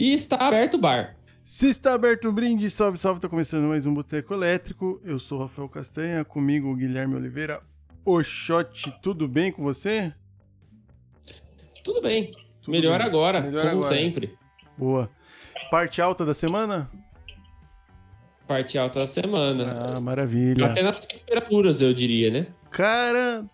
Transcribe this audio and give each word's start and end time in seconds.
E 0.00 0.14
está 0.14 0.36
aberto 0.36 0.74
o 0.74 0.78
bar. 0.78 1.14
Se 1.44 1.68
está 1.68 1.92
aberto 1.92 2.26
o 2.26 2.32
brinde, 2.32 2.70
salve, 2.70 2.96
salve, 2.96 3.20
tá 3.20 3.28
começando 3.28 3.68
mais 3.68 3.84
um 3.84 3.92
Boteco 3.92 4.32
Elétrico. 4.32 4.98
Eu 5.04 5.18
sou 5.18 5.36
o 5.36 5.42
Rafael 5.42 5.68
Castanha, 5.68 6.24
comigo 6.24 6.72
o 6.72 6.74
Guilherme 6.74 7.16
Oliveira. 7.16 7.60
Oxote, 8.02 8.90
tudo 9.02 9.28
bem 9.28 9.52
com 9.52 9.62
você? 9.62 10.10
Tudo 11.84 12.00
bem. 12.00 12.30
Tudo 12.62 12.72
Melhor 12.72 12.96
bem. 13.00 13.08
agora, 13.08 13.42
Melhor 13.42 13.60
como 13.60 13.80
agora. 13.84 13.94
sempre. 13.94 14.38
Boa. 14.74 15.10
Parte 15.70 16.00
alta 16.00 16.24
da 16.24 16.32
semana? 16.32 16.90
Parte 18.48 18.78
alta 18.78 19.00
da 19.00 19.06
semana. 19.06 19.96
Ah, 19.96 20.00
maravilha. 20.00 20.64
Até 20.64 20.82
nas 20.82 21.06
temperaturas, 21.06 21.82
eu 21.82 21.92
diria, 21.92 22.30
né? 22.30 22.46
Cara, 22.70 23.44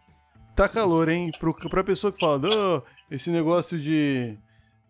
tá 0.55 0.69
calor, 0.69 1.09
hein? 1.09 1.33
Pro, 1.41 1.53
pra 1.69 1.83
pessoa 1.83 2.13
que 2.13 2.21
fala, 2.21 2.41
oh, 2.49 2.83
esse 3.13 3.31
negócio 3.31 3.77
de 3.77 4.39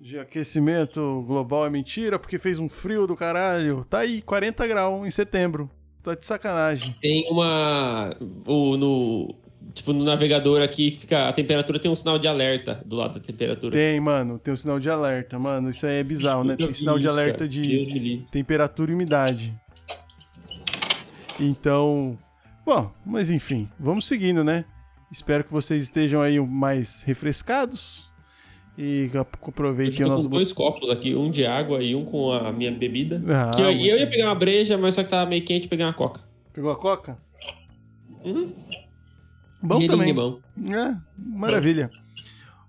de 0.01 0.19
aquecimento 0.19 1.25
global 1.27 1.67
é 1.67 1.71
mentira, 1.71 2.19
porque 2.19 2.39
fez 2.39 2.59
um 2.59 2.69
frio 2.69 3.07
do 3.07 3.17
caralho. 3.17 3.85
Tá 3.85 4.01
aí, 4.01 4.21
40 4.23 4.67
graus 4.67 5.07
em 5.07 5.11
setembro. 5.11 5.71
Tá 6.03 6.15
de 6.15 6.25
sacanagem. 6.25 6.95
Tem 7.01 7.27
uma. 7.31 8.15
O, 8.47 8.77
no, 8.77 9.35
tipo, 9.73 9.93
no 9.93 10.05
navegador 10.05 10.63
aqui 10.63 10.91
fica. 10.91 11.29
A 11.29 11.33
temperatura 11.33 11.79
tem 11.79 11.91
um 11.91 11.97
sinal 11.97 12.19
de 12.19 12.29
alerta 12.29 12.81
do 12.85 12.95
lado 12.95 13.15
da 13.15 13.21
temperatura. 13.21 13.73
Tem, 13.73 13.99
mano. 13.99 14.39
Tem 14.39 14.55
um 14.55 14.57
sinal 14.57 14.79
de 14.79 14.89
alerta, 14.89 15.39
mano. 15.39 15.71
Isso 15.71 15.87
aí 15.87 15.97
é 15.97 16.05
bizarro, 16.05 16.45
né? 16.45 16.55
Tem 16.57 16.73
sinal 16.73 16.99
de 16.99 17.09
alerta 17.09 17.49
de 17.49 18.25
temperatura 18.31 18.91
e 18.91 18.95
umidade. 18.95 19.55
Então. 21.41 22.19
Bom, 22.65 22.93
mas 23.05 23.31
enfim, 23.31 23.69
vamos 23.79 24.07
seguindo, 24.07 24.43
né? 24.43 24.65
Espero 25.11 25.45
que 25.45 25.53
vocês 25.53 25.85
estejam 25.85 26.21
aí 26.21 26.39
mais 26.41 27.03
refrescados 27.03 28.11
e 28.79 29.11
aproveite 29.43 30.03
eu 30.03 30.09
o 30.09 30.11
nosso. 30.11 30.29
com 30.29 30.35
dois 30.35 30.53
copos 30.53 30.91
aqui, 30.91 31.15
um 31.15 31.31
de 31.31 31.47
água 31.47 31.83
e 31.83 31.95
um 31.95 32.05
com 32.05 32.33
a 32.33 32.53
minha 32.53 32.71
bebida. 32.71 33.23
Ah, 33.29 33.51
que 33.55 33.63
eu, 33.63 33.71
eu 33.71 33.99
ia 33.99 34.07
pegar 34.07 34.27
uma 34.27 34.35
breja, 34.35 34.77
mas 34.77 34.95
só 34.95 35.03
que 35.03 35.09
tava 35.09 35.29
meio 35.29 35.45
quente, 35.45 35.69
peguei 35.69 35.85
uma 35.85 35.93
coca. 35.93 36.21
Pegou 36.53 36.71
a 36.71 36.77
coca? 36.77 37.19
Uhum. 38.25 38.53
Bom 39.63 39.87
também. 39.87 40.15
Bom. 40.15 40.41
É, 40.71 40.97
maravilha. 41.17 41.91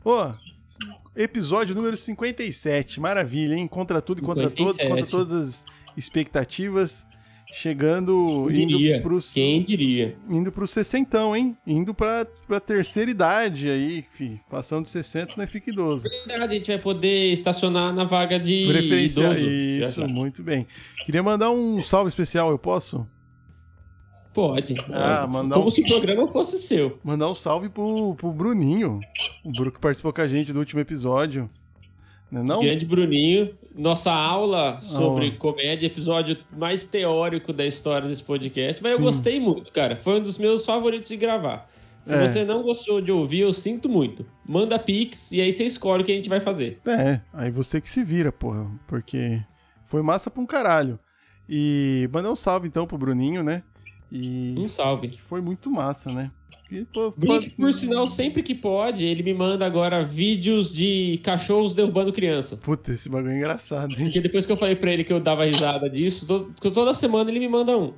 Ó, 0.03 0.31
oh, 0.31 1.19
episódio 1.19 1.73
número 1.73 1.97
57. 1.97 2.99
Maravilha, 2.99 3.55
hein? 3.55 3.67
Contra 3.67 4.02
tudo 4.02 4.21
e 4.21 4.25
contra 4.25 4.49
57. 4.49 4.64
todos, 4.64 4.89
contra 4.89 5.05
todas 5.05 5.47
as 5.47 5.66
expectativas. 5.95 7.06
Chegando, 7.50 8.50
diria? 8.52 8.98
indo 8.98 9.03
pros. 9.03 9.31
Quem 9.31 9.64
diria? 9.64 10.17
Indo 10.30 10.52
pro 10.52 10.67
sessentão, 10.67 11.36
hein? 11.36 11.58
Indo 11.66 11.94
pra, 11.94 12.28
pra 12.45 12.59
terceira 12.59 13.09
idade 13.09 13.70
aí, 13.70 14.04
fi. 14.12 14.39
Passando 14.50 14.84
de 14.84 14.89
60, 14.89 15.34
não 15.38 15.44
é 15.44 15.48
fica 15.48 15.70
idoso. 15.70 16.04
Verdade, 16.28 16.54
a 16.54 16.56
gente 16.56 16.67
vai 16.67 16.78
poder 16.78 17.31
estacionar 17.31 17.94
na 17.94 18.04
vaga 18.04 18.38
de 18.38 18.67
Preferencial. 18.67 19.31
idoso. 19.31 19.50
Isso, 19.50 20.08
muito 20.08 20.44
bem. 20.44 20.67
Queria 21.06 21.23
mandar 21.23 21.50
um 21.52 21.81
salve 21.81 22.09
especial, 22.09 22.52
eu 22.52 22.59
posso? 22.59 23.08
Pode. 24.34 24.76
Ah, 24.92 25.26
mandar 25.26 25.56
Como 25.56 25.67
um... 25.70 25.72
se 25.72 25.82
o 25.82 25.86
programa 25.88 26.28
fosse 26.28 26.59
seu. 26.59 27.00
Mandar 27.04 27.28
um 27.28 27.34
salve 27.34 27.70
pro, 27.70 28.14
pro 28.16 28.32
Bruninho. 28.32 29.00
O 29.44 29.52
Bruno 29.52 29.72
que 29.72 29.80
participou 29.80 30.14
com 30.14 30.22
a 30.22 30.28
gente 30.28 30.54
do 30.54 30.59
último 30.59 30.80
episódio. 30.80 31.50
Não, 32.31 32.42
é 32.42 32.44
não? 32.44 32.59
Grande 32.59 32.86
Bruninho. 32.86 33.58
Nossa 33.75 34.11
aula 34.11 34.81
sobre 34.81 35.33
oh. 35.36 35.39
comédia, 35.39 35.86
episódio 35.86 36.38
mais 36.52 36.88
teórico 36.88 37.53
da 37.53 37.66
história 37.66 38.08
desse 38.09 38.23
podcast. 38.23 38.81
Mas 38.81 38.94
Sim. 38.94 38.97
eu 38.97 39.03
gostei 39.03 39.39
muito, 39.39 39.72
cara. 39.72 39.95
Foi 39.95 40.20
um 40.20 40.22
dos 40.22 40.38
meus 40.38 40.66
favoritos 40.66 41.09
de 41.09 41.16
gravar. 41.16 41.70
Se 42.03 42.16
é. 42.16 42.25
você 42.25 42.45
não 42.45 42.64
gostou 42.64 43.02
de 43.02 43.11
ouvir, 43.11 43.42
eu 43.42 43.53
sinto 43.53 43.89
muito. 43.89 44.25
Manda 44.48 44.80
pix 44.80 45.31
e 45.31 45.42
aí 45.42 45.52
você 45.52 45.66
escolhe 45.66 46.03
o 46.03 46.05
que 46.05 46.11
a 46.11 46.16
gente 46.16 46.30
vai 46.30 46.39
fazer. 46.39 46.80
É, 46.88 47.20
aí 47.33 47.52
você 47.52 47.81
que 47.81 47.89
se 47.89 48.03
vira, 48.03 48.32
porra. 48.32 48.65
Porque 48.88 49.42
foi 49.83 50.02
massa 50.02 50.32
pra 50.32 50.42
um 50.42 50.45
caralho. 50.45 50.98
E 51.49 52.09
mandar 52.11 52.32
um 52.32 52.36
salve 52.36 52.67
então 52.67 52.88
pro 52.88 52.98
Bruninho, 52.98 53.44
né? 53.44 53.61
E 54.11 54.55
um 54.58 54.67
salve. 54.67 55.17
Foi 55.17 55.42
muito 55.42 55.70
massa, 55.70 56.11
né? 56.11 56.32
Blink, 57.17 57.52
por 57.52 57.72
sinal, 57.73 58.08
sempre 58.08 58.44
que 58.44 58.54
pode, 58.54 59.05
ele 59.05 59.23
me 59.23 59.33
manda 59.33 59.66
agora 59.66 60.04
vídeos 60.04 60.73
de 60.73 61.20
cachorros 61.23 61.73
derrubando 61.73 62.11
criança. 62.11 62.58
Puta, 62.58 62.92
esse 62.92 63.08
bagulho 63.08 63.32
é 63.32 63.38
engraçado, 63.38 63.92
hein? 63.92 64.05
Porque 64.05 64.20
depois 64.20 64.45
que 64.45 64.52
eu 64.52 64.58
falei 64.58 64.76
pra 64.76 64.92
ele 64.92 65.04
que 65.04 65.14
eu 65.14 65.20
dava 65.20 65.45
risada 65.45 65.89
disso, 65.89 66.27
toda 66.60 66.94
semana 66.94 67.30
ele 67.32 67.39
me 67.39 67.48
manda 67.48 67.77
um. 67.77 67.94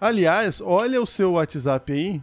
Aliás, 0.00 0.60
olha 0.60 1.00
o 1.00 1.06
seu 1.06 1.32
WhatsApp 1.32 1.92
aí, 1.92 2.20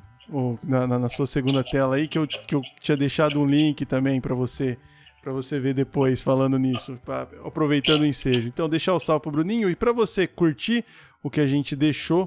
na, 0.67 0.87
na, 0.87 0.99
na 0.99 1.09
sua 1.09 1.25
segunda 1.25 1.63
tela 1.63 1.95
aí, 1.95 2.07
que 2.07 2.17
eu, 2.17 2.27
que 2.27 2.53
eu 2.53 2.61
tinha 2.81 2.97
deixado 2.97 3.39
um 3.39 3.45
link 3.45 3.85
também 3.85 4.19
para 4.19 4.35
você 4.35 4.77
para 5.21 5.31
você 5.31 5.59
ver 5.59 5.75
depois 5.75 6.21
falando 6.21 6.57
nisso, 6.57 6.99
pra, 7.05 7.27
aproveitando 7.45 8.01
o 8.01 8.05
ensejo. 8.07 8.47
Então, 8.47 8.67
deixar 8.67 8.95
o 8.95 8.99
salve 8.99 9.21
pro 9.21 9.31
Bruninho 9.31 9.69
e 9.69 9.75
para 9.75 9.93
você 9.93 10.25
curtir 10.25 10.83
o 11.21 11.29
que 11.29 11.39
a 11.39 11.45
gente 11.45 11.75
deixou, 11.75 12.23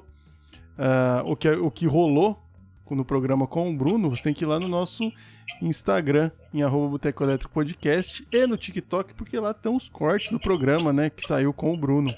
uh, 0.79 1.29
o, 1.29 1.35
que, 1.35 1.49
o 1.49 1.71
que 1.73 1.87
rolou 1.87 2.44
no 2.91 3.05
programa 3.05 3.47
com 3.47 3.71
o 3.71 3.77
Bruno, 3.77 4.11
você 4.11 4.25
tem 4.25 4.35
que 4.35 4.45
ir 4.45 4.47
lá 4.47 4.59
no 4.59 4.69
nosso 4.69 5.11
Instagram, 5.63 6.31
em 6.53 6.63
arroba 6.63 6.89
Boteco 6.89 7.23
Elétrico 7.23 7.55
Podcast, 7.55 8.27
e 8.31 8.47
no 8.47 8.57
TikTok, 8.57 9.15
porque 9.15 9.39
lá 9.39 9.53
estão 9.53 9.77
os 9.77 9.89
cortes 9.89 10.31
do 10.31 10.41
programa, 10.41 10.93
né, 10.93 11.09
que 11.09 11.27
saiu 11.27 11.53
com 11.53 11.73
o 11.73 11.77
Bruno. 11.77 12.15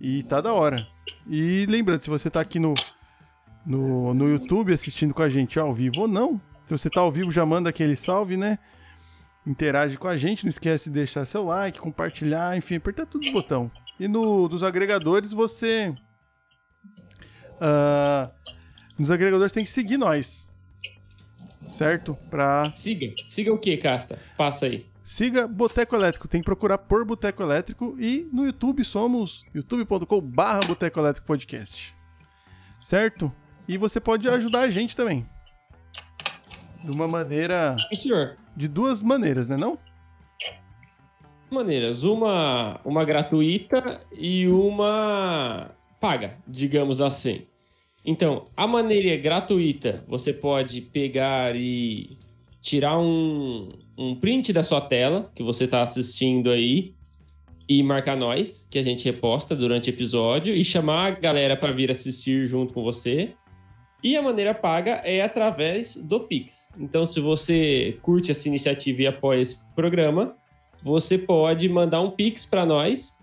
E 0.00 0.22
tá 0.22 0.40
da 0.40 0.52
hora. 0.52 0.86
E 1.28 1.66
lembrando, 1.66 2.02
se 2.02 2.10
você 2.10 2.30
tá 2.30 2.40
aqui 2.40 2.58
no, 2.58 2.74
no, 3.64 4.14
no 4.14 4.28
YouTube 4.28 4.72
assistindo 4.72 5.12
com 5.12 5.22
a 5.22 5.28
gente 5.28 5.58
ao 5.58 5.72
vivo 5.72 6.02
ou 6.02 6.08
não, 6.08 6.40
se 6.66 6.70
você 6.70 6.90
tá 6.90 7.00
ao 7.00 7.10
vivo, 7.10 7.30
já 7.30 7.44
manda 7.44 7.70
aquele 7.70 7.96
salve, 7.96 8.36
né? 8.36 8.58
Interage 9.46 9.96
com 9.96 10.08
a 10.08 10.16
gente, 10.16 10.44
não 10.44 10.50
esquece 10.50 10.90
de 10.90 10.94
deixar 10.94 11.24
seu 11.24 11.44
like, 11.44 11.80
compartilhar, 11.80 12.56
enfim, 12.56 12.76
apertar 12.76 13.06
todos 13.06 13.26
os 13.26 13.32
botões. 13.32 13.70
E 13.98 14.06
no, 14.06 14.48
dos 14.48 14.62
agregadores 14.62 15.32
você. 15.32 15.94
Uh, 17.54 18.30
nos 18.98 19.10
agregadores 19.10 19.52
tem 19.52 19.64
que 19.64 19.70
seguir 19.70 19.96
nós. 19.96 20.46
Certo? 21.66 22.16
Pra. 22.30 22.72
Siga. 22.74 23.12
Siga 23.28 23.52
o 23.52 23.58
que, 23.58 23.76
Casta? 23.76 24.18
Passa 24.36 24.66
aí. 24.66 24.86
Siga 25.04 25.46
Boteco 25.46 25.94
Elétrico. 25.94 26.28
Tem 26.28 26.40
que 26.40 26.44
procurar 26.44 26.78
por 26.78 27.04
Boteco 27.04 27.42
Elétrico. 27.42 27.96
E 27.98 28.28
no 28.32 28.44
YouTube 28.44 28.84
somos 28.84 29.44
youtube.com/barra 29.54 30.60
Boteco 30.66 30.98
Elétrico 30.98 31.26
Podcast. 31.26 31.94
Certo? 32.80 33.32
E 33.66 33.76
você 33.76 34.00
pode 34.00 34.28
ajudar 34.28 34.60
a 34.60 34.70
gente 34.70 34.96
também. 34.96 35.26
De 36.82 36.90
uma 36.90 37.06
maneira. 37.08 37.76
Sim, 37.88 37.96
senhor. 37.96 38.36
De 38.56 38.66
duas 38.68 39.02
maneiras, 39.02 39.46
né? 39.46 39.56
Não? 39.56 39.78
Maneiras. 41.50 42.02
Uma, 42.02 42.80
uma 42.84 43.04
gratuita 43.04 44.00
e 44.12 44.48
uma 44.48 45.70
paga, 46.00 46.36
digamos 46.46 47.00
assim. 47.00 47.46
Então, 48.10 48.46
a 48.56 48.66
maneira 48.66 49.14
gratuita, 49.20 50.02
você 50.08 50.32
pode 50.32 50.80
pegar 50.80 51.54
e 51.54 52.16
tirar 52.58 52.98
um, 52.98 53.68
um 53.98 54.14
print 54.14 54.50
da 54.50 54.62
sua 54.62 54.80
tela 54.80 55.30
que 55.34 55.42
você 55.42 55.64
está 55.64 55.82
assistindo 55.82 56.48
aí 56.48 56.94
e 57.68 57.82
marcar 57.82 58.16
nós, 58.16 58.66
que 58.70 58.78
a 58.78 58.82
gente 58.82 59.04
reposta 59.04 59.54
durante 59.54 59.90
o 59.90 59.92
episódio, 59.92 60.54
e 60.54 60.64
chamar 60.64 61.04
a 61.04 61.10
galera 61.10 61.54
para 61.54 61.70
vir 61.70 61.90
assistir 61.90 62.46
junto 62.46 62.72
com 62.72 62.82
você. 62.82 63.34
E 64.02 64.16
a 64.16 64.22
maneira 64.22 64.54
paga 64.54 65.02
é 65.04 65.20
através 65.20 65.94
do 65.94 66.20
Pix. 66.20 66.72
Então, 66.80 67.06
se 67.06 67.20
você 67.20 67.98
curte 68.00 68.30
essa 68.30 68.48
iniciativa 68.48 69.02
e 69.02 69.06
apoia 69.06 69.42
esse 69.42 69.58
programa, 69.74 70.34
você 70.82 71.18
pode 71.18 71.68
mandar 71.68 72.00
um 72.00 72.12
Pix 72.12 72.46
para 72.46 72.64
nós 72.64 73.17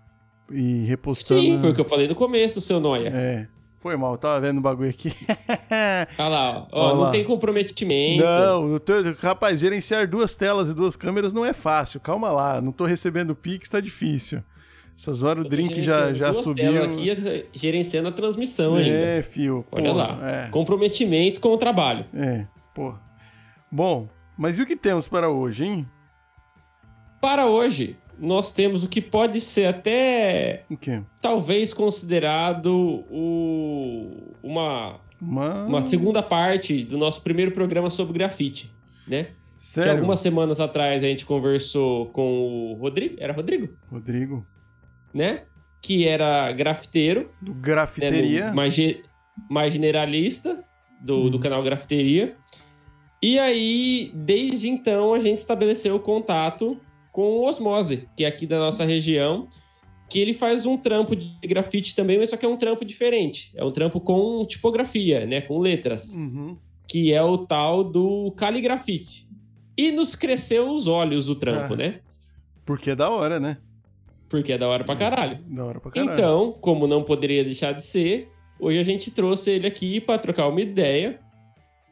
e 0.50 0.85
repostando. 0.85 1.41
Sim, 1.41 1.58
foi 1.58 1.70
o 1.70 1.75
que 1.75 1.81
eu 1.81 1.85
falei 1.85 2.08
no 2.08 2.14
começo, 2.14 2.61
seu 2.61 2.81
Noia. 2.81 3.08
É. 3.08 3.46
Foi 3.81 3.96
mal, 3.99 4.17
tava 4.17 4.41
vendo 4.41 4.56
o 4.56 4.62
bagulho 4.62 4.88
aqui. 4.88 5.12
Olha 6.19 6.29
lá, 6.29 6.69
ó. 6.73 6.93
ó 6.93 6.94
não 6.94 7.00
lá. 7.02 7.11
tem 7.11 7.23
comprometimento. 7.23 8.25
Não, 8.25 8.79
tô, 8.79 8.93
rapaz, 9.20 9.61
gerenciar 9.61 10.08
duas 10.08 10.35
telas 10.35 10.70
e 10.70 10.73
duas 10.75 10.96
câmeras 10.96 11.35
não 11.35 11.44
é 11.44 11.52
fácil. 11.52 12.00
Calma 12.00 12.31
lá, 12.31 12.62
não 12.62 12.73
tô 12.73 12.87
recebendo 12.87 13.37
Pix, 13.37 13.69
tá 13.69 13.81
difícil. 13.81 14.43
Essas 14.96 15.23
horas 15.23 15.44
o 15.44 15.49
drink 15.49 15.82
já, 15.82 16.12
já 16.14 16.32
subiu. 16.32 16.82
aqui 16.85 17.46
gerenciando 17.52 18.08
a 18.08 18.12
transmissão 18.12 18.76
é, 18.79 18.82
ainda. 18.82 18.96
É, 18.96 19.23
fio. 19.23 19.64
Olha 19.73 19.93
lá. 19.93 20.19
É. 20.23 20.49
Comprometimento 20.50 21.41
com 21.41 21.49
o 21.49 21.56
trabalho. 21.56 22.06
É, 22.14 22.46
pô. 22.75 22.94
Bom, 23.70 24.08
mas 24.38 24.58
e 24.58 24.62
o 24.62 24.67
que 24.67 24.76
temos 24.76 25.08
para 25.08 25.29
hoje, 25.29 25.64
hein? 25.64 25.87
Para 27.20 27.46
hoje, 27.46 27.96
nós 28.19 28.52
temos 28.52 28.85
o 28.85 28.88
que 28.88 29.00
pode 29.00 29.41
ser 29.41 29.67
até 29.67 30.64
O 30.70 30.76
quê? 30.76 31.00
talvez 31.20 31.73
considerado 31.73 33.05
o, 33.11 34.32
uma, 34.43 35.00
Uma... 35.20 35.64
uma 35.64 35.82
segunda 35.82 36.23
parte 36.23 36.85
do 36.85 36.96
nosso 36.96 37.23
primeiro 37.23 37.50
programa 37.50 37.91
sobre 37.91 38.12
grafite, 38.12 38.73
né? 39.08 39.29
Que 39.58 39.64
Sério? 39.70 39.93
algumas 39.93 40.20
semanas 40.20 40.61
atrás 40.61 41.02
a 41.02 41.06
gente 41.06 41.25
conversou 41.25 42.06
com 42.11 42.73
o 42.73 42.75
Rodrigo, 42.75 43.17
era 43.19 43.32
Rodrigo, 43.32 43.70
Rodrigo. 43.91 44.46
Né? 45.14 45.43
Que 45.81 46.06
era 46.08 46.50
grafiteiro, 46.52 47.31
Do 47.40 47.52
né? 47.55 47.58
Grafiteria. 47.61 48.49
No- 48.49 48.55
mais, 48.56 48.75
ge- 48.75 49.02
mais 49.50 49.72
generalista 49.72 50.64
do, 51.00 51.31
do 51.31 51.38
canal 51.38 51.62
Grafiteria. 51.62 52.37
E 53.22 53.38
aí, 53.38 54.11
desde 54.14 54.69
então, 54.69 55.14
a 55.14 55.19
gente 55.20 55.38
estabeleceu 55.38 55.94
o 55.96 56.00
contato 56.00 56.78
com 57.12 57.22
o 57.38 57.46
Osmose, 57.49 58.08
que 58.16 58.25
é 58.25 58.26
aqui 58.26 58.46
da 58.46 58.58
nossa 58.58 58.84
região, 58.84 59.49
que 60.11 60.19
ele 60.19 60.32
faz 60.34 60.66
um 60.66 60.76
trampo 60.76 61.14
de 61.17 61.31
grafite 61.46 61.94
também, 61.94 62.19
mas 62.19 62.31
só 62.31 62.37
que 62.37 62.44
é 62.44 62.49
um 62.49 62.56
trampo 62.56 62.84
diferente. 62.84 63.50
É 63.55 63.64
um 63.64 63.70
trampo 63.70 64.00
com 64.00 64.44
tipografia, 64.46 65.25
né? 65.26 65.40
Com 65.40 65.58
letras, 65.58 66.12
Uhum. 66.14 66.56
que 66.88 67.12
é 67.12 67.22
o 67.22 67.38
tal 67.38 67.82
do 67.84 68.31
caligrafite. 68.32 69.26
E 69.76 69.90
nos 69.90 70.14
cresceu 70.14 70.70
os 70.72 70.87
olhos 70.87 71.28
o 71.28 71.34
trampo, 71.34 71.75
Ah. 71.75 71.76
né? 71.76 72.00
Porque 72.64 72.90
é 72.90 72.94
da 72.96 73.08
hora, 73.10 73.40
né? 73.40 73.58
Porque 74.28 74.52
é 74.52 74.58
da 74.58 74.68
hora 74.68 74.84
pra 74.84 74.96
caralho. 74.96 75.38
Da 75.46 75.64
hora 75.64 75.80
pra 75.80 75.90
caralho. 75.90 76.12
Então, 76.12 76.52
como 76.60 76.86
não 76.86 77.02
poderia 77.02 77.44
deixar 77.44 77.72
de 77.72 77.84
ser, 77.84 78.28
hoje 78.58 78.78
a 78.78 78.82
gente 78.82 79.10
trouxe 79.10 79.50
ele 79.50 79.66
aqui 79.66 80.00
pra 80.00 80.18
trocar 80.18 80.48
uma 80.48 80.60
ideia. 80.60 81.20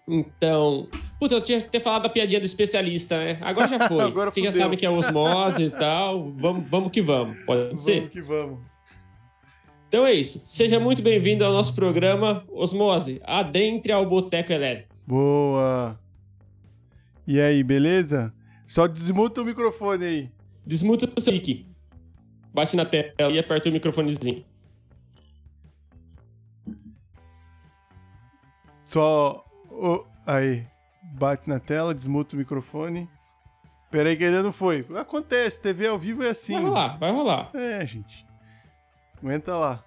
Então, 0.08 0.88
puta, 1.18 1.36
eu 1.36 1.40
tinha 1.40 1.60
que 1.60 1.68
ter 1.68 1.80
falado 1.80 2.02
da 2.02 2.08
piadinha 2.08 2.40
do 2.40 2.46
especialista, 2.46 3.16
né? 3.16 3.38
Agora 3.40 3.68
já 3.68 3.88
foi. 3.88 4.02
Agora 4.04 4.30
Você 4.30 4.42
já 4.42 4.52
sabe 4.52 4.76
que 4.76 4.84
é 4.84 4.90
osmose 4.90 5.64
e 5.64 5.70
tal. 5.70 6.24
Vamos, 6.32 6.68
vamos 6.68 6.90
que 6.90 7.00
vamos. 7.00 7.38
Pode 7.44 7.64
vamos 7.64 7.80
ser? 7.80 8.08
que 8.08 8.20
vamos. 8.20 8.58
Então 9.88 10.06
é 10.06 10.12
isso. 10.14 10.42
Seja 10.46 10.80
muito 10.80 11.02
bem-vindo 11.02 11.44
ao 11.44 11.52
nosso 11.52 11.74
programa 11.74 12.42
Osmose. 12.48 13.20
Adentre 13.24 13.92
ao 13.92 14.06
Boteco 14.06 14.50
Elétrico. 14.50 14.94
Boa. 15.06 16.00
E 17.26 17.38
aí, 17.38 17.62
beleza? 17.62 18.32
Só 18.66 18.86
desmuta 18.86 19.42
o 19.42 19.44
microfone 19.44 20.04
aí. 20.04 20.30
Desmuta 20.66 21.06
o 21.14 21.20
seu 21.20 21.32
mic. 21.32 21.66
Bate 22.52 22.76
na 22.76 22.84
tela 22.84 23.32
e 23.32 23.38
aperta 23.38 23.68
o 23.68 23.72
microfonezinho. 23.72 24.44
Só. 28.86 29.44
o- 29.70 30.04
aí. 30.26 30.66
Bate 31.14 31.48
na 31.48 31.58
tela, 31.58 31.94
desmuta 31.94 32.34
o 32.34 32.38
microfone. 32.38 33.08
Pera 33.90 34.08
aí 34.08 34.16
que 34.16 34.24
ainda 34.24 34.42
não 34.42 34.52
foi. 34.52 34.86
Acontece, 34.98 35.60
TV 35.60 35.86
ao 35.86 35.98
vivo 35.98 36.22
é 36.22 36.30
assim. 36.30 36.54
Vai 36.54 36.62
rolar, 36.62 36.98
vai 36.98 37.10
rolar. 37.12 37.50
É, 37.54 37.84
gente. 37.86 38.26
Aguenta 39.18 39.54
lá. 39.56 39.84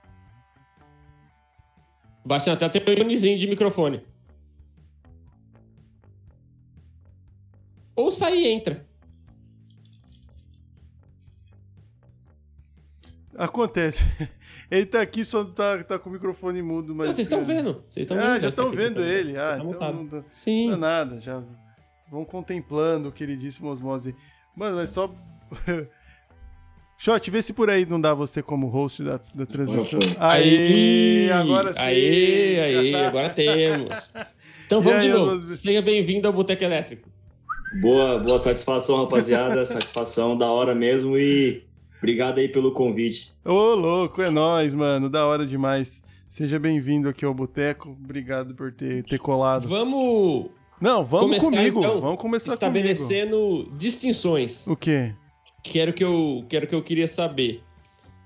Bate 2.23 2.49
na 2.49 2.55
tela, 2.57 2.71
tem 2.71 2.81
um 2.81 2.91
íconezinho 2.93 3.37
de 3.37 3.47
microfone. 3.47 4.05
Ou 7.95 8.11
sai 8.11 8.35
e 8.37 8.47
entra. 8.47 8.85
Acontece. 13.37 14.03
Ele 14.71 14.85
tá 14.85 15.01
aqui, 15.01 15.23
só 15.23 15.43
tá, 15.43 15.83
tá 15.83 15.99
com 15.99 16.09
o 16.09 16.13
microfone 16.13 16.61
mudo, 16.61 16.95
mas. 16.95 17.07
Não, 17.07 17.13
vocês 17.15 17.27
estão 17.27 17.43
vendo. 17.43 17.83
Vocês 17.89 18.05
estão 18.05 18.17
Ah, 18.17 18.33
vendo. 18.33 18.41
já 18.41 18.49
estão 18.49 18.67
aqui, 18.67 18.75
vendo 18.77 18.95
tá 18.95 19.07
ele. 19.07 19.37
Ah, 19.37 19.57
tá 19.57 19.63
então 19.63 19.93
não 19.93 20.05
dá, 20.07 20.23
Sim. 20.31 20.69
não 20.69 20.71
dá 20.71 20.87
nada. 20.87 21.19
Já 21.19 21.43
vão 22.09 22.25
contemplando 22.25 23.09
o 23.09 23.11
queridíssimo 23.11 23.69
Osmose. 23.69 24.15
Mano, 24.55 24.77
mas 24.77 24.89
só. 24.89 25.13
Shot, 26.97 27.29
vê 27.29 27.41
se 27.41 27.51
por 27.51 27.69
aí 27.69 27.85
não 27.85 27.99
dá 27.99 28.13
você 28.13 28.41
como 28.41 28.67
host 28.67 29.03
da, 29.03 29.19
da 29.35 29.45
transmissão. 29.45 29.99
Aí, 30.17 31.29
agora 31.29 31.73
sim. 31.73 31.79
Aí, 31.81 32.59
aí, 32.59 32.95
agora 32.95 33.29
temos. 33.29 34.13
Então 34.65 34.79
vamos 34.81 34.99
aí, 34.99 35.07
de 35.07 35.13
novo. 35.13 35.31
Osmose? 35.33 35.57
Seja 35.57 35.81
bem-vindo 35.81 36.25
ao 36.25 36.33
Boteco 36.33 36.63
Elétrico. 36.63 37.09
Boa, 37.81 38.17
boa 38.19 38.39
satisfação, 38.39 38.95
rapaziada. 38.95 39.65
satisfação 39.65 40.37
da 40.37 40.49
hora 40.49 40.73
mesmo 40.73 41.17
e 41.17 41.65
obrigado 41.97 42.39
aí 42.39 42.47
pelo 42.47 42.71
convite. 42.71 43.31
Ô, 43.43 43.75
louco, 43.75 44.21
é 44.21 44.29
nóis, 44.29 44.73
mano. 44.73 45.09
Da 45.09 45.25
hora 45.25 45.45
demais. 45.45 46.03
Seja 46.27 46.59
bem-vindo 46.59 47.07
aqui 47.07 47.23
ao 47.23 47.33
Boteco. 47.33 47.97
Obrigado 48.03 48.53
por 48.55 48.71
ter, 48.71 49.03
ter 49.03 49.19
colado. 49.19 49.67
Vamos 49.67 50.47
Não, 50.81 51.03
vamos 51.03 51.25
começar, 51.37 51.49
comigo. 51.57 51.79
então, 51.79 52.01
vamos 52.01 52.19
começar 52.19 52.53
estabelecendo 52.53 53.71
distinções. 53.77 54.63
comigo. 54.63 54.73
O 54.73 54.77
quê? 54.77 55.13
Que 55.63 55.79
era 55.79 55.91
o 55.91 55.93
que 55.93 56.03
eu, 56.03 56.45
que 56.49 56.55
era 56.55 56.65
o 56.65 56.67
que 56.67 56.75
eu 56.75 56.83
queria 56.83 57.07
saber. 57.07 57.61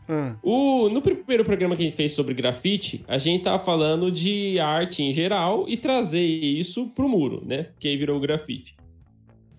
Ah, 0.07 0.35
O, 0.41 0.89
no 0.89 1.01
primeiro 1.03 1.45
programa 1.45 1.75
que 1.75 1.83
a 1.83 1.85
gente 1.85 1.95
fez 1.95 2.13
sobre 2.13 2.33
grafite, 2.33 3.05
a 3.07 3.19
gente 3.19 3.43
tava 3.43 3.59
falando 3.59 4.11
de 4.11 4.59
arte 4.59 5.03
em 5.03 5.11
geral 5.13 5.65
e 5.67 5.77
trazer 5.77 6.19
isso 6.25 6.87
pro 6.87 7.07
muro, 7.07 7.43
né? 7.45 7.67
Que 7.79 7.87
aí 7.89 7.95
virou 7.95 8.17
o 8.17 8.19
grafite. 8.19 8.75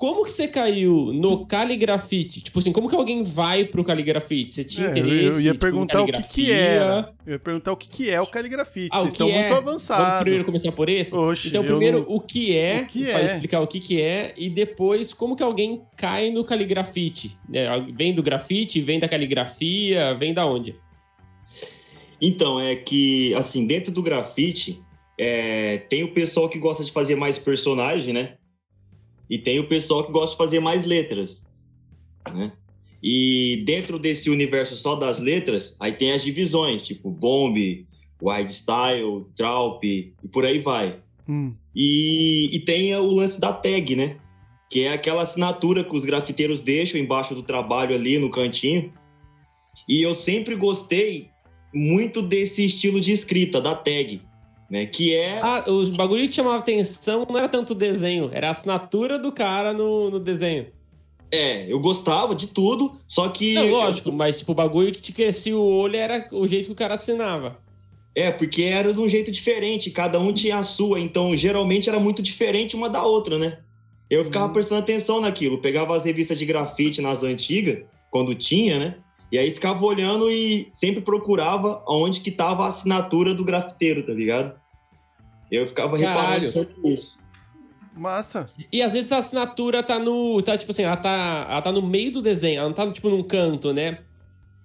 Como 0.00 0.24
que 0.24 0.30
você 0.32 0.48
caiu 0.48 1.12
no 1.12 1.44
caligrafite? 1.44 2.40
Tipo 2.40 2.58
assim, 2.58 2.72
como 2.72 2.88
que 2.88 2.96
alguém 2.96 3.22
vai 3.22 3.66
pro 3.66 3.84
caligrafite? 3.84 4.50
Você 4.50 4.64
tinha 4.64 4.86
é, 4.86 4.90
eu- 4.92 4.96
interesse? 4.96 5.24
eu 5.36 5.40
ia 5.42 5.52
tipo, 5.52 5.58
perguntar 5.60 6.00
o 6.00 6.06
que 6.06 6.22
que 6.22 6.50
era. 6.50 7.12
Eu 7.26 7.32
ia 7.34 7.38
perguntar 7.38 7.72
o 7.72 7.76
que 7.76 7.86
que 7.86 8.08
é 8.08 8.18
o 8.18 8.26
caligrafite. 8.26 8.88
Ah, 8.92 9.00
o 9.00 9.02
Vocês 9.02 9.14
que 9.18 9.22
estão 9.22 9.28
é? 9.28 9.32
muito 9.32 9.48
Vamos 9.62 9.90
avançados. 9.90 10.20
primeiro 10.22 10.44
começar 10.46 10.72
por 10.72 10.88
esse? 10.88 11.14
Oxe, 11.14 11.48
então, 11.48 11.62
primeiro, 11.62 11.98
não- 11.98 12.16
o 12.16 12.18
que 12.18 12.56
é, 12.56 12.80
O 12.80 12.86
que 12.86 13.02
vai 13.12 13.20
é? 13.20 13.24
explicar 13.26 13.60
o 13.60 13.66
que 13.66 13.78
que 13.78 14.00
é, 14.00 14.32
e 14.38 14.48
depois, 14.48 15.12
como 15.12 15.36
que 15.36 15.42
alguém 15.42 15.82
cai 15.98 16.30
no 16.30 16.44
caligrafite? 16.44 17.36
né? 17.46 17.66
Vem 17.94 18.14
do 18.14 18.22
grafite, 18.22 18.80
vem 18.80 18.98
da 18.98 19.06
caligrafia, 19.06 20.14
vem 20.14 20.32
da 20.32 20.46
onde? 20.46 20.76
Então, 22.22 22.58
é 22.58 22.74
que, 22.74 23.34
assim, 23.34 23.66
dentro 23.66 23.92
do 23.92 24.02
grafite, 24.02 24.80
é, 25.18 25.76
tem 25.90 26.04
o 26.04 26.12
pessoal 26.14 26.48
que 26.48 26.58
gosta 26.58 26.82
de 26.84 26.90
fazer 26.90 27.16
mais 27.16 27.36
personagem, 27.38 28.14
né? 28.14 28.34
E 29.30 29.38
tem 29.38 29.60
o 29.60 29.68
pessoal 29.68 30.04
que 30.04 30.12
gosta 30.12 30.32
de 30.32 30.38
fazer 30.38 30.58
mais 30.58 30.84
letras, 30.84 31.44
né? 32.34 32.52
E 33.02 33.62
dentro 33.64 33.98
desse 33.98 34.28
universo 34.28 34.76
só 34.76 34.96
das 34.96 35.18
letras, 35.20 35.74
aí 35.80 35.92
tem 35.92 36.12
as 36.12 36.22
divisões, 36.22 36.82
tipo 36.84 37.10
Bomb, 37.10 37.86
Wide 38.20 38.52
Style, 38.52 39.24
Traup 39.36 39.82
e 39.84 40.12
por 40.32 40.44
aí 40.44 40.58
vai. 40.58 41.00
Hum, 41.28 41.54
E, 41.74 42.50
e 42.52 42.60
tem 42.60 42.94
o 42.96 43.06
lance 43.06 43.40
da 43.40 43.52
tag, 43.52 43.94
né? 43.96 44.16
Que 44.68 44.82
é 44.82 44.92
aquela 44.92 45.22
assinatura 45.22 45.84
que 45.84 45.96
os 45.96 46.04
grafiteiros 46.04 46.60
deixam 46.60 47.00
embaixo 47.00 47.34
do 47.34 47.42
trabalho 47.42 47.94
ali 47.94 48.18
no 48.18 48.30
cantinho. 48.30 48.92
E 49.88 50.02
eu 50.02 50.14
sempre 50.14 50.56
gostei 50.56 51.30
muito 51.72 52.20
desse 52.20 52.66
estilo 52.66 53.00
de 53.00 53.12
escrita, 53.12 53.60
da 53.60 53.74
tag, 53.74 54.20
né? 54.70 54.86
Que 54.86 55.14
é. 55.14 55.40
Ah, 55.42 55.64
os 55.66 55.90
bagulho 55.90 56.28
que 56.28 56.34
chamava 56.34 56.58
atenção 56.58 57.26
não 57.28 57.36
era 57.38 57.48
tanto 57.48 57.70
o 57.72 57.74
desenho, 57.74 58.30
era 58.32 58.48
a 58.48 58.52
assinatura 58.52 59.18
do 59.18 59.32
cara 59.32 59.72
no, 59.72 60.10
no 60.10 60.20
desenho. 60.20 60.66
É, 61.32 61.70
eu 61.70 61.78
gostava 61.78 62.34
de 62.34 62.48
tudo, 62.48 62.92
só 63.06 63.28
que. 63.28 63.54
Não, 63.54 63.68
lógico, 63.70 64.10
mas 64.12 64.38
tipo, 64.38 64.52
o 64.52 64.54
bagulho 64.54 64.92
que 64.92 65.00
te 65.02 65.12
crescia 65.12 65.56
o 65.56 65.62
olho 65.64 65.96
era 65.96 66.26
o 66.32 66.46
jeito 66.46 66.66
que 66.66 66.72
o 66.72 66.76
cara 66.76 66.94
assinava. 66.94 67.58
É, 68.14 68.30
porque 68.32 68.62
era 68.62 68.92
de 68.92 69.00
um 69.00 69.08
jeito 69.08 69.30
diferente, 69.30 69.90
cada 69.90 70.18
um 70.18 70.32
tinha 70.32 70.58
a 70.58 70.64
sua, 70.64 70.98
então 70.98 71.36
geralmente 71.36 71.88
era 71.88 72.00
muito 72.00 72.20
diferente 72.20 72.74
uma 72.74 72.90
da 72.90 73.04
outra, 73.04 73.38
né? 73.38 73.58
Eu 74.10 74.24
ficava 74.24 74.46
Uhum. 74.46 74.52
prestando 74.52 74.80
atenção 74.80 75.20
naquilo, 75.20 75.58
pegava 75.58 75.96
as 75.96 76.04
revistas 76.04 76.36
de 76.36 76.44
grafite 76.44 77.00
nas 77.00 77.22
antigas, 77.22 77.84
quando 78.10 78.34
tinha, 78.34 78.78
né? 78.80 78.94
E 79.30 79.38
aí 79.38 79.52
ficava 79.54 79.84
olhando 79.86 80.28
e 80.28 80.66
sempre 80.74 81.00
procurava 81.00 81.84
onde 81.86 82.20
que 82.20 82.32
tava 82.32 82.64
a 82.64 82.68
assinatura 82.68 83.32
do 83.32 83.44
grafiteiro, 83.44 84.02
tá 84.04 84.12
ligado? 84.12 84.59
Eu 85.50 85.66
ficava 85.68 85.98
Caralho. 85.98 86.20
reparando 86.20 86.50
sempre 86.52 86.92
isso. 86.92 87.18
massa. 87.96 88.46
E 88.72 88.80
às 88.82 88.92
vezes 88.92 89.10
a 89.12 89.18
assinatura 89.18 89.82
tá 89.82 89.98
no. 89.98 90.40
Tá, 90.42 90.56
tipo 90.56 90.70
assim, 90.70 90.82
ela 90.84 90.96
tá, 90.96 91.46
ela 91.50 91.62
tá 91.62 91.72
no 91.72 91.82
meio 91.82 92.12
do 92.12 92.22
desenho, 92.22 92.58
ela 92.60 92.68
não 92.68 92.74
tá 92.74 92.90
tipo 92.90 93.08
num 93.10 93.22
canto, 93.22 93.72
né? 93.72 93.98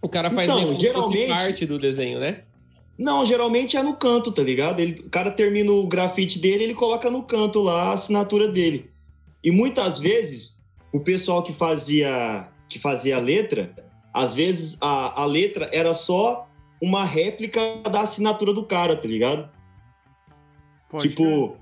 O 0.02 0.08
cara 0.10 0.30
faz 0.30 0.48
Então, 0.48 0.58
meio 0.58 0.68
como 0.70 0.80
se 0.80 0.94
fosse 0.94 1.14
geralmente- 1.14 1.30
parte 1.44 1.66
do 1.66 1.80
desenho, 1.80 2.20
né? 2.20 2.44
Não, 2.98 3.26
geralmente 3.26 3.76
é 3.76 3.84
no 3.84 3.96
canto, 3.96 4.32
tá 4.32 4.42
ligado? 4.42 4.80
Ele, 4.80 5.02
o 5.02 5.10
cara 5.10 5.32
termina 5.32 5.70
o 5.72 5.86
grafite 5.88 6.40
dele, 6.40 6.64
ele 6.64 6.74
coloca 6.76 7.10
no 7.10 7.24
canto 7.24 7.60
lá 7.60 7.90
a 7.90 7.94
assinatura 7.94 8.48
dele. 8.48 8.90
E 9.44 9.52
muitas 9.52 10.00
vezes, 10.00 10.56
o 10.94 11.00
pessoal 11.02 11.44
que 11.44 11.52
fazia 11.54 12.48
que 12.70 12.80
fazia 12.80 13.18
a 13.18 13.20
letra, 13.20 13.74
às 14.14 14.34
vezes 14.34 14.78
a, 14.80 15.22
a 15.22 15.26
letra 15.26 15.70
era 15.74 15.94
só 15.94 16.48
uma 16.82 17.04
réplica 17.04 17.60
da 17.92 18.02
assinatura 18.02 18.54
do 18.54 18.64
cara, 18.66 18.96
tá 18.96 19.08
ligado? 19.08 19.50
Pode 20.98 21.10
tipo, 21.10 21.58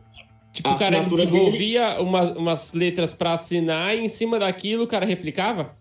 Tipo, 0.51 0.69
A 0.69 0.75
o 0.75 0.77
cara 0.77 0.99
desenvolvia 0.99 1.99
uma- 1.99 2.31
umas 2.37 2.73
letras 2.73 3.11
pra 3.11 3.33
assinar 3.33 3.97
e 3.97 4.01
em 4.01 4.07
cima 4.07 4.37
daquilo 4.37 4.83
o 4.83 4.87
cara 4.87 5.05
replicava? 5.05 5.75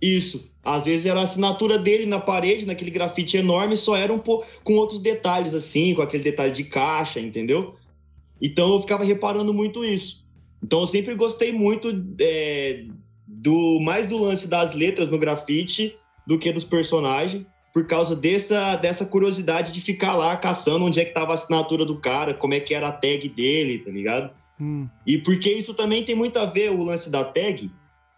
isso. 0.00 0.50
Às 0.62 0.84
vezes 0.84 1.04
era 1.06 1.20
a 1.20 1.24
assinatura 1.24 1.78
dele 1.78 2.04
na 2.06 2.18
parede, 2.20 2.64
naquele 2.66 2.90
grafite 2.90 3.36
enorme, 3.36 3.76
só 3.76 3.94
era 3.96 4.12
um 4.12 4.18
pouco 4.18 4.46
com 4.62 4.74
outros 4.74 4.98
detalhes 5.00 5.52
assim, 5.54 5.94
com 5.94 6.00
aquele 6.02 6.22
detalhe 6.22 6.52
de 6.52 6.64
caixa, 6.64 7.20
entendeu? 7.20 7.74
Então 8.40 8.72
eu 8.74 8.80
ficava 8.80 9.04
reparando 9.04 9.52
muito 9.52 9.84
isso. 9.84 10.24
Então 10.62 10.80
eu 10.80 10.86
sempre 10.86 11.14
gostei 11.14 11.52
muito 11.52 11.88
é, 12.18 12.84
do 13.26 13.78
mais 13.80 14.06
do 14.06 14.16
lance 14.18 14.46
das 14.48 14.74
letras 14.74 15.08
no 15.10 15.18
grafite 15.18 15.96
do 16.26 16.38
que 16.38 16.50
dos 16.52 16.64
personagens, 16.64 17.44
por 17.74 17.88
causa 17.88 18.14
dessa, 18.14 18.76
dessa 18.76 19.04
curiosidade 19.04 19.72
de 19.72 19.80
ficar 19.80 20.14
lá 20.14 20.36
caçando 20.36 20.84
onde 20.84 21.00
é 21.00 21.04
que 21.04 21.12
tava 21.12 21.32
a 21.32 21.34
assinatura 21.34 21.84
do 21.84 22.00
cara, 22.00 22.32
como 22.32 22.54
é 22.54 22.60
que 22.60 22.72
era 22.72 22.86
a 22.86 22.92
tag 22.92 23.28
dele, 23.28 23.80
tá 23.80 23.90
ligado? 23.90 24.30
Hum. 24.60 24.88
E 25.04 25.18
porque 25.18 25.52
isso 25.52 25.74
também 25.74 26.04
tem 26.04 26.14
muito 26.14 26.38
a 26.38 26.46
ver, 26.46 26.70
o 26.70 26.84
lance 26.84 27.10
da 27.10 27.24
tag, 27.24 27.68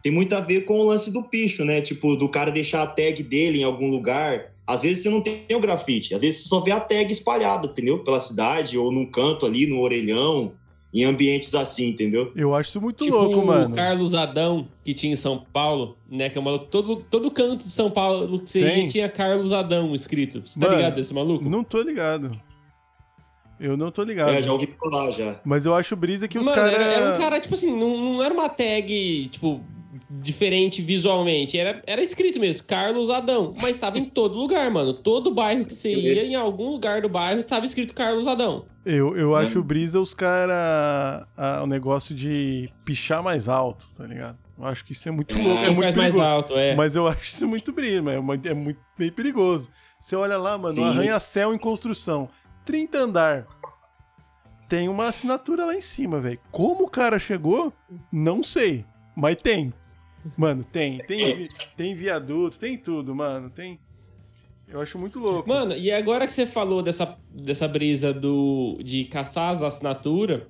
tem 0.02 0.12
muito 0.12 0.34
a 0.34 0.40
ver 0.42 0.66
com 0.66 0.78
o 0.78 0.84
lance 0.84 1.10
do 1.10 1.22
picho, 1.22 1.64
né? 1.64 1.80
Tipo, 1.80 2.14
do 2.16 2.28
cara 2.28 2.50
deixar 2.50 2.82
a 2.82 2.86
tag 2.86 3.22
dele 3.22 3.60
em 3.60 3.64
algum 3.64 3.90
lugar. 3.90 4.52
Às 4.66 4.82
vezes 4.82 5.02
você 5.02 5.08
não 5.08 5.22
tem 5.22 5.46
o 5.50 5.60
grafite, 5.60 6.14
às 6.14 6.20
vezes 6.20 6.42
você 6.42 6.48
só 6.48 6.60
vê 6.60 6.72
a 6.72 6.80
tag 6.80 7.10
espalhada, 7.10 7.66
entendeu? 7.66 8.04
Pela 8.04 8.20
cidade, 8.20 8.76
ou 8.76 8.92
num 8.92 9.10
canto 9.10 9.46
ali, 9.46 9.66
no 9.66 9.80
orelhão, 9.80 10.52
em 10.96 11.04
ambientes 11.04 11.54
assim, 11.54 11.88
entendeu? 11.88 12.32
Eu 12.34 12.54
acho 12.54 12.70
isso 12.70 12.80
muito 12.80 13.04
tipo 13.04 13.16
louco, 13.16 13.46
mano. 13.46 13.68
o 13.68 13.74
Carlos 13.74 14.14
Adão, 14.14 14.66
que 14.82 14.94
tinha 14.94 15.12
em 15.12 15.16
São 15.16 15.44
Paulo, 15.52 15.98
né? 16.10 16.30
Que 16.30 16.38
é 16.38 16.40
um 16.40 16.44
maluco. 16.44 16.64
Todo, 16.66 16.96
todo 16.96 17.30
canto 17.30 17.64
de 17.64 17.70
São 17.70 17.90
Paulo 17.90 18.40
que 18.40 18.50
você 18.50 18.62
Tem. 18.62 18.84
ia 18.84 18.88
tinha 18.88 19.08
Carlos 19.08 19.52
Adão 19.52 19.94
escrito. 19.94 20.40
Você 20.46 20.58
tá 20.58 20.66
Mano, 20.66 20.78
ligado 20.78 20.94
desse 20.94 21.12
maluco? 21.12 21.48
Não 21.48 21.62
tô 21.62 21.82
ligado. 21.82 22.40
Eu 23.60 23.76
não 23.76 23.90
tô 23.90 24.02
ligado. 24.02 24.30
É, 24.30 24.42
já 24.42 24.52
ouvi 24.52 24.68
falar 24.78 25.10
já. 25.12 25.40
Mas 25.44 25.64
eu 25.64 25.74
acho 25.74 25.96
brisa 25.96 26.28
que 26.28 26.38
os 26.38 26.44
Mano, 26.44 26.56
caras. 26.56 26.72
era, 26.74 26.84
era 26.84 27.14
um 27.14 27.18
cara, 27.18 27.40
tipo 27.40 27.54
assim, 27.54 27.74
não, 27.78 27.96
não 28.14 28.22
era 28.22 28.32
uma 28.32 28.48
tag, 28.48 29.28
tipo, 29.30 29.62
diferente 30.08 30.80
visualmente. 30.82 31.58
Era, 31.58 31.82
era 31.86 32.00
escrito 32.02 32.38
mesmo, 32.38 32.66
Carlos 32.66 33.10
Adão. 33.10 33.54
Mas 33.60 33.76
tava 33.78 33.98
em 33.98 34.04
todo 34.04 34.36
lugar, 34.38 34.70
mano. 34.70 34.92
Todo 34.94 35.30
bairro 35.34 35.64
que 35.64 35.74
você 35.74 35.94
ia, 35.94 36.24
em 36.24 36.34
algum 36.34 36.70
lugar 36.70 37.02
do 37.02 37.08
bairro, 37.08 37.42
tava 37.42 37.66
escrito 37.66 37.94
Carlos 37.94 38.26
Adão. 38.26 38.66
Eu, 38.84 39.16
eu 39.16 39.30
Hum. 39.32 39.36
acho 39.36 39.62
brisa 39.62 40.00
os 40.00 40.14
caras. 40.14 41.26
O 41.62 41.66
negócio 41.66 42.14
de 42.14 42.70
pichar 42.84 43.22
mais 43.22 43.48
alto, 43.48 43.88
tá 43.94 44.04
ligado? 44.06 44.38
Eu 44.58 44.64
acho 44.64 44.84
que 44.84 44.92
isso 44.92 45.08
é 45.08 45.12
muito 45.12 45.36
É, 45.36 45.42
louco. 45.42 45.58
É 45.58 45.64
Quem 45.66 45.70
muito 45.74 45.82
faz 45.82 45.94
mais 45.96 46.14
perigoso. 46.14 46.34
alto, 46.34 46.52
é. 46.56 46.74
Mas 46.74 46.94
eu 46.96 47.06
acho 47.08 47.22
isso 47.24 47.46
muito 47.48 47.72
brisa, 47.72 48.10
é 48.12 48.20
muito, 48.20 48.46
é 48.48 48.54
muito 48.54 48.80
bem 48.96 49.10
perigoso. 49.10 49.68
Você 50.00 50.14
olha 50.14 50.36
lá, 50.38 50.56
mano, 50.56 50.80
um 50.82 50.84
arranha-céu 50.84 51.52
em 51.52 51.58
construção. 51.58 52.28
30 52.64 52.98
andar. 52.98 53.46
Tem 54.68 54.88
uma 54.88 55.06
assinatura 55.08 55.64
lá 55.64 55.74
em 55.74 55.80
cima, 55.80 56.20
velho. 56.20 56.38
Como 56.50 56.84
o 56.84 56.88
cara 56.90 57.18
chegou, 57.18 57.72
não 58.12 58.42
sei. 58.42 58.84
Mas 59.16 59.36
tem. 59.36 59.72
Mano, 60.36 60.64
tem. 60.64 60.98
Tem, 60.98 61.36
vi- 61.36 61.48
tem 61.76 61.94
viaduto, 61.94 62.58
tem 62.58 62.76
tudo, 62.76 63.14
mano. 63.14 63.50
Tem. 63.50 63.78
Eu 64.68 64.80
acho 64.80 64.98
muito 64.98 65.18
louco. 65.20 65.48
Mano, 65.48 65.76
e 65.76 65.92
agora 65.92 66.26
que 66.26 66.32
você 66.32 66.46
falou 66.46 66.82
dessa, 66.82 67.16
dessa 67.30 67.68
brisa 67.68 68.12
do, 68.12 68.78
de 68.82 69.04
caçar 69.04 69.50
as 69.52 69.62
assinaturas, 69.62 70.42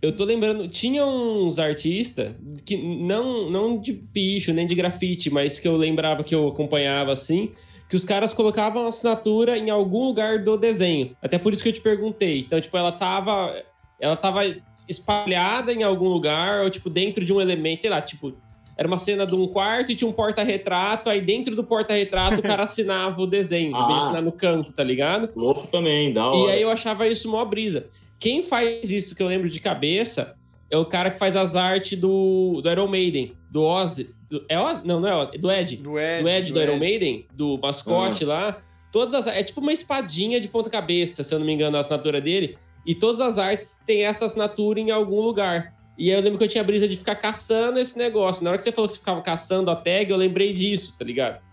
eu 0.00 0.12
tô 0.12 0.24
lembrando, 0.24 0.68
tinha 0.68 1.04
uns 1.04 1.58
artistas 1.58 2.34
que 2.64 2.76
não, 2.76 3.50
não 3.50 3.78
de 3.80 3.92
picho, 3.92 4.52
nem 4.52 4.66
de 4.66 4.74
grafite, 4.74 5.30
mas 5.30 5.58
que 5.58 5.66
eu 5.66 5.76
lembrava 5.76 6.22
que 6.22 6.34
eu 6.34 6.46
acompanhava 6.48 7.12
assim, 7.12 7.50
que 7.88 7.96
os 7.96 8.04
caras 8.04 8.32
colocavam 8.32 8.86
a 8.86 8.88
assinatura 8.88 9.58
em 9.58 9.68
algum 9.68 10.04
lugar 10.04 10.38
do 10.44 10.56
desenho. 10.56 11.16
Até 11.20 11.36
por 11.36 11.52
isso 11.52 11.62
que 11.62 11.70
eu 11.70 11.72
te 11.72 11.80
perguntei. 11.80 12.38
Então, 12.40 12.60
tipo, 12.60 12.76
ela 12.76 12.92
tava. 12.92 13.62
Ela 13.98 14.16
tava 14.16 14.42
espalhada 14.88 15.72
em 15.72 15.82
algum 15.82 16.08
lugar, 16.08 16.62
ou 16.64 16.70
tipo, 16.70 16.88
dentro 16.88 17.24
de 17.24 17.32
um 17.32 17.40
elemento, 17.40 17.80
sei 17.82 17.90
lá, 17.90 18.00
tipo. 18.00 18.32
Era 18.80 18.88
uma 18.88 18.96
cena 18.96 19.26
de 19.26 19.34
um 19.34 19.46
quarto 19.46 19.92
e 19.92 19.94
tinha 19.94 20.08
um 20.08 20.12
porta-retrato, 20.12 21.10
aí 21.10 21.20
dentro 21.20 21.54
do 21.54 21.62
porta-retrato 21.62 22.38
o 22.40 22.42
cara 22.42 22.62
assinava 22.64 23.20
o 23.20 23.26
desenho, 23.26 23.76
Ah. 23.76 23.98
assinar 23.98 24.22
no 24.22 24.32
canto, 24.32 24.72
tá 24.72 24.82
ligado? 24.82 25.28
Louco 25.36 25.66
também, 25.66 26.14
da 26.14 26.32
E 26.34 26.50
aí 26.50 26.62
eu 26.62 26.70
achava 26.70 27.06
isso 27.06 27.30
mó 27.30 27.44
brisa. 27.44 27.88
Quem 28.18 28.40
faz 28.40 28.90
isso 28.90 29.14
que 29.14 29.22
eu 29.22 29.26
lembro 29.28 29.50
de 29.50 29.60
cabeça 29.60 30.34
é 30.70 30.78
o 30.78 30.86
cara 30.86 31.10
que 31.10 31.18
faz 31.18 31.36
as 31.36 31.54
artes 31.56 31.98
do, 31.98 32.62
do 32.62 32.70
Iron 32.70 32.88
Maiden, 32.88 33.34
do 33.50 33.62
Ozzy. 33.62 34.14
Do- 34.30 34.46
é 34.48 34.58
Ozzy? 34.58 34.80
Não, 34.86 34.98
não 34.98 35.08
é 35.08 35.14
Ozzy, 35.14 35.32
é 35.34 35.38
do 35.38 35.50
Ed. 35.52 35.76
Do 35.76 35.98
Ed. 35.98 36.22
Do 36.22 36.28
Ed 36.30 36.52
do, 36.54 36.62
Iron 36.62 36.78
Maiden, 36.78 37.26
do 37.34 37.58
mascote 37.62 38.24
Ah. 38.24 38.28
lá. 38.28 38.62
Todas 38.90 39.14
as, 39.14 39.26
é 39.26 39.42
tipo 39.42 39.60
uma 39.60 39.74
espadinha 39.74 40.40
de 40.40 40.48
ponta 40.48 40.70
cabeça, 40.70 41.22
se 41.22 41.34
eu 41.34 41.38
não 41.38 41.44
me 41.44 41.52
engano, 41.52 41.76
a 41.76 41.80
assinatura 41.80 42.18
dele. 42.18 42.56
E 42.86 42.94
todas 42.94 43.20
as 43.20 43.36
artes 43.38 43.78
têm 43.86 44.04
essa 44.04 44.24
assinatura 44.24 44.80
em 44.80 44.90
algum 44.90 45.20
lugar. 45.20 45.74
E 46.00 46.10
aí 46.10 46.18
eu 46.18 46.22
lembro 46.22 46.38
que 46.38 46.44
eu 46.44 46.48
tinha 46.48 46.64
brisa 46.64 46.88
de 46.88 46.96
ficar 46.96 47.14
caçando 47.14 47.78
esse 47.78 47.98
negócio. 47.98 48.42
Na 48.42 48.48
hora 48.48 48.56
que 48.56 48.64
você 48.64 48.72
falou 48.72 48.88
que 48.88 48.94
você 48.94 49.00
ficava 49.00 49.20
caçando 49.20 49.70
a 49.70 49.76
tag, 49.76 50.10
eu 50.10 50.16
lembrei 50.16 50.50
disso, 50.50 50.94
tá 50.98 51.04
ligado? 51.04 51.44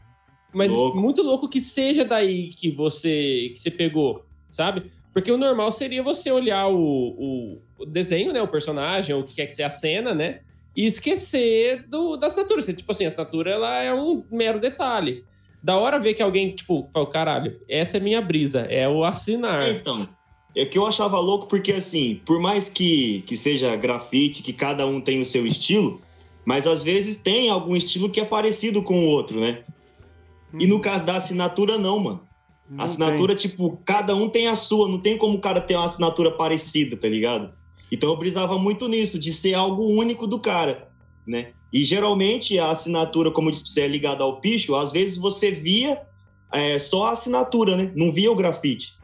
Mas 0.53 0.71
Louco. 0.71 0.97
muito 0.97 1.21
louco 1.21 1.49
que 1.49 1.59
seja 1.59 2.05
daí 2.05 2.47
que 2.47 2.71
você 2.71 3.49
que 3.53 3.59
você 3.59 3.69
pegou, 3.69 4.25
sabe? 4.49 4.89
Porque 5.11 5.29
o 5.29 5.37
normal 5.37 5.69
seria 5.69 6.01
você 6.01 6.31
olhar 6.31 6.69
o, 6.69 6.77
o, 6.79 7.61
o 7.77 7.85
desenho, 7.85 8.31
né? 8.31 8.41
O 8.41 8.47
personagem, 8.47 9.13
ou 9.13 9.21
o 9.21 9.25
que 9.25 9.35
quer 9.35 9.47
que 9.47 9.51
seja 9.53 9.67
a 9.67 9.69
cena, 9.69 10.13
né? 10.13 10.39
E 10.73 10.85
esquecer 10.85 11.85
do, 11.85 12.15
da 12.15 12.27
assinatura. 12.27 12.61
Você, 12.61 12.73
tipo 12.73 12.89
assim, 12.89 13.03
a 13.03 13.09
assinatura 13.09 13.51
ela 13.51 13.83
é 13.83 13.93
um 13.93 14.23
mero 14.31 14.61
detalhe. 14.61 15.25
Da 15.61 15.75
hora 15.75 15.99
ver 15.99 16.13
que 16.13 16.23
alguém, 16.23 16.55
tipo, 16.55 16.87
fala, 16.93 17.05
caralho, 17.05 17.59
essa 17.67 17.97
é 17.97 17.99
minha 17.99 18.21
brisa, 18.21 18.61
é 18.61 18.87
o 18.87 19.03
assinar. 19.03 19.69
Então, 19.71 20.07
é 20.57 20.65
que 20.65 20.77
eu 20.77 20.87
achava 20.87 21.19
louco 21.19 21.45
porque, 21.45 21.71
assim, 21.71 22.19
por 22.25 22.39
mais 22.39 22.67
que, 22.67 23.23
que 23.27 23.37
seja 23.37 23.75
grafite, 23.75 24.41
que 24.41 24.51
cada 24.51 24.87
um 24.87 24.99
tem 24.99 25.21
o 25.21 25.25
seu 25.25 25.45
estilo, 25.45 26.01
mas 26.43 26.65
às 26.65 26.81
vezes 26.81 27.15
tem 27.15 27.49
algum 27.49 27.75
estilo 27.75 28.09
que 28.09 28.19
é 28.19 28.25
parecido 28.25 28.81
com 28.81 29.05
o 29.05 29.09
outro, 29.09 29.39
né? 29.39 29.63
E 30.57 30.65
no 30.65 30.79
caso 30.79 31.05
da 31.05 31.17
assinatura, 31.17 31.77
não, 31.77 31.99
mano. 31.99 32.21
Não 32.69 32.83
assinatura, 32.83 33.35
tipo, 33.35 33.77
cada 33.85 34.15
um 34.15 34.27
tem 34.27 34.47
a 34.47 34.55
sua, 34.55 34.87
não 34.87 34.99
tem 34.99 35.17
como 35.17 35.37
o 35.37 35.41
cara 35.41 35.61
ter 35.61 35.75
uma 35.75 35.85
assinatura 35.85 36.31
parecida, 36.31 36.97
tá 36.97 37.07
ligado? 37.07 37.53
Então 37.91 38.09
eu 38.09 38.17
brisava 38.17 38.57
muito 38.57 38.87
nisso, 38.87 39.19
de 39.19 39.33
ser 39.33 39.53
algo 39.53 39.85
único 39.85 40.25
do 40.25 40.39
cara, 40.39 40.89
né? 41.25 41.51
E 41.71 41.85
geralmente 41.85 42.57
a 42.57 42.71
assinatura, 42.71 43.29
como 43.29 43.49
eu 43.49 43.51
disse, 43.51 43.69
você 43.69 43.81
é 43.81 43.87
ligada 43.87 44.23
ao 44.23 44.41
picho, 44.41 44.73
às 44.73 44.91
vezes 44.91 45.17
você 45.17 45.51
via 45.51 46.01
é, 46.51 46.79
só 46.79 47.05
a 47.05 47.11
assinatura, 47.11 47.77
né? 47.77 47.91
Não 47.95 48.11
via 48.11 48.31
o 48.31 48.35
grafite. 48.35 48.96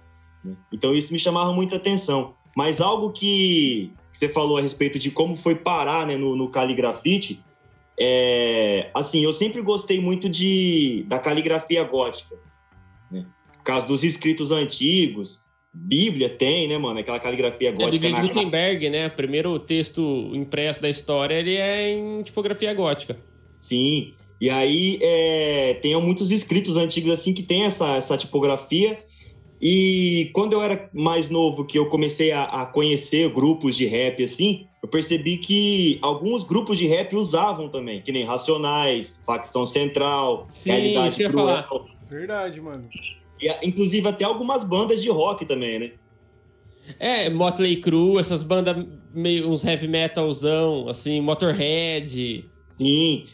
Né? 0.44 0.56
Então 0.72 0.94
isso 0.94 1.12
me 1.12 1.20
chamava 1.20 1.54
muita 1.54 1.76
atenção. 1.76 2.36
Mas 2.56 2.80
algo 2.80 3.12
que, 3.12 3.92
você 4.12 4.30
falou 4.30 4.58
a 4.58 4.62
respeito 4.62 5.00
de 5.00 5.10
como 5.10 5.36
foi 5.36 5.56
parar 5.56 6.06
né, 6.06 6.16
no, 6.16 6.36
no 6.36 6.50
caligrafite, 6.50 7.44
é, 8.00 8.90
assim, 8.94 9.24
eu 9.24 9.34
sempre 9.34 9.62
gostei 9.62 10.00
muito 10.00 10.30
de, 10.30 11.04
da 11.08 11.20
caligrafia 11.20 11.84
gótica. 11.84 12.36
Né? 13.12 13.26
Por 13.58 13.64
causa 13.64 13.88
dos 13.88 14.04
escritos 14.04 14.52
antigos. 14.52 15.42
Bíblia 15.76 16.30
tem, 16.30 16.68
né, 16.68 16.78
mano? 16.78 17.00
Aquela 17.00 17.20
caligrafia 17.20 17.70
É 17.70 17.72
gótica 17.72 18.00
Big 18.00 18.12
na 18.12 18.22
Gutenberg, 18.22 18.90
né? 18.92 19.08
O 19.08 19.12
primeiro 19.12 19.58
texto 19.58 20.30
impresso 20.32 20.80
da 20.80 20.88
história, 20.88 21.34
ele 21.34 21.56
é 21.56 21.98
em 21.98 22.22
tipografia 22.22 22.72
gótica. 22.76 23.18
Sim. 23.60 24.14
E 24.40 24.52
aí 24.52 25.00
é, 25.02 25.74
tem 25.82 26.00
muitos 26.00 26.30
escritos 26.30 26.78
antigos 26.78 27.12
assim 27.12 27.34
que 27.34 27.42
tem 27.42 27.64
essa, 27.64 27.96
essa 27.96 28.16
tipografia. 28.16 29.00
E 29.66 30.30
quando 30.34 30.52
eu 30.52 30.62
era 30.62 30.90
mais 30.92 31.30
novo, 31.30 31.64
que 31.64 31.80
eu 31.80 31.86
comecei 31.86 32.34
a, 32.34 32.44
a 32.44 32.66
conhecer 32.66 33.30
grupos 33.30 33.78
de 33.78 33.86
rap 33.86 34.22
assim, 34.22 34.68
eu 34.82 34.90
percebi 34.90 35.38
que 35.38 36.00
alguns 36.02 36.44
grupos 36.44 36.78
de 36.78 36.86
rap 36.86 37.16
usavam 37.16 37.70
também, 37.70 38.02
que 38.02 38.12
nem 38.12 38.26
Racionais, 38.26 39.22
Facção 39.26 39.66
Central, 39.66 40.46
Sim, 40.50 40.72
Realidade 40.72 41.08
isso 41.08 41.16
que 41.16 41.24
eu 41.24 41.28
ia 41.28 41.34
falar. 41.34 41.70
Verdade, 42.10 42.60
mano. 42.60 42.90
E, 43.42 43.66
inclusive 43.66 44.06
até 44.06 44.26
algumas 44.26 44.64
bandas 44.64 45.02
de 45.02 45.10
rock 45.10 45.46
também, 45.46 45.80
né? 45.80 45.92
É, 47.00 47.30
Motley 47.30 47.78
Crue, 47.78 48.20
essas 48.20 48.44
bandas 48.44 48.86
meio 49.14 49.50
uns 49.50 49.64
heavy 49.64 49.88
metalzão, 49.88 50.90
assim, 50.90 51.22
Motorhead. 51.22 52.44
Sim. 52.68 53.26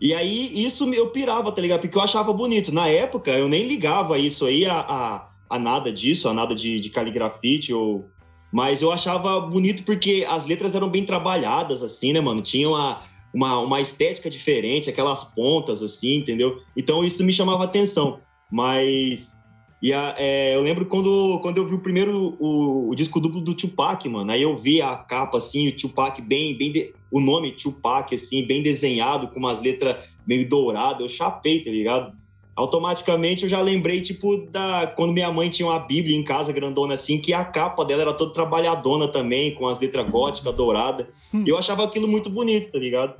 E 0.00 0.12
aí, 0.12 0.66
isso 0.66 0.92
eu 0.92 1.10
pirava, 1.10 1.52
tá 1.52 1.62
ligado? 1.62 1.82
Porque 1.82 1.96
eu 1.96 2.02
achava 2.02 2.32
bonito. 2.32 2.72
Na 2.72 2.88
época, 2.88 3.30
eu 3.30 3.48
nem 3.48 3.68
ligava 3.68 4.18
isso 4.18 4.44
aí 4.44 4.66
a, 4.66 4.80
a, 4.80 5.35
a 5.48 5.58
nada 5.58 5.92
disso, 5.92 6.28
a 6.28 6.34
nada 6.34 6.54
de, 6.54 6.80
de 6.80 6.90
caligrafite 6.90 7.72
ou... 7.72 8.10
Mas 8.52 8.80
eu 8.80 8.90
achava 8.92 9.40
bonito 9.40 9.82
porque 9.84 10.24
as 10.28 10.46
letras 10.46 10.74
eram 10.74 10.88
bem 10.88 11.04
trabalhadas, 11.04 11.82
assim, 11.82 12.12
né, 12.12 12.20
mano? 12.20 12.40
Tinha 12.40 12.68
uma, 12.68 13.02
uma, 13.34 13.58
uma 13.58 13.80
estética 13.80 14.30
diferente, 14.30 14.88
aquelas 14.88 15.24
pontas, 15.24 15.82
assim, 15.82 16.16
entendeu? 16.18 16.60
Então 16.76 17.04
isso 17.04 17.22
me 17.24 17.32
chamava 17.32 17.64
atenção. 17.64 18.20
Mas... 18.50 19.34
E 19.82 19.92
a- 19.92 20.14
é, 20.16 20.56
eu 20.56 20.62
lembro 20.62 20.86
quando, 20.86 21.38
quando 21.42 21.58
eu 21.58 21.68
vi 21.68 21.74
o 21.74 21.82
primeiro, 21.82 22.34
o, 22.40 22.88
o 22.88 22.94
disco 22.94 23.20
duplo 23.20 23.42
do 23.42 23.54
Tupac, 23.54 24.08
mano. 24.08 24.30
Aí 24.30 24.40
eu 24.40 24.56
vi 24.56 24.80
a 24.80 24.96
capa, 24.96 25.36
assim, 25.36 25.68
o 25.68 25.76
Tupac 25.76 26.20
bem... 26.22 26.56
bem 26.56 26.72
de- 26.72 26.94
o 27.10 27.20
nome 27.20 27.52
Tupac, 27.52 28.14
assim, 28.14 28.46
bem 28.46 28.62
desenhado, 28.62 29.28
com 29.28 29.38
umas 29.38 29.60
letras 29.60 30.08
meio 30.26 30.48
douradas. 30.48 31.00
Eu 31.00 31.08
chapei, 31.08 31.62
tá 31.62 31.70
ligado? 31.70 32.12
Automaticamente 32.56 33.42
eu 33.42 33.50
já 33.50 33.60
lembrei, 33.60 34.00
tipo, 34.00 34.38
da 34.50 34.86
quando 34.86 35.12
minha 35.12 35.30
mãe 35.30 35.50
tinha 35.50 35.68
uma 35.68 35.78
Bíblia 35.78 36.16
em 36.16 36.24
casa, 36.24 36.54
grandona 36.54 36.94
assim, 36.94 37.20
que 37.20 37.34
a 37.34 37.44
capa 37.44 37.84
dela 37.84 38.00
era 38.00 38.14
toda 38.14 38.32
trabalhadona 38.32 39.08
também, 39.08 39.54
com 39.54 39.68
as 39.68 39.78
letras 39.78 40.08
góticas 40.08 40.54
douradas. 40.56 41.06
E 41.34 41.50
eu 41.50 41.58
achava 41.58 41.84
aquilo 41.84 42.08
muito 42.08 42.30
bonito, 42.30 42.72
tá 42.72 42.78
ligado? 42.78 43.14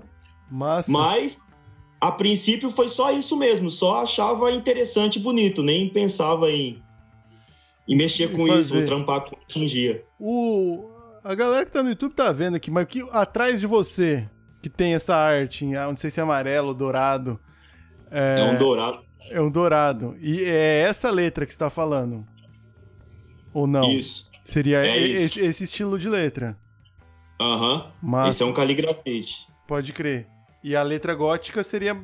Massa. 0.50 0.90
Mas, 0.90 1.38
a 2.00 2.11
princípio, 2.11 2.71
foi 2.71 2.88
só 2.88 3.11
isso 3.11 3.37
mesmo. 3.37 3.71
Só 3.71 4.02
achava 4.02 4.50
interessante 4.50 5.16
e 5.16 5.23
bonito. 5.23 5.62
Nem 5.62 5.87
pensava 5.90 6.50
em, 6.50 6.83
em 7.87 7.95
mexer 7.95 8.33
com 8.33 8.47
fazer. 8.47 8.61
isso, 8.61 8.87
trampar 8.87 9.21
com 9.21 9.37
isso 9.47 9.59
um 9.59 9.66
dia. 9.66 10.02
O... 10.19 10.88
a 11.23 11.35
galera 11.35 11.66
que 11.66 11.73
tá 11.73 11.83
no 11.83 11.90
YouTube 11.90 12.14
tá 12.14 12.33
vendo 12.33 12.55
aqui, 12.55 12.71
mas 12.71 12.87
que 12.87 13.07
atrás 13.12 13.61
de 13.61 13.66
você, 13.66 14.26
que 14.62 14.71
tem 14.71 14.95
essa 14.95 15.14
arte, 15.14 15.76
ah, 15.76 15.88
não 15.88 15.97
sei 15.97 16.11
se 16.11 16.21
é 16.21 16.23
amarelo, 16.23 16.73
dourado. 16.73 17.38
É, 18.11 18.40
é 18.40 18.45
um 18.50 18.57
dourado. 18.57 19.05
É 19.30 19.40
um 19.40 19.50
dourado. 19.50 20.16
E 20.21 20.45
é 20.45 20.83
essa 20.83 21.11
letra 21.11 21.47
que 21.47 21.52
você 21.52 21.59
tá 21.59 21.71
falando? 21.71 22.26
Ou 23.52 23.66
não? 23.66 23.90
Isso. 23.90 24.30
Seria 24.45 24.87
é 24.87 24.97
esse, 24.97 25.40
esse, 25.40 25.64
estilo 25.64 25.99
de 25.99 26.09
letra. 26.09 26.56
Aham. 27.40 27.92
Uhum. 28.02 28.28
Esse 28.28 28.42
é 28.42 28.47
um 28.47 28.52
caligrafite. 28.52 29.47
Pode 29.66 29.92
crer. 29.92 30.28
E 30.62 30.76
a 30.76 30.83
letra 30.83 31.14
gótica 31.14 31.64
seria 31.64 32.00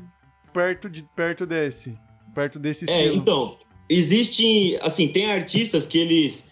perto, 0.52 0.90
de, 0.90 1.04
perto 1.14 1.46
desse. 1.46 1.96
Perto 2.34 2.58
desse 2.58 2.90
é, 2.90 2.92
estilo. 2.92 3.14
É, 3.14 3.16
então, 3.16 3.58
existe, 3.88 4.76
assim, 4.82 5.08
tem 5.08 5.30
artistas 5.30 5.86
que 5.86 5.98
eles 5.98 6.44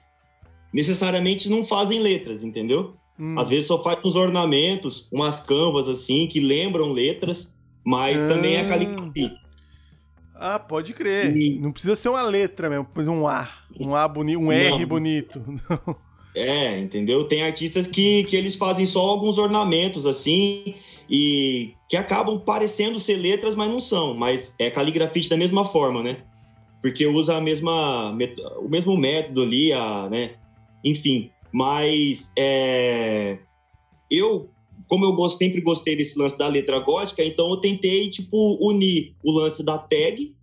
necessariamente 0.73 1.49
não 1.49 1.65
fazem 1.65 1.99
letras, 1.99 2.45
entendeu? 2.45 2.95
Hum. 3.19 3.39
Às 3.39 3.49
vezes 3.49 3.67
só 3.67 3.83
faz 3.83 3.99
uns 4.05 4.15
ornamentos, 4.15 5.09
umas 5.13 5.41
canvas 5.41 5.89
assim, 5.89 6.27
que 6.27 6.41
lembram 6.41 6.93
letras, 6.93 7.55
mas 7.85 8.21
ah. 8.21 8.29
também 8.29 8.57
é 8.57 8.69
caligrafia. 8.69 9.33
Ah, 10.43 10.59
pode 10.59 10.95
crer. 10.95 11.37
E... 11.37 11.59
Não 11.61 11.71
precisa 11.71 11.95
ser 11.95 12.09
uma 12.09 12.23
letra 12.23 12.71
mesmo, 12.71 12.89
um 12.97 13.29
A. 13.29 13.47
Um 13.79 13.95
A 13.95 14.09
bonito, 14.09 14.41
um 14.41 14.47
não. 14.47 14.53
R 14.53 14.87
bonito. 14.87 15.45
Não. 15.47 15.97
É, 16.35 16.79
entendeu? 16.79 17.25
Tem 17.25 17.43
artistas 17.43 17.87
que, 17.87 18.25
que 18.25 18.37
eles 18.37 18.55
fazem 18.55 18.87
só 18.87 19.01
alguns 19.01 19.37
ornamentos 19.37 20.07
assim 20.07 20.75
e 21.11 21.75
que 21.89 21.97
acabam 21.97 22.39
parecendo 22.39 22.99
ser 22.99 23.17
letras, 23.17 23.55
mas 23.55 23.69
não 23.69 23.81
são. 23.81 24.15
Mas 24.15 24.55
é 24.59 24.71
caligrafite 24.71 25.29
da 25.29 25.37
mesma 25.37 25.69
forma, 25.69 26.03
né? 26.03 26.19
Porque 26.81 27.07
usa 27.07 27.37
a 27.37 27.41
mesma, 27.41 28.17
o 28.61 28.69
mesmo 28.69 28.97
método 28.97 29.43
ali, 29.43 29.73
a, 29.73 30.09
né? 30.09 30.31
Enfim, 30.83 31.31
mas 31.53 32.31
é, 32.39 33.39
eu, 34.11 34.49
como 34.91 35.05
eu 35.05 35.13
gosto, 35.13 35.39
sempre 35.39 35.61
gostei 35.61 35.95
desse 35.95 36.19
lance 36.19 36.37
da 36.37 36.49
letra 36.49 36.81
gótica, 36.81 37.25
então 37.25 37.49
eu 37.49 37.59
tentei, 37.59 38.11
tipo, 38.11 38.59
unir 38.61 39.15
o 39.25 39.31
lance 39.31 39.63
da 39.63 39.79
tag 39.79 40.35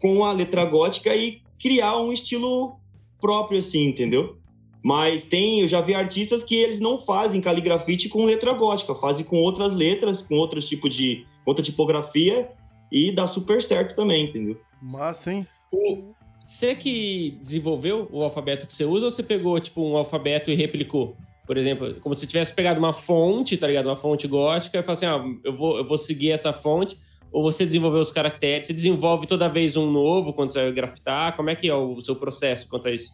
com 0.00 0.24
a 0.24 0.32
letra 0.32 0.64
gótica 0.64 1.14
e 1.14 1.42
criar 1.60 2.00
um 2.00 2.10
estilo 2.10 2.76
próprio, 3.20 3.58
assim, 3.58 3.88
entendeu? 3.88 4.38
Mas 4.82 5.22
tem, 5.22 5.60
eu 5.60 5.68
já 5.68 5.82
vi 5.82 5.94
artistas 5.94 6.42
que 6.42 6.56
eles 6.56 6.80
não 6.80 6.98
fazem 7.02 7.42
caligrafite 7.42 8.08
com 8.08 8.24
letra 8.24 8.54
gótica, 8.54 8.94
fazem 8.94 9.26
com 9.26 9.36
outras 9.36 9.74
letras, 9.74 10.22
com 10.22 10.36
outros 10.36 10.64
tipos 10.64 10.94
de 10.94 11.26
outra 11.44 11.62
tipografia 11.62 12.48
e 12.90 13.12
dá 13.12 13.26
super 13.26 13.62
certo 13.62 13.94
também, 13.94 14.24
entendeu? 14.24 14.58
Massa, 14.80 15.34
hein? 15.34 15.46
O, 15.70 16.14
você 16.42 16.74
que 16.74 17.38
desenvolveu 17.42 18.08
o 18.10 18.22
alfabeto 18.22 18.66
que 18.66 18.72
você 18.72 18.86
usa 18.86 19.04
ou 19.04 19.10
você 19.10 19.22
pegou 19.22 19.60
tipo 19.60 19.82
um 19.82 19.98
alfabeto 19.98 20.50
e 20.50 20.54
replicou? 20.54 21.14
Por 21.52 21.58
exemplo, 21.58 21.96
como 22.00 22.14
se 22.14 22.26
tivesse 22.26 22.54
pegado 22.54 22.78
uma 22.78 22.94
fonte, 22.94 23.58
tá 23.58 23.66
ligado? 23.66 23.84
Uma 23.84 23.94
fonte 23.94 24.26
gótica 24.26 24.78
e 24.78 24.82
falou 24.82 24.94
assim: 24.94 25.04
ah, 25.04 25.22
eu 25.44 25.54
vou, 25.54 25.76
eu 25.76 25.84
vou 25.84 25.98
seguir 25.98 26.30
essa 26.30 26.50
fonte. 26.50 26.96
Ou 27.30 27.42
você 27.42 27.66
desenvolveu 27.66 28.00
os 28.00 28.10
caracteres? 28.10 28.68
Você 28.68 28.72
desenvolve 28.72 29.26
toda 29.26 29.50
vez 29.50 29.76
um 29.76 29.90
novo 29.90 30.32
quando 30.32 30.48
você 30.48 30.62
vai 30.62 30.72
grafitar? 30.72 31.36
Como 31.36 31.50
é 31.50 31.54
que 31.54 31.68
é 31.68 31.74
o 31.74 32.00
seu 32.00 32.16
processo 32.16 32.66
quanto 32.70 32.88
a 32.88 32.90
isso? 32.90 33.12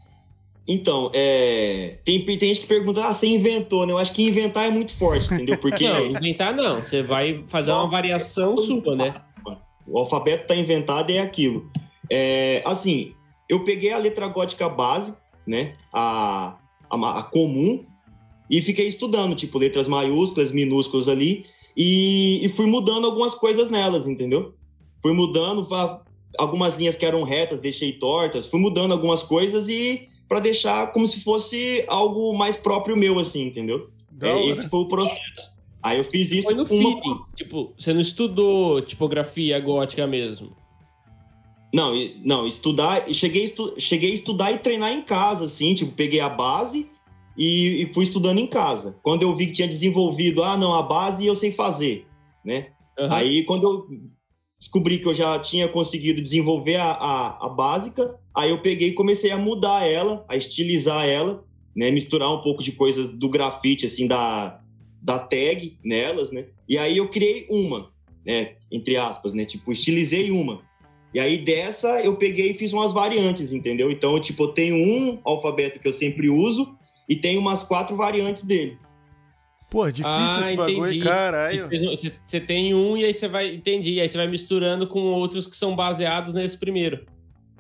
Então, 0.69 1.11
é... 1.13 1.99
tem, 2.05 2.25
tem 2.25 2.39
gente 2.39 2.61
que 2.61 2.69
pergunta, 2.69 3.05
ah, 3.05 3.13
você 3.13 3.27
inventou, 3.27 3.85
né? 3.85 3.93
Eu 3.93 3.99
acho 3.99 4.13
que 4.13 4.23
inventar 4.23 4.69
é 4.69 4.71
muito 4.71 4.97
forte, 4.97 5.35
entendeu? 5.35 5.59
Porque... 5.59 5.89
não, 5.89 6.07
inventar 6.07 6.55
não. 6.55 6.81
Você 6.81 7.03
vai 7.03 7.43
fazer 7.49 7.73
uma 7.73 7.89
variação 7.89 8.57
sua, 8.57 8.95
né? 8.95 9.15
O 9.85 9.99
alfabeto 9.99 10.47
tá 10.47 10.55
inventado 10.55 11.11
e 11.11 11.17
é 11.17 11.21
aquilo. 11.21 11.69
É, 12.09 12.63
assim, 12.65 13.15
eu 13.49 13.65
peguei 13.65 13.93
a 13.93 13.99
letra 13.99 14.29
gótica 14.29 14.69
base, 14.69 15.13
né? 15.45 15.73
A, 15.93 16.57
a, 16.89 17.19
a, 17.19 17.23
comum, 17.25 17.85
e 18.51 18.63
fiquei 18.63 18.89
estudando, 18.89 19.35
tipo, 19.35 19.59
letras 19.59 19.87
maiúsculas, 19.87 20.51
minúsculas 20.51 21.09
ali, 21.09 21.45
e, 21.77 22.45
e 22.45 22.49
fui 22.51 22.67
mudando 22.67 23.05
algumas 23.05 23.35
coisas 23.35 23.71
nelas, 23.71 24.07
entendeu? 24.07 24.55
Fui 25.03 25.13
mudando, 25.13 25.67
algumas 26.39 26.77
linhas 26.77 26.97
que 26.97 27.07
eram 27.07 27.23
retas, 27.23 27.61
deixei 27.61 27.93
tortas, 27.93 28.47
fui 28.47 28.61
mudando 28.61 28.93
algumas 28.93 29.23
coisas 29.23 29.69
e 29.69 30.09
para 30.29 30.41
deixar 30.41 30.93
como 30.93 31.07
se 31.07 31.23
fosse 31.23 31.85
algo 31.89 32.37
mais 32.37 32.57
próprio 32.57 32.97
meu, 32.97 33.19
assim, 33.19 33.47
entendeu? 33.47 33.91
É, 34.21 34.47
esse 34.47 34.69
foi 34.69 34.81
o 34.81 34.89
processo. 34.89 35.53
Aí 35.83 35.99
eu 35.99 36.05
fiz 36.05 36.31
isso. 36.31 36.43
Foi 36.43 36.55
no 36.55 36.65
uma... 36.65 36.69
feeling. 36.69 37.21
Tipo, 37.35 37.73
você 37.79 37.95
não 37.95 38.01
estudou 38.01 38.83
tipografia 38.83 39.59
gótica 39.61 40.07
mesmo? 40.07 40.57
Não, 41.73 41.93
não, 42.25 42.47
estudar. 42.47 43.07
Cheguei, 43.15 43.45
estu, 43.45 43.75
cheguei 43.79 44.11
a 44.11 44.15
estudar 44.15 44.53
e 44.53 44.59
treinar 44.59 44.93
em 44.93 45.03
casa, 45.03 45.45
assim, 45.45 45.75
tipo, 45.75 45.93
peguei 45.93 46.19
a 46.19 46.29
base 46.29 46.91
e, 47.39 47.83
e, 47.83 47.95
fui 47.95 48.03
estudando 48.03 48.41
em 48.41 48.47
casa. 48.49 48.97
Quando 49.01 49.23
eu 49.23 49.35
vi 49.37 49.47
que 49.47 49.53
tinha 49.53 49.69
desenvolvido, 49.69 50.43
ah, 50.43 50.57
não, 50.57 50.75
a 50.75 50.83
base 50.83 51.25
eu 51.25 51.37
sei 51.37 51.53
fazer, 51.53 52.05
né? 52.45 52.71
Uhum. 52.99 53.13
Aí 53.13 53.45
quando 53.45 53.63
eu 53.63 53.87
descobri 54.59 54.99
que 54.99 55.07
eu 55.07 55.15
já 55.15 55.39
tinha 55.39 55.69
conseguido 55.69 56.21
desenvolver 56.21 56.75
a, 56.75 56.91
a, 56.91 57.47
a, 57.47 57.49
básica, 57.49 58.19
aí 58.35 58.51
eu 58.51 58.61
peguei 58.61 58.89
e 58.89 58.95
comecei 58.95 59.31
a 59.31 59.39
mudar 59.39 59.87
ela, 59.87 60.27
a 60.29 60.37
estilizar 60.37 61.07
ela, 61.07 61.45
né? 61.77 61.93
Misturar 61.93 62.35
um 62.35 62.43
pouco 62.43 62.61
de 62.61 62.73
coisas 62.73 63.09
do 63.09 63.29
grafite, 63.29 63.87
assim, 63.87 64.09
da, 64.09 64.61
da 65.01 65.21
tag 65.21 65.79
nelas, 65.85 66.33
né? 66.33 66.47
E 66.69 66.77
aí 66.77 66.97
eu 66.97 67.09
criei 67.09 67.47
uma, 67.49 67.91
né? 68.27 68.57
Entre 68.71 68.97
aspas, 68.97 69.33
né? 69.33 69.45
Tipo, 69.45 69.71
estilizei 69.71 70.33
uma. 70.33 70.61
E 71.15 71.21
aí 71.21 71.39
dessa 71.39 72.01
eu 72.03 72.17
peguei 72.17 72.51
e 72.51 72.55
fiz 72.55 72.73
umas 72.73 72.93
variantes, 72.93 73.53
entendeu? 73.53 73.93
Então, 73.93 74.21
tipo, 74.21 74.43
eu 74.43 74.49
tenho 74.49 74.75
um 74.75 75.21
alfabeto 75.25 75.79
que 75.79 75.87
eu 75.87 75.93
sempre 75.93 76.29
uso 76.29 76.77
e 77.09 77.17
tenho 77.17 77.41
umas 77.41 77.63
quatro 77.63 77.97
variantes 77.97 78.45
dele. 78.45 78.79
Pô, 79.71 79.87
é 79.87 79.93
difícil 79.93 80.11
ah, 80.11 80.41
esse 80.41 80.57
bagulho, 80.57 80.87
entendi. 80.87 81.01
caralho. 81.01 81.69
Você, 81.91 82.13
você 82.25 82.41
tem 82.41 82.75
um 82.75 82.97
e 82.97 83.05
aí 83.05 83.13
você 83.13 83.29
vai. 83.29 83.55
Entendi. 83.55 84.01
Aí 84.01 84.09
você 84.09 84.17
vai 84.17 84.27
misturando 84.27 84.87
com 84.87 85.01
outros 85.13 85.47
que 85.47 85.57
são 85.57 85.77
baseados 85.77 86.33
nesse 86.33 86.59
primeiro. 86.59 87.05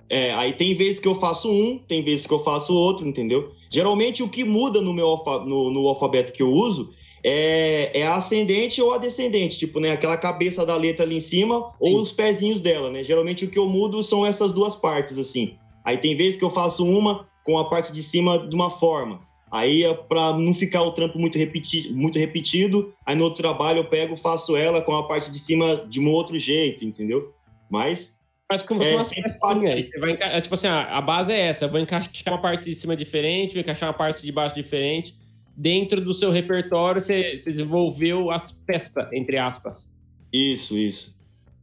É, 0.08 0.32
aí 0.32 0.54
tem 0.54 0.74
vezes 0.74 0.98
que 0.98 1.06
eu 1.06 1.16
faço 1.16 1.50
um, 1.50 1.78
tem 1.86 2.02
vezes 2.02 2.26
que 2.26 2.32
eu 2.32 2.42
faço 2.42 2.72
outro, 2.72 3.06
entendeu? 3.06 3.52
Geralmente 3.70 4.22
o 4.22 4.28
que 4.28 4.42
muda 4.42 4.80
no 4.80 4.94
meu 4.94 5.06
alfa, 5.06 5.44
no, 5.44 5.70
no 5.70 5.86
alfabeto 5.86 6.32
que 6.32 6.42
eu 6.42 6.50
uso 6.50 6.94
é, 7.22 7.90
é 7.92 8.06
a 8.06 8.16
ascendente 8.16 8.80
ou 8.80 8.94
a 8.94 8.98
descendente, 8.98 9.58
tipo, 9.58 9.78
né? 9.78 9.92
Aquela 9.92 10.16
cabeça 10.16 10.64
da 10.64 10.76
letra 10.76 11.04
ali 11.04 11.16
em 11.16 11.20
cima 11.20 11.74
Sim. 11.82 11.94
ou 11.94 12.00
os 12.00 12.10
pezinhos 12.10 12.58
dela, 12.58 12.90
né? 12.90 13.04
Geralmente 13.04 13.44
o 13.44 13.50
que 13.50 13.58
eu 13.58 13.68
mudo 13.68 14.02
são 14.02 14.24
essas 14.24 14.50
duas 14.50 14.74
partes, 14.74 15.18
assim. 15.18 15.56
Aí 15.84 15.98
tem 15.98 16.16
vezes 16.16 16.38
que 16.38 16.44
eu 16.44 16.50
faço 16.50 16.86
uma 16.86 17.28
com 17.44 17.58
a 17.58 17.68
parte 17.68 17.92
de 17.92 18.02
cima 18.02 18.38
de 18.48 18.54
uma 18.54 18.70
forma. 18.70 19.27
Aí, 19.50 19.82
é 19.82 19.94
para 19.94 20.36
não 20.36 20.54
ficar 20.54 20.82
o 20.82 20.92
trampo 20.92 21.18
muito, 21.18 21.38
repeti 21.38 21.90
muito 21.92 22.18
repetido, 22.18 22.92
aí 23.04 23.16
no 23.16 23.24
outro 23.24 23.42
trabalho 23.42 23.78
eu 23.78 23.84
pego, 23.84 24.16
faço 24.16 24.54
ela 24.54 24.82
com 24.82 24.94
a 24.94 25.06
parte 25.06 25.30
de 25.30 25.38
cima 25.38 25.86
de 25.88 26.00
um 26.00 26.10
outro 26.10 26.38
jeito, 26.38 26.84
entendeu? 26.84 27.32
Mas. 27.70 28.14
Mas 28.50 28.62
como 28.62 28.82
é, 28.82 28.90
são 28.90 28.98
as 28.98 29.10
pecinhas, 29.10 29.86
você 29.86 29.98
vai 29.98 30.16
é, 30.20 30.40
tipo 30.40 30.54
assim, 30.54 30.68
a 30.68 31.00
base 31.00 31.32
é 31.32 31.38
essa, 31.38 31.66
eu 31.66 31.68
vou 31.68 31.80
encaixar 31.80 32.32
uma 32.32 32.40
parte 32.40 32.64
de 32.64 32.74
cima 32.74 32.96
diferente, 32.96 33.54
vou 33.54 33.60
encaixar 33.60 33.88
uma 33.88 33.94
parte 33.94 34.24
de 34.24 34.32
baixo 34.32 34.54
diferente. 34.54 35.14
Dentro 35.54 36.00
do 36.00 36.14
seu 36.14 36.30
repertório, 36.30 37.00
você, 37.00 37.36
você 37.36 37.52
desenvolveu 37.52 38.30
as 38.30 38.52
peças, 38.52 39.08
entre 39.12 39.36
aspas. 39.36 39.92
Isso, 40.32 40.76
isso. 40.78 41.14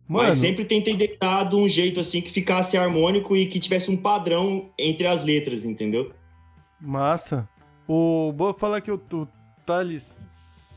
Mano. 0.08 0.30
Mas 0.30 0.40
sempre 0.40 0.66
tentei 0.66 0.96
deixar 0.96 1.46
de 1.46 1.56
um 1.56 1.68
jeito 1.68 2.00
assim 2.00 2.22
que 2.22 2.32
ficasse 2.32 2.78
harmônico 2.78 3.36
e 3.36 3.48
que 3.48 3.60
tivesse 3.60 3.90
um 3.90 3.98
padrão 3.98 4.70
entre 4.78 5.08
as 5.08 5.24
letras, 5.24 5.66
entendeu? 5.66 6.12
Massa. 6.80 7.50
O, 7.88 8.34
vou 8.36 8.54
falar 8.54 8.82
que 8.82 8.92
o, 8.92 9.02
o 9.14 9.28
Thales 9.66 10.24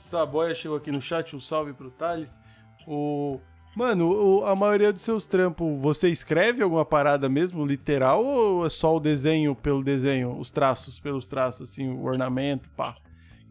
Saboia 0.09 0.55
chegou 0.55 0.77
aqui 0.77 0.91
no 0.91 1.01
chat, 1.01 1.37
um 1.37 1.41
salve 1.41 1.73
pro 1.73 1.91
Thales. 1.91 2.41
O, 2.87 3.39
mano, 3.77 4.11
o, 4.11 4.45
a 4.45 4.57
maioria 4.57 4.93
dos 4.93 5.03
seus 5.03 5.27
trampos, 5.27 5.79
você 5.81 6.09
escreve 6.09 6.63
alguma 6.63 6.85
parada 6.85 7.29
mesmo, 7.29 7.65
literal, 7.67 8.25
ou 8.25 8.67
é 8.67 8.69
só 8.69 8.97
o 8.97 9.01
desenho 9.01 9.55
pelo 9.55 9.85
desenho, 9.85 10.39
os 10.39 10.51
traços 10.51 10.99
pelos 10.99 11.27
traços, 11.27 11.71
assim, 11.71 11.89
o 11.89 12.05
ornamento, 12.05 12.71
pá? 12.71 12.97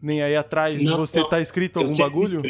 Nem 0.02 0.22
aí 0.22 0.36
atrás 0.36 0.82
não, 0.82 0.96
você 0.96 1.20
não. 1.20 1.28
tá 1.28 1.40
escrito 1.40 1.78
algum 1.78 1.96
bagulho? 1.96 2.42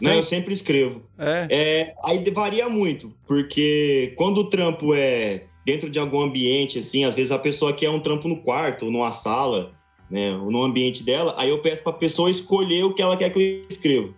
Não, 0.00 0.14
eu 0.14 0.22
sempre 0.22 0.54
escrevo. 0.54 1.02
É? 1.18 1.46
é? 1.50 1.94
Aí 2.02 2.28
varia 2.30 2.68
muito, 2.68 3.14
porque 3.26 4.14
quando 4.16 4.38
o 4.38 4.48
trampo 4.48 4.94
é 4.94 5.44
dentro 5.64 5.90
de 5.90 5.98
algum 5.98 6.22
ambiente, 6.22 6.78
assim, 6.78 7.04
às 7.04 7.14
vezes 7.14 7.30
a 7.30 7.38
pessoa 7.38 7.74
quer 7.74 7.90
um 7.90 8.00
trampo 8.00 8.26
no 8.26 8.42
quarto 8.42 8.86
ou 8.86 8.90
numa 8.90 9.12
sala, 9.12 9.72
né, 10.10 10.32
no 10.32 10.62
ambiente 10.62 11.02
dela, 11.02 11.34
aí 11.38 11.50
eu 11.50 11.60
peço 11.60 11.82
para 11.82 11.92
a 11.92 11.96
pessoa 11.96 12.28
escolher 12.28 12.84
o 12.84 12.92
que 12.92 13.00
ela 13.00 13.16
quer 13.16 13.30
que 13.30 13.38
eu 13.38 13.66
escreva. 13.68 14.12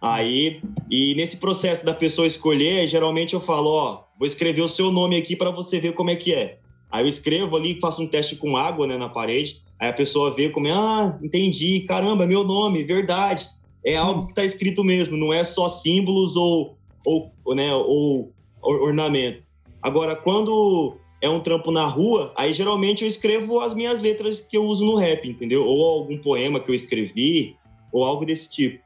Aí, 0.00 0.60
e 0.90 1.14
nesse 1.14 1.36
processo 1.38 1.84
da 1.84 1.94
pessoa 1.94 2.26
escolher, 2.26 2.86
geralmente 2.86 3.34
eu 3.34 3.40
falo, 3.40 3.70
ó, 3.70 4.04
vou 4.18 4.26
escrever 4.26 4.60
o 4.60 4.68
seu 4.68 4.92
nome 4.92 5.16
aqui 5.16 5.34
para 5.34 5.50
você 5.50 5.80
ver 5.80 5.94
como 5.94 6.10
é 6.10 6.16
que 6.16 6.34
é. 6.34 6.58
Aí 6.90 7.04
eu 7.04 7.08
escrevo 7.08 7.56
ali, 7.56 7.80
faço 7.80 8.02
um 8.02 8.06
teste 8.06 8.36
com 8.36 8.56
água, 8.56 8.86
né, 8.86 8.96
na 8.96 9.08
parede. 9.08 9.62
Aí 9.80 9.88
a 9.88 9.92
pessoa 9.92 10.34
vê 10.34 10.50
como 10.50 10.66
é, 10.66 10.72
ah, 10.72 11.18
entendi, 11.22 11.80
caramba, 11.80 12.26
meu 12.26 12.44
nome, 12.44 12.84
verdade. 12.84 13.46
É 13.84 13.96
algo 13.96 14.26
que 14.26 14.32
está 14.32 14.44
escrito 14.44 14.84
mesmo, 14.84 15.16
não 15.16 15.32
é 15.32 15.42
só 15.42 15.68
símbolos 15.68 16.36
ou, 16.36 16.76
ou, 17.04 17.32
né, 17.54 17.74
ou 17.74 18.32
ornamento. 18.62 19.42
Agora, 19.82 20.16
quando 20.16 20.96
é 21.20 21.28
um 21.28 21.40
trampo 21.40 21.70
na 21.70 21.86
rua, 21.86 22.32
aí 22.36 22.52
geralmente 22.52 23.02
eu 23.02 23.08
escrevo 23.08 23.60
as 23.60 23.74
minhas 23.74 24.00
letras 24.00 24.40
que 24.40 24.56
eu 24.56 24.64
uso 24.64 24.84
no 24.84 24.96
rap, 24.96 25.28
entendeu? 25.28 25.64
Ou 25.64 25.84
algum 25.84 26.18
poema 26.18 26.60
que 26.60 26.70
eu 26.70 26.74
escrevi, 26.74 27.56
ou 27.90 28.04
algo 28.04 28.26
desse 28.26 28.48
tipo. 28.50 28.84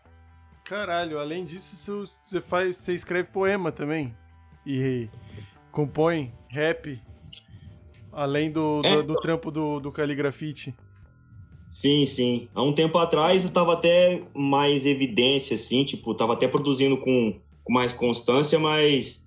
Caralho, 0.65 1.19
além 1.19 1.45
disso, 1.45 2.07
você 2.07 2.41
faz, 2.41 2.77
você 2.77 2.95
escreve 2.95 3.29
poema 3.31 3.73
também. 3.73 4.15
E 4.65 5.09
compõe 5.73 6.33
rap. 6.49 7.01
Além 8.13 8.51
do, 8.51 8.81
é, 8.85 8.97
do, 8.97 9.15
do, 9.15 9.21
trampo 9.21 9.51
do, 9.51 9.81
do 9.81 9.91
caligrafite. 9.91 10.75
Sim, 11.73 12.07
sim. 12.07 12.49
Há 12.55 12.63
um 12.63 12.73
tempo 12.73 12.99
atrás 12.99 13.45
eu 13.45 13.51
tava 13.51 13.73
até 13.73 14.23
mais 14.35 14.85
evidência, 14.87 15.55
assim, 15.55 15.85
tipo, 15.85 16.15
tava 16.15 16.35
até 16.35 16.47
produzindo 16.49 16.97
com, 16.99 17.41
com 17.65 17.73
mais 17.73 17.93
constância, 17.93 18.59
mas 18.59 19.20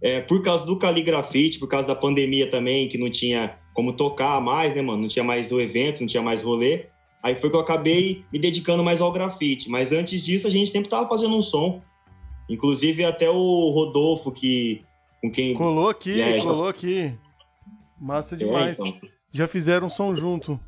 é, 0.00 0.20
por 0.20 0.42
causa 0.42 0.64
do 0.64 0.78
caligrafite, 0.78 1.58
por 1.58 1.68
causa 1.68 1.88
da 1.88 1.94
pandemia 1.94 2.50
também, 2.50 2.88
que 2.88 2.98
não 2.98 3.10
tinha 3.10 3.58
como 3.74 3.92
tocar 3.92 4.40
mais, 4.40 4.74
né, 4.74 4.82
mano? 4.82 5.02
Não 5.02 5.08
tinha 5.08 5.24
mais 5.24 5.52
o 5.52 5.60
evento, 5.60 6.00
não 6.00 6.06
tinha 6.06 6.22
mais 6.22 6.42
rolê. 6.42 6.86
Aí 7.22 7.34
foi 7.34 7.50
que 7.50 7.56
eu 7.56 7.60
acabei 7.60 8.24
me 8.32 8.38
dedicando 8.38 8.82
mais 8.82 9.00
ao 9.00 9.12
grafite. 9.12 9.68
Mas 9.68 9.92
antes 9.92 10.24
disso, 10.24 10.46
a 10.46 10.50
gente 10.50 10.70
sempre 10.70 10.88
tava 10.88 11.08
fazendo 11.08 11.36
um 11.36 11.42
som. 11.42 11.82
Inclusive, 12.48 13.04
até 13.04 13.28
o 13.28 13.70
Rodolfo, 13.70 14.30
que. 14.32 14.82
Com 15.20 15.30
quem. 15.30 15.54
Colou 15.54 15.90
aqui, 15.90 16.20
é, 16.20 16.40
colou 16.40 16.64
já... 16.64 16.70
aqui. 16.70 17.14
Massa 18.00 18.36
é, 18.36 18.38
demais. 18.38 18.78
É, 18.78 18.86
então. 18.86 19.08
Já 19.32 19.48
fizeram 19.48 19.88
um 19.88 19.90
som 19.90 20.14
junto. 20.14 20.58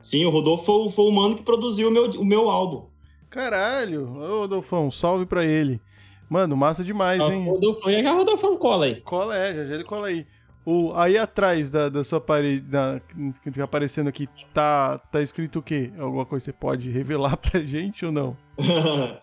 Sim, 0.00 0.24
o 0.24 0.30
Rodolfo 0.30 0.64
foi, 0.64 0.90
foi 0.90 1.04
o 1.04 1.12
mano 1.12 1.36
que 1.36 1.42
produziu 1.42 1.88
o 1.88 1.90
meu, 1.90 2.10
o 2.12 2.24
meu 2.24 2.48
álbum. 2.48 2.86
Caralho! 3.28 4.10
Ô, 4.16 4.40
Rodolfão, 4.40 4.90
salve 4.90 5.26
pra 5.26 5.44
ele. 5.44 5.80
Mano, 6.30 6.56
massa 6.56 6.84
demais, 6.84 7.20
hein? 7.20 7.44
Rodolfo, 7.44 7.90
e 7.90 8.06
a 8.06 8.12
Rodolfão 8.12 8.56
cola 8.56 8.84
aí. 8.84 9.00
Cola, 9.00 9.36
é, 9.36 9.52
já, 9.52 9.64
já 9.64 9.74
ele 9.74 9.82
cola 9.82 10.06
aí. 10.06 10.24
O, 10.64 10.92
aí 10.94 11.18
atrás 11.18 11.68
da, 11.68 11.88
da 11.88 12.04
sua 12.04 12.20
parede, 12.20 12.60
da, 12.60 13.00
que 13.42 13.50
tá 13.50 13.64
aparecendo 13.64 14.06
aqui, 14.06 14.28
tá, 14.54 14.98
tá 14.98 15.20
escrito 15.20 15.58
o 15.58 15.62
quê? 15.62 15.90
Alguma 15.98 16.24
coisa 16.24 16.44
você 16.44 16.52
pode 16.52 16.88
revelar 16.88 17.34
pra 17.38 17.58
gente 17.60 18.06
ou 18.06 18.12
não? 18.12 18.36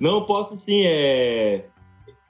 não, 0.00 0.26
posso 0.26 0.58
sim. 0.58 0.82
É... 0.84 1.66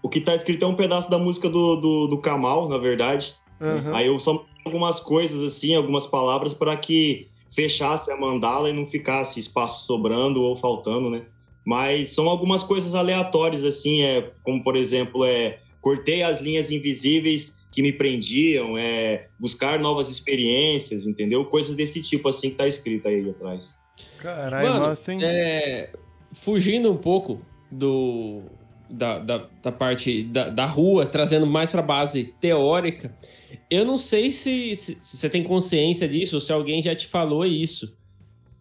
O 0.02 0.10
que 0.10 0.20
tá 0.20 0.34
escrito 0.34 0.62
é 0.62 0.68
um 0.68 0.76
pedaço 0.76 1.10
da 1.10 1.18
música 1.18 1.48
do, 1.48 1.76
do, 1.76 2.06
do 2.08 2.18
Kamal, 2.18 2.68
na 2.68 2.76
verdade. 2.76 3.34
Uhum. 3.58 3.96
Aí 3.96 4.08
eu 4.08 4.18
só 4.18 4.44
algumas 4.62 5.00
coisas, 5.00 5.42
assim, 5.42 5.74
algumas 5.74 6.06
palavras 6.06 6.52
para 6.52 6.76
que 6.76 7.28
fechasse 7.54 8.10
a 8.12 8.16
mandala 8.16 8.68
e 8.68 8.74
não 8.74 8.84
ficasse 8.84 9.40
espaço 9.40 9.86
sobrando 9.86 10.42
ou 10.42 10.54
faltando, 10.54 11.08
né? 11.08 11.22
Mas 11.68 12.14
são 12.14 12.30
algumas 12.30 12.62
coisas 12.62 12.94
aleatórias, 12.94 13.62
assim, 13.62 14.00
é, 14.00 14.32
como 14.42 14.64
por 14.64 14.74
exemplo, 14.74 15.22
é, 15.22 15.58
cortei 15.82 16.22
as 16.22 16.40
linhas 16.40 16.70
invisíveis 16.70 17.52
que 17.70 17.82
me 17.82 17.92
prendiam, 17.92 18.78
é, 18.78 19.28
buscar 19.38 19.78
novas 19.78 20.08
experiências, 20.08 21.06
entendeu? 21.06 21.44
Coisas 21.44 21.74
desse 21.74 22.00
tipo, 22.00 22.26
assim, 22.26 22.48
que 22.48 22.56
tá 22.56 22.66
escrito 22.66 23.06
aí 23.06 23.28
atrás. 23.28 23.68
Caralho, 24.16 24.66
Mano, 24.66 24.86
nossa, 24.86 25.12
hein? 25.12 25.18
É, 25.22 25.90
fugindo 26.32 26.90
um 26.90 26.96
pouco 26.96 27.38
do, 27.70 28.44
da, 28.88 29.18
da, 29.18 29.46
da 29.62 29.70
parte 29.70 30.22
da, 30.22 30.48
da, 30.48 30.64
rua, 30.64 31.04
trazendo 31.04 31.46
mais 31.46 31.70
para 31.70 31.82
base 31.82 32.32
teórica, 32.40 33.12
eu 33.70 33.84
não 33.84 33.98
sei 33.98 34.30
se, 34.30 34.74
se, 34.74 34.96
se, 35.02 35.18
você 35.18 35.28
tem 35.28 35.42
consciência 35.42 36.08
disso, 36.08 36.36
ou 36.36 36.40
se 36.40 36.50
alguém 36.50 36.82
já 36.82 36.94
te 36.94 37.06
falou 37.06 37.44
isso. 37.44 37.94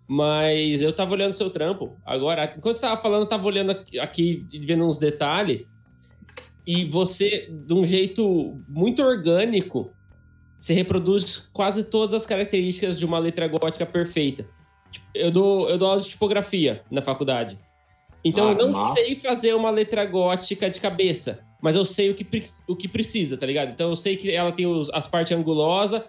Mas 0.08 0.82
eu 0.82 0.94
tava 0.94 1.12
olhando 1.14 1.34
seu 1.34 1.50
trampo. 1.50 1.98
Agora, 2.06 2.54
enquanto 2.58 2.76
você 2.76 2.82
tava 2.82 2.96
falando, 2.96 3.22
eu 3.22 3.28
tava 3.28 3.46
olhando 3.46 3.72
aqui, 4.00 4.48
vendo 4.62 4.86
uns 4.86 4.98
detalhes. 4.98 5.66
E 6.66 6.86
você, 6.86 7.50
de 7.52 7.74
um 7.74 7.86
jeito 7.86 8.62
muito 8.68 9.02
orgânico, 9.02 9.92
você 10.58 10.74
reproduz 10.74 11.50
quase 11.54 11.84
todas 11.84 12.14
as 12.14 12.26
características 12.26 12.98
de 12.98 13.06
uma 13.06 13.20
letra 13.20 13.48
gótica 13.48 13.86
perfeita. 13.86 14.48
Tipo, 14.92 15.06
eu 15.14 15.32
dou, 15.32 15.70
eu 15.70 15.78
dou 15.78 15.90
aula 15.90 16.02
de 16.02 16.10
tipografia 16.10 16.84
na 16.90 17.02
faculdade. 17.02 17.60
Então 18.24 18.50
ah, 18.50 18.52
eu 18.52 18.58
não 18.58 18.72
nossa. 18.72 18.96
sei 18.96 19.16
fazer 19.16 19.54
uma 19.54 19.70
letra 19.70 20.06
gótica 20.06 20.70
de 20.70 20.80
cabeça, 20.80 21.40
mas 21.62 21.76
eu 21.76 21.86
sei 21.86 22.10
o 22.10 22.16
que, 22.16 22.26
o 22.68 22.76
que 22.76 22.88
precisa, 22.88 23.38
tá 23.38 23.46
ligado? 23.46 23.72
Então 23.72 23.90
eu 23.90 23.96
sei 23.96 24.18
que 24.18 24.32
ela 24.32 24.52
tem 24.52 24.66
os, 24.66 24.90
as 24.92 25.08
partes 25.08 25.32
angulosas, 25.32 26.02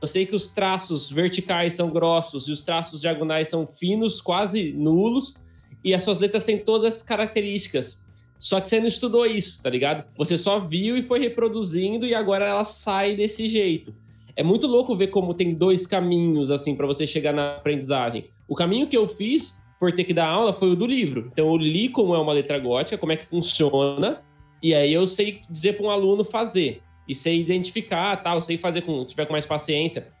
eu 0.00 0.08
sei 0.08 0.26
que 0.26 0.34
os 0.34 0.48
traços 0.48 1.10
verticais 1.10 1.74
são 1.74 1.90
grossos 1.90 2.48
e 2.48 2.52
os 2.52 2.62
traços 2.62 3.00
diagonais 3.00 3.48
são 3.48 3.66
finos, 3.66 4.20
quase 4.20 4.72
nulos, 4.72 5.34
e 5.82 5.94
as 5.94 6.02
suas 6.02 6.18
letras 6.18 6.44
têm 6.44 6.58
todas 6.58 6.84
essas 6.84 7.02
características. 7.02 8.04
Só 8.38 8.60
que 8.60 8.68
você 8.68 8.80
não 8.80 8.86
estudou 8.86 9.24
isso, 9.24 9.62
tá 9.62 9.70
ligado? 9.70 10.04
Você 10.16 10.36
só 10.36 10.58
viu 10.58 10.96
e 10.96 11.02
foi 11.02 11.18
reproduzindo 11.18 12.06
e 12.06 12.14
agora 12.14 12.46
ela 12.46 12.64
sai 12.64 13.14
desse 13.14 13.48
jeito. 13.48 13.94
É 14.34 14.42
muito 14.42 14.66
louco 14.66 14.94
ver 14.94 15.08
como 15.08 15.32
tem 15.32 15.54
dois 15.54 15.86
caminhos 15.86 16.50
assim 16.50 16.74
para 16.74 16.86
você 16.86 17.06
chegar 17.06 17.32
na 17.32 17.56
aprendizagem. 17.56 18.28
O 18.46 18.54
caminho 18.54 18.86
que 18.86 18.96
eu 18.96 19.08
fiz 19.08 19.58
por 19.80 19.92
ter 19.92 20.04
que 20.04 20.12
dar 20.12 20.28
aula 20.28 20.52
foi 20.52 20.70
o 20.70 20.76
do 20.76 20.86
livro. 20.86 21.30
Então 21.32 21.48
eu 21.48 21.56
li 21.56 21.88
como 21.88 22.14
é 22.14 22.18
uma 22.18 22.32
letra 22.32 22.58
gótica, 22.58 22.98
como 22.98 23.12
é 23.12 23.16
que 23.16 23.24
funciona, 23.24 24.22
e 24.62 24.74
aí 24.74 24.92
eu 24.92 25.06
sei 25.06 25.40
dizer 25.48 25.74
para 25.74 25.86
um 25.86 25.90
aluno 25.90 26.22
fazer 26.22 26.82
e 27.08 27.14
sei 27.14 27.40
identificar, 27.40 28.16
tal, 28.16 28.40
sei 28.40 28.56
fazer 28.56 28.82
com, 28.82 29.04
tiver 29.04 29.26
com 29.26 29.32
mais 29.32 29.46
paciência. 29.46 30.12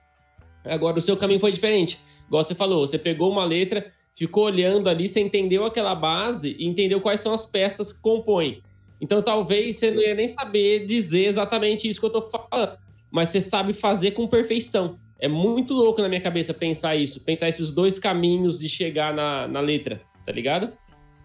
Agora 0.64 0.98
o 0.98 1.00
seu 1.00 1.16
caminho 1.16 1.40
foi 1.40 1.52
diferente. 1.52 1.98
Igual 2.26 2.42
você 2.42 2.54
falou, 2.54 2.86
você 2.86 2.98
pegou 2.98 3.30
uma 3.30 3.44
letra, 3.44 3.90
ficou 4.14 4.44
olhando 4.44 4.88
ali, 4.88 5.06
você 5.06 5.20
entendeu 5.20 5.64
aquela 5.64 5.94
base 5.94 6.56
e 6.58 6.66
entendeu 6.66 7.00
quais 7.00 7.20
são 7.20 7.32
as 7.32 7.46
peças 7.46 7.92
que 7.92 8.00
compõem. 8.00 8.62
Então 9.00 9.22
talvez 9.22 9.76
você 9.76 9.90
não 9.90 10.02
ia 10.02 10.14
nem 10.14 10.26
saber 10.26 10.84
dizer 10.86 11.26
exatamente 11.26 11.88
isso 11.88 12.00
que 12.00 12.06
eu 12.06 12.10
tô 12.10 12.28
falando, 12.28 12.78
mas 13.10 13.28
você 13.28 13.40
sabe 13.40 13.72
fazer 13.72 14.12
com 14.12 14.26
perfeição. 14.26 14.98
É 15.18 15.28
muito 15.28 15.72
louco 15.72 16.02
na 16.02 16.08
minha 16.08 16.20
cabeça 16.20 16.52
pensar 16.52 16.96
isso, 16.96 17.20
pensar 17.20 17.48
esses 17.48 17.72
dois 17.72 17.98
caminhos 17.98 18.58
de 18.58 18.68
chegar 18.68 19.14
na, 19.14 19.48
na 19.48 19.60
letra, 19.60 20.00
tá 20.24 20.32
ligado? 20.32 20.72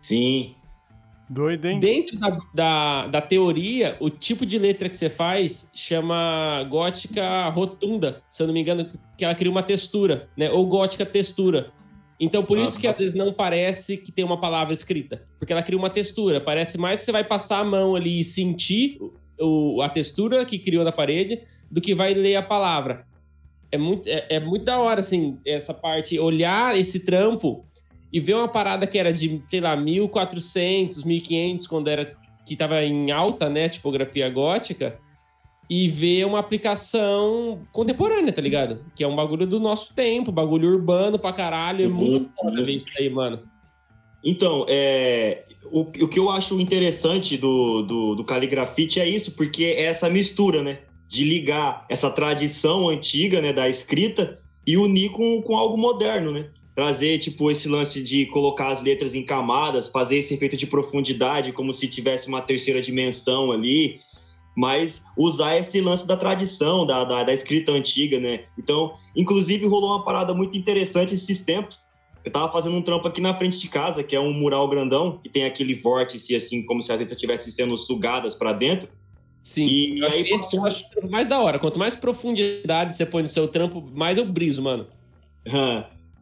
Sim, 0.01 0.55
Doido, 1.31 1.65
hein? 1.65 1.79
Dentro 1.79 2.19
da, 2.19 2.37
da, 2.53 3.07
da, 3.07 3.21
teoria, 3.21 3.95
o 4.01 4.09
tipo 4.09 4.45
de 4.45 4.59
letra 4.59 4.89
que 4.89 4.97
você 4.97 5.09
faz 5.09 5.71
chama 5.73 6.61
gótica 6.69 7.47
rotunda, 7.47 8.21
se 8.29 8.43
eu 8.43 8.47
não 8.47 8.53
me 8.53 8.59
engano, 8.59 8.89
que 9.17 9.23
ela 9.23 9.33
cria 9.33 9.49
uma 9.49 9.63
textura, 9.63 10.29
né? 10.35 10.51
Ou 10.51 10.67
gótica 10.67 11.05
textura. 11.05 11.71
Então, 12.19 12.43
por 12.43 12.57
isso 12.57 12.77
que 12.77 12.85
às 12.85 12.99
vezes 12.99 13.15
não 13.15 13.31
parece 13.31 13.95
que 13.95 14.11
tem 14.11 14.25
uma 14.25 14.41
palavra 14.41 14.73
escrita. 14.73 15.25
Porque 15.39 15.53
ela 15.53 15.63
cria 15.63 15.79
uma 15.79 15.89
textura. 15.89 16.41
Parece 16.41 16.77
mais 16.77 16.99
que 16.99 17.05
você 17.05 17.13
vai 17.13 17.23
passar 17.23 17.59
a 17.59 17.63
mão 17.63 17.95
ali 17.95 18.19
e 18.19 18.23
sentir 18.25 18.99
o, 19.39 19.81
a 19.81 19.87
textura 19.87 20.43
que 20.43 20.59
criou 20.59 20.83
na 20.83 20.91
parede 20.91 21.41
do 21.71 21.79
que 21.79 21.95
vai 21.95 22.13
ler 22.13 22.35
a 22.35 22.43
palavra. 22.43 23.07
É 23.71 23.77
muito, 23.77 24.05
é, 24.05 24.27
é 24.29 24.39
muito 24.41 24.65
da 24.65 24.77
hora, 24.79 24.99
assim, 24.99 25.39
essa 25.45 25.73
parte, 25.73 26.19
olhar 26.19 26.77
esse 26.77 27.05
trampo 27.05 27.65
e 28.11 28.19
ver 28.19 28.35
uma 28.35 28.47
parada 28.47 28.85
que 28.85 28.97
era 28.97 29.11
de, 29.13 29.41
sei 29.49 29.61
lá, 29.61 29.75
1400, 29.75 31.03
1500, 31.03 31.67
quando 31.67 31.87
era 31.87 32.13
que 32.45 32.55
tava 32.55 32.83
em 32.83 33.11
alta, 33.11 33.49
né, 33.49 33.69
tipografia 33.69 34.29
gótica, 34.29 34.99
e 35.69 35.87
ver 35.87 36.25
uma 36.25 36.39
aplicação 36.39 37.63
contemporânea, 37.71 38.33
tá 38.33 38.41
ligado? 38.41 38.83
Que 38.93 39.03
é 39.03 39.07
um 39.07 39.15
bagulho 39.15 39.47
do 39.47 39.59
nosso 39.59 39.95
tempo, 39.95 40.31
bagulho 40.31 40.69
urbano 40.69 41.17
pra 41.17 41.31
caralho, 41.31 41.85
é 41.85 41.87
muito 41.87 42.29
foda 42.35 42.61
ver 42.61 42.75
isso 42.75 42.89
aí, 42.97 43.09
mano. 43.09 43.39
Então, 44.23 44.65
é, 44.67 45.45
o, 45.71 45.81
o 45.81 46.07
que 46.07 46.19
eu 46.19 46.29
acho 46.29 46.59
interessante 46.59 47.37
do, 47.37 47.83
do, 47.83 48.15
do 48.15 48.23
caligrafite 48.25 48.99
é 48.99 49.07
isso, 49.07 49.31
porque 49.31 49.63
é 49.63 49.83
essa 49.83 50.09
mistura, 50.09 50.61
né? 50.61 50.79
De 51.07 51.23
ligar 51.23 51.85
essa 51.89 52.09
tradição 52.09 52.89
antiga, 52.89 53.41
né, 53.41 53.53
da 53.53 53.69
escrita 53.69 54.37
e 54.67 54.75
unir 54.77 55.11
com, 55.11 55.41
com 55.41 55.55
algo 55.55 55.77
moderno, 55.77 56.31
né? 56.33 56.49
Trazer 56.81 57.19
tipo 57.19 57.51
esse 57.51 57.67
lance 57.67 58.01
de 58.01 58.25
colocar 58.25 58.69
as 58.69 58.81
letras 58.81 59.13
em 59.13 59.23
camadas, 59.23 59.87
fazer 59.87 60.17
esse 60.17 60.33
efeito 60.33 60.57
de 60.57 60.65
profundidade 60.65 61.53
como 61.53 61.71
se 61.71 61.87
tivesse 61.87 62.27
uma 62.27 62.41
terceira 62.41 62.81
dimensão 62.81 63.51
ali, 63.51 63.99
mas 64.57 64.99
usar 65.15 65.57
esse 65.57 65.79
lance 65.79 66.07
da 66.07 66.17
tradição, 66.17 66.83
da, 66.83 67.03
da, 67.03 67.23
da 67.23 67.33
escrita 67.35 67.71
antiga, 67.71 68.19
né? 68.19 68.45
Então, 68.57 68.95
inclusive 69.15 69.67
rolou 69.67 69.91
uma 69.91 70.03
parada 70.03 70.33
muito 70.33 70.57
interessante 70.57 71.13
esses 71.13 71.39
tempos. 71.39 71.77
Eu 72.25 72.31
tava 72.31 72.51
fazendo 72.51 72.75
um 72.75 72.81
trampo 72.81 73.07
aqui 73.07 73.21
na 73.21 73.35
frente 73.35 73.59
de 73.59 73.67
casa, 73.69 74.03
que 74.03 74.15
é 74.15 74.19
um 74.19 74.33
mural 74.33 74.67
grandão, 74.67 75.19
que 75.19 75.29
tem 75.29 75.45
aquele 75.45 75.75
vórtice, 75.75 76.35
assim, 76.35 76.65
como 76.65 76.81
se 76.81 76.91
as 76.91 76.97
letras 76.97 77.15
estivessem 77.15 77.51
sendo 77.51 77.77
sugadas 77.77 78.33
para 78.33 78.53
dentro. 78.53 78.89
Sim, 79.43 79.67
e, 79.67 79.99
eu 79.99 80.07
aí 80.07 80.21
esse 80.21 80.55
eu 80.55 80.65
acho 80.65 80.83
mais 81.11 81.27
da 81.27 81.39
hora. 81.39 81.59
Quanto 81.59 81.77
mais 81.77 81.95
profundidade 81.95 82.95
você 82.95 83.05
põe 83.05 83.21
no 83.21 83.29
seu 83.29 83.47
trampo, 83.47 83.87
mais 83.93 84.17
eu 84.17 84.25
briso, 84.25 84.63
mano. 84.63 84.87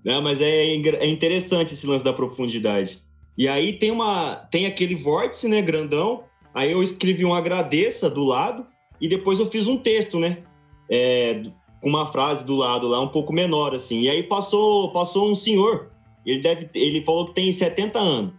Né? 0.03 0.19
Mas 0.19 0.41
é, 0.41 0.75
é 0.75 1.07
interessante 1.07 1.73
esse 1.73 1.85
lance 1.85 2.03
da 2.03 2.13
profundidade. 2.13 2.99
E 3.37 3.47
aí 3.47 3.73
tem 3.73 3.89
uma 3.89 4.35
tem 4.35 4.65
aquele 4.65 4.95
vórtice, 4.95 5.47
né, 5.47 5.61
grandão. 5.61 6.23
Aí 6.53 6.71
eu 6.71 6.83
escrevi 6.83 7.23
um 7.23 7.33
agradeça 7.33 8.09
do 8.09 8.23
lado 8.23 8.65
e 8.99 9.07
depois 9.07 9.39
eu 9.39 9.49
fiz 9.49 9.65
um 9.65 9.77
texto, 9.77 10.19
né? 10.19 10.43
É, 10.89 11.43
com 11.81 11.87
uma 11.87 12.11
frase 12.11 12.43
do 12.43 12.55
lado 12.55 12.87
lá 12.87 12.99
um 12.99 13.07
pouco 13.07 13.31
menor 13.31 13.73
assim. 13.73 14.01
E 14.01 14.09
aí 14.09 14.23
passou 14.23 14.91
passou 14.91 15.31
um 15.31 15.35
senhor. 15.35 15.89
Ele 16.25 16.41
deve 16.41 16.69
ele 16.73 17.03
falou 17.05 17.27
que 17.27 17.33
tem 17.33 17.51
70 17.51 17.97
anos. 17.97 18.33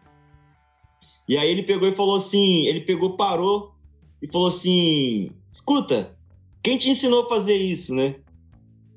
E 1.27 1.39
aí 1.39 1.51
ele 1.51 1.63
pegou 1.63 1.89
e 1.89 1.93
falou 1.93 2.17
assim, 2.17 2.67
ele 2.67 2.81
pegou, 2.81 3.17
parou 3.17 3.73
e 4.21 4.27
falou 4.31 4.49
assim: 4.49 5.31
"Escuta, 5.51 6.15
quem 6.63 6.77
te 6.77 6.91
ensinou 6.91 7.23
a 7.25 7.29
fazer 7.29 7.57
isso, 7.57 7.95
né? 7.95 8.17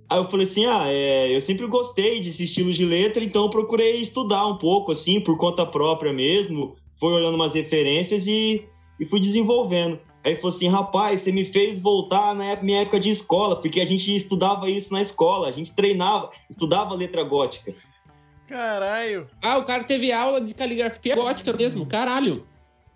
Aí 0.10 0.20
eu 0.20 0.26
falei 0.26 0.46
assim, 0.46 0.66
ah, 0.66 0.86
é, 0.88 1.36
eu 1.36 1.42
sempre 1.42 1.66
gostei 1.68 2.22
desse 2.22 2.44
estilo 2.44 2.72
de 2.72 2.86
letra, 2.86 3.24
então 3.24 3.44
eu 3.44 3.50
procurei 3.50 3.98
estudar 3.98 4.46
um 4.48 4.58
pouco, 4.58 4.92
assim, 4.92 5.20
por 5.20 5.38
conta 5.38 5.66
própria 5.66 6.14
mesmo, 6.14 6.76
fui 7.00 7.14
olhando 7.14 7.36
umas 7.36 7.54
referências 7.54 8.28
e, 8.28 8.66
e 9.00 9.06
fui 9.06 9.20
desenvolvendo. 9.20 10.00
Aí 10.24 10.34
ele 10.34 10.42
falou 10.42 10.56
assim, 10.56 10.68
rapaz, 10.68 11.22
você 11.22 11.32
me 11.32 11.46
fez 11.46 11.80
voltar 11.80 12.34
na 12.34 12.56
minha 12.62 12.82
época 12.82 13.00
de 13.00 13.10
escola, 13.10 13.58
porque 13.58 13.82
a 13.82 13.86
gente 13.86 14.16
estudava 14.16 14.70
isso 14.70 14.94
na 14.94 15.02
escola, 15.02 15.50
a 15.50 15.52
gente 15.52 15.76
treinava, 15.76 16.32
estudava 16.50 16.94
letra 16.94 17.24
gótica. 17.24 17.74
Caralho. 18.48 19.28
Ah, 19.42 19.58
o 19.58 19.64
cara 19.64 19.84
teve 19.84 20.12
aula 20.12 20.40
de 20.40 20.54
caligrafia 20.54 21.16
gótica 21.16 21.52
mesmo, 21.54 21.86
caralho. 21.86 22.46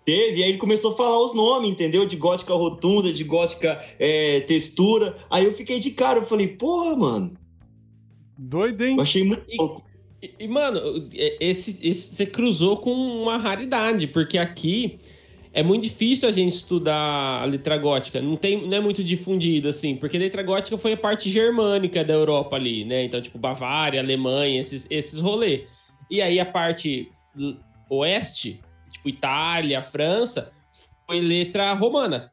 Teve, 0.08 0.42
aí 0.42 0.48
ele 0.48 0.56
começou 0.56 0.92
a 0.92 0.96
falar 0.96 1.22
os 1.22 1.34
nomes, 1.34 1.70
entendeu? 1.70 2.06
De 2.06 2.16
gótica 2.16 2.54
rotunda, 2.54 3.12
de 3.12 3.22
gótica 3.24 3.78
é, 3.98 4.40
textura. 4.40 5.14
Aí 5.28 5.44
eu 5.44 5.52
fiquei 5.52 5.80
de 5.80 5.90
cara, 5.90 6.20
eu 6.20 6.26
falei, 6.26 6.48
porra, 6.48 6.96
mano. 6.96 7.34
Doido, 8.38 8.86
hein? 8.86 8.96
Eu 8.96 9.02
achei 9.02 9.22
muito 9.22 9.44
E- 9.46 9.56
louco. 9.58 9.84
E, 10.22 10.32
e, 10.40 10.48
mano, 10.48 10.80
esse, 11.12 11.86
esse 11.86 12.14
você 12.14 12.24
cruzou 12.24 12.78
com 12.78 12.90
uma 12.90 13.36
raridade, 13.36 14.06
porque 14.06 14.38
aqui 14.38 14.96
é 15.52 15.62
muito 15.62 15.82
difícil 15.82 16.26
a 16.26 16.32
gente 16.32 16.54
estudar 16.54 17.42
a 17.42 17.44
letra 17.44 17.76
gótica. 17.76 18.22
Não, 18.22 18.34
tem, 18.34 18.66
não 18.66 18.78
é 18.78 18.80
muito 18.80 19.04
difundido, 19.04 19.68
assim, 19.68 19.94
porque 19.94 20.16
a 20.16 20.20
letra 20.20 20.42
gótica 20.42 20.78
foi 20.78 20.94
a 20.94 20.96
parte 20.96 21.28
germânica 21.28 22.02
da 22.02 22.14
Europa 22.14 22.56
ali, 22.56 22.82
né? 22.82 23.04
Então, 23.04 23.20
tipo, 23.20 23.36
Bavária, 23.36 24.00
Alemanha, 24.00 24.58
esses, 24.58 24.86
esses 24.88 25.20
rolês. 25.20 25.68
E 26.10 26.22
aí 26.22 26.40
a 26.40 26.46
parte 26.46 27.10
oeste, 27.90 28.62
tipo 29.08 29.18
Itália, 29.18 29.82
França, 29.82 30.52
foi 31.06 31.20
letra 31.20 31.72
romana. 31.72 32.30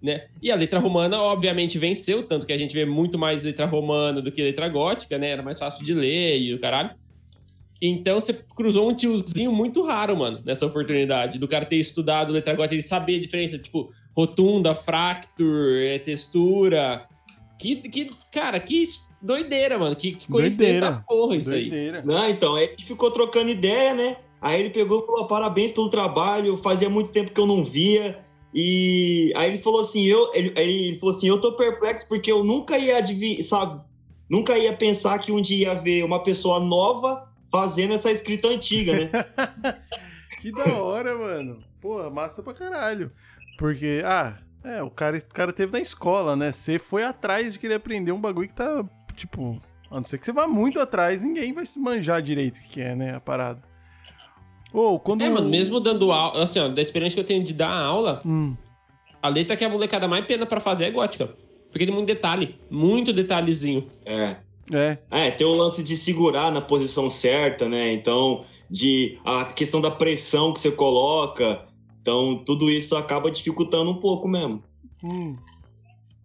Né? 0.00 0.28
E 0.40 0.50
a 0.50 0.56
letra 0.56 0.78
romana, 0.78 1.20
obviamente, 1.20 1.76
venceu, 1.76 2.22
tanto 2.22 2.46
que 2.46 2.52
a 2.52 2.58
gente 2.58 2.72
vê 2.72 2.84
muito 2.84 3.18
mais 3.18 3.42
letra 3.42 3.66
romana 3.66 4.22
do 4.22 4.30
que 4.30 4.42
letra 4.42 4.68
gótica, 4.68 5.18
né? 5.18 5.30
Era 5.30 5.42
mais 5.42 5.58
fácil 5.58 5.84
de 5.84 5.92
ler 5.92 6.38
e 6.38 6.54
o 6.54 6.60
caralho. 6.60 6.90
Então 7.82 8.20
você 8.20 8.32
cruzou 8.32 8.88
um 8.88 8.94
tiozinho 8.94 9.52
muito 9.52 9.84
raro, 9.84 10.16
mano, 10.16 10.40
nessa 10.44 10.66
oportunidade. 10.66 11.38
Do 11.38 11.48
cara 11.48 11.64
ter 11.64 11.76
estudado 11.76 12.32
letra 12.32 12.54
gótica, 12.54 12.74
ele 12.74 12.82
saber 12.82 13.16
a 13.16 13.20
diferença, 13.20 13.58
tipo, 13.58 13.90
rotunda, 14.16 14.74
fracture, 14.74 15.86
é, 15.86 15.98
textura. 15.98 17.06
Que, 17.60 17.76
que, 17.76 18.10
cara, 18.32 18.60
que 18.60 18.84
doideira, 19.20 19.78
mano. 19.78 19.96
Que, 19.96 20.12
que 20.12 20.28
coincidência 20.28 20.80
da 20.80 20.92
porra 20.92 21.36
isso 21.36 21.52
aí. 21.52 21.68
Doideira. 21.68 22.02
Não, 22.04 22.28
então, 22.28 22.54
aí 22.54 22.66
a 22.66 22.70
gente 22.70 22.86
ficou 22.86 23.10
trocando 23.10 23.50
ideia, 23.50 23.94
né? 23.94 24.16
Aí 24.40 24.60
ele 24.60 24.70
pegou 24.70 25.02
e 25.02 25.06
falou: 25.06 25.26
parabéns 25.26 25.72
pelo 25.72 25.90
trabalho, 25.90 26.56
fazia 26.58 26.88
muito 26.88 27.10
tempo 27.10 27.32
que 27.32 27.40
eu 27.40 27.46
não 27.46 27.64
via. 27.64 28.24
E 28.54 29.32
aí 29.36 29.52
ele 29.52 29.62
falou 29.62 29.80
assim: 29.80 30.04
eu, 30.04 30.30
ele, 30.34 30.52
ele 30.56 30.98
falou 30.98 31.14
assim, 31.14 31.28
eu 31.28 31.40
tô 31.40 31.56
perplexo 31.56 32.06
porque 32.08 32.30
eu 32.30 32.44
nunca 32.44 32.78
ia 32.78 33.04
sabe? 33.44 33.80
Nunca 34.28 34.58
ia 34.58 34.76
pensar 34.76 35.18
que 35.18 35.32
um 35.32 35.40
dia 35.40 35.68
ia 35.68 35.80
ver 35.80 36.04
uma 36.04 36.22
pessoa 36.22 36.60
nova 36.60 37.28
fazendo 37.50 37.94
essa 37.94 38.10
escrita 38.10 38.48
antiga, 38.48 38.92
né? 38.92 39.10
Que 40.40 40.52
da 40.52 40.80
hora, 40.80 41.18
mano. 41.18 41.64
Pô, 41.80 42.08
massa 42.10 42.44
pra 42.44 42.54
caralho. 42.54 43.10
Porque, 43.58 44.02
ah, 44.04 44.38
é, 44.62 44.80
o 44.82 44.90
cara, 44.90 45.18
o 45.18 45.34
cara 45.34 45.52
teve 45.52 45.72
na 45.72 45.80
escola, 45.80 46.36
né? 46.36 46.52
Você 46.52 46.78
foi 46.78 47.02
atrás 47.02 47.54
de 47.54 47.58
querer 47.58 47.74
aprender 47.74 48.12
um 48.12 48.20
bagulho 48.20 48.46
que 48.46 48.54
tá, 48.54 48.84
tipo, 49.16 49.58
a 49.90 49.96
não 49.96 50.04
ser 50.04 50.18
que 50.18 50.24
você 50.24 50.32
vá 50.32 50.46
muito 50.46 50.78
atrás, 50.78 51.22
ninguém 51.22 51.52
vai 51.52 51.66
se 51.66 51.80
manjar 51.80 52.22
direito 52.22 52.58
o 52.58 52.62
que 52.62 52.80
é, 52.80 52.94
né, 52.94 53.16
a 53.16 53.20
parada. 53.20 53.60
Ou 54.72 54.98
quando. 54.98 55.22
É, 55.22 55.28
mano, 55.30 55.48
mesmo 55.48 55.80
dando 55.80 56.12
aula, 56.12 56.42
assim, 56.42 56.58
ó, 56.58 56.68
da 56.68 56.82
experiência 56.82 57.14
que 57.16 57.20
eu 57.20 57.26
tenho 57.26 57.44
de 57.44 57.54
dar 57.54 57.70
aula, 57.72 58.20
Hum, 58.24 58.54
a 59.22 59.28
letra 59.28 59.56
que 59.56 59.64
a 59.64 59.68
molecada 59.68 60.06
mais 60.06 60.24
pena 60.24 60.46
pra 60.46 60.60
fazer 60.60 60.84
é 60.84 60.90
gótica. 60.90 61.28
Porque 61.70 61.84
tem 61.84 61.94
muito 61.94 62.06
detalhe, 62.06 62.54
muito 62.70 63.12
detalhezinho. 63.12 63.86
É. 64.04 64.36
é. 64.72 64.98
É, 65.10 65.30
tem 65.30 65.46
o 65.46 65.54
lance 65.54 65.82
de 65.82 65.96
segurar 65.96 66.50
na 66.50 66.60
posição 66.60 67.10
certa, 67.10 67.68
né? 67.68 67.92
Então, 67.92 68.44
de 68.70 69.18
a 69.24 69.46
questão 69.46 69.80
da 69.80 69.90
pressão 69.90 70.52
que 70.52 70.60
você 70.60 70.70
coloca. 70.70 71.62
Então, 72.00 72.42
tudo 72.44 72.70
isso 72.70 72.96
acaba 72.96 73.30
dificultando 73.30 73.90
um 73.90 73.96
pouco 74.00 74.26
mesmo. 74.26 74.62
Hum. 75.04 75.36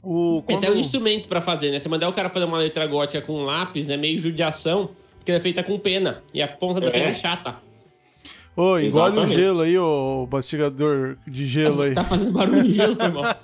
O, 0.01 0.43
quando... 0.45 0.57
até 0.63 0.71
um 0.71 0.77
instrumento 0.77 1.27
pra 1.29 1.41
fazer, 1.41 1.71
né? 1.71 1.79
Você 1.79 1.87
mandar 1.89 2.09
o 2.09 2.13
cara 2.13 2.29
fazer 2.29 2.45
uma 2.45 2.57
letra 2.57 2.85
gótica 2.85 3.21
com 3.21 3.43
lápis, 3.43 3.87
né? 3.87 3.95
Meio 3.97 4.19
judiação, 4.19 4.89
porque 5.17 5.31
ela 5.31 5.39
é 5.39 5.41
feita 5.41 5.63
com 5.63 5.77
pena. 5.79 6.23
E 6.33 6.41
a 6.41 6.47
ponta 6.47 6.79
da 6.81 6.87
É. 6.87 6.91
pena 6.91 7.05
é 7.07 7.13
chata. 7.13 7.57
Ô, 8.55 8.77
engole 8.77 9.19
o 9.19 9.25
gelo 9.25 9.61
aí, 9.61 9.77
ô 9.77 10.27
mastigador 10.31 11.17
de 11.27 11.47
gelo 11.47 11.81
aí. 11.81 11.93
Tá 11.93 12.03
fazendo 12.03 12.31
barulho 12.31 12.63
de 12.63 12.73
gelo, 12.73 12.95
foi 12.95 13.09
mal. 13.09 13.23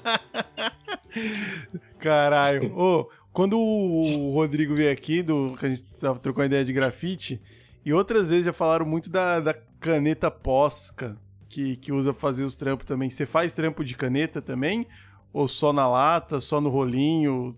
Caralho. 2.00 2.78
Ô, 2.78 3.10
quando 3.34 3.60
o 3.60 4.32
Rodrigo 4.34 4.76
veio 4.76 4.92
aqui, 4.92 5.24
do, 5.24 5.56
que 5.58 5.66
a 5.66 5.70
gente 5.70 5.84
tava 6.00 6.20
trocando 6.20 6.48
ideia 6.48 6.64
de 6.64 6.74
grafite, 6.74 7.42
e 7.84 7.92
outras 7.92 8.30
vezes 8.30 8.46
já 8.46 8.54
falaram 8.54 8.86
muito 8.86 9.10
da, 9.10 9.40
da 9.40 9.56
caneta 9.80 10.30
Posca, 10.30 11.18
que, 11.50 11.76
que 11.78 11.92
usa 11.92 12.14
pra 12.14 12.22
fazer 12.22 12.44
os 12.44 12.56
trampos 12.56 12.86
também. 12.86 13.10
Você 13.10 13.26
faz 13.26 13.52
trampo 13.52 13.84
de 13.84 13.96
caneta 13.96 14.42
também? 14.42 14.86
Ou 15.34 15.48
só 15.48 15.74
na 15.74 15.88
lata, 15.88 16.40
só 16.40 16.62
no 16.62 16.70
rolinho, 16.70 17.58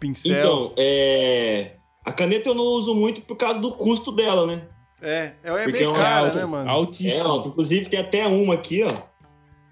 pincel? 0.00 0.38
Então, 0.38 0.74
é... 0.78 1.76
a 2.04 2.12
caneta 2.12 2.48
eu 2.48 2.54
não 2.54 2.64
uso 2.64 2.94
muito 2.94 3.20
por 3.22 3.36
causa 3.36 3.60
do 3.60 3.72
custo 3.72 4.10
dela, 4.10 4.46
né? 4.46 4.66
É, 5.02 5.32
é, 5.44 5.50
é 5.50 5.70
bem 5.70 5.82
é 5.82 5.92
cara, 5.92 6.26
alto, 6.26 6.36
né, 6.36 6.44
mano? 6.44 6.68
É, 6.68 6.72
Altíssimo. 6.72 7.28
ó, 7.28 7.46
inclusive 7.46 7.88
tem 7.88 8.00
até 8.00 8.26
uma 8.26 8.54
aqui, 8.54 8.82
ó. 8.82 8.94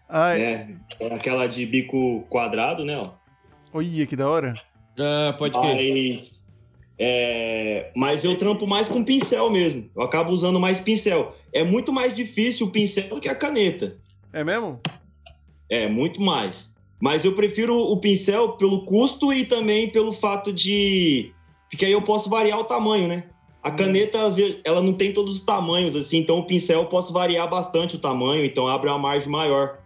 Ai, 0.08 0.40
É, 0.40 0.68
é 1.00 1.14
aquela 1.14 1.46
de 1.46 1.66
bico 1.66 2.24
quadrado, 2.28 2.84
né? 2.84 2.96
Ó. 2.96 3.10
olha 3.72 4.06
que 4.06 4.16
da 4.16 4.28
hora. 4.28 4.54
Ah, 4.98 5.34
pode. 5.36 5.58
Mas, 5.58 6.46
é, 6.98 7.90
mas 7.94 8.24
eu 8.24 8.36
trampo 8.38 8.66
mais 8.66 8.88
com 8.88 9.04
pincel 9.04 9.50
mesmo. 9.50 9.90
Eu 9.94 10.02
acabo 10.02 10.30
usando 10.30 10.60
mais 10.60 10.78
pincel. 10.80 11.34
É 11.52 11.64
muito 11.64 11.92
mais 11.92 12.14
difícil 12.14 12.66
o 12.66 12.70
pincel 12.70 13.08
do 13.08 13.20
que 13.20 13.28
a 13.28 13.34
caneta. 13.34 13.96
É 14.32 14.44
mesmo? 14.44 14.80
É, 15.68 15.88
muito 15.88 16.20
mais. 16.22 16.74
Mas 17.00 17.24
eu 17.24 17.34
prefiro 17.34 17.76
o 17.76 17.96
pincel 17.98 18.52
pelo 18.52 18.86
custo 18.86 19.32
e 19.32 19.44
também 19.44 19.90
pelo 19.90 20.12
fato 20.12 20.52
de. 20.52 21.32
Porque 21.70 21.84
aí 21.84 21.92
eu 21.92 22.02
posso 22.02 22.30
variar 22.30 22.58
o 22.58 22.64
tamanho, 22.64 23.08
né? 23.08 23.24
A 23.66 23.70
caneta, 23.72 24.24
às 24.24 24.36
vezes, 24.36 24.60
ela 24.62 24.80
não 24.80 24.94
tem 24.94 25.12
todos 25.12 25.34
os 25.34 25.40
tamanhos, 25.40 25.96
assim, 25.96 26.18
então 26.18 26.38
o 26.38 26.46
pincel 26.46 26.82
eu 26.82 26.86
posso 26.86 27.12
variar 27.12 27.50
bastante 27.50 27.96
o 27.96 27.98
tamanho, 27.98 28.44
então 28.44 28.68
abre 28.68 28.88
uma 28.88 28.96
margem 28.96 29.28
maior. 29.28 29.80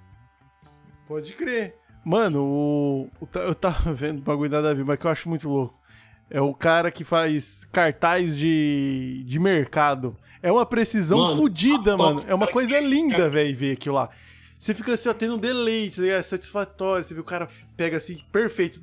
Pode 1.09 1.33
crer. 1.33 1.77
Mano, 2.05 2.45
o, 2.45 3.11
o 3.19 3.29
eu 3.39 3.55
tava 3.55 3.91
vendo 3.97 4.21
bagulho 4.21 4.51
nada 4.51 4.73
a 4.73 4.75
ver, 4.75 4.85
mas 4.85 4.99
que 4.99 5.07
eu 5.07 5.11
acho 5.11 5.31
muito 5.31 5.49
louco. 5.49 5.81
É 6.29 6.43
o 6.43 6.53
cara 6.53 6.91
que 6.91 7.05
faz 7.05 7.65
cartaz 7.73 8.37
de, 8.37 9.25
de 9.27 9.39
mercado. 9.39 10.15
É 10.43 10.53
uma 10.53 10.67
precisão 10.67 11.17
Mano, 11.17 11.41
fodida, 11.41 11.97
mano. 11.97 12.23
É 12.27 12.35
uma 12.35 12.49
coisa 12.49 12.79
linda, 12.81 13.31
velho, 13.31 13.57
ver 13.57 13.73
aquilo 13.73 13.95
lá. 13.95 14.11
Você 14.59 14.75
fica 14.75 14.93
assim, 14.93 15.09
ó, 15.09 15.15
tendo 15.15 15.37
um 15.37 15.39
deleite, 15.39 16.03
né? 16.03 16.09
é 16.09 16.23
satisfatório. 16.23 17.03
Você 17.03 17.15
vê 17.15 17.21
o 17.21 17.25
cara 17.25 17.49
pega 17.79 17.97
assim, 17.97 18.19
perfeito. 18.31 18.79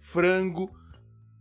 Frango, 0.00 0.70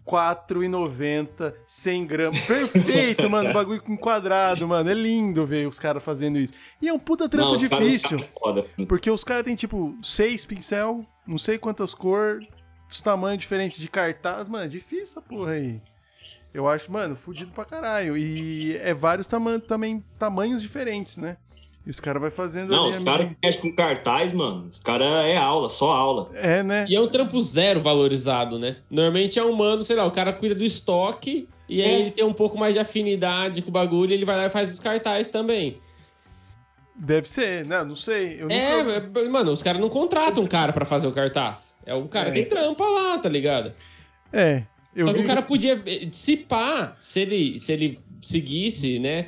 4,90, 0.08 1.54
100 1.66 2.06
gramas. 2.08 2.42
Perfeito, 2.46 3.30
mano. 3.30 3.52
Bagulho 3.54 3.82
enquadrado, 3.88 4.68
mano. 4.68 4.90
É 4.90 4.94
lindo 4.94 5.46
ver 5.46 5.68
os 5.68 5.78
caras 5.78 6.04
fazendo 6.04 6.38
isso. 6.40 6.54
E 6.82 6.88
é 6.88 6.94
um 6.94 7.00
puta 7.00 7.28
trampo 7.30 7.52
Não, 7.52 7.58
difícil. 7.58 8.20
foda. 8.40 8.66
Porque 8.88 9.10
os 9.12 9.24
caras 9.24 9.44
têm, 9.44 9.56
tipo, 9.56 9.96
seis 10.02 10.46
pincel, 10.46 11.06
não 11.26 11.38
sei 11.38 11.58
quantas 11.58 11.94
cores, 11.94 12.48
os 12.90 13.02
tamanhos 13.02 13.40
diferentes 13.42 13.80
de 13.80 13.90
cartaz. 13.90 14.48
Mano, 14.48 14.66
é 14.66 14.70
difícil 14.70 15.04
essa 15.04 15.22
porra 15.22 15.52
aí. 15.52 15.82
Eu 16.54 16.68
acho, 16.68 16.92
mano, 16.92 17.16
fudido 17.16 17.52
pra 17.52 17.66
caralho. 17.66 18.18
E 18.18 18.76
é 18.78 18.94
vários 18.94 19.28
tama 19.28 19.60
também 19.60 20.04
tamanhos 20.18 20.62
diferentes, 20.62 21.18
né? 21.18 21.38
E 21.88 21.90
os 21.90 22.02
caras 22.02 22.22
vai 22.22 22.30
fazendo 22.30 22.70
Não, 22.72 22.88
ali 22.88 22.98
os 22.98 23.00
caras 23.00 23.30
que 23.30 23.38
mexem 23.42 23.62
com 23.62 23.72
cartaz, 23.74 24.34
mano, 24.34 24.68
os 24.70 24.78
caras 24.82 25.08
é 25.26 25.38
aula, 25.38 25.70
só 25.70 25.90
aula. 25.90 26.30
É, 26.34 26.62
né? 26.62 26.86
E 26.90 26.94
é 26.94 27.00
um 27.00 27.08
trampo 27.08 27.40
zero 27.40 27.80
valorizado, 27.80 28.60
né? 28.60 28.76
Normalmente 28.92 29.40
é 29.40 29.44
um 29.46 29.54
mano, 29.54 29.82
sei 29.86 29.96
lá, 29.96 30.06
o 30.06 30.12
cara 30.12 30.34
cuida 30.34 30.54
do 30.54 30.66
estoque 30.66 31.48
e 31.70 31.82
aí 31.82 31.90
É. 31.90 32.00
ele 32.02 32.12
tem 32.12 32.26
um 32.26 32.34
pouco 32.34 32.58
mais 32.58 32.74
de 32.74 32.80
afinidade 32.82 33.62
com 33.62 33.70
o 33.70 33.72
bagulho, 33.72 34.12
ele 34.12 34.26
vai 34.26 34.36
lá 34.36 34.46
e 34.48 34.50
faz 34.50 34.70
os 34.70 34.82
cartazes 34.82 35.30
também. 35.30 35.80
Deve 36.94 37.28
ser, 37.30 37.66
né? 37.66 37.82
Não 37.86 37.96
sei. 37.96 38.38
Eu 38.42 38.50
É, 38.50 38.84
nunca... 38.84 39.30
mano, 39.30 39.52
os 39.54 39.62
caras 39.62 39.80
não 39.80 39.88
contratam 39.88 40.44
um 40.44 40.48
cara 40.48 40.74
pra 40.74 40.86
fazer 40.86 41.08
o 41.08 41.12
cartaz. 41.14 41.74
É 41.86 41.94
um 41.96 42.08
cara 42.08 42.30
É. 42.30 42.32
que 42.34 42.44
trampa 42.44 42.84
lá, 42.84 43.18
tá 43.18 43.30
ligado? 43.30 43.72
É. 44.34 44.64
Eu 44.94 45.08
Só 45.08 45.14
que 45.14 45.20
vi... 45.20 45.26
o 45.26 45.28
cara 45.28 45.42
podia 45.42 45.82
eh, 45.86 46.04
dissipar 46.06 46.98
se 47.00 47.22
ele, 47.22 47.60
se 47.60 47.72
ele 47.72 48.00
seguisse, 48.22 49.00
né? 49.00 49.28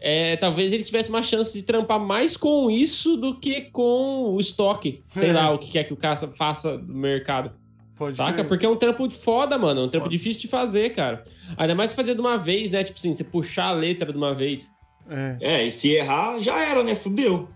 É, 0.00 0.36
talvez 0.36 0.72
ele 0.72 0.84
tivesse 0.84 1.08
uma 1.10 1.22
chance 1.22 1.52
de 1.58 1.64
trampar 1.64 1.98
mais 1.98 2.36
com 2.36 2.70
isso 2.70 3.16
do 3.16 3.34
que 3.38 3.62
com 3.62 4.32
o 4.34 4.38
estoque. 4.40 5.02
Sei 5.10 5.30
É. 5.30 5.32
lá 5.32 5.50
o 5.50 5.58
que 5.58 5.70
quer 5.72 5.84
que 5.84 5.92
o 5.92 5.96
cara 5.96 6.16
faça 6.28 6.78
no 6.78 6.94
mercado. 6.94 7.50
Pode 7.96 8.14
Saca? 8.14 8.32
crer. 8.34 8.46
Porque 8.48 8.64
é 8.64 8.68
um 8.68 8.76
trampo 8.76 9.10
foda, 9.10 9.58
mano. 9.58 9.80
É 9.80 9.84
um 9.84 9.88
trampo 9.88 10.04
Foda. 10.06 10.16
difícil 10.16 10.42
de 10.42 10.48
fazer, 10.48 10.90
cara. 10.90 11.24
Ainda 11.56 11.74
mais 11.74 11.92
fazer 11.92 12.14
de 12.14 12.20
uma 12.20 12.38
vez, 12.38 12.70
né? 12.70 12.84
Tipo 12.84 12.96
assim, 12.96 13.12
você 13.12 13.24
puxar 13.24 13.66
a 13.66 13.72
letra 13.72 14.12
de 14.12 14.16
uma 14.18 14.32
vez. 14.32 14.70
É. 15.10 15.36
É, 15.40 15.66
e 15.66 15.70
se 15.72 15.90
errar, 15.94 16.38
já 16.38 16.60
era, 16.60 16.84
né? 16.84 16.94
Fudeu. 16.94 17.48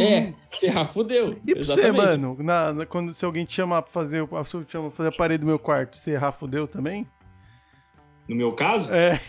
É, 0.00 0.32
você 0.48 0.66
errar, 0.68 0.86
fudeu. 0.86 1.38
E 1.46 1.54
pra 1.54 1.64
você, 1.64 1.92
mano, 1.92 2.36
na, 2.40 2.72
na- 2.72 2.86
quando 2.86 3.12
se 3.12 3.22
alguém 3.24 3.44
te 3.44 3.52
chamar 3.54 3.82
pra 3.82 3.90
fazer, 3.92 4.26
chama 4.68 4.88
pra 4.88 4.96
fazer 4.96 5.08
a 5.10 5.12
parede 5.12 5.40
do 5.40 5.46
meu 5.46 5.58
quarto, 5.58 5.96
você 5.98 6.12
errar, 6.12 6.32
fudeu 6.32 6.66
também? 6.66 7.06
No 8.28 8.36
meu 8.36 8.52
caso, 8.52 8.88
É. 8.90 9.20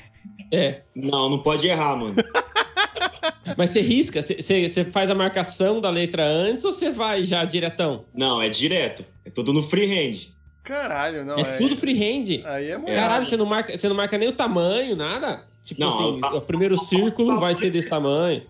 É. 0.51 0.81
não, 0.95 1.29
não 1.29 1.39
pode 1.39 1.67
errar, 1.67 1.95
mano. 1.95 2.15
Mas 3.57 3.71
você 3.71 3.81
risca? 3.81 4.21
Você- 4.21 4.83
faz 4.86 5.09
a 5.09 5.15
marcação 5.15 5.81
da 5.81 5.89
letra 5.89 6.23
antes 6.25 6.63
ou 6.65 6.71
você 6.71 6.89
vai 6.91 7.23
já 7.23 7.43
diretão? 7.45 8.05
Não, 8.13 8.41
é 8.41 8.49
direto. 8.49 9.05
É 9.25 9.29
tudo 9.29 9.51
no 9.53 9.63
freehand. 9.67 10.27
Caralho, 10.63 11.25
não. 11.25 11.36
é, 11.38 11.57
tudo 11.57 11.75
freehand. 11.75 12.41
Aí 12.45 12.69
é 12.69 12.77
muito. 12.77 12.95
Caralho, 12.95 13.25
você 13.25 13.36
não, 13.36 13.45
marca, 13.45 13.77
você 13.77 13.89
não 13.89 13.95
marca 13.95 14.17
nem 14.17 14.29
o 14.29 14.33
tamanho, 14.33 14.95
nada? 14.95 15.45
Tipo 15.63 15.79
Não, 15.81 15.89
assim, 16.12 16.21
tá- 16.21 16.33
o 16.36 16.41
primeiro 16.41 16.77
círculo 16.77 17.38
vai 17.39 17.53
ser 17.55 17.69
desse 17.69 17.89
tamanho. 17.89 18.43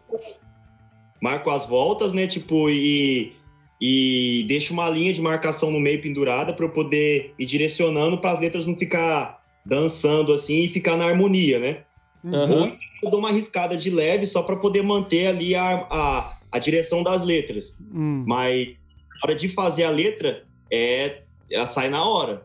Marco 1.21 1.49
as 1.49 1.65
voltas, 1.65 2.11
né? 2.13 2.27
Tipo, 2.27 2.69
e, 2.69 3.33
e 3.81 4.45
deixo 4.47 4.73
uma 4.73 4.89
linha 4.89 5.13
de 5.13 5.21
marcação 5.21 5.71
no 5.71 5.79
meio 5.79 6.01
pendurada 6.01 6.53
para 6.53 6.65
eu 6.65 6.69
poder 6.69 7.33
ir 7.39 7.45
direcionando 7.45 8.17
para 8.17 8.31
as 8.33 8.41
letras 8.41 8.65
não 8.65 8.75
ficar 8.75 9.42
dançando 9.65 10.33
assim 10.33 10.63
e 10.63 10.69
ficar 10.69 10.97
na 10.97 11.05
harmonia, 11.05 11.59
né? 11.59 11.77
Aham. 12.25 12.77
Eu 13.01 13.09
dou 13.09 13.19
uma 13.19 13.31
riscada 13.31 13.75
de 13.75 13.89
leve 13.89 14.25
só 14.25 14.41
para 14.43 14.55
poder 14.55 14.81
manter 14.81 15.27
ali 15.27 15.55
a, 15.55 15.85
a, 15.89 16.37
a 16.51 16.59
direção 16.59 17.03
das 17.03 17.21
letras. 17.23 17.75
Hum. 17.93 18.23
Mas 18.25 18.69
na 18.69 19.19
hora 19.29 19.35
de 19.35 19.49
fazer 19.49 19.83
a 19.83 19.89
letra, 19.89 20.43
é, 20.71 21.21
ela 21.51 21.67
sai 21.67 21.89
na 21.89 22.05
hora. 22.05 22.43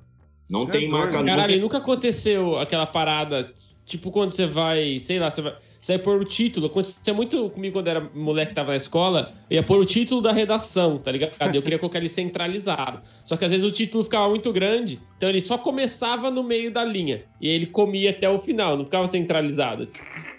Não 0.50 0.64
Cê 0.64 0.70
é 0.70 0.72
tem 0.72 0.81
doido. 0.88 0.92
marca 0.92 1.24
Caralho, 1.24 1.52
nunca- 1.54 1.62
nunca 1.62 1.78
aconteceu 1.78 2.59
aquela 2.59 2.87
parada, 2.87 3.52
tipo 3.85 4.11
quando 4.11 4.33
você 4.33 4.46
vai, 4.46 4.98
sei 4.98 5.18
lá, 5.18 5.31
você 5.31 5.42
vai, 5.42 5.54
você 5.80 5.96
vai 5.96 6.04
pôr 6.04 6.20
o 6.20 6.24
título. 6.24 6.66
Acontecia 6.66 7.14
muito 7.14 7.48
comigo 7.50 7.74
quando 7.74 7.88
era 7.88 8.00
moleque 8.14 8.54
tava 8.54 8.70
na 8.70 8.76
escola, 8.76 9.32
eu 9.48 9.56
ia 9.56 9.62
pôr 9.62 9.78
o 9.78 9.84
título 9.84 10.20
da 10.20 10.32
redação, 10.32 10.98
tá 10.98 11.12
ligado? 11.12 11.54
Eu 11.54 11.62
queria 11.62 11.78
colocar 11.78 11.98
ele 11.98 12.08
centralizado. 12.08 13.00
Só 13.24 13.36
que 13.36 13.44
às 13.44 13.50
vezes 13.50 13.64
o 13.64 13.70
título 13.70 14.02
ficava 14.02 14.28
muito 14.28 14.52
grande, 14.52 15.00
então 15.16 15.28
ele 15.28 15.40
só 15.40 15.56
começava 15.56 16.30
no 16.30 16.42
meio 16.42 16.70
da 16.70 16.84
linha. 16.84 17.24
E 17.40 17.48
ele 17.48 17.66
comia 17.66 18.10
até 18.10 18.28
o 18.28 18.38
final, 18.38 18.76
não 18.76 18.84
ficava 18.84 19.06
centralizado. 19.06 19.88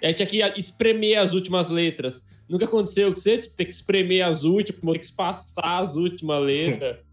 Aí 0.03 0.13
tinha 0.13 0.27
que 0.27 0.41
espremer 0.59 1.19
as 1.19 1.33
últimas 1.33 1.69
letras. 1.69 2.27
Nunca 2.47 2.65
aconteceu 2.65 3.09
com 3.11 3.17
você, 3.17 3.37
tipo, 3.37 3.55
ter 3.55 3.65
que 3.65 3.73
espremer 3.73 4.25
as 4.25 4.43
últimas, 4.43 4.81
ter 4.81 4.99
que 4.99 5.05
espaçar 5.05 5.81
as 5.81 5.95
últimas 5.95 6.43
letras. 6.43 6.97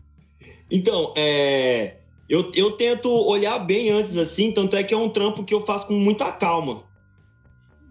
Então, 0.69 1.15
é, 1.17 1.99
eu, 2.29 2.51
eu 2.55 2.73
tento 2.73 3.09
olhar 3.09 3.59
bem 3.61 3.91
antes 3.91 4.17
assim, 4.17 4.51
tanto 4.51 4.75
é 4.75 4.83
que 4.83 4.93
é 4.93 4.97
um 4.97 5.09
trampo 5.09 5.45
que 5.45 5.55
eu 5.55 5.65
faço 5.65 5.87
com 5.87 5.95
muita 5.95 6.33
calma. 6.33 6.83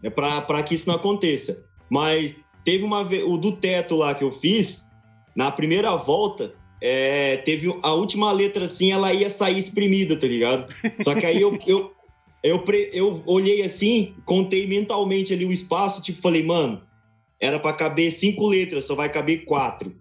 É 0.06 0.10
para 0.12 0.62
que 0.62 0.76
isso 0.76 0.88
não 0.88 0.96
aconteça. 0.96 1.66
Mas 1.90 2.36
teve 2.64 2.84
uma 2.84 3.02
o 3.02 3.38
do 3.38 3.54
teto 3.54 3.96
lá 3.96 4.14
que 4.14 4.24
eu 4.24 4.32
fiz, 4.32 4.86
na 5.36 5.50
primeira 5.52 5.96
volta, 5.96 6.54
é, 6.80 7.38
teve 7.38 7.76
a 7.82 7.92
última 7.94 8.32
letra 8.32 8.66
assim, 8.66 8.92
ela 8.92 9.12
ia 9.12 9.32
sair 9.32 9.58
exprimida, 9.58 10.16
tá 10.16 10.28
ligado? 10.28 10.72
Só 11.04 11.16
que 11.16 11.26
aí 11.26 11.42
eu, 11.42 11.58
eu, 11.66 11.92
eu, 12.44 12.60
pre- 12.60 12.92
eu 12.94 13.24
olhei 13.26 13.64
assim, 13.64 14.14
contei 14.26 14.68
mentalmente 14.68 15.34
ali 15.34 15.44
o 15.44 15.52
espaço, 15.52 16.04
tipo, 16.04 16.22
falei, 16.22 16.44
mano, 16.44 16.84
era 17.40 17.60
para 17.60 17.74
caber 17.74 18.12
cinco 18.12 18.48
letras, 18.48 18.86
só 18.86 18.94
vai 18.94 19.12
caber 19.12 19.44
quatro. 19.46 19.92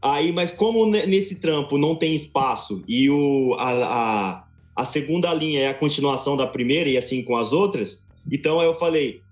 Aí, 0.00 0.32
mas 0.32 0.50
como 0.50 0.86
ne- 0.86 1.04
nesse 1.04 1.34
trampo 1.34 1.76
não 1.76 1.94
tem 1.94 2.14
espaço 2.14 2.82
e 2.88 3.10
o, 3.10 3.54
a, 3.58 3.70
a, 3.72 4.44
a 4.76 4.84
segunda 4.86 5.34
linha 5.34 5.60
é 5.60 5.68
a 5.68 5.74
continuação 5.74 6.38
da 6.38 6.46
primeira 6.46 6.88
e 6.88 6.96
assim 6.96 7.22
com 7.22 7.36
as 7.36 7.52
outras, 7.52 8.02
então 8.32 8.58
aí 8.58 8.66
eu 8.66 8.74
falei, 8.74 9.25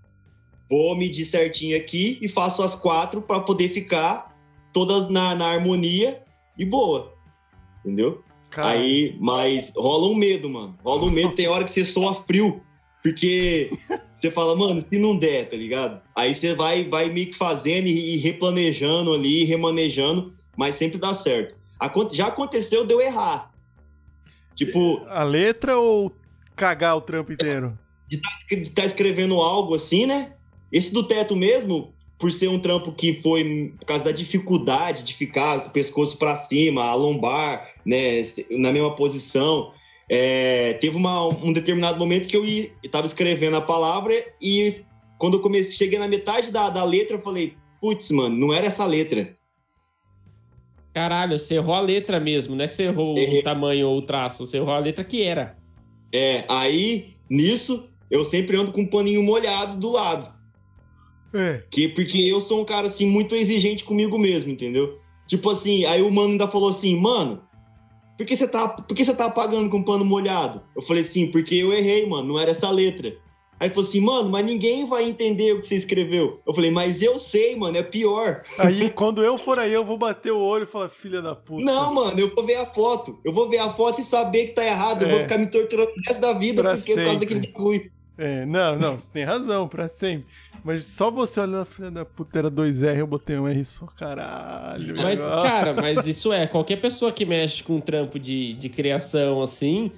vou 0.74 0.96
medir 0.96 1.24
certinho 1.24 1.76
aqui 1.76 2.18
e 2.20 2.28
faço 2.28 2.60
as 2.62 2.74
quatro 2.74 3.22
para 3.22 3.38
poder 3.40 3.68
ficar 3.68 4.34
todas 4.72 5.08
na, 5.08 5.32
na 5.34 5.46
harmonia 5.46 6.20
e 6.58 6.64
boa. 6.64 7.14
Entendeu? 7.84 8.24
Caralho. 8.50 8.80
Aí, 8.80 9.16
mas 9.20 9.72
rola 9.76 10.08
um 10.08 10.16
medo, 10.16 10.50
mano. 10.50 10.76
Rola 10.82 11.04
um 11.04 11.10
medo, 11.10 11.34
tem 11.34 11.46
hora 11.46 11.64
que 11.64 11.70
você 11.70 11.84
soa 11.84 12.24
frio. 12.24 12.60
Porque 13.02 13.70
você 14.16 14.32
fala, 14.32 14.56
mano, 14.56 14.80
se 14.80 14.98
não 14.98 15.16
der, 15.16 15.48
tá 15.48 15.56
ligado? 15.56 16.00
Aí 16.14 16.34
você 16.34 16.54
vai, 16.56 16.88
vai 16.88 17.08
meio 17.08 17.28
que 17.28 17.36
fazendo 17.38 17.86
e, 17.86 18.14
e 18.14 18.16
replanejando 18.16 19.12
ali, 19.12 19.44
remanejando, 19.44 20.34
mas 20.56 20.74
sempre 20.74 20.98
dá 20.98 21.14
certo. 21.14 21.54
Aconte- 21.78 22.16
Já 22.16 22.26
aconteceu 22.26 22.84
de 22.84 22.92
eu 22.92 23.00
errar. 23.00 23.52
Tipo, 24.56 25.04
A 25.08 25.22
letra 25.22 25.78
ou 25.78 26.12
cagar 26.56 26.96
o 26.96 27.00
trampo 27.00 27.32
inteiro? 27.32 27.78
de 28.08 28.16
estar 28.16 28.82
tá 28.82 28.84
escrevendo 28.84 29.40
algo 29.40 29.74
assim, 29.74 30.06
né? 30.06 30.33
Esse 30.74 30.92
do 30.92 31.04
teto 31.04 31.36
mesmo, 31.36 31.94
por 32.18 32.32
ser 32.32 32.48
um 32.48 32.58
trampo 32.58 32.90
que 32.90 33.20
foi 33.22 33.72
por 33.78 33.86
causa 33.86 34.02
da 34.02 34.10
dificuldade 34.10 35.04
de 35.04 35.14
ficar 35.14 35.60
com 35.60 35.68
o 35.68 35.72
pescoço 35.72 36.18
para 36.18 36.36
cima, 36.36 36.82
a 36.82 36.94
lombar, 36.96 37.70
né, 37.86 38.20
na 38.50 38.72
mesma 38.72 38.94
posição. 38.96 39.70
é, 40.06 40.74
teve 40.74 40.98
uma- 40.98 41.28
um 41.28 41.50
determinado 41.50 41.98
momento 41.98 42.28
que 42.28 42.36
eu 42.36 42.44
estava 42.82 43.06
escrevendo 43.06 43.56
a 43.56 43.62
palavra 43.62 44.12
e 44.38 44.82
quando 45.16 45.38
eu 45.38 45.40
comecei, 45.40 45.72
cheguei 45.72 45.98
na 45.98 46.06
metade 46.06 46.50
da, 46.50 46.68
da 46.68 46.84
letra, 46.84 47.16
eu 47.16 47.22
falei, 47.22 47.54
putz, 47.80 48.10
mano, 48.10 48.36
não 48.36 48.52
era 48.52 48.66
essa 48.66 48.84
letra. 48.84 49.34
Caralho, 50.92 51.38
você 51.38 51.54
errou 51.54 51.74
a 51.74 51.80
letra 51.80 52.20
mesmo, 52.20 52.60
é 52.60 52.66
que 52.66 52.74
você 52.74 52.82
errou 52.82 53.16
Errei. 53.16 53.40
o 53.40 53.42
tamanho 53.42 53.88
ou 53.88 53.96
o 53.96 54.02
traço, 54.02 54.46
você 54.46 54.58
errou 54.58 54.74
a 54.74 54.78
letra 54.78 55.02
que 55.02 55.22
era. 55.22 55.56
É, 56.12 56.44
aí, 56.50 57.14
nisso, 57.30 57.88
eu 58.10 58.24
sempre 58.26 58.58
ando 58.58 58.72
com 58.72 58.82
um 58.82 58.86
paninho 58.86 59.22
molhado 59.22 59.80
do 59.80 59.90
lado. 59.90 60.33
É. 61.34 61.62
Que, 61.70 61.88
porque 61.88 62.18
eu 62.18 62.40
sou 62.40 62.60
um 62.60 62.64
cara, 62.64 62.86
assim, 62.86 63.06
muito 63.06 63.34
exigente 63.34 63.84
comigo 63.84 64.18
mesmo, 64.18 64.50
entendeu? 64.50 64.98
Tipo 65.26 65.50
assim, 65.50 65.84
aí 65.84 66.00
o 66.02 66.10
mano 66.10 66.32
ainda 66.32 66.46
falou 66.46 66.68
assim, 66.70 66.96
mano, 67.00 67.42
por 68.16 68.24
que 68.26 68.36
você 68.36 68.46
tá, 68.46 68.68
por 68.68 68.94
que 68.94 69.04
você 69.04 69.14
tá 69.14 69.24
apagando 69.26 69.68
com 69.70 69.82
pano 69.82 70.04
molhado? 70.04 70.62
Eu 70.76 70.82
falei 70.82 71.02
assim, 71.02 71.26
porque 71.26 71.56
eu 71.56 71.72
errei, 71.72 72.06
mano, 72.06 72.28
não 72.28 72.38
era 72.38 72.50
essa 72.52 72.70
letra. 72.70 73.16
Aí 73.58 73.68
ele 73.68 73.74
falou 73.74 73.88
assim, 73.88 74.00
mano, 74.00 74.28
mas 74.30 74.44
ninguém 74.44 74.84
vai 74.86 75.04
entender 75.04 75.52
o 75.52 75.60
que 75.60 75.66
você 75.68 75.76
escreveu. 75.76 76.40
Eu 76.46 76.52
falei, 76.52 76.70
mas 76.70 77.00
eu 77.00 77.18
sei, 77.18 77.54
mano, 77.56 77.76
é 77.76 77.82
pior. 77.82 78.42
Aí, 78.58 78.90
quando 78.90 79.22
eu 79.22 79.38
for 79.38 79.58
aí, 79.58 79.72
eu 79.72 79.84
vou 79.84 79.96
bater 79.96 80.32
o 80.32 80.40
olho 80.40 80.64
e 80.64 80.66
falar, 80.66 80.88
filha 80.88 81.22
da 81.22 81.34
puta. 81.36 81.64
Não, 81.64 81.94
mano, 81.94 82.18
eu 82.18 82.34
vou 82.34 82.44
ver 82.44 82.56
a 82.56 82.66
foto. 82.66 83.18
Eu 83.24 83.32
vou 83.32 83.48
ver 83.48 83.58
a 83.58 83.72
foto 83.72 84.00
e 84.00 84.04
saber 84.04 84.48
que 84.48 84.52
tá 84.54 84.64
errado. 84.64 85.02
Eu 85.02 85.08
É. 85.08 85.10
vou 85.12 85.20
ficar 85.20 85.38
me 85.38 85.46
torturando 85.46 85.90
o 85.90 86.00
resto 86.06 86.20
da 86.20 86.32
vida 86.34 86.62
Pra 86.62 86.74
porque 86.74 86.92
por 86.92 86.96
causa 86.96 87.10
sempre. 87.12 87.26
daquele 87.26 87.52
bagulho. 87.52 87.92
É, 88.16 88.46
não, 88.46 88.78
não, 88.78 88.98
você 88.98 89.10
tem 89.10 89.24
razão, 89.24 89.66
pra 89.66 89.88
sempre. 89.88 90.26
Mas 90.62 90.84
só 90.84 91.10
você 91.10 91.40
olhando, 91.40 91.64
filha 91.64 91.90
da 91.90 92.04
puta, 92.04 92.38
era 92.38 92.50
2R, 92.50 92.98
eu 92.98 93.06
botei 93.06 93.36
um 93.36 93.48
R 93.48 93.64
só, 93.64 93.86
caralho. 93.86 94.94
Mas, 94.96 95.20
cara, 95.42 95.74
mas 95.74 96.06
isso 96.06 96.32
é, 96.32 96.46
qualquer 96.46 96.76
pessoa 96.76 97.10
que 97.10 97.24
mexe 97.24 97.62
com 97.62 97.76
um 97.76 97.80
trampo 97.80 98.18
de, 98.18 98.54
de 98.54 98.68
criação 98.68 99.42
assim, 99.42 99.90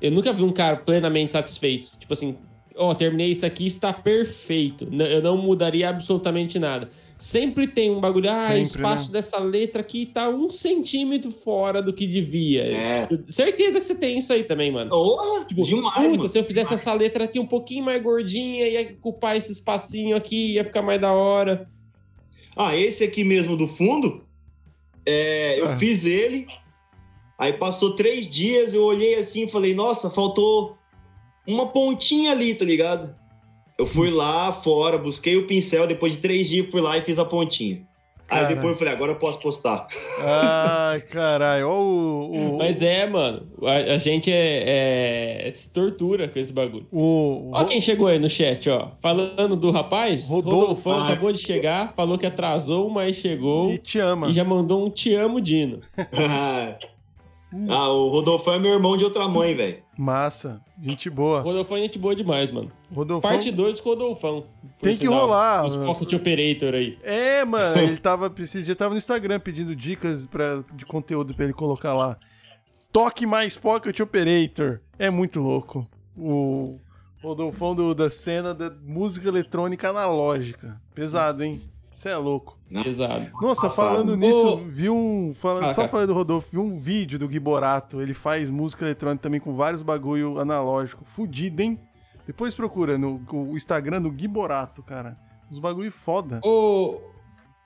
eu 0.00 0.10
nunca 0.10 0.32
vi 0.32 0.42
um 0.42 0.52
cara 0.52 0.76
plenamente 0.76 1.32
satisfeito. 1.32 1.90
Tipo 1.98 2.12
assim, 2.12 2.36
ó, 2.76 2.92
terminei 2.92 3.30
isso 3.30 3.46
aqui, 3.46 3.66
está 3.66 3.92
perfeito. 3.92 4.88
Eu 4.92 5.22
não 5.22 5.36
mudaria 5.36 5.88
absolutamente 5.88 6.58
nada. 6.58 6.90
Sempre 7.24 7.66
tem 7.66 7.90
um 7.90 8.00
bagulho, 8.00 8.28
ah, 8.30 8.48
Sempre, 8.48 8.58
o 8.58 8.62
espaço 8.62 9.06
né? 9.06 9.12
dessa 9.14 9.38
letra 9.38 9.80
aqui 9.80 10.04
tá 10.04 10.28
um 10.28 10.50
centímetro 10.50 11.30
fora 11.30 11.80
do 11.82 11.90
que 11.90 12.06
devia. 12.06 12.62
É. 12.64 13.08
Certeza 13.28 13.78
que 13.78 13.84
você 13.86 13.94
tem 13.98 14.18
isso 14.18 14.30
aí 14.30 14.44
também, 14.44 14.70
mano. 14.70 14.90
Porra, 14.90 15.46
Tipo, 15.46 15.62
demais, 15.62 15.94
puta, 16.04 16.16
mano. 16.18 16.28
se 16.28 16.38
eu 16.38 16.44
fizesse 16.44 16.74
essa 16.74 16.92
letra 16.92 17.24
aqui 17.24 17.40
um 17.40 17.46
pouquinho 17.46 17.82
mais 17.82 18.02
gordinha, 18.02 18.68
ia 18.68 18.92
ocupar 19.00 19.38
esse 19.38 19.50
espacinho 19.52 20.14
aqui, 20.14 20.52
ia 20.52 20.64
ficar 20.66 20.82
mais 20.82 21.00
da 21.00 21.14
hora. 21.14 21.66
Ah, 22.54 22.76
esse 22.76 23.02
aqui 23.02 23.24
mesmo 23.24 23.56
do 23.56 23.68
fundo, 23.68 24.22
é, 25.06 25.58
eu 25.58 25.68
Ah. 25.68 25.78
fiz 25.78 26.04
ele, 26.04 26.46
aí 27.38 27.54
passou 27.54 27.94
três 27.96 28.28
dias, 28.28 28.74
eu 28.74 28.82
olhei 28.84 29.14
assim 29.14 29.46
e 29.46 29.50
falei, 29.50 29.72
nossa, 29.74 30.10
faltou 30.10 30.76
uma 31.48 31.68
pontinha 31.68 32.32
ali, 32.32 32.54
tá 32.54 32.66
ligado? 32.66 33.14
Eu 33.78 33.86
fui 33.86 34.10
lá 34.10 34.52
fora, 34.62 34.96
busquei 34.98 35.36
o 35.36 35.46
pincel, 35.46 35.86
depois 35.86 36.12
de 36.12 36.18
três 36.20 36.48
dias 36.48 36.70
fui 36.70 36.80
lá 36.80 36.96
e 36.98 37.02
fiz 37.02 37.18
a 37.18 37.24
pontinha. 37.24 37.82
Aí 38.30 38.46
depois 38.46 38.68
eu 38.72 38.76
falei, 38.76 38.94
agora 38.94 39.12
eu 39.12 39.16
posso 39.18 39.38
postar. 39.38 39.86
Ai, 40.18 40.98
caralho. 41.02 41.68
O. 41.68 42.54
o 42.54 42.58
Mas 42.58 42.80
é, 42.80 43.06
mano, 43.06 43.46
a, 43.62 43.92
a 43.92 43.96
gente 43.98 44.32
é, 44.32 45.44
é- 45.46 45.50
se 45.50 45.70
tortura 45.70 46.26
com 46.26 46.38
esse 46.38 46.50
bagulho. 46.52 46.86
O, 46.90 47.50
Ó 47.52 47.64
quem 47.64 47.80
chegou 47.82 48.06
aí 48.06 48.18
no 48.18 48.28
chat, 48.28 48.70
ó. 48.70 48.88
Falando 49.02 49.54
do 49.56 49.70
rapaz, 49.70 50.28
Rodolfo. 50.30 50.58
Rodolfão 50.58 50.92
Ah. 50.94 51.04
acabou 51.04 51.32
de 51.32 51.38
chegar, 51.38 51.92
falou 51.94 52.16
que 52.16 52.24
atrasou, 52.24 52.88
mas 52.88 53.16
chegou 53.16 53.70
E 53.70 53.76
te 53.78 53.98
ama. 53.98 54.28
e 54.28 54.32
já 54.32 54.42
mandou 54.42 54.86
um 54.86 54.90
te 54.90 55.14
amo, 55.14 55.38
Dino. 55.38 55.80
ah, 57.68 57.88
o 57.92 58.08
Rodolfo 58.08 58.50
é 58.50 58.58
meu 58.58 58.72
irmão 58.72 58.96
de 58.96 59.04
outra 59.04 59.28
mãe, 59.28 59.54
velho. 59.54 59.83
Massa. 59.96 60.60
Gente 60.80 61.08
boa. 61.08 61.40
Rodolfão 61.40 61.76
é 61.76 61.80
gente 61.80 61.98
boa 61.98 62.14
demais, 62.14 62.50
mano. 62.50 62.70
Rodolfão. 62.92 63.30
Parte 63.30 63.50
2 63.50 63.80
com 63.80 63.88
o 63.88 63.92
Rodolfão. 63.92 64.44
Tem 64.80 64.96
que 64.96 65.06
rolar. 65.06 65.64
Os 65.64 65.76
Pocket 65.76 66.12
Operator 66.12 66.74
aí. 66.74 66.98
É, 67.02 67.44
mano, 67.44 67.80
ele 67.82 67.96
tava. 67.96 68.32
Esses 68.38 68.64
dias 68.64 68.76
tava 68.76 68.94
no 68.94 68.98
Instagram 68.98 69.40
pedindo 69.40 69.74
dicas 69.74 70.26
pra, 70.26 70.64
de 70.74 70.84
conteúdo 70.84 71.34
pra 71.34 71.44
ele 71.44 71.54
colocar 71.54 71.94
lá. 71.94 72.16
Toque 72.92 73.26
mais 73.26 73.56
Pocket 73.56 73.98
Operator. 74.00 74.80
É 74.98 75.10
muito 75.10 75.40
louco. 75.40 75.88
O 76.16 76.78
Rodolfão 77.22 77.74
do, 77.74 77.94
da 77.94 78.08
cena 78.08 78.54
da 78.54 78.70
música 78.70 79.28
eletrônica 79.28 79.88
analógica. 79.88 80.80
Pesado, 80.94 81.42
hein? 81.42 81.60
Você 81.94 82.08
é 82.08 82.16
louco. 82.16 82.58
Exato. 82.84 83.30
Nossa, 83.40 83.70
falando 83.70 84.16
nisso, 84.16 84.56
vi 84.66 84.90
um. 84.90 85.32
Falando, 85.32 85.62
Fala, 85.62 85.74
só 85.74 85.88
falando 85.88 86.08
do 86.08 86.14
Rodolfo, 86.14 86.50
vi 86.50 86.58
um 86.58 86.76
vídeo 86.78 87.18
do 87.18 87.30
Giborato. 87.30 88.02
Ele 88.02 88.12
faz 88.12 88.50
música 88.50 88.84
eletrônica 88.84 89.22
também 89.22 89.40
com 89.40 89.52
vários 89.54 89.80
bagulho 89.80 90.40
analógico. 90.40 91.04
Fudido, 91.04 91.62
hein? 91.62 91.78
Depois 92.26 92.54
procura 92.54 92.98
no 92.98 93.24
o 93.32 93.56
Instagram 93.56 94.02
do 94.02 94.12
Giborato, 94.16 94.82
cara. 94.82 95.16
Uns 95.50 95.60
bagulho 95.60 95.92
foda. 95.92 96.40
Ô, 96.44 97.00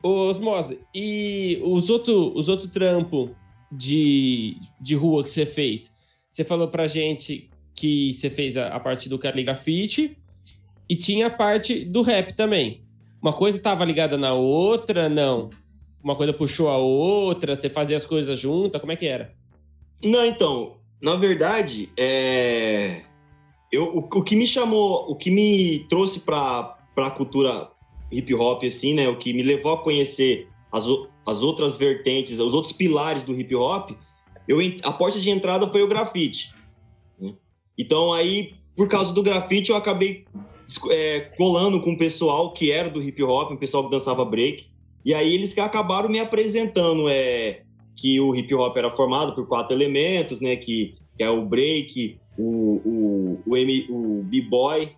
ô 0.03 0.29
Osmose, 0.29 0.79
e 0.95 1.59
os 1.65 1.89
outros 1.89 2.33
os 2.35 2.49
outro 2.49 2.69
trampo 2.69 3.35
de, 3.73 4.61
de 4.79 4.95
rua 4.95 5.25
que 5.25 5.31
você 5.31 5.47
fez? 5.47 5.97
Você 6.31 6.45
falou 6.45 6.69
pra 6.69 6.87
gente 6.87 7.49
que 7.75 8.13
você 8.13 8.29
fez 8.29 8.57
a, 8.57 8.69
a 8.69 8.81
parte 8.81 9.09
do 9.09 9.19
caligrafite 9.19 10.19
e 10.89 10.97
tinha 10.97 11.29
a 11.29 11.31
parte 11.31 11.85
do 11.85 12.03
rap 12.03 12.35
também. 12.35 12.88
Uma 13.21 13.33
coisa 13.33 13.59
estava 13.59 13.85
ligada 13.85 14.17
na 14.17 14.33
outra, 14.33 15.09
não? 15.09 15.51
Uma 16.03 16.15
coisa 16.15 16.33
puxou 16.33 16.69
a 16.69 16.77
outra, 16.77 17.57
você 17.57 17.69
fazia 17.69 17.97
as 17.97 18.07
coisas 18.07 18.39
juntas, 18.39 18.81
como 18.81 18.93
é 18.93 18.97
que 18.97 19.07
era? 19.07 19.35
Não, 20.03 20.25
então, 20.25 20.77
na 21.03 21.17
verdade, 21.17 21.91
é... 21.97 23.03
eu, 23.73 23.85
o, 23.85 23.99
o 23.99 24.23
que 24.23 24.37
me 24.37 24.47
chamou, 24.47 25.11
o 25.11 25.17
que 25.17 25.31
me 25.31 25.81
trouxe 25.91 26.21
para 26.21 26.77
a 26.97 27.11
cultura 27.11 27.69
hip 28.13 28.33
hop, 28.35 28.65
assim, 28.65 28.95
né? 28.95 29.09
O 29.09 29.19
que 29.19 29.33
me 29.33 29.43
levou 29.43 29.73
a 29.73 29.83
conhecer 29.83 30.49
as, 30.73 30.85
as 31.27 31.43
outras 31.43 31.77
vertentes, 31.77 32.39
os 32.39 32.55
outros 32.55 32.73
pilares 32.73 33.25
do 33.25 33.39
hip 33.39 33.55
hop, 33.55 33.91
eu, 34.47 34.59
a 34.83 34.93
porta 34.93 35.21
de 35.21 35.29
entrada 35.29 35.69
foi 35.69 35.83
o 35.83 35.89
grafite. 35.89 36.55
né? 37.21 37.35
Então, 37.77 38.13
aí, 38.13 38.55
por 38.77 38.89
causa 38.89 39.13
do 39.13 39.23
grafite, 39.23 39.71
eu 39.71 39.77
acabei 39.77 40.25
é, 40.91 41.21
colando 41.37 41.81
com 41.81 41.93
o 41.93 41.99
pessoal 41.99 42.53
que 42.53 42.71
era 42.71 42.89
do 42.89 43.03
hip 43.03 43.23
hop, 43.23 43.53
um 43.53 43.57
pessoal 43.57 43.85
que 43.85 43.91
dançava 43.91 44.25
break. 44.25 44.67
E 45.05 45.15
aí 45.15 45.35
eles 45.35 45.55
que 45.55 45.61
acabaram 45.61 46.09
me 46.09 46.21
apresentando 46.21 47.09
é, 47.09 47.63
que 47.97 48.21
o 48.21 48.35
hip 48.35 48.55
hop 48.55 48.77
era 48.77 48.95
formado 48.95 49.35
por 49.35 49.47
quatro 49.47 49.75
elementos, 49.75 50.41
né? 50.41 50.57
Que, 50.57 50.95
que 51.17 51.23
é 51.23 51.31
o 51.31 51.45
break, 51.45 52.19
o, 52.39 52.81
o, 52.85 53.43
o, 53.47 54.19
o 54.19 54.23
b-boy, 54.25 54.93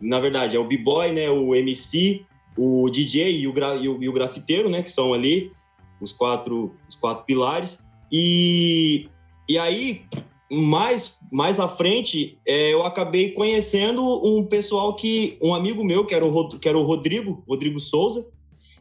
na 0.00 0.18
verdade 0.18 0.56
é 0.56 0.58
o 0.58 0.66
b-boy, 0.66 1.12
né? 1.12 1.30
O 1.30 1.54
MC, 1.54 2.24
o 2.56 2.88
DJ 2.90 3.40
e 3.40 3.46
o, 3.46 3.52
gra, 3.52 3.76
e, 3.76 3.88
o, 3.88 4.02
e 4.02 4.08
o 4.08 4.12
grafiteiro, 4.12 4.68
né? 4.68 4.82
Que 4.82 4.90
são 4.90 5.12
ali 5.12 5.52
os 6.00 6.12
quatro, 6.12 6.74
os 6.88 6.96
quatro 6.96 7.24
pilares. 7.24 7.78
E, 8.10 9.08
e 9.48 9.58
aí, 9.58 10.02
mais, 10.50 11.14
mais 11.30 11.60
à 11.60 11.68
frente, 11.68 12.38
é, 12.46 12.72
eu 12.72 12.82
acabei 12.82 13.30
conhecendo 13.30 14.02
um 14.24 14.44
pessoal 14.44 14.94
que... 14.96 15.38
Um 15.40 15.54
amigo 15.54 15.84
meu, 15.84 16.04
que 16.04 16.14
era 16.14 16.26
o, 16.26 16.58
que 16.58 16.68
era 16.68 16.76
o 16.76 16.82
Rodrigo, 16.82 17.44
Rodrigo 17.48 17.80
Souza, 17.80 18.26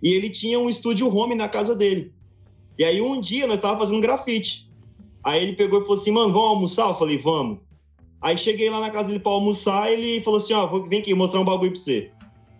e 0.01 0.09
ele 0.13 0.29
tinha 0.29 0.59
um 0.59 0.69
estúdio 0.69 1.13
home 1.15 1.35
na 1.35 1.47
casa 1.47 1.75
dele. 1.75 2.11
E 2.77 2.83
aí 2.83 3.01
um 3.01 3.19
dia 3.19 3.45
nós 3.45 3.61
tava 3.61 3.79
fazendo 3.79 4.01
grafite. 4.01 4.67
Aí 5.23 5.43
ele 5.43 5.53
pegou 5.53 5.79
e 5.79 5.83
falou 5.83 5.97
assim, 5.99 6.11
mano, 6.11 6.33
vamos 6.33 6.49
almoçar? 6.49 6.89
Eu 6.89 6.95
falei, 6.95 7.17
vamos. 7.17 7.59
Aí 8.21 8.37
cheguei 8.37 8.69
lá 8.69 8.79
na 8.79 8.89
casa 8.89 9.07
dele 9.07 9.19
pra 9.19 9.31
almoçar, 9.31 9.91
ele 9.91 10.21
falou 10.21 10.39
assim, 10.39 10.53
ó, 10.53 10.65
vou- 10.65 10.87
vem 10.87 10.99
aqui, 10.99 11.13
mostrar 11.13 11.39
um 11.39 11.45
bagulho 11.45 11.71
pra 11.71 11.79
você. 11.79 12.11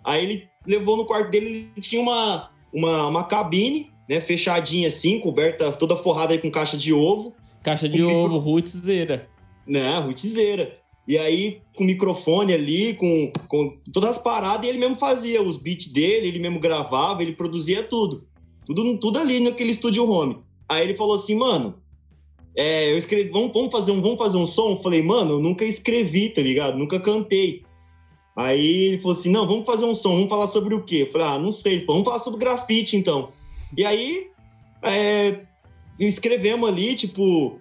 Aí 0.03 0.23
ele 0.23 0.47
levou 0.65 0.95
no 0.97 1.05
quarto 1.05 1.31
dele, 1.31 1.47
ele 1.47 1.81
tinha 1.81 2.01
uma, 2.01 2.49
uma, 2.73 3.07
uma 3.07 3.23
cabine, 3.23 3.91
né, 4.07 4.21
fechadinha 4.21 4.87
assim, 4.87 5.19
coberta, 5.19 5.71
toda 5.71 5.95
forrada 5.97 6.33
aí 6.33 6.39
com 6.39 6.51
caixa 6.51 6.77
de 6.77 6.93
ovo, 6.93 7.33
Caixa 7.63 7.89
de 7.89 8.03
ovo, 8.03 8.37
rootzeira. 8.37 9.29
né, 9.69 9.99
rutizeira. 9.99 10.77
E 11.07 11.17
aí, 11.17 11.61
com 11.75 11.83
microfone 11.83 12.53
ali, 12.53 12.93
com, 12.93 13.31
com 13.47 13.77
todas 13.91 14.11
as 14.11 14.17
paradas, 14.17 14.65
e 14.65 14.69
ele 14.69 14.77
mesmo 14.77 14.97
fazia 14.97 15.41
os 15.41 15.57
beats 15.57 15.87
dele, 15.87 16.27
ele 16.27 16.39
mesmo 16.39 16.59
gravava, 16.59 17.23
ele 17.23 17.33
produzia 17.33 17.83
tudo. 17.83 18.27
Tudo, 18.65 18.97
tudo 18.99 19.17
ali 19.17 19.39
naquele 19.39 19.71
estúdio 19.71 20.07
home. 20.07 20.37
Aí 20.67 20.83
ele 20.83 20.95
falou 20.95 21.15
assim, 21.15 21.33
mano, 21.33 21.75
é, 22.55 22.91
eu 22.91 22.97
escrevi, 22.97 23.29
vamos, 23.29 23.51
vamos, 23.51 23.71
fazer 23.71 23.91
um, 23.91 24.01
vamos 24.01 24.19
fazer 24.19 24.37
um 24.37 24.45
som? 24.45 24.71
Eu 24.71 24.83
falei, 24.83 25.01
mano, 25.01 25.33
eu 25.33 25.39
nunca 25.39 25.65
escrevi, 25.65 26.29
tá 26.29 26.41
ligado? 26.41 26.77
Nunca 26.77 26.99
cantei. 26.99 27.63
Aí 28.35 28.85
ele 28.85 28.99
falou 28.99 29.17
assim, 29.17 29.31
não, 29.31 29.47
vamos 29.47 29.65
fazer 29.65 29.85
um 29.85 29.95
som, 29.95 30.11
vamos 30.11 30.29
falar 30.29 30.47
sobre 30.47 30.75
o 30.75 30.83
quê? 30.83 31.07
Eu 31.07 31.11
falei, 31.11 31.27
ah, 31.27 31.39
não 31.39 31.51
sei. 31.51 31.73
Ele 31.73 31.85
falou, 31.85 31.95
vamos 31.95 32.07
falar 32.07 32.23
sobre 32.23 32.39
grafite, 32.39 32.95
então. 32.95 33.29
E 33.75 33.83
aí, 33.83 34.27
é, 34.83 35.39
escrevemos 36.07 36.69
ali, 36.69 36.95
tipo, 36.95 37.59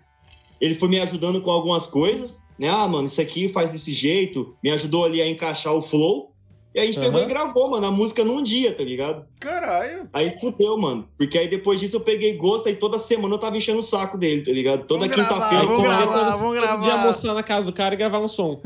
ele 0.61 0.74
foi 0.74 0.89
me 0.89 1.01
ajudando 1.01 1.41
com 1.41 1.51
algumas 1.51 1.86
coisas, 1.86 2.41
né? 2.59 2.68
Ah, 2.68 2.86
mano, 2.89 3.07
isso 3.07 3.20
aqui 3.20 3.49
faz 3.49 3.70
desse 3.70 3.93
jeito, 3.95 4.55
me 4.62 4.70
ajudou 4.70 5.05
ali 5.05 5.20
a 5.22 5.28
encaixar 5.28 5.72
o 5.74 5.82
flow. 5.82 6.32
E 6.74 6.80
a 6.80 6.84
gente 6.84 7.01
pegou 7.01 7.18
Aham. 7.18 7.24
e 7.26 7.28
gravou, 7.32 7.70
mano, 7.70 7.86
a 7.86 7.91
música 7.91 8.22
num 8.22 8.43
dia, 8.43 8.72
tá 8.74 8.84
ligado? 8.84 9.24
Caralho. 9.41 10.07
Aí 10.12 10.39
fudeu, 10.39 10.76
mano. 10.76 11.09
Porque 11.16 11.39
aí 11.39 11.49
depois 11.49 11.80
disso 11.80 11.97
eu 11.97 12.01
peguei 12.01 12.36
gosto 12.36 12.68
e 12.68 12.74
toda 12.76 12.99
semana 12.99 13.34
eu 13.34 13.39
tava 13.39 13.57
enchendo 13.57 13.78
o 13.78 13.82
saco 13.82 14.18
dele, 14.18 14.43
tá 14.45 14.53
ligado? 14.53 14.86
Toda 14.86 15.01
Vamos 15.09 15.16
gravar, 15.16 15.34
quinta-feira. 15.34 15.64
vamos 15.64 15.78
Aí, 15.80 15.84
eu- 15.86 15.91
gravar, 16.07 16.30
todo- 16.30 16.39
vamos 16.41 16.61
gravar. 16.61 16.82
dia 16.82 16.93
almoçar 16.93 17.34
na 17.34 17.43
casa 17.43 17.66
do 17.66 17.74
cara 17.74 17.95
e 17.95 17.97
gravar 17.97 18.18
um 18.20 18.28
som. 18.28 18.61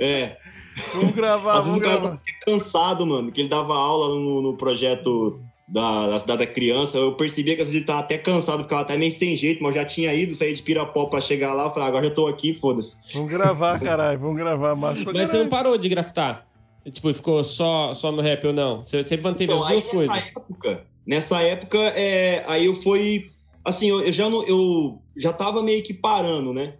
É. 0.00 0.36
Vamos 0.92 1.14
gravar, 1.14 1.52
Às 1.60 1.64
vezes 1.64 1.70
vamos 1.72 1.78
o 1.78 1.80
cara 1.80 2.00
gravar. 2.00 2.16
tava 2.18 2.22
cansado, 2.44 3.06
mano, 3.06 3.32
que 3.32 3.40
ele 3.40 3.48
dava 3.48 3.74
aula 3.74 4.08
no, 4.14 4.42
no 4.42 4.56
projeto 4.58 5.40
da, 5.68 6.08
da 6.10 6.18
Cidade 6.20 6.46
da 6.46 6.52
Criança. 6.52 6.96
Eu 6.98 7.14
percebia 7.16 7.54
que 7.54 7.58
vezes 7.62 7.74
ele 7.74 7.84
tava 7.84 8.00
até 8.00 8.18
cansado, 8.18 8.62
ficava 8.62 8.82
até 8.82 8.96
meio 8.96 9.10
sem 9.12 9.36
jeito, 9.36 9.62
mas 9.62 9.74
eu 9.74 9.82
já 9.82 9.86
tinha 9.86 10.14
ido, 10.14 10.34
saí 10.34 10.52
de 10.52 10.62
Pirapó 10.62 11.06
pra 11.06 11.20
chegar 11.20 11.52
lá. 11.54 11.64
Eu 11.64 11.70
falei, 11.70 11.84
"Ah, 11.84 11.88
agora 11.88 12.08
já 12.08 12.14
tô 12.14 12.26
aqui, 12.26 12.54
foda-se. 12.54 12.94
Vamos 13.12 13.30
gravar, 13.32 13.78
caralho. 13.80 14.18
Vamos 14.18 14.36
gravar. 14.36 14.76
Pra 14.76 14.90
Mas 14.90 14.98
você 15.00 15.12
não 15.14 15.28
caralho. 15.28 15.48
parou 15.48 15.78
de 15.78 15.88
grafitar? 15.88 16.46
Tipo, 16.90 17.12
ficou 17.12 17.42
só, 17.42 17.94
só 17.94 18.12
no 18.12 18.22
rap 18.22 18.46
ou 18.46 18.52
não? 18.52 18.82
Você 18.82 19.04
sempre 19.06 19.24
manteve 19.24 19.52
Então, 19.52 19.64
as 19.64 19.70
aí 19.70 19.80
duas 19.80 19.84
nessa 19.86 19.96
coisas. 19.96 20.28
época, 20.28 20.84
nessa 21.04 21.42
época, 21.42 21.78
é, 21.78 22.44
aí 22.46 22.66
eu 22.66 22.80
fui, 22.80 23.30
assim, 23.64 23.88
eu, 23.90 24.00
eu 24.02 24.12
já 24.12 24.30
não, 24.30 24.44
eu 24.44 25.02
já 25.16 25.32
tava 25.32 25.62
meio 25.64 25.82
que 25.82 25.92
parando, 25.92 26.52
né? 26.54 26.74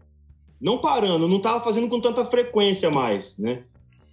Não 0.60 0.78
parando, 0.78 1.26
não 1.26 1.40
tava 1.40 1.62
fazendo 1.64 1.88
com 1.88 2.00
tanta 2.00 2.24
frequência 2.26 2.88
mais, 2.88 3.36
né? 3.36 3.64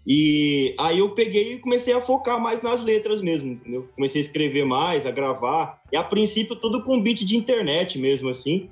E 0.06 0.76
aí 0.78 0.99
eu 0.99 1.10
peguei 1.12 1.54
e 1.54 1.60
comecei 1.60 1.93
a 1.93 2.01
focar 2.01 2.39
mais 2.39 2.62
nas 2.62 2.84
letras 2.84 3.22
mesmo, 3.22 3.54
entendeu? 3.54 3.88
Comecei 3.95 4.22
a 4.22 4.26
escrever 4.26 4.66
mais, 4.66 5.06
a 5.06 5.12
gravar, 5.12 5.82
e 5.91 5.95
a 5.95 6.04
princípio 6.04 6.56
tudo 6.58 6.84
com 6.84 7.01
beat 7.01 7.24
de 7.24 7.38
internet 7.38 7.97
mesmo, 7.97 8.30
assim. 8.30 8.70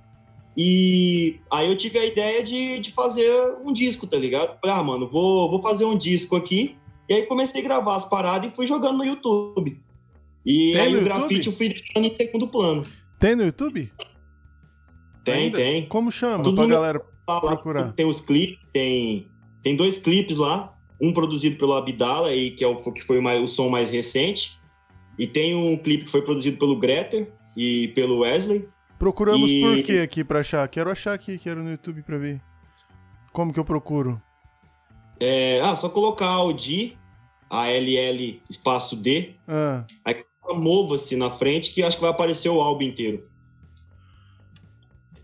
E 0.57 1.39
aí 1.49 1.69
eu 1.69 1.77
tive 1.77 1.97
a 1.97 2.05
ideia 2.05 2.43
de, 2.43 2.79
de 2.79 2.91
fazer 2.91 3.31
um 3.63 3.71
disco, 3.71 4.05
tá 4.05 4.17
ligado? 4.17 4.59
Falei, 4.59 4.75
ah, 4.75 4.83
mano, 4.83 5.07
vou, 5.07 5.49
vou 5.49 5.61
fazer 5.61 5.85
um 5.85 5.97
disco 5.97 6.35
aqui. 6.35 6.75
E 7.07 7.13
aí 7.13 7.25
comecei 7.25 7.61
a 7.61 7.63
gravar 7.63 7.95
as 7.95 8.05
paradas 8.05 8.51
e 8.51 8.55
fui 8.55 8.65
jogando 8.67 8.97
no 8.97 9.05
YouTube. 9.05 9.81
E 10.45 10.73
Tem 10.73 10.81
aí 10.81 10.97
o 10.97 11.03
grafite 11.03 11.47
eu 11.47 11.53
fui 11.53 11.69
deixando 11.69 12.05
em 12.05 12.15
segundo 12.15 12.47
plano. 12.47 12.83
Tem 13.19 13.35
no 13.35 13.43
YouTube? 13.43 13.91
Tem, 15.23 15.33
Ainda? 15.35 15.57
tem. 15.57 15.85
Como 15.87 16.11
chama 16.11 16.43
Tudo 16.43 16.55
pra 16.55 16.65
galera? 16.65 17.01
Procurar. 17.25 17.93
Tem 17.93 18.05
os 18.05 18.19
clipes, 18.19 18.59
tem, 18.73 19.27
tem 19.63 19.75
dois 19.75 19.97
clipes 19.97 20.37
lá. 20.37 20.70
Um 21.01 21.11
produzido 21.13 21.57
pelo 21.57 21.73
Abdala, 21.73 22.27
aí, 22.27 22.51
que, 22.51 22.63
é 22.63 22.67
o, 22.67 22.75
que 22.91 23.01
foi 23.01 23.17
o, 23.17 23.23
mais- 23.23 23.41
o 23.41 23.47
som 23.47 23.69
mais 23.69 23.89
recente. 23.89 24.59
E 25.17 25.25
tem 25.25 25.55
um 25.55 25.75
clipe 25.77 26.05
que 26.05 26.11
foi 26.11 26.21
produzido 26.21 26.57
pelo 26.57 26.77
Greter 26.77 27.31
e 27.57 27.89
pelo 27.89 28.19
Wesley. 28.19 28.67
Procuramos 28.99 29.49
E- 29.49 29.61
por 29.61 29.83
quê 29.83 29.97
aqui 29.99 30.23
pra 30.23 30.39
achar? 30.41 30.67
Quero 30.67 30.91
achar 30.91 31.13
aqui, 31.13 31.37
quero 31.39 31.63
no 31.63 31.71
YouTube 31.71 32.03
pra 32.03 32.17
ver. 32.17 32.39
Como 33.33 33.51
que 33.51 33.59
eu 33.59 33.65
procuro? 33.65 34.21
É, 35.19 35.59
ah, 35.61 35.75
só 35.75 35.89
colocar 35.89 36.27
Audi, 36.27 36.97
A-L-L 37.49 38.41
espaço 38.49 38.95
D, 38.95 39.35
Ah, 39.47 39.83
mova-se 40.53 41.15
na 41.15 41.31
frente 41.31 41.73
que 41.73 41.81
eu 41.81 41.87
acho 41.87 41.97
que 41.97 42.01
vai 42.01 42.11
aparecer 42.11 42.49
o 42.49 42.61
álbum 42.61 42.83
inteiro. 42.83 43.27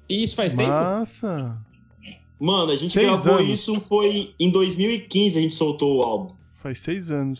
E 0.09 0.23
isso 0.23 0.36
faz 0.36 0.53
tempo? 0.55 0.69
massa. 0.71 1.57
Mano, 2.39 2.71
a 2.71 2.75
gente 2.75 2.91
Seis 2.93 3.05
gravou 3.05 3.35
anos. 3.39 3.49
isso 3.49 3.79
foi 3.81 4.33
em 4.39 4.51
2015 4.51 5.38
a 5.38 5.41
gente 5.41 5.55
soltou 5.55 5.97
o 5.97 6.01
álbum. 6.03 6.35
Faz 6.55 6.79
seis 6.79 7.09
anos. 7.09 7.39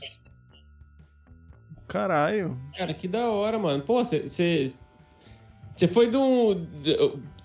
Caralho. 1.88 2.58
Cara, 2.78 2.94
que 2.94 3.08
da 3.08 3.30
hora, 3.30 3.58
mano. 3.58 3.84
Pô, 3.84 4.04
você. 4.04 4.28
Você 4.28 5.88
foi 5.88 6.08
de 6.10 6.18
um. 6.18 6.66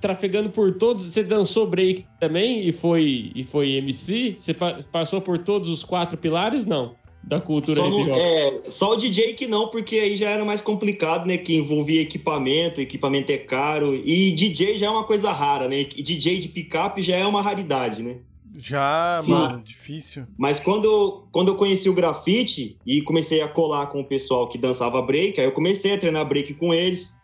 trafegando 0.00 0.50
por 0.50 0.72
todos. 0.76 1.04
Você 1.04 1.22
dançou 1.22 1.66
break 1.66 2.06
também 2.18 2.66
e 2.66 2.72
foi, 2.72 3.30
e 3.34 3.44
foi 3.44 3.72
MC? 3.72 4.34
Você 4.38 4.52
pa- 4.54 4.78
passou 4.90 5.20
por 5.20 5.38
todos 5.38 5.68
os 5.68 5.84
quatro 5.84 6.16
pilares? 6.18 6.64
Não. 6.64 6.96
Da 7.24 7.40
cultura 7.40 7.80
Só, 7.80 7.86
hip 7.88 7.96
não- 7.98 8.10
hop. 8.10 8.18
é, 8.18 8.60
só 8.68 8.92
o 8.92 8.96
DJ 8.96 9.34
que 9.34 9.46
não, 9.46 9.68
porque 9.68 9.96
aí 9.96 10.16
já 10.16 10.28
era 10.30 10.44
mais 10.44 10.60
complicado, 10.60 11.24
né? 11.26 11.36
Que 11.38 11.54
envolvia 11.54 12.02
equipamento, 12.02 12.80
equipamento 12.80 13.30
é 13.30 13.38
caro. 13.38 13.94
E 13.94 14.32
DJ 14.32 14.76
já 14.76 14.86
é 14.86 14.90
uma 14.90 15.04
coisa 15.04 15.32
rara, 15.32 15.68
né? 15.68 15.80
E 15.96 16.02
DJ 16.02 16.38
de 16.38 16.48
picape 16.48 17.00
já 17.02 17.16
é 17.16 17.24
uma 17.24 17.40
raridade, 17.40 18.02
né? 18.02 18.16
Já, 18.58 19.18
Sim. 19.22 19.32
mano, 19.32 19.62
difícil. 19.62 20.24
Mas 20.36 20.60
quando 20.60 20.84
eu, 20.84 21.24
quando 21.32 21.48
eu 21.48 21.56
conheci 21.56 21.88
o 21.88 21.94
grafite 21.94 22.76
e 22.84 23.00
comecei 23.00 23.40
a 23.40 23.48
colar 23.48 23.86
com 23.86 24.00
o 24.00 24.04
pessoal 24.04 24.48
que 24.48 24.58
dançava 24.58 25.00
break, 25.00 25.40
aí 25.40 25.46
eu 25.46 25.52
comecei 25.52 25.94
a 25.94 25.98
treinar 25.98 26.28
break 26.28 26.52
com 26.54 26.74
eles. 26.74 27.14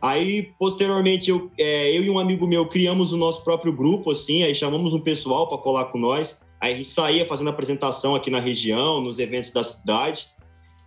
Aí, 0.00 0.50
posteriormente, 0.58 1.30
eu, 1.30 1.50
é, 1.58 1.96
eu 1.96 2.04
e 2.04 2.10
um 2.10 2.18
amigo 2.18 2.46
meu 2.46 2.66
criamos 2.66 3.12
o 3.12 3.16
nosso 3.16 3.42
próprio 3.42 3.72
grupo, 3.72 4.10
assim, 4.12 4.42
aí 4.42 4.54
chamamos 4.54 4.92
um 4.94 5.00
pessoal 5.00 5.48
para 5.48 5.58
colar 5.58 5.86
com 5.86 5.98
nós. 5.98 6.38
Aí 6.66 6.74
a 6.74 6.76
gente 6.76 6.88
saía 6.88 7.24
fazendo 7.28 7.48
apresentação 7.48 8.16
aqui 8.16 8.28
na 8.28 8.40
região, 8.40 9.00
nos 9.00 9.20
eventos 9.20 9.52
da 9.52 9.62
cidade. 9.62 10.26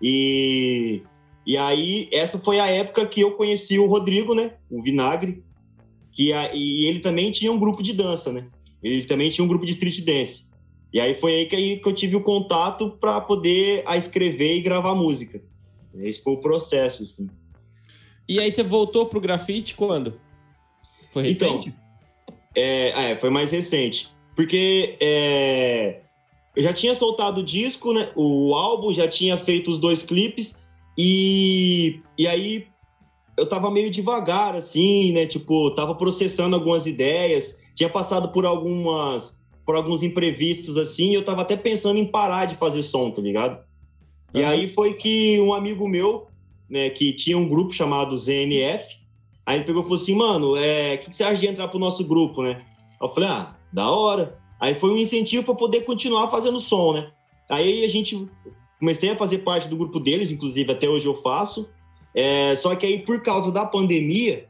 E, 0.01 1.01
E 1.45 1.55
aí, 1.55 2.09
essa 2.11 2.37
foi 2.37 2.59
a 2.59 2.67
época 2.67 3.05
que 3.05 3.21
eu 3.21 3.31
conheci 3.31 3.79
o 3.79 3.85
Rodrigo, 3.85 4.35
né? 4.35 4.55
O 4.69 4.83
Vinagre. 4.83 5.41
Que 6.11 6.33
a, 6.33 6.53
e 6.53 6.85
ele 6.85 6.99
também 6.99 7.31
tinha 7.31 7.49
um 7.49 7.57
grupo 7.57 7.81
de 7.81 7.93
dança, 7.93 8.29
né? 8.29 8.47
Ele 8.83 9.05
também 9.05 9.31
tinha 9.31 9.43
um 9.45 9.47
grupo 9.47 9.65
de 9.65 9.71
street 9.71 10.03
dance. 10.03 10.43
E 10.91 10.99
aí 10.99 11.15
foi 11.15 11.33
aí 11.35 11.45
que, 11.45 11.55
aí 11.55 11.79
que 11.79 11.87
eu 11.87 11.93
tive 11.93 12.17
o 12.17 12.23
contato 12.23 12.97
para 12.99 13.21
poder 13.21 13.83
a 13.85 13.95
escrever 13.95 14.57
e 14.57 14.61
gravar 14.61 14.93
música. 14.95 15.41
Esse 15.95 16.21
foi 16.21 16.33
o 16.33 16.41
processo, 16.41 17.03
assim. 17.03 17.29
E 18.27 18.37
aí 18.37 18.51
você 18.51 18.63
voltou 18.63 19.05
pro 19.05 19.21
grafite 19.21 19.75
quando? 19.75 20.19
Foi 21.11 21.29
Então, 21.29 21.55
recente? 21.55 21.73
É, 22.53 23.11
é, 23.11 23.15
foi 23.15 23.29
mais 23.29 23.49
recente. 23.49 24.09
Porque 24.39 24.95
é, 25.01 25.99
eu 26.55 26.63
já 26.63 26.71
tinha 26.71 26.95
soltado 26.95 27.41
o 27.41 27.43
disco, 27.43 27.91
né? 27.91 28.09
O 28.15 28.55
álbum, 28.55 28.93
já 28.93 29.05
tinha 29.05 29.37
feito 29.37 29.69
os 29.69 29.77
dois 29.77 30.01
clipes. 30.01 30.55
E, 30.97 31.99
e 32.17 32.25
aí 32.25 32.65
eu 33.35 33.45
tava 33.49 33.69
meio 33.69 33.91
devagar, 33.91 34.55
assim, 34.55 35.11
né? 35.11 35.25
Tipo, 35.25 35.71
tava 35.71 35.93
processando 35.93 36.55
algumas 36.55 36.85
ideias. 36.85 37.53
Tinha 37.75 37.89
passado 37.89 38.29
por 38.29 38.45
algumas 38.45 39.37
por 39.65 39.75
alguns 39.75 40.03
imprevistos, 40.03 40.77
assim. 40.77 41.09
E 41.09 41.15
eu 41.15 41.25
tava 41.25 41.41
até 41.41 41.57
pensando 41.57 41.99
em 41.99 42.05
parar 42.05 42.45
de 42.45 42.55
fazer 42.55 42.83
som, 42.83 43.11
tá 43.11 43.21
ligado? 43.21 43.61
E 44.33 44.41
aí 44.41 44.69
foi 44.69 44.93
que 44.93 45.37
um 45.41 45.53
amigo 45.53 45.85
meu, 45.85 46.27
né, 46.69 46.89
que 46.89 47.11
tinha 47.11 47.37
um 47.37 47.49
grupo 47.49 47.73
chamado 47.73 48.17
ZNF, 48.17 48.85
aí 49.45 49.57
ele 49.57 49.65
pegou 49.65 49.81
e 49.81 49.83
falou 49.83 50.01
assim, 50.01 50.15
mano, 50.15 50.55
é, 50.55 50.95
o 50.95 50.97
que, 50.99 51.09
que 51.09 51.15
você 51.17 51.25
acha 51.25 51.41
de 51.41 51.47
entrar 51.47 51.67
pro 51.67 51.77
nosso 51.77 52.05
grupo, 52.05 52.41
né? 52.41 52.61
Eu 53.01 53.09
falei, 53.09 53.27
ah, 53.27 53.58
da 53.71 53.89
hora. 53.91 54.37
Aí 54.59 54.75
foi 54.75 54.91
um 54.91 54.97
incentivo 54.97 55.43
para 55.43 55.55
poder 55.55 55.81
continuar 55.81 56.29
fazendo 56.29 56.59
som, 56.59 56.93
né? 56.93 57.09
Aí 57.49 57.83
a 57.85 57.87
gente 57.87 58.27
comecei 58.79 59.09
a 59.09 59.15
fazer 59.15 59.39
parte 59.39 59.67
do 59.67 59.77
grupo 59.77 59.99
deles, 59.99 60.31
inclusive 60.31 60.71
até 60.71 60.87
hoje 60.87 61.05
eu 61.07 61.15
faço. 61.21 61.67
É, 62.13 62.55
só 62.55 62.75
que 62.75 62.85
aí 62.85 62.99
por 63.03 63.21
causa 63.21 63.51
da 63.51 63.65
pandemia, 63.65 64.47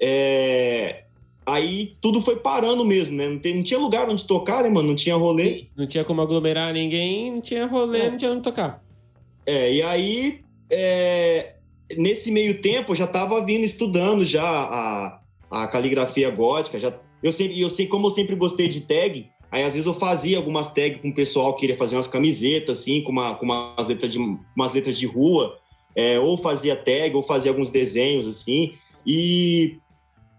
é, 0.00 1.04
aí 1.46 1.92
tudo 2.00 2.20
foi 2.20 2.36
parando 2.36 2.84
mesmo, 2.84 3.16
né? 3.16 3.28
Não, 3.28 3.38
tem- 3.38 3.56
não 3.56 3.62
tinha 3.62 3.78
lugar 3.80 4.08
onde 4.08 4.24
tocar, 4.26 4.62
né, 4.62 4.68
mano? 4.68 4.88
Não 4.88 4.94
tinha 4.94 5.16
rolê. 5.16 5.66
Não 5.76 5.86
tinha 5.86 6.04
como 6.04 6.20
aglomerar 6.20 6.72
ninguém, 6.72 7.32
não 7.32 7.40
tinha 7.40 7.66
rolê, 7.66 8.00
É. 8.00 8.10
não 8.10 8.18
tinha 8.18 8.32
onde 8.32 8.42
tocar. 8.42 8.82
É, 9.46 9.72
e 9.74 9.82
aí, 9.82 10.40
é, 10.70 11.54
nesse 11.96 12.30
meio 12.30 12.60
tempo, 12.60 12.92
eu 12.92 12.96
já 12.96 13.04
estava 13.06 13.42
vindo 13.44 13.64
estudando 13.64 14.24
já 14.24 14.44
a, 14.44 15.20
a 15.50 15.66
caligrafia 15.68 16.30
gótica. 16.30 16.78
Já, 16.78 16.92
eu, 17.22 17.32
sempre, 17.32 17.60
eu 17.60 17.70
sei 17.70 17.86
como 17.86 18.06
eu 18.06 18.10
sempre 18.10 18.34
gostei 18.36 18.68
de 18.68 18.80
tag, 18.82 19.28
aí 19.50 19.64
às 19.64 19.74
vezes 19.74 19.86
eu 19.86 19.94
fazia 19.94 20.36
algumas 20.36 20.72
tags 20.72 21.00
com 21.00 21.08
o 21.08 21.14
pessoal 21.14 21.54
que 21.54 21.60
queria 21.60 21.76
fazer 21.76 21.96
umas 21.96 22.08
camisetas, 22.08 22.80
assim, 22.80 23.02
com, 23.02 23.12
uma, 23.12 23.34
com 23.34 23.44
umas, 23.44 23.88
letras 23.88 24.12
de, 24.12 24.18
umas 24.18 24.72
letras 24.72 24.98
de 24.98 25.06
rua, 25.06 25.58
é, 25.94 26.18
ou 26.20 26.36
fazia 26.38 26.76
tag, 26.76 27.14
ou 27.14 27.22
fazia 27.22 27.50
alguns 27.50 27.70
desenhos, 27.70 28.26
assim. 28.26 28.72
E, 29.04 29.78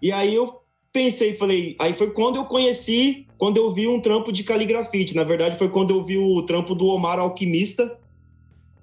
e 0.01 0.11
aí 0.11 0.33
eu 0.33 0.59
pensei, 0.91 1.35
falei, 1.35 1.75
aí 1.79 1.93
foi 1.93 2.11
quando 2.11 2.37
eu 2.37 2.45
conheci, 2.45 3.27
quando 3.37 3.57
eu 3.57 3.71
vi 3.71 3.87
um 3.87 3.99
trampo 3.99 4.31
de 4.31 4.43
caligrafite. 4.43 5.15
Na 5.15 5.23
verdade, 5.23 5.57
foi 5.57 5.69
quando 5.69 5.91
eu 5.91 6.03
vi 6.03 6.17
o 6.17 6.41
trampo 6.43 6.75
do 6.75 6.87
Omar 6.87 7.19
Alquimista, 7.19 7.99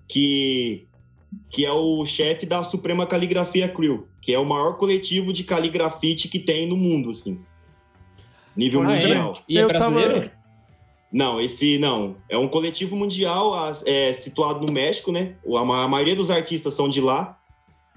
que, 0.08 0.86
que 1.50 1.64
é 1.64 1.72
o 1.72 2.04
chefe 2.04 2.46
da 2.46 2.62
Suprema 2.62 3.06
Caligrafia 3.06 3.68
Crew, 3.68 4.06
que 4.22 4.32
é 4.32 4.38
o 4.38 4.48
maior 4.48 4.76
coletivo 4.76 5.32
de 5.32 5.44
caligrafite 5.44 6.28
que 6.28 6.38
tem 6.38 6.66
no 6.66 6.76
mundo, 6.76 7.10
assim. 7.10 7.38
Nível 8.56 8.82
Ah, 8.82 8.92
é? 8.92 9.00
mundial. 9.00 9.32
E 9.48 9.58
é 9.58 9.62
Eu 9.62 9.68
tava- 9.72 9.90
brasileiro? 9.90 10.30
Não, 11.12 11.40
esse 11.40 11.78
não. 11.78 12.16
É 12.28 12.36
um 12.36 12.48
coletivo 12.48 12.96
mundial 12.96 13.52
é, 13.84 14.12
situado 14.12 14.66
no 14.66 14.72
México, 14.72 15.12
né? 15.12 15.34
O- 15.44 15.56
A, 15.56 15.64
ma- 15.64 15.84
a 15.84 15.88
maioria 15.88 16.16
dos 16.16 16.30
artistas 16.30 16.74
são 16.74 16.88
de 16.88 17.00
lá. 17.00 17.38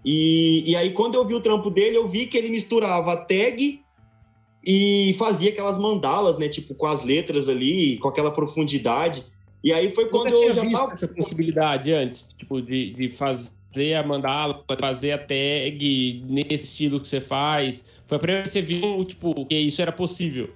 E, 0.05 0.64
e 0.70 0.76
aí, 0.76 0.91
quando 0.91 1.16
eu 1.16 1.26
vi 1.26 1.34
o 1.34 1.41
trampo 1.41 1.70
dele, 1.70 1.97
eu 1.97 2.07
vi 2.07 2.28
que 2.28 2.38
ele 2.38 2.49
misturava 2.49 3.18
tag 3.18 3.82
e 4.66 5.16
fazia 5.18 5.49
aquelas 5.49 5.78
mandalas, 5.78 6.38
né? 6.38 6.47
Tipo, 6.47 6.76
com 6.76 6.86
as 6.86 7.03
letras 7.03 7.49
ali, 7.49 7.97
com 7.97 8.07
aquela 8.07 8.32
profundidade. 8.32 9.24
E 9.64 9.74
aí 9.74 9.93
foi 9.93 10.05
quando 10.07 10.26
Nunca 10.26 10.38
tinha 10.38 10.49
eu 10.49 10.53
já 10.53 10.62
visto 10.62 10.80
tava... 10.80 10.93
essa 10.93 11.07
possibilidade 11.07 11.91
antes, 11.91 12.34
tipo, 12.38 12.62
de, 12.62 12.91
de 12.93 13.10
fazer 13.10 13.49
a 13.97 14.03
mandala, 14.03 14.63
fazer 14.80 15.11
a 15.11 15.17
tag 15.17 16.24
nesse 16.28 16.65
estilo 16.65 16.99
que 16.99 17.07
você 17.07 17.22
faz. 17.22 17.86
Foi 18.05 18.17
a 18.17 18.20
primeira 18.20 18.41
vez 18.43 18.51
que 18.51 18.59
você 18.59 18.61
viu, 18.61 19.05
tipo, 19.05 19.45
que 19.45 19.55
isso 19.55 19.82
era 19.82 19.91
possível. 19.91 20.49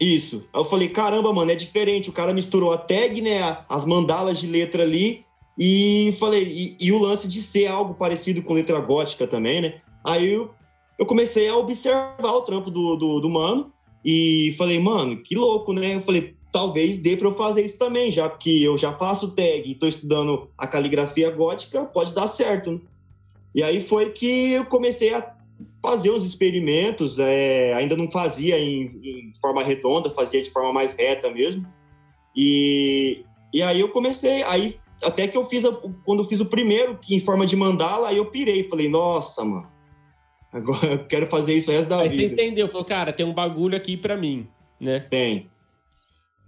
Isso. 0.00 0.48
Aí 0.52 0.60
eu 0.60 0.64
falei, 0.64 0.88
caramba, 0.88 1.32
mano, 1.32 1.50
é 1.50 1.54
diferente. 1.54 2.10
O 2.10 2.12
cara 2.12 2.32
misturou 2.32 2.72
a 2.72 2.78
tag, 2.78 3.20
né? 3.20 3.58
As 3.68 3.84
mandalas 3.84 4.38
de 4.38 4.46
letra 4.46 4.82
ali. 4.82 5.24
E 5.58 6.16
falei, 6.20 6.44
e, 6.44 6.76
e 6.80 6.92
o 6.92 6.98
lance 6.98 7.26
de 7.26 7.42
ser 7.42 7.66
algo 7.66 7.94
parecido 7.94 8.42
com 8.42 8.54
letra 8.54 8.78
gótica 8.78 9.26
também, 9.26 9.60
né? 9.60 9.80
Aí 10.04 10.32
eu, 10.32 10.54
eu 10.98 11.04
comecei 11.04 11.48
a 11.48 11.56
observar 11.56 12.32
o 12.32 12.42
trampo 12.42 12.70
do, 12.70 12.96
do, 12.96 13.20
do 13.20 13.28
mano. 13.28 13.72
E 14.04 14.54
falei, 14.56 14.78
mano, 14.78 15.20
que 15.22 15.34
louco, 15.34 15.72
né? 15.72 15.96
Eu 15.96 16.02
falei, 16.02 16.34
talvez 16.52 16.96
dê 16.96 17.16
pra 17.16 17.28
eu 17.28 17.34
fazer 17.34 17.64
isso 17.64 17.78
também, 17.78 18.10
já 18.10 18.28
que 18.30 18.62
eu 18.62 18.76
já 18.78 18.92
faço 18.92 19.34
tag 19.34 19.62
e 19.70 19.74
tô 19.74 19.86
estudando 19.86 20.48
a 20.56 20.66
caligrafia 20.66 21.30
gótica, 21.30 21.84
pode 21.84 22.14
dar 22.14 22.26
certo, 22.26 22.72
né? 22.72 22.80
E 23.54 23.62
aí 23.62 23.82
foi 23.82 24.10
que 24.10 24.52
eu 24.52 24.64
comecei 24.66 25.12
a 25.14 25.34
fazer 25.82 26.10
uns 26.10 26.24
experimentos, 26.24 27.18
é, 27.18 27.72
ainda 27.74 27.96
não 27.96 28.10
fazia 28.10 28.58
em, 28.58 28.82
em 29.02 29.32
forma 29.40 29.62
redonda, 29.62 30.10
fazia 30.10 30.42
de 30.42 30.50
forma 30.50 30.72
mais 30.72 30.92
reta 30.92 31.30
mesmo. 31.30 31.66
E, 32.36 33.24
e 33.52 33.62
aí 33.62 33.80
eu 33.80 33.88
comecei, 33.88 34.42
aí 34.44 34.78
até 35.02 35.26
que 35.26 35.36
eu 35.36 35.44
fiz, 35.46 35.64
a- 35.64 35.80
quando 36.04 36.22
eu 36.22 36.28
fiz 36.28 36.40
o 36.40 36.46
primeiro, 36.46 36.98
que 36.98 37.14
em 37.14 37.20
forma 37.20 37.46
de 37.46 37.56
mandala, 37.56 38.08
aí 38.08 38.16
eu 38.18 38.26
pirei, 38.26 38.68
falei, 38.68 38.88
nossa, 38.88 39.44
mano, 39.44 39.66
agora 40.52 40.86
eu 40.92 41.06
quero 41.06 41.26
fazer 41.28 41.54
isso 41.54 41.70
o 41.70 41.72
resto 41.74 41.88
da 41.88 42.00
Aí 42.00 42.10
você 42.10 42.16
vida. 42.28 42.34
entendeu, 42.34 42.68
falou, 42.68 42.84
cara, 42.84 43.12
tem 43.12 43.26
um 43.26 43.34
bagulho 43.34 43.76
aqui 43.76 43.96
pra 43.96 44.16
mim, 44.16 44.46
né? 44.80 45.00
Tem. 45.00 45.48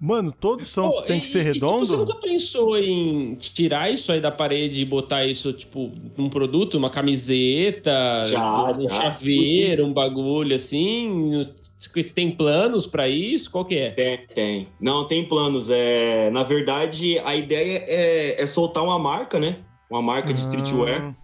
Mano, 0.01 0.33
todo 0.33 0.65
som 0.65 0.89
Pô, 0.91 1.03
tem 1.03 1.19
e- 1.19 1.21
que 1.21 1.27
ser 1.27 1.47
e 1.47 1.53
se 1.55 1.61
você 1.61 1.67
redondo? 1.67 1.97
nunca 1.99 2.15
pensou 2.17 2.79
em 2.79 3.35
tirar 3.35 3.91
isso 3.93 4.11
aí 4.11 4.19
da 4.21 4.31
parede 4.31 4.81
e 4.81 4.85
botar 4.87 5.27
isso, 5.27 5.53
tipo, 5.53 5.93
num 6.17 6.31
produto, 6.31 6.79
uma 6.79 6.89
camiseta, 6.89 7.91
Já, 8.31 8.73
um 8.79 8.89
já. 8.89 9.03
chaveiro, 9.03 9.85
um 9.85 9.93
bagulho 9.93 10.55
assim? 10.55 11.43
Você 11.77 12.03
tem 12.15 12.31
planos 12.31 12.87
pra 12.87 13.09
isso? 13.09 13.51
Qual 13.51 13.65
que 13.65 13.77
é? 13.77 13.91
Tem, 13.91 14.27
tem. 14.35 14.69
Não, 14.81 15.07
tem 15.07 15.27
planos. 15.29 15.69
É, 15.69 16.31
na 16.31 16.45
verdade, 16.45 17.19
a 17.19 17.37
ideia 17.37 17.85
é, 17.87 18.43
é 18.43 18.47
soltar 18.47 18.83
uma 18.83 18.99
marca, 18.99 19.39
né? 19.39 19.59
Uma 19.91 20.01
marca 20.01 20.33
de 20.33 20.41
streetwear. 20.41 21.15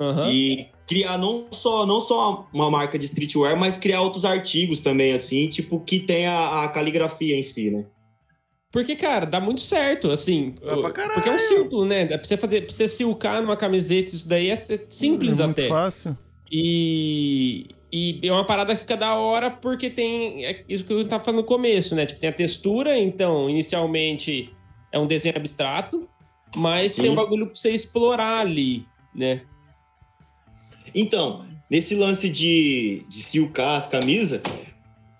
Ah, 0.00 0.04
Aham. 0.04 0.30
E 0.32 0.66
criar 0.86 1.18
não 1.18 1.46
só, 1.50 1.84
não 1.84 2.00
só 2.00 2.46
uma 2.54 2.70
marca 2.70 2.98
de 2.98 3.06
streetwear, 3.06 3.58
mas 3.58 3.76
criar 3.76 4.00
outros 4.00 4.24
artigos 4.24 4.80
também, 4.80 5.12
assim, 5.12 5.48
tipo, 5.48 5.80
que 5.80 6.00
tem 6.00 6.26
a, 6.26 6.64
a 6.64 6.68
caligrafia 6.68 7.36
em 7.36 7.42
si, 7.42 7.70
né? 7.70 7.84
Porque, 8.70 8.96
cara, 8.96 9.24
dá 9.24 9.40
muito 9.40 9.62
certo, 9.62 10.10
assim. 10.10 10.54
Dá 10.62 10.76
pra 10.76 10.90
caralho. 10.90 11.14
porque 11.14 11.28
é 11.28 11.32
um 11.32 11.38
simples, 11.38 11.88
né? 11.88 12.06
Pra 12.06 12.22
você 12.22 12.36
fazer, 12.36 12.60
pra 12.62 12.74
você 12.74 12.86
silcar 12.86 13.40
numa 13.40 13.56
camiseta, 13.56 14.14
isso 14.14 14.28
daí 14.28 14.50
é 14.50 14.56
simples 14.56 15.40
é 15.40 15.44
muito 15.46 15.58
até. 15.60 15.68
fácil. 15.68 16.18
E, 16.52 17.66
e 17.90 18.20
é 18.22 18.32
uma 18.32 18.44
parada 18.44 18.74
que 18.74 18.80
fica 18.80 18.96
da 18.96 19.14
hora 19.14 19.50
porque 19.50 19.88
tem 19.88 20.44
é 20.44 20.64
isso 20.68 20.84
que 20.84 20.92
eu 20.92 21.06
tava 21.06 21.24
falando 21.24 21.40
no 21.40 21.46
começo, 21.46 21.94
né? 21.94 22.04
Tipo, 22.04 22.20
tem 22.20 22.28
a 22.28 22.32
textura, 22.32 22.98
então, 22.98 23.48
inicialmente 23.48 24.50
é 24.92 24.98
um 24.98 25.06
desenho 25.06 25.36
abstrato, 25.36 26.08
mas 26.54 26.92
Sim. 26.92 27.02
tem 27.02 27.10
um 27.10 27.14
bagulho 27.14 27.46
pra 27.46 27.54
você 27.54 27.70
explorar 27.70 28.40
ali, 28.40 28.86
né? 29.14 29.42
Então, 30.94 31.46
nesse 31.70 31.94
lance 31.94 32.28
de, 32.28 33.04
de 33.08 33.18
silcar 33.22 33.76
as 33.76 33.86
camisas, 33.86 34.40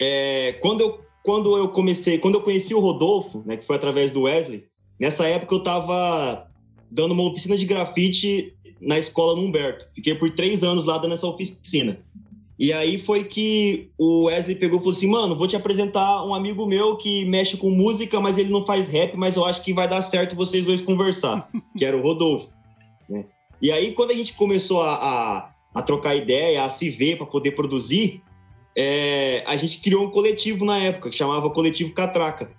é, 0.01 0.57
quando, 0.61 0.81
eu, 0.81 1.05
quando 1.29 1.59
eu 1.59 1.69
comecei, 1.69 2.17
quando 2.17 2.37
eu 2.37 2.41
conheci 2.41 2.75
o 2.75 2.81
Rodolfo, 2.81 3.43
né, 3.45 3.59
que 3.59 3.67
foi 3.67 3.77
através 3.77 4.11
do 4.11 4.23
Wesley, 4.23 4.65
nessa 4.99 5.27
época 5.27 5.57
eu 5.57 5.63
tava 5.63 6.49
dando 6.91 7.13
uma 7.13 7.25
oficina 7.25 7.55
de 7.55 7.67
grafite 7.67 8.55
na 8.81 8.99
escola 8.99 9.37
no 9.37 9.43
Humberto. 9.43 9.87
Fiquei 9.95 10.15
por 10.15 10.31
três 10.31 10.63
anos 10.63 10.87
lá 10.87 10.97
dando 10.97 11.13
essa 11.13 11.27
oficina. 11.27 11.99
E 12.59 12.73
aí 12.73 12.99
foi 12.99 13.25
que 13.25 13.91
o 13.99 14.25
Wesley 14.25 14.57
pegou 14.57 14.79
e 14.79 14.81
falou 14.81 14.97
assim, 14.97 15.07
mano, 15.07 15.37
vou 15.37 15.47
te 15.47 15.55
apresentar 15.55 16.25
um 16.25 16.35
amigo 16.35 16.65
meu 16.65 16.97
que 16.97 17.27
mexe 17.27 17.59
com 17.59 17.69
música, 17.69 18.19
mas 18.23 18.39
ele 18.39 18.49
não 18.49 18.65
faz 18.65 18.89
rap, 18.89 19.15
mas 19.15 19.37
eu 19.37 19.45
acho 19.45 19.63
que 19.63 19.75
vai 19.75 19.87
dar 19.87 20.01
certo 20.01 20.35
vocês 20.35 20.65
dois 20.65 20.81
conversar, 20.81 21.47
que 21.77 21.85
era 21.85 21.95
o 21.95 22.01
Rodolfo. 22.01 22.49
né? 23.07 23.27
E 23.61 23.71
aí, 23.71 23.93
quando 23.93 24.13
a 24.13 24.15
gente 24.15 24.33
começou 24.33 24.81
a, 24.81 24.95
a, 24.95 25.51
a 25.75 25.83
trocar 25.83 26.17
ideia, 26.17 26.65
a 26.65 26.71
se 26.71 26.89
ver 26.89 27.19
para 27.19 27.27
poder 27.27 27.51
produzir, 27.51 28.23
é, 28.81 29.43
a 29.47 29.57
gente 29.57 29.81
criou 29.81 30.07
um 30.07 30.11
coletivo 30.11 30.65
na 30.65 30.79
época, 30.79 31.11
que 31.11 31.17
chamava 31.17 31.51
Coletivo 31.51 31.93
Catraca. 31.93 32.51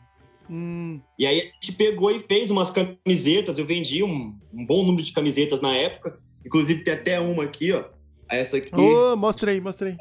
Hum, 0.50 1.00
E 1.18 1.26
aí 1.26 1.40
a 1.40 1.44
gente 1.44 1.72
pegou 1.78 2.12
e 2.12 2.20
fez 2.22 2.50
umas 2.52 2.72
camisetas, 2.72 3.58
eu 3.58 3.66
vendi 3.66 4.04
um, 4.04 4.36
um 4.54 4.66
bom 4.66 4.84
número 4.86 5.04
de 5.04 5.14
camisetas 5.14 5.62
na 5.62 5.74
época, 5.76 6.20
inclusive 6.46 6.84
tem 6.84 6.94
até 6.94 7.20
uma 7.20 7.44
aqui, 7.44 7.72
ó, 7.72 7.84
essa 8.30 8.58
aqui. 8.58 8.76
Ô, 8.76 9.16
mostra 9.16 9.52
aí, 9.52 9.62
mostra 9.62 9.90
aí. 9.90 9.98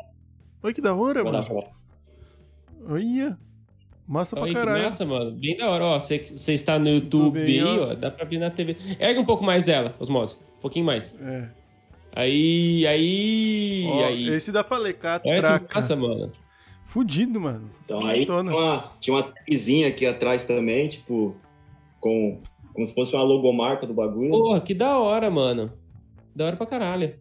Oi, 0.63 0.75
que 0.75 0.81
da 0.81 0.95
hora, 0.95 1.23
dar 1.23 1.31
mano. 1.33 1.45
pra- 1.47 1.71
Olha. 2.89 3.39
Massa 4.07 4.35
pra 4.35 4.45
Olha 4.45 4.53
que 4.55 4.59
caralho. 4.59 4.85
massa, 4.85 5.05
mano. 5.05 5.33
Bem 5.33 5.55
da 5.57 5.69
hora. 5.69 5.85
Ó, 5.85 5.99
você, 6.01 6.19
você 6.19 6.55
está 6.55 6.79
no 6.79 6.89
YouTube 6.89 7.39
aí, 7.41 7.61
ó. 7.63 7.91
ó. 7.91 7.95
Dá 7.95 8.11
pra 8.11 8.25
ver 8.25 8.39
na 8.39 8.49
TV. 8.49 8.75
Ergue 8.99 9.21
um 9.21 9.25
pouco 9.25 9.45
mais 9.45 9.69
ela, 9.69 9.95
Osmose. 10.01 10.37
Um 10.57 10.61
pouquinho 10.63 10.87
mais. 10.87 11.15
É. 11.21 11.51
Aí, 12.15 12.87
aí, 12.87 13.85
Ó, 13.87 14.05
aí. 14.07 14.29
esse 14.29 14.51
dá 14.51 14.65
pra 14.65 14.79
lecar, 14.79 15.21
Olha 15.25 15.35
que 15.35 15.41
traca. 15.41 15.75
massa, 15.75 15.95
mano. 15.97 16.33
Fudido, 16.87 17.41
mano. 17.41 17.71
Então 17.85 18.05
aí 18.05 18.25
tinha 18.25 18.41
uma, 18.41 18.93
tinha 18.99 19.15
uma 19.15 19.23
tagzinha 19.23 19.89
aqui 19.89 20.07
atrás 20.07 20.43
também, 20.43 20.89
tipo, 20.89 21.37
com 22.01 22.41
como 22.73 22.87
se 22.87 22.95
fosse 22.95 23.15
uma 23.15 23.23
logomarca 23.25 23.87
do 23.87 23.93
bagulho. 23.93 24.31
Porra, 24.31 24.61
que 24.61 24.73
da 24.73 24.99
hora, 24.99 25.29
mano. 25.31 25.73
Da 26.35 26.47
hora 26.47 26.57
pra 26.57 26.65
caralho. 26.67 27.15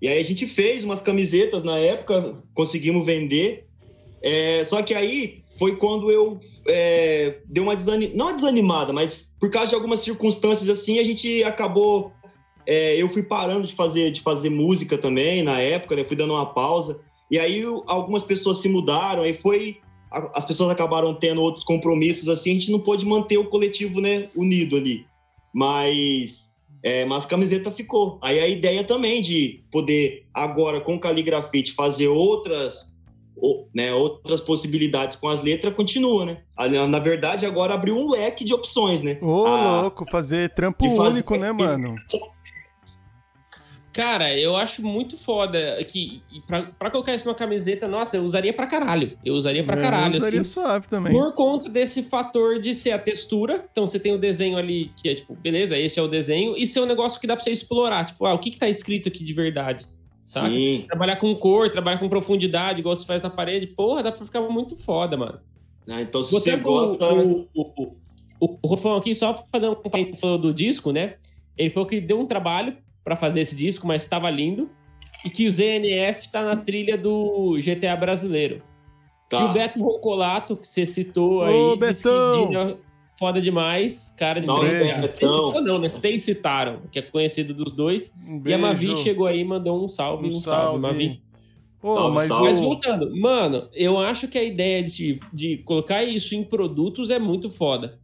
E 0.00 0.08
aí 0.08 0.20
a 0.20 0.22
gente 0.24 0.46
fez 0.46 0.84
umas 0.84 1.02
camisetas 1.02 1.62
na 1.62 1.78
época, 1.78 2.36
conseguimos 2.54 3.04
vender. 3.04 3.66
É, 4.22 4.64
só 4.66 4.82
que 4.82 4.94
aí 4.94 5.42
foi 5.58 5.76
quando 5.76 6.10
eu 6.10 6.40
é, 6.66 7.38
dei 7.46 7.62
uma 7.62 7.76
desanimada, 7.76 8.16
não 8.16 8.26
uma 8.26 8.34
desanimada, 8.34 8.92
mas 8.92 9.26
por 9.38 9.50
causa 9.50 9.70
de 9.70 9.74
algumas 9.74 10.00
circunstâncias 10.00 10.68
assim, 10.68 10.98
a 10.98 11.04
gente 11.04 11.42
acabou. 11.44 12.12
É, 12.66 12.96
eu 12.96 13.08
fui 13.08 13.22
parando 13.22 13.66
de 13.66 13.74
fazer, 13.74 14.10
de 14.10 14.20
fazer 14.22 14.50
música 14.50 14.96
também 14.98 15.42
na 15.42 15.60
época, 15.60 15.96
né? 15.96 16.04
Fui 16.04 16.16
dando 16.16 16.32
uma 16.34 16.46
pausa. 16.46 16.98
E 17.30 17.38
aí 17.38 17.62
algumas 17.86 18.22
pessoas 18.22 18.60
se 18.60 18.68
mudaram, 18.68 19.22
aí 19.22 19.34
foi. 19.34 19.78
a- 20.12 20.30
As 20.38 20.44
pessoas 20.44 20.70
acabaram 20.70 21.14
tendo 21.14 21.40
outros 21.42 21.64
compromissos, 21.64 22.28
assim, 22.28 22.50
a 22.50 22.54
gente 22.54 22.70
não 22.70 22.78
pôde 22.78 23.04
manter 23.04 23.36
o 23.36 23.46
coletivo, 23.46 24.00
né, 24.00 24.28
unido 24.36 24.76
ali. 24.76 25.04
Mas 25.52 26.52
é, 26.82 27.04
mas 27.06 27.24
a 27.24 27.28
camiseta 27.28 27.70
ficou. 27.72 28.18
Aí 28.22 28.38
a 28.38 28.46
ideia 28.46 28.84
também 28.84 29.22
de 29.22 29.62
poder, 29.72 30.26
agora 30.34 30.80
com 30.80 30.96
o 30.96 31.00
Caligrafite, 31.00 31.72
fazer 31.72 32.08
outras, 32.08 32.74
o- 33.36 33.66
né, 33.74 33.94
outras 33.94 34.40
possibilidades 34.40 35.16
com 35.16 35.26
as 35.28 35.42
letras 35.42 35.74
continua, 35.74 36.26
né? 36.26 36.42
A- 36.56 36.68
Na 36.68 36.98
verdade, 36.98 37.46
agora 37.46 37.72
abriu 37.74 37.96
um 37.96 38.10
leque 38.10 38.44
de 38.44 38.52
opções, 38.52 39.00
né? 39.00 39.18
Ô, 39.22 39.46
Ah, 39.46 39.80
louco, 39.80 40.04
fazer 40.10 40.50
trampo 40.54 40.84
fazer- 40.94 41.10
único, 41.10 41.36
né, 41.36 41.50
mano? 41.52 41.94
Cara, 43.94 44.36
eu 44.36 44.56
acho 44.56 44.84
muito 44.84 45.16
foda 45.16 45.78
que 45.84 46.20
pra, 46.48 46.62
pra 46.64 46.90
colocar 46.90 47.14
isso 47.14 47.26
numa 47.26 47.34
camiseta, 47.34 47.86
nossa, 47.86 48.16
eu 48.16 48.24
usaria 48.24 48.52
pra 48.52 48.66
caralho. 48.66 49.16
Eu 49.24 49.34
usaria 49.34 49.62
pra 49.62 49.76
Eu 49.76 49.80
caralho, 49.80 50.16
usaria 50.16 50.40
assim. 50.40 50.50
suave 50.50 50.88
também. 50.88 51.12
Por 51.12 51.32
conta 51.32 51.68
desse 51.68 52.02
fator 52.02 52.58
de 52.58 52.74
ser 52.74 52.90
a 52.90 52.98
textura. 52.98 53.64
Então 53.70 53.86
você 53.86 54.00
tem 54.00 54.12
o 54.12 54.18
desenho 54.18 54.58
ali 54.58 54.90
que 55.00 55.08
é 55.08 55.14
tipo, 55.14 55.32
beleza, 55.36 55.78
esse 55.78 55.96
é 56.00 56.02
o 56.02 56.08
desenho. 56.08 56.56
E 56.56 56.66
ser 56.66 56.80
um 56.80 56.86
negócio 56.86 57.20
que 57.20 57.26
dá 57.28 57.36
pra 57.36 57.44
você 57.44 57.52
explorar. 57.52 58.04
Tipo, 58.04 58.26
ah, 58.26 58.34
o 58.34 58.38
que 58.40 58.50
que 58.50 58.58
tá 58.58 58.68
escrito 58.68 59.08
aqui 59.08 59.22
de 59.22 59.32
verdade? 59.32 59.86
Saca? 60.24 60.48
Sim. 60.48 60.84
Trabalhar 60.88 61.14
com 61.16 61.32
cor, 61.36 61.70
trabalhar 61.70 61.98
com 61.98 62.08
profundidade, 62.08 62.80
igual 62.80 62.98
você 62.98 63.06
faz 63.06 63.22
na 63.22 63.30
parede. 63.30 63.68
Porra, 63.68 64.02
dá 64.02 64.10
pra 64.10 64.24
ficar 64.24 64.40
muito 64.40 64.74
foda, 64.74 65.16
mano. 65.16 65.38
Ah, 65.88 66.02
então, 66.02 66.20
se 66.20 66.32
você 66.32 66.56
gosta. 66.56 67.14
o, 67.14 67.48
o, 67.54 67.60
o, 67.62 67.96
o, 68.40 68.58
o 68.60 68.66
Rofão 68.66 68.96
aqui, 68.96 69.14
só 69.14 69.46
fazendo 69.52 69.78
um 69.84 70.38
do 70.38 70.52
disco, 70.52 70.90
né? 70.90 71.14
Ele 71.56 71.70
falou 71.70 71.88
que 71.88 72.00
deu 72.00 72.18
um 72.18 72.26
trabalho 72.26 72.76
pra 73.04 73.14
fazer 73.14 73.40
esse 73.40 73.54
disco, 73.54 73.86
mas 73.86 74.04
tava 74.04 74.30
lindo. 74.30 74.70
E 75.24 75.30
que 75.30 75.46
o 75.46 75.50
ZNF 75.50 76.28
tá 76.30 76.42
na 76.42 76.56
trilha 76.56 76.98
do 76.98 77.56
GTA 77.58 77.96
brasileiro. 77.96 78.62
Tá. 79.28 79.40
E 79.40 79.44
o 79.44 79.52
Beto 79.52 79.82
Roncolato, 79.82 80.56
que 80.56 80.66
você 80.66 80.84
citou 80.84 81.44
aí, 81.44 81.54
Ô, 81.54 81.76
Betão! 81.76 82.78
Foda 83.16 83.40
demais, 83.40 84.12
cara 84.18 84.40
de 84.40 84.46
diferenciado. 84.46 85.02
Betão. 85.02 85.28
citou 85.28 85.62
não, 85.62 85.78
né? 85.78 85.88
Vocês 85.88 86.22
citaram, 86.22 86.82
que 86.90 86.98
é 86.98 87.02
conhecido 87.02 87.54
dos 87.54 87.72
dois. 87.72 88.12
Um 88.26 88.42
E 88.44 88.52
a 88.52 88.58
Mavi 88.58 88.96
chegou 88.96 89.26
aí 89.26 89.40
e 89.40 89.44
mandou 89.44 89.82
um 89.82 89.88
salve, 89.88 90.28
um, 90.28 90.40
salve, 90.40 90.80
Mavi. 90.80 91.22
Pô, 91.80 91.94
Salve, 91.94 92.14
mas 92.14 92.28
salve. 92.28 92.44
Mas 92.48 92.58
o... 92.58 92.62
voltando, 92.62 93.16
mano, 93.16 93.68
eu 93.72 93.98
acho 93.98 94.26
que 94.26 94.36
a 94.36 94.42
ideia 94.42 94.82
de, 94.82 95.20
de 95.32 95.58
colocar 95.58 96.02
isso 96.02 96.34
em 96.34 96.42
produtos 96.42 97.08
é 97.08 97.18
muito 97.18 97.48
foda. 97.50 98.00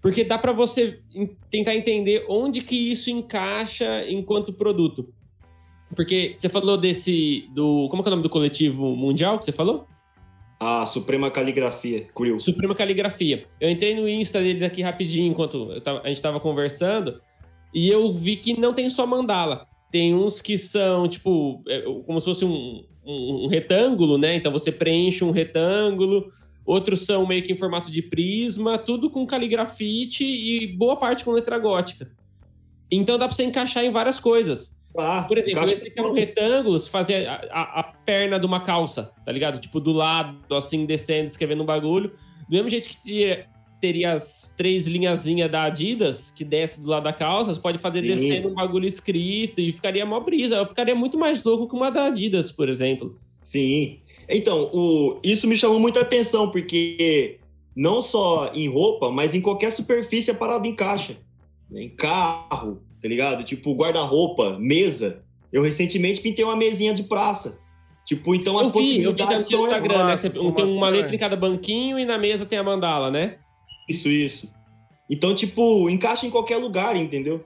Porque 0.00 0.22
dá 0.24 0.38
pra 0.38 0.52
você 0.52 1.00
en- 1.14 1.30
tentar 1.50 1.74
entender 1.74 2.24
onde 2.28 2.62
que 2.62 2.90
isso 2.90 3.10
encaixa 3.10 4.04
enquanto 4.08 4.52
produto. 4.52 5.08
Porque 5.96 6.34
você 6.36 6.48
falou 6.48 6.76
desse. 6.76 7.48
do 7.54 7.88
Como 7.90 8.02
é 8.02 8.06
é 8.06 8.08
o 8.08 8.10
nome 8.10 8.22
do 8.22 8.28
coletivo 8.28 8.94
mundial 8.94 9.38
que 9.38 9.44
você 9.44 9.52
falou? 9.52 9.86
A 10.60 10.84
Suprema 10.86 11.30
Caligrafia, 11.30 12.06
Crew. 12.14 12.38
Suprema 12.38 12.74
Caligrafia. 12.74 13.44
Eu 13.60 13.70
entrei 13.70 13.94
no 13.94 14.08
Insta 14.08 14.40
deles 14.40 14.62
aqui 14.62 14.82
rapidinho 14.82 15.30
enquanto 15.30 15.80
tava- 15.80 16.00
a 16.04 16.08
gente 16.08 16.20
tava 16.20 16.40
conversando 16.40 17.20
e 17.72 17.88
eu 17.88 18.10
vi 18.10 18.36
que 18.36 18.58
não 18.58 18.72
tem 18.74 18.90
só 18.90 19.06
mandala. 19.06 19.66
Tem 19.90 20.14
uns 20.14 20.40
que 20.42 20.58
são, 20.58 21.08
tipo, 21.08 21.62
é, 21.68 21.80
como 22.04 22.20
se 22.20 22.26
fosse 22.26 22.44
um, 22.44 22.84
um- 23.06 23.44
um 23.44 23.46
retângulo, 23.46 24.18
né? 24.18 24.34
Então 24.34 24.52
você 24.52 24.70
preenche 24.70 25.24
um 25.24 25.30
retângulo. 25.30 26.26
Outros 26.68 27.06
são 27.06 27.26
meio 27.26 27.42
que 27.42 27.50
em 27.50 27.56
formato 27.56 27.90
de 27.90 28.02
prisma, 28.02 28.76
tudo 28.76 29.08
com 29.08 29.24
caligrafite 29.26 30.22
e 30.22 30.66
boa 30.76 30.96
parte 30.96 31.24
com 31.24 31.30
letra 31.32 31.58
gótica. 31.58 32.10
Então 32.90 33.16
dá 33.16 33.26
pra 33.26 33.34
você 33.34 33.44
encaixar 33.44 33.84
em 33.84 33.90
várias 33.90 34.20
coisas. 34.20 34.76
Ah, 34.98 35.24
Por 35.26 35.38
exemplo, 35.38 35.60
encaixa- 35.62 35.72
esse 35.74 35.90
que 35.90 35.98
é 35.98 36.02
um 36.02 36.12
retângulo, 36.12 36.78
você 36.78 36.90
fazia 36.90 37.30
a, 37.50 37.60
a- 37.62 37.80
a 37.80 37.82
perna 37.84 38.38
de 38.38 38.44
uma 38.44 38.60
calça, 38.60 39.12
tá 39.24 39.32
ligado? 39.32 39.58
Tipo, 39.60 39.80
do 39.80 39.92
lado, 39.92 40.54
assim, 40.54 40.84
descendo, 40.84 41.24
escrevendo 41.26 41.62
um 41.62 41.66
bagulho. 41.66 42.10
Do 42.48 42.50
mesmo 42.54 42.68
jeito 42.68 42.88
que 42.88 43.02
teria, 43.02 43.46
teria 43.80 44.12
as 44.12 44.52
três 44.56 44.86
linhazinhas 44.86 45.50
da 45.50 45.62
Adidas, 45.64 46.30
que 46.36 46.44
desce 46.44 46.82
do 46.82 46.90
lado 46.90 47.04
da 47.04 47.12
calça, 47.14 47.54
você 47.54 47.60
pode 47.60 47.78
fazer 47.78 48.00
Sim. 48.02 48.06
descendo 48.08 48.48
um 48.50 48.54
bagulho 48.54 48.86
escrito 48.86 49.60
e 49.60 49.72
ficaria 49.72 50.04
mó 50.04 50.20
brisa. 50.20 50.56
Eu 50.56 50.66
ficaria 50.66 50.94
muito 50.94 51.16
mais 51.18 51.42
louco 51.44 51.66
que 51.66 51.74
uma 51.74 51.90
da 51.90 52.06
Adidas, 52.08 52.50
por 52.52 52.68
exemplo. 52.68 53.18
Sim. 53.42 54.00
Então, 54.28 54.70
o, 54.72 55.18
isso 55.22 55.46
me 55.46 55.56
chamou 55.56 55.80
muita 55.80 56.00
atenção, 56.00 56.50
porque 56.50 57.38
não 57.74 58.00
só 58.00 58.50
em 58.54 58.68
roupa, 58.68 59.10
mas 59.10 59.34
em 59.34 59.40
qualquer 59.40 59.72
superfície 59.72 60.30
a 60.30 60.34
parada 60.34 60.66
encaixa. 60.66 61.16
né? 61.70 61.82
Em 61.82 61.88
carro, 61.88 62.82
tá 63.00 63.08
ligado? 63.08 63.44
Tipo, 63.44 63.72
guarda-roupa, 63.74 64.58
mesa. 64.58 65.22
Eu 65.52 65.62
recentemente 65.62 66.20
pintei 66.20 66.44
uma 66.44 66.56
mesinha 66.56 66.92
de 66.92 67.02
praça. 67.02 67.58
Tipo, 68.04 68.34
então 68.34 68.58
as 68.58 68.66
Eu 68.66 68.72
vi, 68.72 68.78
eu 68.78 68.84
vi 68.84 68.98
no 68.98 69.04
possibilidades 69.12 69.46
seu 69.48 69.58
são 69.58 69.66
Instagram, 69.66 70.06
né? 70.06 70.16
Você- 70.16 70.30
tem 70.30 70.42
uma 70.64 70.88
letra 70.88 71.14
em 71.14 71.18
cada 71.18 71.36
banquinho 71.36 71.98
e 71.98 72.04
na 72.04 72.18
mesa 72.18 72.44
tem 72.46 72.58
a 72.58 72.62
mandala, 72.62 73.10
né? 73.10 73.36
Isso, 73.88 74.08
isso. 74.08 74.52
Então, 75.10 75.34
tipo, 75.34 75.88
encaixa 75.88 76.26
em 76.26 76.30
qualquer 76.30 76.56
lugar, 76.58 76.96
entendeu? 76.96 77.44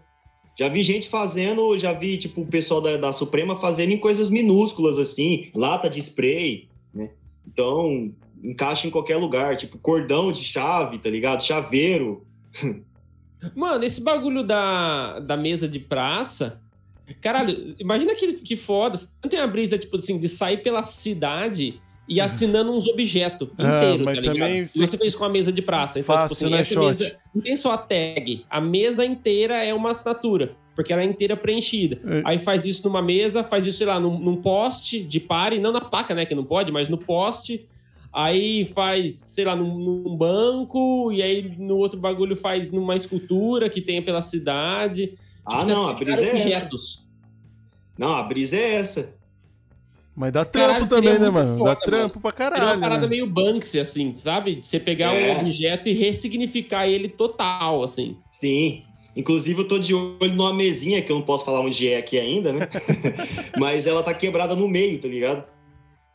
Já 0.58 0.68
vi 0.68 0.82
gente 0.82 1.08
fazendo, 1.08 1.78
já 1.78 1.92
vi, 1.92 2.16
tipo, 2.18 2.42
o 2.42 2.46
pessoal 2.46 2.80
da, 2.80 2.96
da 2.96 3.12
Suprema 3.12 3.56
fazendo 3.56 3.92
em 3.92 3.98
coisas 3.98 4.28
minúsculas, 4.28 4.98
assim, 4.98 5.48
lata 5.54 5.88
de 5.88 5.98
spray? 6.00 6.68
Então, 7.46 8.12
encaixa 8.42 8.86
em 8.86 8.90
qualquer 8.90 9.16
lugar, 9.16 9.56
tipo, 9.56 9.78
cordão 9.78 10.32
de 10.32 10.42
chave, 10.42 10.98
tá 10.98 11.08
ligado? 11.10 11.42
Chaveiro. 11.44 12.26
Mano, 13.54 13.82
esse 13.84 14.00
bagulho 14.02 14.42
da, 14.42 15.18
da 15.20 15.36
mesa 15.36 15.66
de 15.68 15.78
praça. 15.80 16.60
Caralho, 17.20 17.74
imagina 17.78 18.14
que, 18.14 18.34
que 18.34 18.56
foda. 18.56 18.98
Não 19.22 19.28
tem 19.28 19.40
a 19.40 19.46
brisa, 19.46 19.76
tipo 19.76 19.96
assim, 19.96 20.18
de 20.18 20.28
sair 20.28 20.58
pela 20.62 20.82
cidade 20.82 21.80
e 22.08 22.20
assinando 22.20 22.72
uns 22.72 22.86
objetos 22.86 23.48
Ah, 23.58 23.76
inteiros, 23.78 24.04
mas 24.04 24.14
tá 24.16 24.20
ligado? 24.20 24.38
também 24.38 24.66
você- 24.66 24.86
você 24.86 24.98
fez 24.98 25.14
com 25.14 25.24
a 25.24 25.28
mesa 25.28 25.52
de 25.52 25.62
praça. 25.62 25.98
Então, 25.98 26.14
Fácil, 26.14 26.28
tipo 26.36 26.44
assim, 26.46 26.54
né, 26.54 26.60
essa 26.60 26.74
shot? 26.74 26.86
mesa. 26.86 27.16
Não 27.34 27.42
tem 27.42 27.56
só 27.56 27.72
a 27.72 27.78
tag. 27.78 28.44
A 28.48 28.60
mesa 28.60 29.04
inteira 29.04 29.54
é 29.64 29.74
uma 29.74 29.90
assinatura. 29.90 30.56
Porque 30.74 30.92
ela 30.92 31.02
é 31.02 31.04
inteira 31.04 31.36
preenchida. 31.36 32.00
É. 32.04 32.22
Aí 32.24 32.38
faz 32.38 32.64
isso 32.64 32.86
numa 32.88 33.02
mesa, 33.02 33.44
faz 33.44 33.66
isso, 33.66 33.78
sei 33.78 33.86
lá, 33.86 34.00
num, 34.00 34.18
num 34.18 34.36
poste 34.36 35.02
de 35.02 35.20
pare, 35.20 35.58
não 35.58 35.70
na 35.72 35.80
placa, 35.80 36.14
né? 36.14 36.24
Que 36.24 36.34
não 36.34 36.44
pode, 36.44 36.72
mas 36.72 36.88
no 36.88 36.96
poste. 36.96 37.66
Aí 38.12 38.64
faz, 38.64 39.26
sei 39.30 39.44
lá, 39.44 39.56
num, 39.56 39.78
num 39.78 40.16
banco, 40.16 41.10
e 41.12 41.22
aí 41.22 41.54
no 41.58 41.76
outro 41.76 41.98
bagulho 41.98 42.36
faz 42.36 42.70
numa 42.70 42.94
escultura 42.96 43.68
que 43.70 43.80
tem 43.80 44.02
pela 44.02 44.20
cidade. 44.22 45.12
Ah, 45.44 45.60
você 45.60 45.72
não, 45.72 45.88
a 45.88 45.92
brisa 45.94 46.20
é 46.20 46.28
essa. 46.28 46.36
objetos. 46.42 47.06
Não, 47.98 48.08
a 48.14 48.22
brisa 48.22 48.56
é 48.56 48.74
essa. 48.76 49.14
Mas 50.14 50.30
dá 50.32 50.44
trampo 50.44 50.68
Caralho, 50.68 50.86
seria 50.86 51.10
também, 51.14 51.24
né, 51.24 51.30
mano? 51.30 51.58
foda, 51.58 51.70
dá 51.74 51.76
trampo 51.80 52.20
pra 52.20 52.30
Era 52.36 52.44
uma 52.54 52.58
caralho, 52.60 52.80
parada 52.82 53.02
né? 53.02 53.08
meio 53.08 53.26
Banksy, 53.26 53.78
assim, 53.78 54.12
sabe? 54.12 54.56
De 54.56 54.66
Você 54.66 54.78
pegar 54.78 55.14
É. 55.14 55.34
um 55.36 55.40
objeto 55.40 55.88
e 55.88 55.92
ressignificar 55.92 56.86
ele 56.86 57.08
total, 57.08 57.82
assim. 57.82 58.16
Sim. 58.30 58.82
Inclusive, 59.14 59.60
eu 59.60 59.68
tô 59.68 59.78
de 59.78 59.94
olho 59.94 60.34
numa 60.34 60.54
mesinha, 60.54 61.02
que 61.02 61.12
eu 61.12 61.16
não 61.16 61.22
posso 61.22 61.44
falar 61.44 61.60
onde 61.60 61.88
é 61.88 61.98
aqui 61.98 62.18
ainda, 62.18 62.52
né? 62.52 62.68
Mas 63.58 63.86
ela 63.86 64.02
tá 64.02 64.14
quebrada 64.14 64.56
no 64.56 64.66
meio, 64.68 64.98
tá 64.98 65.08
ligado? 65.08 65.44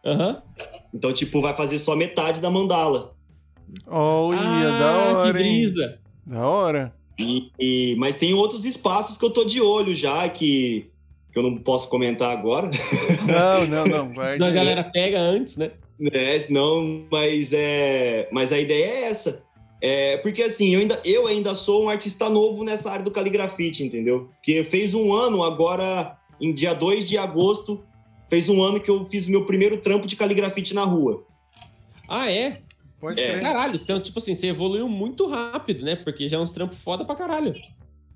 Aham. 0.04 0.41
Então, 0.93 1.14
tipo, 1.14 1.41
vai 1.41 1.56
fazer 1.56 1.78
só 1.78 1.95
metade 1.95 2.39
da 2.41 2.50
mandala. 2.50 3.14
Olha, 3.86 4.39
ah, 4.39 4.80
da 4.80 4.98
hora, 4.98 5.34
que 5.34 5.43
hein? 5.43 5.56
brisa. 5.58 6.00
Da 6.26 6.48
hora. 6.48 6.93
E, 7.20 7.52
e- 7.60 7.95
mas 7.98 8.16
tem 8.16 8.34
outros 8.34 8.64
espaços 8.64 9.18
que 9.18 9.26
eu 9.26 9.30
tô 9.32 9.43
de 9.43 9.60
olho 9.62 9.93
já, 9.95 10.28
que, 10.30 10.89
que 11.32 11.38
eu 11.38 11.43
não 11.43 11.58
posso 11.58 11.89
comentar 11.89 12.32
agora, 12.32 12.70
Não, 13.28 13.68
não, 13.68 13.86
não. 13.86 14.08
Guarde 14.14 14.34
Senão 14.34 14.48
a 14.48 14.52
galera 14.52 14.84
pega 14.84 15.20
antes, 15.20 15.58
né? 15.58 15.72
né? 16.00 16.39
Senão, 16.39 17.06
mas, 17.12 17.52
é, 17.54 18.30
mas 18.32 18.54
a 18.54 18.60
ideia 18.60 18.86
é 18.86 19.04
essa. 19.06 19.43
É, 19.82 20.17
porque 20.17 20.41
assim, 20.41 20.69
eu 20.73 20.80
ainda, 20.80 20.99
eu 21.05 21.28
ainda 21.28 21.53
sou 21.53 21.84
um 21.84 21.89
artista 21.89 22.30
novo 22.30 22.63
nessa 22.63 22.89
área 22.89 23.05
do 23.05 23.11
caligrafite, 23.11 23.84
entendeu? 23.84 24.30
Que 24.41 24.63
fez 24.63 24.93
um 24.93 25.13
ano 25.13 25.43
agora, 25.43 26.17
em 26.41 26.53
dia 26.53 26.73
2 26.73 27.07
de 27.07 27.17
agosto, 27.17 27.84
fez 28.30 28.49
um 28.49 28.63
ano 28.63 28.80
que 28.80 28.89
eu 28.89 29.07
fiz 29.09 29.28
o 29.28 29.32
meu 29.32 29.45
primeiro 29.45 29.78
trampo 29.78 30.07
de 30.07 30.15
caligrafite 30.15 30.73
na 30.73 30.84
rua. 30.84 31.23
Ah, 32.07 32.32
é? 32.32 32.61
Pode 32.99 33.21
É. 33.21 33.34
crer. 33.34 33.41
Caralho, 33.41 33.75
então, 33.82 33.99
tipo 33.99 34.17
assim, 34.17 34.34
você 34.34 34.47
evoluiu 34.47 34.89
muito 34.89 35.28
rápido, 35.28 35.86
né? 35.86 35.95
Porque 35.95 36.28
já 36.28 36.38
é 36.38 36.39
uns 36.39 36.51
trampos 36.51 36.82
foda 36.84 37.05
pra 37.05 37.15
caralho. 37.15 37.53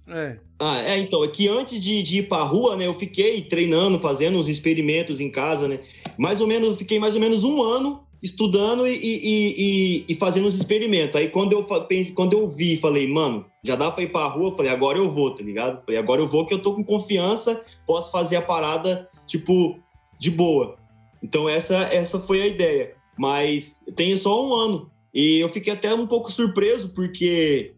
É. 0.08 0.38
Ah, 0.60 0.82
é, 0.82 0.98
então, 0.98 1.24
é 1.24 1.28
que 1.28 1.48
antes 1.48 1.80
de, 1.82 2.02
de 2.02 2.18
ir 2.20 2.28
pra 2.28 2.44
rua, 2.44 2.76
né, 2.76 2.88
eu 2.88 2.96
fiquei 2.96 3.42
treinando, 3.44 4.00
fazendo 4.00 4.40
uns 4.40 4.48
experimentos 4.48 5.20
em 5.20 5.30
casa, 5.30 5.68
né? 5.68 5.80
Mais 6.18 6.42
ou 6.42 6.48
menos, 6.48 6.70
eu 6.70 6.76
fiquei 6.76 6.98
mais 7.00 7.14
ou 7.14 7.22
menos 7.22 7.44
um 7.44 7.62
ano 7.62 8.04
estudando 8.22 8.88
e, 8.88 8.94
e, 8.94 9.24
e, 9.24 10.06
e 10.10 10.16
fazendo 10.16 10.48
os 10.48 10.56
experimentos. 10.56 11.16
Aí 11.16 11.30
quando 11.30 11.54
eu 11.54 11.66
quando 12.14 12.34
eu 12.34 12.48
vi, 12.48 12.78
falei, 12.78 13.08
mano, 13.08 13.46
já 13.64 13.76
dá 13.76 13.92
pra 13.92 14.04
ir 14.04 14.12
pra 14.12 14.28
rua, 14.28 14.56
falei, 14.56 14.72
agora 14.72 14.98
eu 14.98 15.12
vou, 15.12 15.32
tá 15.32 15.44
ligado? 15.44 15.84
Falei, 15.86 16.00
agora 16.00 16.22
eu 16.22 16.28
vou 16.28 16.46
que 16.46 16.54
eu 16.54 16.62
tô 16.62 16.76
com 16.76 16.84
confiança, 16.84 17.64
posso 17.86 18.12
fazer 18.12 18.36
a 18.36 18.42
parada, 18.42 19.10
tipo, 19.28 19.80
de 20.20 20.30
boa. 20.30 20.78
Então 21.24 21.48
essa, 21.50 21.76
essa 21.76 22.20
foi 22.20 22.42
a 22.42 22.48
ideia. 22.48 22.96
Mas 23.18 23.80
tenho 23.96 24.18
só 24.18 24.48
um 24.48 24.54
ano. 24.54 24.92
E 25.14 25.40
eu 25.40 25.50
fiquei 25.50 25.74
até 25.74 25.94
um 25.94 26.08
pouco 26.08 26.32
surpreso, 26.32 26.90
porque 26.90 27.74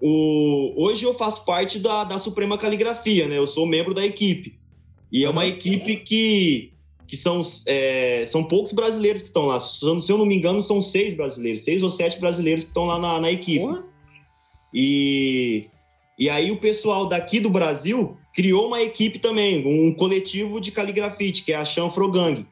o, 0.00 0.72
hoje 0.76 1.04
eu 1.04 1.14
faço 1.14 1.44
parte 1.44 1.78
da, 1.78 2.04
da 2.04 2.18
Suprema 2.18 2.56
Caligrafia, 2.56 3.28
né? 3.28 3.36
Eu 3.36 3.46
sou 3.46 3.66
membro 3.66 3.92
da 3.92 4.04
equipe. 4.04 4.58
E 5.12 5.24
é 5.24 5.28
uma 5.28 5.44
equipe 5.44 5.96
que, 5.96 6.72
que 7.10 7.16
são, 7.16 7.42
é, 7.66 8.22
são 8.24 8.44
poucos 8.44 8.72
brasileiros 8.72 9.22
que 9.22 9.28
estão 9.28 9.46
lá. 9.46 9.58
Se 9.58 9.84
eu 9.84 10.16
não 10.16 10.24
me 10.24 10.36
engano, 10.36 10.62
são 10.62 10.80
seis 10.80 11.12
brasileiros, 11.12 11.64
seis 11.64 11.82
ou 11.82 11.90
sete 11.90 12.20
brasileiros 12.20 12.62
que 12.62 12.70
estão 12.70 12.84
lá 12.84 13.00
na, 13.00 13.18
na 13.18 13.32
equipe. 13.32 13.66
E, 14.72 15.66
e 16.16 16.30
aí 16.30 16.52
o 16.52 16.58
pessoal 16.58 17.08
daqui 17.08 17.40
do 17.40 17.50
Brasil 17.50 18.16
criou 18.32 18.68
uma 18.68 18.80
equipe 18.80 19.18
também, 19.18 19.66
um 19.66 19.92
coletivo 19.92 20.60
de 20.60 20.70
caligrafite, 20.70 21.42
que 21.42 21.52
é 21.52 21.56
a 21.56 21.64
Chanfrogang. 21.64 22.46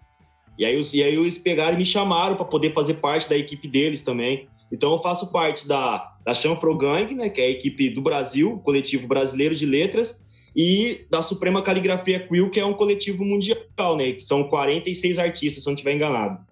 E 0.58 0.64
aí, 0.64 0.88
e 0.92 1.04
aí 1.04 1.14
eles 1.14 1.38
pegaram 1.38 1.76
e 1.76 1.78
me 1.78 1.86
chamaram 1.86 2.34
para 2.34 2.44
poder 2.44 2.72
fazer 2.72 2.94
parte 2.94 3.28
da 3.28 3.36
equipe 3.36 3.68
deles 3.68 4.02
também. 4.02 4.48
Então 4.72 4.90
eu 4.90 4.98
faço 4.98 5.30
parte 5.30 5.68
da, 5.68 6.16
da 6.24 6.34
Chanfrogang, 6.34 7.14
né, 7.14 7.28
que 7.28 7.40
é 7.40 7.44
a 7.44 7.50
equipe 7.50 7.90
do 7.90 8.02
Brasil, 8.02 8.60
coletivo 8.64 9.06
brasileiro 9.06 9.54
de 9.54 9.64
letras, 9.64 10.20
e 10.60 11.06
da 11.08 11.22
Suprema 11.22 11.62
Caligrafia 11.62 12.18
Quill, 12.26 12.50
que 12.50 12.58
é 12.58 12.66
um 12.66 12.74
coletivo 12.74 13.24
mundial, 13.24 13.96
né, 13.96 14.14
que 14.14 14.22
são 14.22 14.42
46 14.42 15.16
artistas, 15.16 15.62
se 15.62 15.68
eu 15.68 15.70
não 15.70 15.76
estiver 15.76 15.94
enganado. 15.94 16.44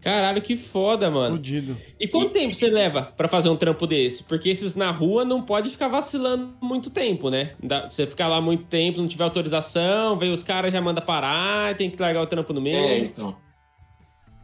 Caralho, 0.00 0.42
que 0.42 0.56
foda, 0.56 1.08
mano. 1.08 1.36
Fudido. 1.36 1.76
E 2.00 2.08
quanto 2.08 2.30
tempo 2.30 2.52
você 2.52 2.68
leva 2.68 3.02
para 3.16 3.28
fazer 3.28 3.48
um 3.48 3.56
trampo 3.56 3.86
desse? 3.86 4.24
Porque 4.24 4.48
esses 4.48 4.74
na 4.74 4.90
rua 4.90 5.24
não 5.24 5.42
pode 5.42 5.70
ficar 5.70 5.86
vacilando 5.86 6.52
muito 6.60 6.90
tempo, 6.90 7.30
né? 7.30 7.52
Você 7.86 8.06
ficar 8.06 8.26
lá 8.26 8.40
muito 8.40 8.64
tempo, 8.64 9.00
não 9.00 9.08
tiver 9.08 9.24
autorização, 9.24 10.16
vem 10.16 10.32
os 10.32 10.42
caras 10.42 10.72
já 10.72 10.80
manda 10.80 11.00
parar, 11.00 11.76
tem 11.76 11.90
que 11.90 12.00
largar 12.00 12.22
o 12.22 12.26
trampo 12.26 12.52
no 12.52 12.60
meio. 12.60 12.76
É, 12.76 12.98
então. 12.98 13.36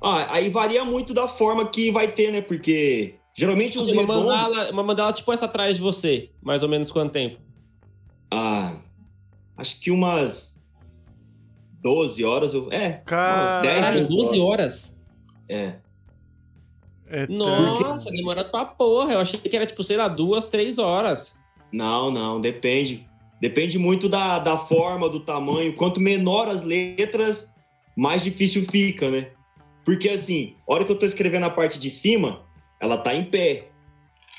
Ah, 0.02 0.34
aí 0.34 0.50
varia 0.50 0.84
muito 0.84 1.14
da 1.14 1.26
forma 1.26 1.68
que 1.68 1.90
vai 1.90 2.12
ter, 2.12 2.32
né? 2.32 2.40
Porque 2.40 3.14
geralmente 3.36 3.72
tipo, 3.72 3.80
os 3.80 3.88
uma 3.88 4.02
redondos... 4.02 4.24
mandala, 4.24 4.70
uma 4.70 4.82
mandala 4.82 5.12
tipo 5.12 5.32
essa 5.32 5.46
atrás 5.46 5.76
de 5.76 5.82
você, 5.82 6.30
mais 6.42 6.62
ou 6.62 6.68
menos 6.68 6.90
quanto 6.90 7.12
tempo? 7.12 7.43
Ah, 8.30 8.76
acho 9.56 9.80
que 9.80 9.90
umas 9.90 10.60
12 11.80 12.24
horas. 12.24 12.54
Eu... 12.54 12.72
É, 12.72 13.02
Caralho, 13.04 14.08
12 14.08 14.40
horas? 14.40 14.96
É. 15.48 15.74
É, 17.06 17.26
Nossa, 17.26 18.04
porque... 18.04 18.16
demora 18.16 18.44
pra 18.44 18.64
porra. 18.64 19.12
Eu 19.12 19.20
achei 19.20 19.38
que 19.38 19.54
era, 19.54 19.66
tipo, 19.66 19.84
sei 19.84 19.96
lá, 19.96 20.08
duas, 20.08 20.48
três 20.48 20.78
horas. 20.78 21.38
Não, 21.70 22.10
não, 22.10 22.40
depende. 22.40 23.06
Depende 23.40 23.78
muito 23.78 24.08
da, 24.08 24.38
da 24.38 24.58
forma, 24.66 25.08
do 25.08 25.20
tamanho. 25.20 25.76
Quanto 25.76 26.00
menor 26.00 26.48
as 26.48 26.62
letras, 26.62 27.52
mais 27.96 28.22
difícil 28.22 28.64
fica, 28.70 29.10
né? 29.10 29.28
Porque 29.84 30.08
assim, 30.08 30.54
a 30.66 30.72
hora 30.72 30.84
que 30.84 30.92
eu 30.92 30.98
tô 30.98 31.04
escrevendo 31.04 31.44
a 31.44 31.50
parte 31.50 31.78
de 31.78 31.90
cima, 31.90 32.42
ela 32.80 32.96
tá 32.96 33.14
em 33.14 33.24
pé. 33.24 33.68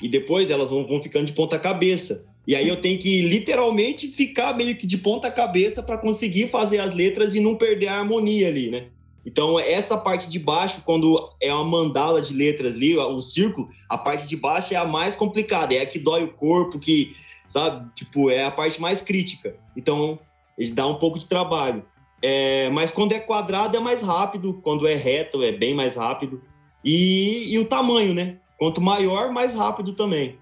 E 0.02 0.08
depois 0.08 0.50
elas 0.50 0.68
vão, 0.68 0.86
vão 0.86 1.00
ficando 1.00 1.26
de 1.26 1.32
ponta 1.32 1.58
cabeça. 1.58 2.26
E 2.46 2.54
aí 2.54 2.68
eu 2.68 2.80
tenho 2.80 2.98
que 2.98 3.22
literalmente 3.22 4.08
ficar 4.08 4.56
meio 4.56 4.76
que 4.76 4.86
de 4.86 4.96
ponta 4.96 5.30
cabeça 5.30 5.82
para 5.82 5.98
conseguir 5.98 6.48
fazer 6.48 6.78
as 6.78 6.94
letras 6.94 7.34
e 7.34 7.40
não 7.40 7.56
perder 7.56 7.88
a 7.88 7.98
harmonia 7.98 8.48
ali, 8.48 8.70
né? 8.70 8.86
Então, 9.26 9.58
essa 9.58 9.98
parte 9.98 10.28
de 10.28 10.38
baixo, 10.38 10.82
quando 10.84 11.28
é 11.40 11.52
uma 11.52 11.64
mandala 11.64 12.22
de 12.22 12.32
letras 12.32 12.76
ali, 12.76 12.96
o 12.96 13.20
círculo, 13.20 13.68
a 13.88 13.98
parte 13.98 14.28
de 14.28 14.36
baixo 14.36 14.72
é 14.72 14.76
a 14.76 14.84
mais 14.84 15.16
complicada, 15.16 15.74
é 15.74 15.80
a 15.80 15.86
que 15.86 15.98
dói 15.98 16.22
o 16.22 16.32
corpo, 16.32 16.78
que, 16.78 17.12
sabe, 17.44 17.90
tipo, 17.96 18.30
é 18.30 18.44
a 18.44 18.52
parte 18.52 18.80
mais 18.80 19.00
crítica. 19.00 19.56
Então, 19.76 20.20
dá 20.72 20.86
um 20.86 20.94
pouco 20.94 21.18
de 21.18 21.26
trabalho. 21.26 21.84
É, 22.22 22.70
mas 22.70 22.92
quando 22.92 23.12
é 23.12 23.18
quadrado 23.18 23.76
é 23.76 23.80
mais 23.80 24.00
rápido, 24.00 24.60
quando 24.62 24.86
é 24.86 24.94
reto 24.94 25.42
é 25.42 25.50
bem 25.50 25.74
mais 25.74 25.96
rápido. 25.96 26.40
E, 26.84 27.52
e 27.52 27.58
o 27.58 27.64
tamanho, 27.64 28.14
né? 28.14 28.36
Quanto 28.56 28.80
maior, 28.80 29.32
mais 29.32 29.54
rápido 29.54 29.92
também. 29.92 30.38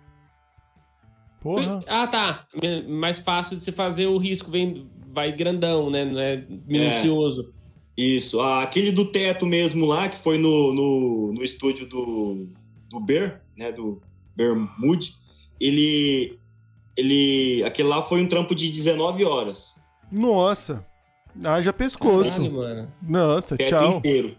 Porra. 1.44 1.80
Ah, 1.86 2.06
tá. 2.06 2.46
Mais 2.88 3.20
fácil 3.20 3.58
de 3.58 3.62
se 3.62 3.70
fazer 3.70 4.06
o 4.06 4.16
risco, 4.16 4.50
vem, 4.50 4.88
vai 5.12 5.30
grandão, 5.30 5.90
né? 5.90 6.02
Não 6.02 6.18
é 6.18 6.42
minucioso. 6.66 7.52
É. 7.98 8.02
Isso. 8.02 8.40
Ah, 8.40 8.62
aquele 8.62 8.90
do 8.90 9.12
teto 9.12 9.44
mesmo 9.44 9.84
lá, 9.84 10.08
que 10.08 10.22
foi 10.22 10.38
no, 10.38 10.72
no, 10.72 11.32
no 11.34 11.44
estúdio 11.44 11.86
do, 11.86 12.48
do 12.88 12.98
Bear, 12.98 13.42
né? 13.54 13.70
Do 13.70 14.00
Bermude, 14.34 15.12
ele. 15.60 16.38
Ele. 16.96 17.62
Aquele 17.64 17.88
lá 17.88 18.02
foi 18.02 18.22
um 18.22 18.26
trampo 18.26 18.54
de 18.54 18.70
19 18.70 19.22
horas. 19.24 19.76
Nossa! 20.10 20.84
Haja 21.44 21.74
pescoço. 21.74 22.30
Caralho, 22.30 22.52
mano. 22.52 22.92
Nossa, 23.06 23.54
teto 23.54 23.68
tchau. 23.68 23.98
inteiro. 23.98 24.34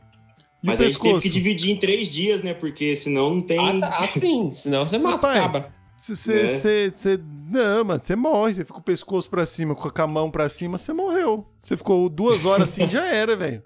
E 0.64 0.68
Mas 0.68 0.82
a 0.82 0.89
gente 0.89 0.99
teve 0.99 1.22
que 1.22 1.30
dividir 1.30 1.72
em 1.72 1.78
três 1.78 2.10
dias, 2.10 2.41
né? 2.41 2.56
Porque 2.56 2.95
senão 2.95 3.36
não 3.36 3.41
tem. 3.41 3.60
Ah, 3.60 3.80
tá. 3.80 3.97
ah 3.99 4.08
sim. 4.08 4.51
Senão 4.51 4.88
você 4.88 4.97
mata, 4.97 5.30
acaba. 5.30 5.74
Você. 5.98 6.93
É. 7.06 7.18
Não, 7.52 7.86
mano, 7.86 8.02
você 8.02 8.16
morre. 8.16 8.54
Você 8.54 8.62
fica 8.62 8.74
com 8.74 8.80
o 8.80 8.84
pescoço 8.84 9.30
pra 9.30 9.46
cima, 9.46 9.76
com 9.76 9.89
a 10.02 10.08
mão 10.08 10.30
pra 10.30 10.50
cima, 10.50 10.78
você 10.78 10.93
morreu. 10.93 11.46
Você 11.62 11.78
ficou 11.78 12.10
duas 12.10 12.46
horas 12.46 12.70
assim, 12.70 12.89
já 12.89 13.06
era, 13.06 13.36
velho. 13.36 13.64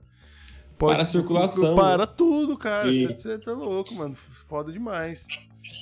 Para 0.78 1.02
a 1.02 1.06
circulação. 1.06 1.76
Para 1.76 2.08
tudo, 2.08 2.58
cara. 2.58 2.92
Você 2.92 3.38
tá 3.38 3.52
louco, 3.52 3.94
mano. 3.96 4.16
Foda 4.16 4.72
demais. 4.72 5.28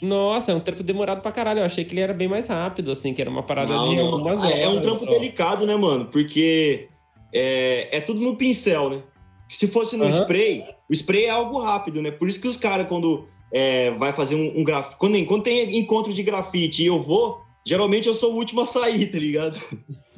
Nossa, 0.02 0.52
é 0.52 0.56
um 0.56 0.60
trampo 0.60 0.84
demorado 0.84 1.22
pra 1.22 1.32
caralho. 1.32 1.60
Eu 1.60 1.66
achei 1.66 1.86
que 1.86 1.93
ele 1.93 2.02
era 2.02 2.14
bem 2.14 2.28
mais 2.28 2.48
rápido, 2.48 2.91
assim, 2.91 3.14
que 3.14 3.22
era 3.22 3.30
uma 3.30 3.43
parada 3.43 3.74
não, 3.74 3.93
de 3.93 4.02
algumas 4.02 4.41
horas. 4.41 4.56
É 4.58 4.68
um 4.68 4.82
trampo 4.82 5.00
só. 5.00 5.10
delicado, 5.10 5.66
né, 5.66 5.76
mano? 5.76 6.06
Porque 6.06 6.89
é, 7.34 7.98
é 7.98 8.02
tudo 8.02 8.20
no 8.20 8.36
pincel, 8.36 8.89
né? 8.89 9.04
Se 9.50 9.68
fosse 9.68 9.95
no 9.95 10.06
uhum. 10.06 10.22
spray, 10.24 10.64
o 10.89 10.93
spray 10.93 11.26
é 11.26 11.30
algo 11.30 11.60
rápido, 11.60 12.02
né? 12.02 12.12
Por 12.12 12.28
isso 12.28 12.39
que 12.39 12.48
os 12.48 12.58
caras, 12.58 12.88
quando 12.88 13.28
é, 13.52 13.91
vai 13.91 14.14
fazer 14.14 14.36
um, 14.36 14.60
um 14.60 14.64
grafite. 14.64 14.98
Quando, 14.98 15.26
quando 15.26 15.43
tem 15.43 15.78
encontro 15.78 16.14
de 16.14 16.24
grafite 16.24 16.84
e 16.84 16.88
eu 16.88 17.02
vou, 17.02 17.41
geralmente 17.66 18.08
eu 18.08 18.14
sou 18.14 18.34
o 18.34 18.38
último 18.38 18.62
a 18.62 18.66
sair, 18.66 19.12
tá 19.12 19.18
ligado? 19.18 19.58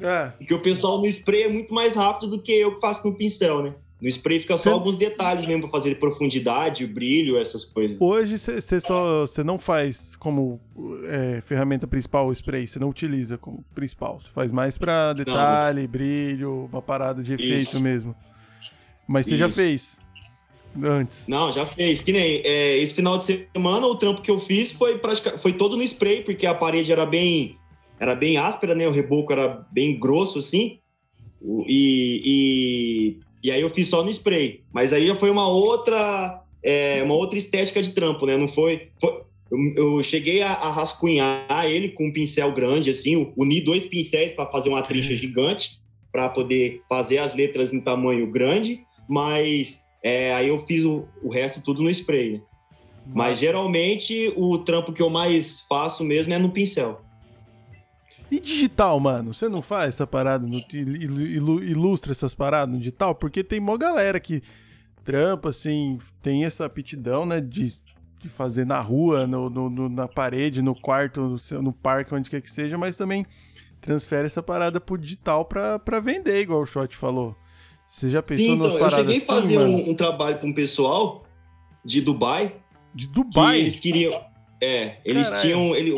É. 0.01 0.31
Porque 0.37 0.53
o 0.53 0.59
pessoal 0.59 0.97
no 0.99 1.05
spray 1.07 1.43
é 1.43 1.49
muito 1.49 1.73
mais 1.73 1.93
rápido 1.93 2.29
do 2.29 2.41
que 2.41 2.53
eu 2.53 2.75
que 2.75 2.79
faço 2.79 3.05
no 3.05 3.13
pincel, 3.13 3.61
né? 3.61 3.73
No 4.01 4.07
spray 4.07 4.39
fica 4.39 4.57
só 4.57 4.71
alguns 4.71 4.97
detalhes 4.97 5.45
mesmo 5.45 5.63
pra 5.63 5.71
fazer 5.71 5.95
profundidade, 5.95 6.87
brilho, 6.87 7.37
essas 7.37 7.65
coisas. 7.65 7.99
Hoje 7.99 8.37
você 8.37 8.79
só 8.79 9.27
você 9.27 9.43
não 9.43 9.59
faz 9.59 10.15
como 10.15 10.61
é, 11.05 11.41
ferramenta 11.41 11.85
principal 11.85 12.27
o 12.27 12.31
spray, 12.31 12.65
você 12.65 12.79
não 12.79 12.87
utiliza 12.87 13.37
como 13.37 13.61
principal. 13.75 14.21
Você 14.21 14.31
faz 14.31 14.53
mais 14.53 14.77
pra 14.77 15.11
detalhe, 15.11 15.81
não. 15.81 15.87
brilho, 15.89 16.69
uma 16.71 16.81
parada 16.81 17.21
de 17.21 17.33
efeito 17.33 17.71
Isso. 17.71 17.79
mesmo. 17.81 18.15
Mas 19.05 19.25
você 19.25 19.35
já 19.35 19.49
fez 19.49 19.99
antes? 20.83 21.27
Não, 21.27 21.51
já 21.51 21.65
fez. 21.65 22.01
Que 22.01 22.11
nem 22.11 22.41
é, 22.43 22.77
esse 22.77 22.93
final 22.93 23.17
de 23.17 23.25
semana 23.53 23.87
o 23.87 23.95
trampo 23.95 24.21
que 24.21 24.31
eu 24.31 24.39
fiz 24.39 24.71
foi 24.71 24.97
praticamente, 24.97 25.41
foi 25.41 25.53
todo 25.53 25.77
no 25.77 25.83
spray, 25.83 26.21
porque 26.23 26.45
a 26.45 26.53
parede 26.53 26.91
era 26.91 27.05
bem 27.05 27.57
era 27.99 28.15
bem 28.15 28.37
áspera, 28.37 28.73
né? 28.73 28.87
O 28.87 28.91
reboco 28.91 29.33
era 29.33 29.65
bem 29.71 29.99
grosso 29.99 30.39
assim. 30.39 30.79
E, 31.67 32.21
e, 32.25 33.19
e 33.43 33.51
aí 33.51 33.61
eu 33.61 33.69
fiz 33.69 33.87
só 33.87 34.03
no 34.03 34.09
spray. 34.09 34.61
Mas 34.71 34.93
aí 34.93 35.07
já 35.07 35.15
foi 35.15 35.29
uma 35.29 35.47
outra 35.47 36.43
é, 36.63 37.01
uma 37.03 37.13
outra 37.13 37.37
estética 37.37 37.81
de 37.81 37.91
trampo, 37.91 38.25
né? 38.25 38.37
Não 38.37 38.47
foi, 38.47 38.89
foi 38.99 39.23
eu, 39.51 39.95
eu, 39.95 40.03
cheguei 40.03 40.41
a, 40.41 40.53
a, 40.53 40.71
rascunhar 40.71 41.65
ele 41.65 41.89
com 41.89 42.07
um 42.07 42.13
pincel 42.13 42.51
grande, 42.53 42.89
assim, 42.89 43.31
uni 43.35 43.61
dois 43.61 43.85
pincéis 43.85 44.31
para 44.31 44.51
fazer 44.51 44.69
uma 44.69 44.83
trincha 44.83 45.15
gigante, 45.15 45.79
para 46.11 46.29
poder 46.29 46.81
fazer 46.87 47.17
as 47.17 47.33
letras 47.33 47.73
em 47.73 47.79
tamanho 47.79 48.29
grande, 48.29 48.81
mas 49.07 49.78
é, 50.03 50.33
aí 50.33 50.47
eu 50.47 50.65
fiz 50.65 50.83
o, 50.85 51.07
o, 51.21 51.29
resto 51.29 51.61
tudo 51.61 51.83
no 51.83 51.89
spray, 51.89 52.33
né? 52.33 52.41
Mas 53.05 53.39
geralmente 53.39 54.31
o 54.35 54.57
trampo 54.59 54.93
que 54.93 55.01
eu 55.01 55.09
mais 55.09 55.61
faço 55.61 56.03
mesmo 56.03 56.33
é 56.33 56.37
no 56.37 56.51
pincel. 56.51 57.01
E 58.31 58.39
digital, 58.39 58.99
mano? 58.99 59.33
Você 59.33 59.49
não 59.49 59.61
faz 59.61 59.95
essa 59.95 60.05
parada, 60.05 60.45
no, 60.45 60.63
ilustra 60.71 62.11
essas 62.11 62.35
paradas 62.35 62.73
no 62.73 62.79
digital? 62.79 63.15
Porque 63.15 63.43
tem 63.43 63.59
mó 63.59 63.75
galera 63.75 64.19
que 64.19 64.43
trampa, 65.03 65.49
assim, 65.49 65.97
tem 66.21 66.45
essa 66.45 66.65
aptidão, 66.65 67.25
né, 67.25 67.41
de, 67.41 67.67
de 68.21 68.29
fazer 68.29 68.65
na 68.65 68.79
rua, 68.79 69.25
no, 69.25 69.49
no, 69.49 69.89
na 69.89 70.07
parede, 70.07 70.61
no 70.61 70.75
quarto, 70.75 71.21
no, 71.51 71.61
no 71.63 71.73
parque, 71.73 72.13
onde 72.13 72.29
quer 72.29 72.41
que 72.41 72.51
seja, 72.51 72.77
mas 72.77 72.95
também 72.95 73.25
transfere 73.81 74.27
essa 74.27 74.43
parada 74.43 74.79
pro 74.79 74.97
digital 74.97 75.45
pra, 75.45 75.79
pra 75.79 75.99
vender, 75.99 76.41
igual 76.41 76.61
o 76.61 76.65
Shot 76.65 76.95
falou. 76.95 77.35
Você 77.89 78.07
já 78.07 78.21
pensou 78.21 78.45
Sim, 78.45 78.51
então, 78.51 78.67
nas 78.67 78.73
paradas 78.75 78.99
Eu 78.99 79.19
cheguei 79.19 79.23
a 79.23 79.25
fazer 79.25 79.57
um, 79.57 79.89
um, 79.89 79.95
trabalho 79.95 80.37
para 80.37 80.47
um 80.47 80.53
pessoal 80.53 81.25
de 81.83 81.99
Dubai. 82.01 82.55
De 82.93 83.07
Dubai? 83.07 83.59
eles 83.59 83.75
queriam. 83.75 84.13
É, 84.61 84.97
eles 85.03 85.27
Caralho. 85.27 85.41
tinham. 85.41 85.75
Ele 85.75 85.95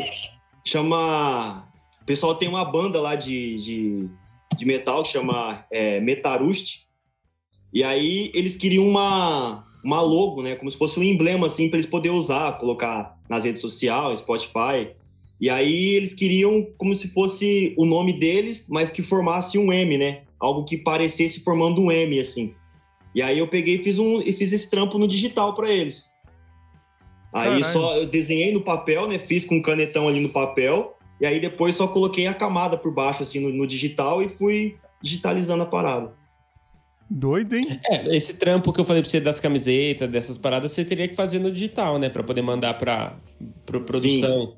chama. 0.64 1.68
O 2.00 2.04
pessoal 2.04 2.34
tem 2.34 2.48
uma 2.48 2.64
banda 2.64 2.98
lá 2.98 3.14
de, 3.14 3.56
de, 3.56 4.08
de 4.56 4.64
metal 4.64 5.02
que 5.02 5.10
chama 5.10 5.64
é, 5.70 6.00
Metarust. 6.00 6.86
E 7.72 7.84
aí 7.84 8.30
eles 8.34 8.56
queriam 8.56 8.88
uma, 8.88 9.64
uma 9.84 10.00
logo, 10.00 10.42
né? 10.42 10.56
Como 10.56 10.70
se 10.70 10.78
fosse 10.78 10.98
um 10.98 11.02
emblema, 11.02 11.46
assim, 11.46 11.68
para 11.68 11.78
eles 11.78 11.88
poderem 11.88 12.16
usar, 12.16 12.58
colocar 12.58 13.18
nas 13.28 13.44
redes 13.44 13.60
sociais, 13.60 14.18
Spotify. 14.20 14.94
E 15.38 15.50
aí 15.50 15.94
eles 15.94 16.14
queriam 16.14 16.66
como 16.78 16.94
se 16.94 17.12
fosse 17.12 17.74
o 17.76 17.84
nome 17.84 18.18
deles, 18.18 18.66
mas 18.68 18.88
que 18.88 19.02
formasse 19.02 19.58
um 19.58 19.72
M, 19.72 19.98
né? 19.98 20.22
Algo 20.42 20.64
que 20.64 20.76
parecesse 20.76 21.38
formando 21.38 21.80
um 21.80 21.92
M, 21.92 22.18
assim. 22.18 22.52
E 23.14 23.22
aí 23.22 23.38
eu 23.38 23.46
peguei 23.46 23.76
e 23.76 23.84
fiz, 23.84 23.96
um, 23.96 24.20
e 24.20 24.32
fiz 24.32 24.52
esse 24.52 24.68
trampo 24.68 24.98
no 24.98 25.06
digital 25.06 25.54
para 25.54 25.70
eles. 25.70 26.10
Aí 27.32 27.60
Caralho. 27.60 27.72
só 27.72 27.96
eu 27.96 28.06
desenhei 28.06 28.52
no 28.52 28.62
papel, 28.62 29.06
né? 29.06 29.20
Fiz 29.20 29.44
com 29.44 29.54
um 29.54 29.62
canetão 29.62 30.08
ali 30.08 30.18
no 30.18 30.30
papel. 30.30 30.98
E 31.20 31.26
aí 31.26 31.38
depois 31.38 31.76
só 31.76 31.86
coloquei 31.86 32.26
a 32.26 32.34
camada 32.34 32.76
por 32.76 32.92
baixo, 32.92 33.22
assim, 33.22 33.38
no, 33.38 33.50
no 33.50 33.68
digital 33.68 34.20
e 34.20 34.28
fui 34.28 34.76
digitalizando 35.00 35.62
a 35.62 35.66
parada. 35.66 36.12
Doido, 37.08 37.54
hein? 37.54 37.78
É, 37.88 38.16
esse 38.16 38.36
trampo 38.36 38.72
que 38.72 38.80
eu 38.80 38.84
falei 38.84 39.00
pra 39.00 39.08
você 39.08 39.20
das 39.20 39.38
camisetas, 39.38 40.10
dessas 40.10 40.36
paradas, 40.36 40.72
você 40.72 40.84
teria 40.84 41.06
que 41.06 41.14
fazer 41.14 41.38
no 41.38 41.52
digital, 41.52 42.00
né? 42.00 42.08
Pra 42.08 42.24
poder 42.24 42.42
mandar 42.42 42.74
pra, 42.74 43.16
pra 43.64 43.78
produção, 43.78 44.56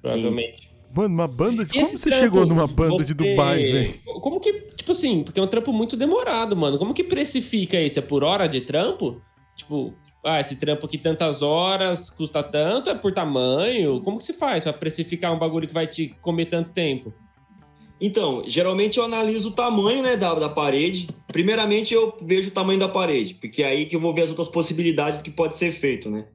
provavelmente. 0.00 0.75
Mano, 0.96 1.14
uma 1.14 1.28
banda 1.28 1.64
de. 1.64 1.70
E 1.70 1.74
Como 1.74 1.82
esse 1.82 1.98
você 1.98 2.08
trampo, 2.08 2.24
chegou 2.24 2.46
numa 2.46 2.66
banda 2.66 3.04
de 3.04 3.12
você- 3.12 3.14
Dubai, 3.14 3.62
velho? 3.62 3.94
Como 4.20 4.40
que, 4.40 4.52
tipo 4.76 4.92
assim, 4.92 5.22
porque 5.22 5.38
é 5.38 5.42
um 5.42 5.46
trampo 5.46 5.72
muito 5.72 5.96
demorado, 5.96 6.56
mano. 6.56 6.78
Como 6.78 6.94
que 6.94 7.04
precifica 7.04 7.80
isso? 7.80 7.98
É 7.98 8.02
por 8.02 8.24
hora 8.24 8.46
de 8.48 8.62
trampo? 8.62 9.20
Tipo, 9.54 9.92
ah, 10.24 10.40
esse 10.40 10.56
trampo 10.56 10.86
aqui 10.86 10.96
tantas 10.98 11.42
horas, 11.42 12.08
custa 12.10 12.42
tanto, 12.42 12.88
é 12.90 12.94
por 12.94 13.12
tamanho? 13.12 14.00
Como 14.00 14.18
que 14.18 14.24
se 14.24 14.32
faz 14.32 14.64
pra 14.64 14.72
precificar 14.72 15.32
um 15.34 15.38
bagulho 15.38 15.68
que 15.68 15.74
vai 15.74 15.86
te 15.86 16.14
comer 16.20 16.46
tanto 16.46 16.70
tempo? 16.70 17.12
Então, 18.00 18.42
geralmente 18.46 18.98
eu 18.98 19.04
analiso 19.04 19.48
o 19.48 19.52
tamanho 19.52 20.02
né, 20.02 20.16
da, 20.16 20.34
da 20.34 20.48
parede. 20.50 21.08
Primeiramente 21.28 21.94
eu 21.94 22.14
vejo 22.20 22.48
o 22.48 22.50
tamanho 22.50 22.78
da 22.78 22.88
parede, 22.88 23.34
porque 23.34 23.62
é 23.62 23.66
aí 23.66 23.86
que 23.86 23.96
eu 23.96 24.00
vou 24.00 24.12
ver 24.14 24.22
as 24.22 24.28
outras 24.28 24.48
possibilidades 24.48 25.18
do 25.18 25.24
que 25.24 25.30
pode 25.30 25.56
ser 25.56 25.72
feito, 25.72 26.10
né? 26.10 26.26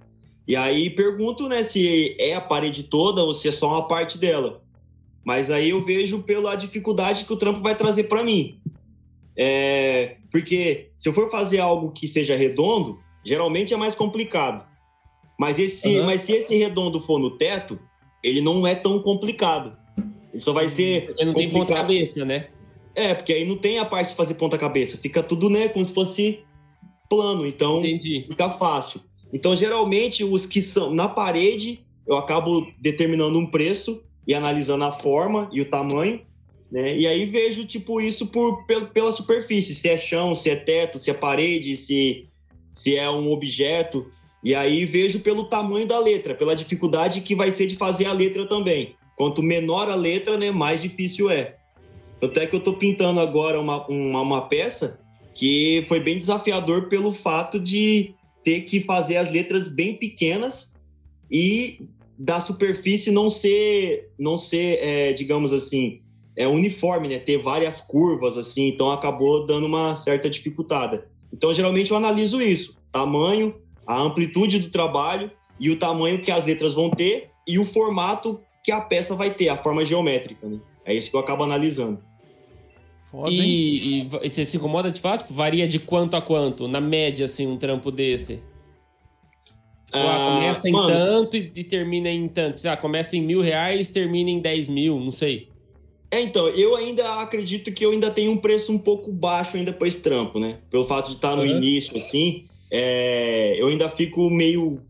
E 0.48 0.56
aí 0.56 0.90
pergunto, 0.90 1.48
né, 1.48 1.64
se 1.64 2.16
é 2.20 2.34
a 2.34 2.42
parede 2.42 2.84
toda 2.84 3.24
ou 3.24 3.34
se 3.34 3.48
é 3.48 3.52
só 3.52 3.70
uma 3.70 3.88
parte 3.88 4.18
dela. 4.18 4.62
Mas 5.24 5.52
aí 5.52 5.70
eu 5.70 5.84
vejo 5.84 6.24
pela 6.24 6.56
dificuldade 6.56 7.26
que 7.26 7.34
o 7.34 7.38
trampo 7.38 7.62
vai 7.62 7.78
trazer 7.78 8.06
para 8.06 8.24
mim. 8.24 8.60
É, 9.38 10.18
porque 10.32 10.90
se 10.98 11.08
eu 11.08 11.14
for 11.14 11.30
fazer 11.30 11.60
algo 11.60 11.92
que 11.92 12.08
seja 12.08 12.36
redondo, 12.36 13.00
geralmente 13.24 13.74
é 13.74 13.78
mais 13.78 13.96
complicado. 13.96 14.66
Mas, 15.40 15.58
esse, 15.58 15.98
Aham. 15.98 16.06
mas 16.06 16.22
se 16.22 16.34
esse 16.34 16.56
redondo 16.56 17.02
for 17.02 17.20
no 17.20 17.38
teto, 17.38 17.80
ele 18.24 18.42
não 18.42 18.66
é 18.66 18.76
tão 18.76 19.02
complicado. 19.02 19.76
Ele 20.32 20.40
só 20.40 20.54
vai 20.54 20.68
ser. 20.68 21.08
Porque 21.08 21.26
não 21.26 21.34
tem 21.34 21.50
complicado. 21.50 21.68
ponta 21.68 21.82
cabeça, 21.82 22.26
né? 22.26 22.48
É, 22.94 23.14
porque 23.14 23.34
aí 23.34 23.46
não 23.46 23.58
tem 23.58 23.80
a 23.80 23.86
parte 23.86 24.10
de 24.10 24.16
fazer 24.16 24.34
ponta 24.36 24.58
cabeça. 24.58 24.98
Fica 24.98 25.24
tudo, 25.24 25.50
né, 25.50 25.70
como 25.70 25.86
se 25.86 25.94
fosse 25.94 26.44
plano. 27.10 27.46
Então, 27.48 27.80
Entendi. 27.80 28.26
fica 28.30 28.50
fácil. 28.52 29.02
Então, 29.34 29.56
geralmente, 29.56 30.24
os 30.24 30.46
que 30.46 30.62
são 30.62 30.94
na 30.94 31.08
parede, 31.08 31.80
eu 32.08 32.18
acabo 32.18 32.68
determinando 32.80 33.38
um 33.40 33.46
preço 33.46 34.02
e 34.28 34.34
analisando 34.34 34.84
a 34.84 34.92
forma 34.92 35.50
e 35.52 35.62
o 35.62 35.66
tamanho, 35.70 36.22
né? 36.72 36.98
E 36.98 37.06
aí 37.08 37.26
vejo, 37.26 37.66
tipo, 37.66 38.00
isso 38.00 38.28
por, 38.28 38.66
pel- 38.66 38.88
pela 38.88 39.12
superfície. 39.12 39.76
Se 39.76 39.90
é 39.90 39.98
chão, 39.98 40.34
se 40.36 40.50
é 40.50 40.56
teto, 40.56 41.00
se 41.00 41.10
é 41.12 41.14
parede, 41.14 41.76
se, 41.76 42.28
se 42.74 42.96
é 42.96 43.10
um 43.10 43.32
objeto. 43.32 44.06
E 44.44 44.56
aí 44.56 44.86
vejo 44.86 45.20
pelo 45.20 45.46
tamanho 45.46 45.86
da 45.86 46.00
letra, 46.00 46.34
pela 46.34 46.56
dificuldade 46.56 47.22
que 47.22 47.36
vai 47.36 47.52
ser 47.52 47.68
de 47.68 47.76
fazer 47.76 48.06
a 48.06 48.14
letra 48.14 48.48
também. 48.48 48.96
Quanto 49.18 49.44
menor 49.44 49.90
a 49.90 49.96
letra, 49.96 50.38
né, 50.38 50.50
mais 50.50 50.82
difícil 50.82 51.30
é. 51.30 51.58
Tanto 52.20 52.40
é 52.40 52.48
que 52.48 52.56
eu 52.56 52.60
tô 52.60 52.74
pintando 52.74 53.20
agora 53.20 53.60
uma, 53.60 53.86
uma, 53.88 54.22
uma 54.22 54.42
peça 54.42 55.00
que 55.34 55.86
foi 55.88 56.00
bem 56.00 56.18
desafiador 56.18 56.88
pelo 56.88 57.14
fato 57.14 57.60
de 57.60 58.16
ter 58.44 58.62
que 58.62 58.82
fazer 58.82 59.18
as 59.18 59.32
letras 59.32 59.68
bem 59.68 59.96
pequenas 59.96 60.74
e 61.30 61.82
da 62.18 62.40
superfície 62.40 63.12
não 63.12 63.30
ser, 63.30 64.12
não 64.18 64.38
ser, 64.38 64.80
é, 64.80 65.14
digamos 65.14 65.52
assim, 65.52 66.02
é 66.36 66.48
uniforme, 66.48 67.08
né? 67.08 67.20
Ter 67.20 67.38
várias 67.38 67.82
curvas 67.82 68.38
assim, 68.38 68.68
então 68.68 68.92
acabou 68.92 69.46
dando 69.46 69.66
uma 69.66 69.96
certa 69.96 70.30
dificultada. 70.30 71.08
Então 71.34 71.54
geralmente 71.54 71.92
eu 71.92 71.98
analiso 71.98 72.42
isso: 72.42 72.78
tamanho, 72.92 73.56
a 73.86 74.00
amplitude 74.00 74.60
do 74.60 74.70
trabalho 74.70 75.32
e 75.60 75.70
o 75.70 75.78
tamanho 75.78 76.22
que 76.22 76.32
as 76.32 76.46
letras 76.46 76.74
vão 76.74 76.90
ter 76.90 77.30
e 77.48 77.58
o 77.60 77.66
formato 77.66 78.40
que 78.64 78.72
a 78.72 78.80
peça 78.80 79.16
vai 79.16 79.34
ter, 79.34 79.50
a 79.50 79.58
forma 79.58 79.86
geométrica. 79.86 80.48
Né? 80.48 80.60
É 80.86 80.94
isso 80.94 81.10
que 81.10 81.16
eu 81.16 81.20
acabo 81.20 81.44
analisando. 81.44 82.00
Foda? 83.12 83.30
E, 83.32 83.44
e 83.44 84.08
e 84.24 84.30
você 84.30 84.46
se 84.46 84.56
incomoda 84.58 84.90
de 84.90 85.02
fato? 85.02 85.24
Tipo, 85.24 85.34
varia 85.34 85.68
de 85.68 85.80
quanto 85.80 86.16
a 86.16 86.22
quanto? 86.22 86.68
Na 86.68 86.80
média, 86.80 87.26
assim, 87.26 87.46
um 87.46 87.58
trampo 87.58 87.92
desse? 87.92 88.36
Tipo, 89.86 89.98
ah, 89.98 90.16
Ah, 90.16 90.26
começa 90.26 90.70
em 90.70 90.72
mano, 90.72 90.88
tanto 90.88 91.36
e, 91.38 91.52
e 91.56 91.64
termina 91.64 92.10
em 92.10 92.28
tanto. 92.30 92.66
Ah, 92.68 92.78
começa 92.78 93.18
em 93.18 93.22
mil 93.22 93.42
reais, 93.42 93.92
termina 93.92 94.30
em 94.30 94.40
10 94.40 94.68
mil, 94.70 94.98
não 95.00 95.12
sei. 95.12 95.50
É, 96.10 96.22
então, 96.22 96.48
eu 96.50 96.76
ainda 96.76 97.22
acredito 97.22 97.72
que 97.74 97.86
eu 97.86 97.92
ainda 97.92 98.12
tenho 98.12 98.32
um 98.32 98.38
preço 98.38 98.72
um 98.72 98.78
pouco 98.78 99.12
baixo 99.12 99.56
ainda 99.58 99.72
para 99.74 99.88
esse 99.88 100.00
trampo, 100.00 100.40
né? 100.40 100.60
Pelo 100.70 100.86
fato 100.88 101.08
de 101.10 101.16
estar 101.16 101.36
no 101.36 101.42
Uhum. 101.44 101.48
início, 101.58 101.96
assim, 101.98 102.46
é, 102.72 103.56
eu 103.58 103.68
ainda 103.68 103.90
fico 103.90 104.30
meio. 104.30 104.82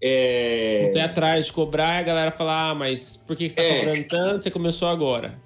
É, 0.00 0.84
Não 0.86 0.92
tem 0.92 1.02
atrás 1.02 1.46
de 1.46 1.52
cobrar 1.52 1.96
e 1.96 1.98
a 1.98 2.02
galera 2.02 2.30
fala, 2.30 2.70
ah, 2.70 2.74
mas 2.74 3.16
por 3.16 3.34
que 3.36 3.44
que 3.44 3.50
você 3.50 3.56
tá 3.56 3.62
É. 3.62 3.78
cobrando 3.80 4.04
tanto? 4.08 4.44
Você 4.44 4.50
começou 4.50 4.88
agora. 4.88 5.38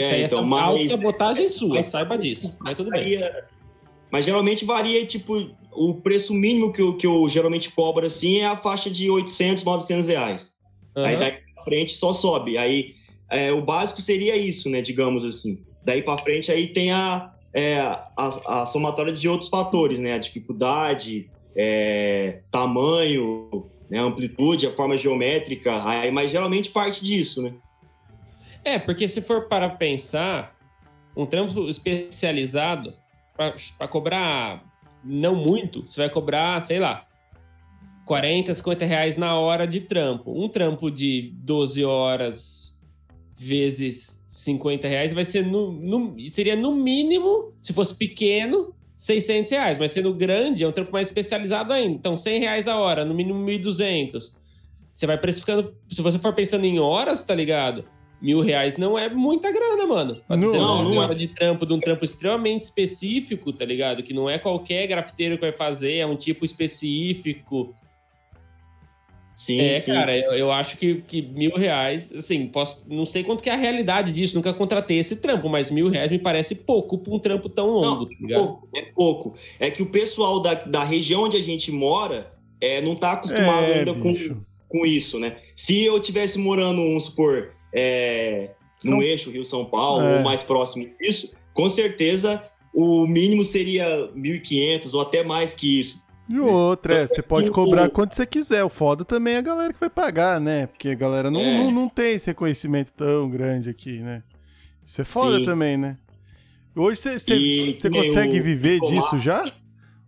É, 0.00 0.04
Isso 0.04 0.14
aí 0.14 0.24
então, 0.24 0.40
é 0.40 0.46
mas- 0.46 0.64
auto-sabotagem 0.66 1.48
sua, 1.48 1.74
mas- 1.76 1.86
saiba 1.86 2.16
disso. 2.18 2.56
Mas 2.60 2.76
tudo 2.76 2.90
bem. 2.90 3.00
varia- 3.02 3.44
Mas 4.12 4.24
geralmente 4.24 4.64
varia, 4.64 5.06
tipo, 5.06 5.50
o 5.72 5.94
preço 5.94 6.34
mínimo 6.34 6.72
que 6.72 6.82
eu, 6.82 6.96
que 6.96 7.06
eu 7.06 7.28
geralmente 7.28 7.70
cobro, 7.70 8.04
assim, 8.04 8.38
é 8.38 8.46
a 8.46 8.56
faixa 8.56 8.90
de 8.90 9.08
800, 9.08 9.62
900 9.62 10.08
reais. 10.08 10.52
Aí 10.96 11.14
Aham. 11.14 11.18
daí 11.20 11.32
pra 11.54 11.64
frente 11.64 11.92
só 11.92 12.12
sobe. 12.12 12.58
Aí 12.58 12.94
é, 13.30 13.52
o 13.52 13.62
básico 13.62 14.00
seria 14.00 14.34
isso, 14.36 14.68
né? 14.68 14.82
Digamos 14.82 15.24
assim. 15.24 15.62
Daí 15.84 16.02
pra 16.02 16.18
frente 16.18 16.50
aí 16.50 16.66
tem 16.72 16.90
a, 16.90 17.32
é, 17.54 17.78
a, 17.78 18.62
a 18.62 18.66
somatória 18.66 19.12
de 19.12 19.28
outros 19.28 19.48
fatores, 19.48 20.00
né? 20.00 20.14
A 20.14 20.18
dificuldade, 20.18 21.30
é, 21.54 22.40
tamanho, 22.50 23.70
né? 23.88 23.98
amplitude, 24.00 24.66
a 24.66 24.74
forma 24.74 24.98
geométrica. 24.98 25.82
Aí, 25.88 26.10
mas 26.10 26.32
geralmente 26.32 26.70
parte 26.70 27.04
disso, 27.04 27.42
né? 27.42 27.54
É, 28.64 28.78
porque 28.78 29.08
se 29.08 29.20
for 29.22 29.48
para 29.48 29.68
pensar, 29.70 30.56
um 31.16 31.24
trampo 31.26 31.68
especializado, 31.68 32.94
para 33.34 33.88
cobrar 33.88 34.62
não 35.02 35.34
muito, 35.34 35.82
você 35.86 36.00
vai 36.00 36.10
cobrar, 36.10 36.60
sei 36.60 36.78
lá, 36.78 37.06
40, 38.04 38.52
50 38.54 38.84
reais 38.84 39.16
na 39.16 39.38
hora 39.38 39.66
de 39.66 39.80
trampo. 39.80 40.32
Um 40.32 40.48
trampo 40.48 40.90
de 40.90 41.32
12 41.36 41.84
horas 41.84 42.76
vezes 43.36 44.22
50 44.26 44.86
reais 44.86 45.14
vai 45.14 45.24
ser 45.24 45.46
no, 45.46 45.72
no- 45.72 46.16
seria 46.30 46.54
no 46.56 46.74
mínimo, 46.74 47.54
se 47.62 47.72
fosse 47.72 47.94
pequeno, 47.94 48.74
600 48.96 49.50
reais. 49.50 49.78
Mas 49.78 49.92
sendo 49.92 50.12
grande, 50.12 50.64
é 50.64 50.68
um 50.68 50.72
trampo 50.72 50.92
mais 50.92 51.06
especializado 51.08 51.72
ainda. 51.72 51.94
Então, 51.94 52.16
100 52.16 52.40
reais 52.40 52.68
a 52.68 52.76
hora, 52.76 53.04
no 53.04 53.14
mínimo 53.14 53.38
1.200. 53.46 54.34
Você 54.92 55.06
vai 55.06 55.16
precificando. 55.16 55.74
Se 55.88 56.02
você 56.02 56.18
for 56.18 56.34
pensando 56.34 56.66
em 56.66 56.78
horas, 56.78 57.24
tá 57.24 57.34
ligado? 57.34 57.84
Mil 58.20 58.40
reais 58.40 58.76
não 58.76 58.98
é 58.98 59.08
muita 59.08 59.50
grana, 59.50 59.86
mano. 59.86 60.20
Pra 60.26 60.36
Não, 60.36 60.42
19 60.44 60.84
não 60.84 60.94
é. 60.94 60.98
horas 60.98 61.16
de 61.16 61.28
trampo, 61.28 61.64
de 61.64 61.72
um 61.72 61.80
trampo 61.80 62.04
extremamente 62.04 62.62
específico, 62.62 63.50
tá 63.52 63.64
ligado? 63.64 64.02
Que 64.02 64.12
não 64.12 64.28
é 64.28 64.38
qualquer 64.38 64.86
grafiteiro 64.86 65.36
que 65.36 65.40
vai 65.40 65.52
fazer, 65.52 65.96
é 65.96 66.06
um 66.06 66.16
tipo 66.16 66.44
específico. 66.44 67.74
Sim, 69.34 69.58
é, 69.58 69.80
sim. 69.80 69.94
cara, 69.94 70.14
eu, 70.14 70.32
eu 70.32 70.52
acho 70.52 70.76
que, 70.76 70.96
que 70.96 71.22
mil 71.22 71.56
reais, 71.56 72.12
assim, 72.12 72.46
posso, 72.46 72.84
não 72.86 73.06
sei 73.06 73.24
quanto 73.24 73.42
que 73.42 73.48
é 73.48 73.54
a 73.54 73.56
realidade 73.56 74.12
disso, 74.12 74.36
nunca 74.36 74.52
contratei 74.52 74.98
esse 74.98 75.16
trampo, 75.16 75.48
mas 75.48 75.70
mil 75.70 75.88
reais 75.88 76.10
me 76.10 76.18
parece 76.18 76.54
pouco 76.56 76.98
pra 76.98 77.14
um 77.14 77.18
trampo 77.18 77.48
tão 77.48 77.68
longo, 77.68 78.04
tá 78.04 78.12
é 78.12 78.22
ligado? 78.22 78.42
pouco, 78.42 78.68
é 78.74 78.82
pouco. 78.82 79.34
É 79.58 79.70
que 79.70 79.82
o 79.82 79.86
pessoal 79.86 80.42
da, 80.42 80.52
da 80.64 80.84
região 80.84 81.22
onde 81.22 81.38
a 81.38 81.42
gente 81.42 81.72
mora 81.72 82.30
é, 82.60 82.82
não 82.82 82.94
tá 82.94 83.12
acostumado 83.12 83.64
É, 83.64 83.78
ainda 83.78 83.94
com, 83.94 84.14
com 84.68 84.84
isso, 84.84 85.18
né? 85.18 85.38
Se 85.56 85.84
eu 85.84 85.98
tivesse 85.98 86.38
morando, 86.38 86.82
vamos 86.82 87.04
supor, 87.04 87.54
é, 87.72 88.50
no 88.84 88.92
São- 88.92 89.02
eixo 89.02 89.30
Rio-São 89.30 89.64
Paulo, 89.64 90.02
É. 90.04 90.16
ou 90.18 90.22
mais 90.22 90.42
próximo 90.42 90.88
disso, 91.00 91.30
com 91.54 91.68
certeza 91.68 92.42
o 92.72 93.06
mínimo 93.06 93.42
seria 93.44 94.10
1.500 94.14 94.94
ou 94.94 95.00
até 95.00 95.22
mais 95.24 95.52
que 95.52 95.80
isso. 95.80 96.00
E 96.28 96.38
outra, 96.38 96.94
é, 96.94 97.06
você 97.08 97.20
pode 97.20 97.50
cobrar 97.50 97.90
quanto 97.90 98.14
você 98.14 98.24
quiser. 98.24 98.62
O 98.62 98.68
foda 98.68 99.04
também 99.04 99.34
é 99.34 99.38
a 99.38 99.42
galera 99.42 99.72
que 99.72 99.80
vai 99.80 99.90
pagar, 99.90 100.40
né? 100.40 100.68
Porque 100.68 100.90
a 100.90 100.94
galera 100.94 101.28
não, 101.28 101.40
É. 101.40 101.58
não, 101.58 101.70
não 101.72 101.88
tem 101.88 102.14
esse 102.14 102.28
reconhecimento 102.28 102.92
tão 102.92 103.28
grande 103.28 103.68
aqui, 103.68 103.98
né? 103.98 104.22
Isso 104.86 105.00
é 105.00 105.04
foda 105.04 105.38
Sim. 105.40 105.44
também, 105.44 105.76
né? 105.76 105.98
Hoje 106.76 107.00
você, 107.00 107.18
você, 107.18 107.34
E 107.36 107.80
você 107.80 107.90
consegue 107.90 108.38
o- 108.38 108.42
viver 108.44 108.80
o 108.80 108.86
disso 108.86 109.18
já? 109.18 109.42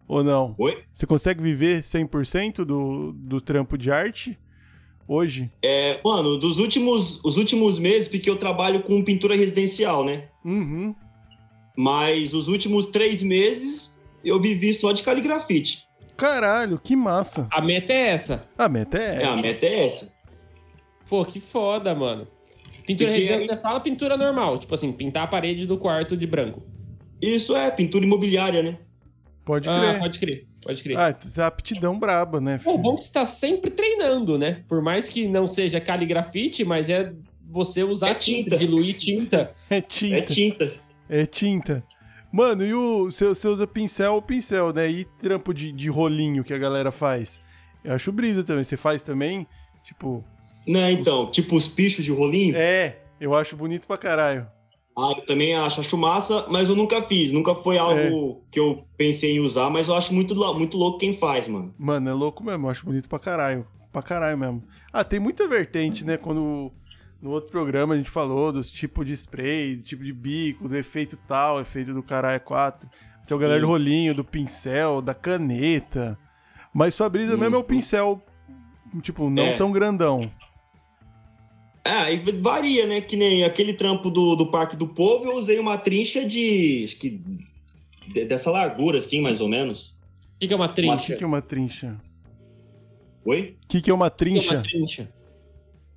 Ou 0.06 0.22
não? 0.22 0.54
Oi? 0.58 0.78
Você 0.92 1.06
consegue 1.06 1.42
viver 1.42 1.82
100% 1.82 2.64
do, 2.64 3.12
do 3.12 3.40
trampo 3.40 3.76
de 3.76 3.90
arte? 3.90 4.38
Hoje? 5.12 5.50
É, 5.62 6.00
mano, 6.04 6.38
dos 6.38 6.58
últimos, 6.58 7.20
os 7.24 7.36
últimos 7.36 7.78
meses, 7.78 8.08
porque 8.08 8.28
eu 8.30 8.36
trabalho 8.36 8.82
com 8.82 9.02
pintura 9.04 9.34
residencial, 9.36 10.04
né? 10.04 10.24
Uhum. 10.44 10.94
Mas 11.76 12.34
os 12.34 12.48
últimos 12.48 12.86
três 12.86 13.22
meses 13.22 13.90
eu 14.24 14.40
vivi 14.40 14.72
só 14.74 14.92
de 14.92 15.02
caligrafite. 15.02 15.82
Caralho, 16.16 16.78
que 16.82 16.94
massa. 16.94 17.48
A 17.50 17.60
meta 17.60 17.92
é 17.92 18.08
essa. 18.10 18.46
A 18.56 18.68
meta 18.68 18.98
é 18.98 19.22
É, 19.22 19.26
a 19.26 19.30
essa. 19.32 19.42
meta 19.42 19.66
é 19.66 19.84
essa. 19.86 20.12
Pô, 21.08 21.24
que 21.24 21.40
foda, 21.40 21.94
mano. 21.94 22.26
Pintura 22.86 23.10
Porque 23.10 23.22
residencial, 23.24 23.38
aí- 23.40 23.46
você 23.46 23.56
fala 23.56 23.80
pintura 23.80 24.16
normal. 24.16 24.58
Tipo 24.58 24.74
assim, 24.74 24.92
pintar 24.92 25.24
a 25.24 25.26
parede 25.26 25.66
do 25.66 25.78
quarto 25.78 26.16
de 26.16 26.26
branco. 26.26 26.62
Isso 27.20 27.54
é 27.56 27.70
pintura 27.70 28.04
imobiliária, 28.04 28.62
né? 28.62 28.78
Pode 29.44 29.68
Ah, 29.68 29.78
crer. 29.80 29.98
pode 30.00 30.18
crer, 30.18 30.46
pode 30.62 30.82
crer. 30.82 30.96
Ah, 30.98 31.12
tu 31.12 31.28
é 31.40 31.44
aptidão 31.44 31.98
braba, 31.98 32.40
né? 32.40 32.58
Pô, 32.62 32.70
filho? 32.72 32.82
bom 32.82 32.94
que 32.96 33.04
você 33.04 33.12
tá 33.12 33.26
sempre 33.26 33.70
treinando, 33.70 34.38
né? 34.38 34.62
Por 34.68 34.80
mais 34.82 35.08
que 35.08 35.26
não 35.28 35.46
seja 35.46 35.80
caligrafite, 35.80 36.64
mas 36.64 36.88
é 36.88 37.12
você 37.50 37.82
usar 37.82 38.10
É 38.10 38.14
tinta, 38.14 38.50
tinta. 38.50 38.56
diluir 38.56 38.94
tinta. 38.94 39.52
É 39.68 39.80
tinta. 39.80 40.16
É 40.16 40.22
tinta. 40.22 40.72
É 41.08 41.26
tinta. 41.26 41.84
Mano, 42.32 42.64
e 42.64 42.72
o 42.72 43.04
você, 43.06 43.26
você 43.28 43.46
usa 43.46 43.66
pincel 43.66 44.14
ou 44.14 44.22
pincel, 44.22 44.72
né? 44.72 44.90
E 44.90 45.04
trampo 45.04 45.52
de, 45.52 45.70
de 45.70 45.88
rolinho 45.90 46.42
que 46.42 46.54
a 46.54 46.58
galera 46.58 46.90
faz? 46.90 47.42
Eu 47.84 47.92
acho 47.94 48.10
brisa 48.10 48.42
também. 48.42 48.64
Você 48.64 48.76
faz 48.76 49.02
também? 49.02 49.46
Tipo, 49.84 50.24
Né, 50.66 50.92
então, 50.92 51.30
tipo 51.30 51.54
os 51.56 51.66
pichos 51.68 52.04
de 52.04 52.10
rolinho. 52.10 52.56
é, 52.56 53.00
eu 53.20 53.34
acho 53.34 53.54
bonito 53.56 53.86
pra 53.86 53.98
caralho. 53.98 54.46
Ah, 54.96 55.14
eu 55.16 55.24
também 55.24 55.54
acho, 55.54 55.80
acho 55.80 55.96
massa, 55.96 56.46
mas 56.50 56.68
eu 56.68 56.76
nunca 56.76 57.00
fiz. 57.02 57.30
Nunca 57.32 57.54
foi 57.54 57.78
algo 57.78 58.42
que 58.50 58.60
eu 58.60 58.84
pensei 58.96 59.36
em 59.36 59.40
usar, 59.40 59.70
mas 59.70 59.88
eu 59.88 59.94
acho 59.94 60.12
muito, 60.12 60.34
muito 60.54 60.76
louco 60.76 60.98
quem 60.98 61.16
faz, 61.16 61.48
mano. 61.48 61.74
Mano, 61.78 62.10
é 62.10 62.12
louco 62.12 62.44
mesmo, 62.44 62.66
eu 62.66 62.70
acho 62.70 62.84
bonito 62.84 63.08
pra 63.08 63.18
caralho. 63.18 63.66
Pra 63.90 64.02
caralho 64.02 64.36
mesmo. 64.36 64.62
Ah, 64.92 65.02
tem 65.04 65.18
muita 65.18 65.48
vertente, 65.48 66.04
né? 66.04 66.16
Quando 66.18 66.70
no 67.22 67.30
outro 67.30 67.50
programa 67.50 67.94
a 67.94 67.96
gente 67.96 68.10
falou 68.10 68.52
dos 68.52 68.70
tipos 68.70 69.06
de 69.06 69.12
spray, 69.14 69.78
tipo 69.78 70.02
de 70.04 70.12
bico, 70.12 70.68
do 70.68 70.76
efeito 70.76 71.16
tal, 71.26 71.60
efeito 71.60 71.94
do 71.94 72.02
caralho 72.02 72.40
4. 72.40 72.88
Tem 73.26 73.36
o 73.36 73.40
galera 73.40 73.60
do 73.60 73.66
rolinho, 73.66 74.14
do 74.14 74.24
pincel, 74.24 75.00
da 75.00 75.14
caneta. 75.14 76.18
Mas 76.74 76.94
sua 76.94 77.08
brisa 77.08 77.36
mesmo 77.36 77.54
é 77.54 77.58
o 77.58 77.60
Uhum. 77.62 77.66
pincel, 77.66 78.22
tipo, 79.02 79.30
não 79.30 79.44
É. 79.44 79.56
tão 79.56 79.70
grandão. 79.72 80.30
É, 81.84 82.14
e 82.14 82.18
varia, 82.40 82.86
né? 82.86 83.00
Que 83.00 83.16
nem 83.16 83.42
aquele 83.44 83.74
trampo 83.74 84.08
do, 84.10 84.36
do 84.36 84.46
Parque 84.46 84.76
do 84.76 84.86
Povo, 84.86 85.24
eu 85.26 85.34
usei 85.36 85.58
uma 85.58 85.76
trincha 85.78 86.24
de. 86.24 86.82
Acho 86.84 86.96
que. 86.96 87.20
de- 88.08 88.24
dessa 88.24 88.50
largura, 88.50 88.98
assim, 88.98 89.20
mais 89.20 89.40
ou 89.40 89.48
menos. 89.48 89.88
O 90.36 90.38
que, 90.40 90.48
que 90.48 90.52
é 90.54 90.56
uma 90.56 90.66
O 90.66 90.68
trincha? 90.68 91.06
que, 91.12 91.16
que 91.16 91.24
é 91.24 91.26
uma 91.26 91.42
trincha? 91.42 91.96
Oi? 93.24 93.56
O 93.64 93.68
que, 93.68 93.80
que 93.80 93.90
é 93.90 93.94
uma 93.94 94.06
O 94.06 94.10
que 94.10 94.16
que 94.24 94.30
é 94.30 94.32
trincha? 94.32 94.54
uma 94.54 94.62
trincha? 94.62 95.12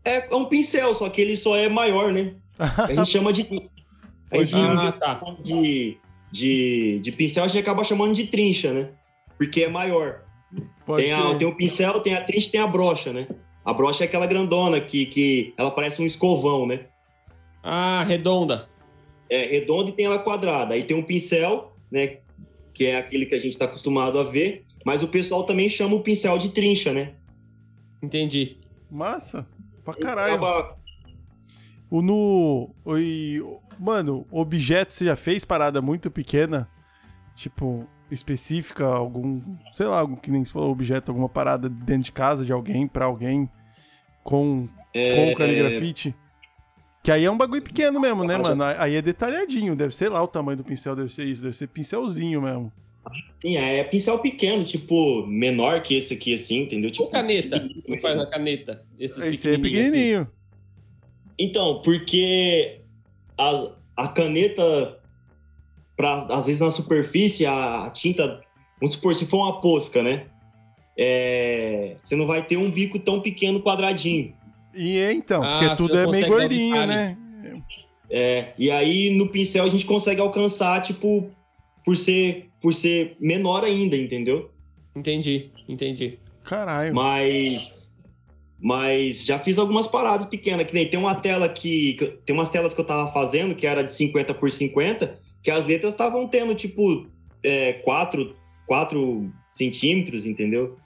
É, 0.03 0.31
é 0.33 0.35
um 0.35 0.45
pincel, 0.45 0.93
só 0.93 1.09
que 1.09 1.19
ele 1.21 1.35
só 1.35 1.55
é 1.55 1.67
maior, 1.67 2.11
né? 2.11 2.35
A 2.59 2.93
gente 2.93 3.09
chama 3.09 3.31
de. 3.33 3.43
A 4.31 4.37
gente, 4.43 4.55
Ah, 4.55 4.91
tá. 4.91 5.21
de, 5.43 5.97
de, 6.31 6.99
de 6.99 7.11
pincel, 7.11 7.43
a 7.43 7.47
gente 7.47 7.61
acaba 7.61 7.83
chamando 7.83 8.13
de 8.15 8.25
trincha, 8.25 8.73
né? 8.73 8.89
Porque 9.37 9.61
é 9.63 9.69
maior. 9.69 10.23
Pode 10.85 11.03
Tem, 11.03 11.13
a, 11.13 11.21
crer. 11.21 11.37
tem 11.37 11.47
o 11.47 11.55
pincel, 11.55 11.99
tem 12.01 12.15
a 12.15 12.23
trincha 12.23 12.47
e 12.47 12.51
tem 12.51 12.59
a 12.59 12.65
brocha, 12.67 13.13
né? 13.13 13.27
A 13.65 13.73
brocha 13.73 14.03
é 14.03 14.07
aquela 14.07 14.27
grandona 14.27 14.79
que, 14.79 15.05
que 15.07 15.53
ela 15.57 15.71
parece 15.71 16.01
um 16.01 16.05
escovão, 16.05 16.67
né? 16.67 16.81
Ah, 17.63 18.03
redonda. 18.07 18.69
É 19.29 19.43
redonda 19.45 19.89
e 19.89 19.93
tem 19.93 20.05
ela 20.05 20.19
quadrada. 20.19 20.75
Aí 20.75 20.83
tem 20.83 20.95
um 20.95 21.01
pincel, 21.03 21.73
né? 21.91 22.17
Que 22.73 22.85
é 22.85 22.97
aquele 22.97 23.25
que 23.25 23.33
a 23.33 23.39
gente 23.39 23.53
está 23.53 23.65
acostumado 23.65 24.19
a 24.19 24.23
ver. 24.23 24.63
Mas 24.85 25.01
o 25.01 25.07
pessoal 25.07 25.45
também 25.45 25.67
chama 25.67 25.95
o 25.95 26.01
pincel 26.03 26.37
de 26.37 26.49
trincha, 26.49 26.93
né? 26.93 27.13
Entendi. 28.03 28.57
Massa. 28.91 29.47
Pra 29.83 29.95
caralho. 29.95 30.33
Acaba- 30.35 30.77
O 31.89 32.01
no. 32.03 32.69
o- 32.85 32.97
e- 32.97 33.41
mano, 33.79 34.27
objeto 34.31 34.93
você 34.93 35.05
já 35.05 35.15
fez 35.15 35.43
parada 35.43 35.81
muito 35.81 36.11
pequena? 36.11 36.69
Tipo, 37.35 37.87
específica, 38.11 38.85
algum. 38.85 39.41
Sei 39.71 39.85
lá, 39.87 39.99
algum 40.01 40.15
que 40.15 40.29
nem 40.29 40.45
se 40.45 40.51
falou, 40.51 40.71
objeto, 40.71 41.09
alguma 41.09 41.29
parada 41.29 41.67
dentro 41.67 42.03
de 42.03 42.11
casa 42.11 42.45
de 42.45 42.53
alguém, 42.53 42.87
pra 42.87 43.05
alguém, 43.05 43.49
com, 44.25 44.67
é, 44.91 45.15
com 45.31 45.35
caligrafite? 45.37 46.15
Que 47.03 47.11
aí 47.11 47.23
é 47.23 47.29
um 47.29 47.37
bagulho 47.37 47.61
pequeno 47.61 47.99
mesmo, 47.99 48.23
né, 48.23 48.35
mano? 48.35 48.63
Aí 48.63 48.95
é 48.95 49.01
detalhadinho, 49.01 49.75
deve 49.75 49.95
ser 49.95 50.09
lá 50.09 50.21
o 50.23 50.27
tamanho 50.27 50.57
do 50.57 50.63
pincel, 50.63 50.95
deve 50.95 51.13
ser 51.13 51.25
isso, 51.25 51.43
deve 51.43 51.55
ser 51.55 51.67
pincelzinho 51.67 52.41
mesmo. 52.41 52.73
Sim, 53.39 53.55
é 53.57 53.83
pincel 53.83 54.17
pequeno, 54.17 54.65
tipo, 54.65 55.27
menor 55.27 55.83
que 55.83 55.95
esse 55.95 56.15
aqui, 56.15 56.33
assim, 56.33 56.63
entendeu? 56.63 56.89
Tipo, 56.89 57.03
Ou 57.03 57.09
caneta. 57.11 57.69
Não 57.87 57.99
faz 57.99 58.17
na 58.17 58.25
caneta. 58.25 58.83
Esses 58.99 59.23
Esse 59.23 59.47
é 59.47 59.51
assim. 59.51 59.61
pequenininho. 59.61 60.27
Então, 61.37 61.83
porque 61.83 62.81
a, 63.37 63.71
a 63.95 64.07
caneta, 64.07 64.99
pra, 65.95 66.25
às 66.31 66.47
vezes 66.47 66.59
na 66.59 66.71
superfície, 66.71 67.45
a, 67.45 67.85
a 67.85 67.91
tinta, 67.91 68.41
vamos 68.81 68.95
supor, 68.95 69.13
se 69.13 69.27
for 69.27 69.37
uma 69.37 69.61
posca, 69.61 70.01
né? 70.01 70.25
É, 70.97 71.95
você 72.01 72.15
não 72.15 72.25
vai 72.25 72.45
ter 72.45 72.57
um 72.57 72.69
bico 72.69 72.99
tão 72.99 73.21
pequeno 73.21 73.61
quadradinho. 73.61 74.33
E 74.73 74.97
é 74.97 75.11
então, 75.11 75.43
Ah, 75.43 75.59
porque 75.59 75.75
tudo 75.75 75.97
é 75.97 76.07
meio 76.07 76.27
gordinho, 76.27 76.85
né? 76.85 77.17
É, 78.09 78.53
e 78.57 78.69
aí 78.69 79.09
no 79.09 79.29
pincel 79.29 79.63
a 79.63 79.69
gente 79.69 79.85
consegue 79.85 80.21
alcançar, 80.21 80.81
tipo, 80.81 81.29
por 81.83 81.95
ser, 81.97 82.49
por 82.61 82.73
ser 82.73 83.15
menor 83.19 83.63
ainda, 83.63 83.95
entendeu? 83.95 84.51
Entendi, 84.95 85.49
entendi. 85.67 86.19
Caralho. 86.43 86.93
Mas. 86.93 87.83
Mas 88.57 89.25
já 89.25 89.37
fiz 89.37 89.59
algumas 89.59 89.85
paradas 89.85 90.25
pequenas, 90.27 90.65
que 90.65 90.73
nem 90.73 90.89
tem 90.89 90.99
uma 90.99 91.15
tela 91.15 91.49
que. 91.49 92.17
Tem 92.25 92.33
umas 92.33 92.49
telas 92.49 92.73
que 92.73 92.79
eu 92.81 92.85
tava 92.85 93.11
fazendo, 93.11 93.53
que 93.55 93.67
era 93.67 93.83
de 93.83 93.93
50 93.93 94.33
por 94.33 94.49
50, 94.49 95.19
que 95.43 95.51
as 95.51 95.67
letras 95.67 95.93
estavam 95.93 96.27
tendo, 96.27 96.55
tipo, 96.55 97.05
é, 97.43 97.73
4, 97.73 98.35
4 98.65 99.31
centímetros, 99.49 100.25
entendeu? 100.25 100.77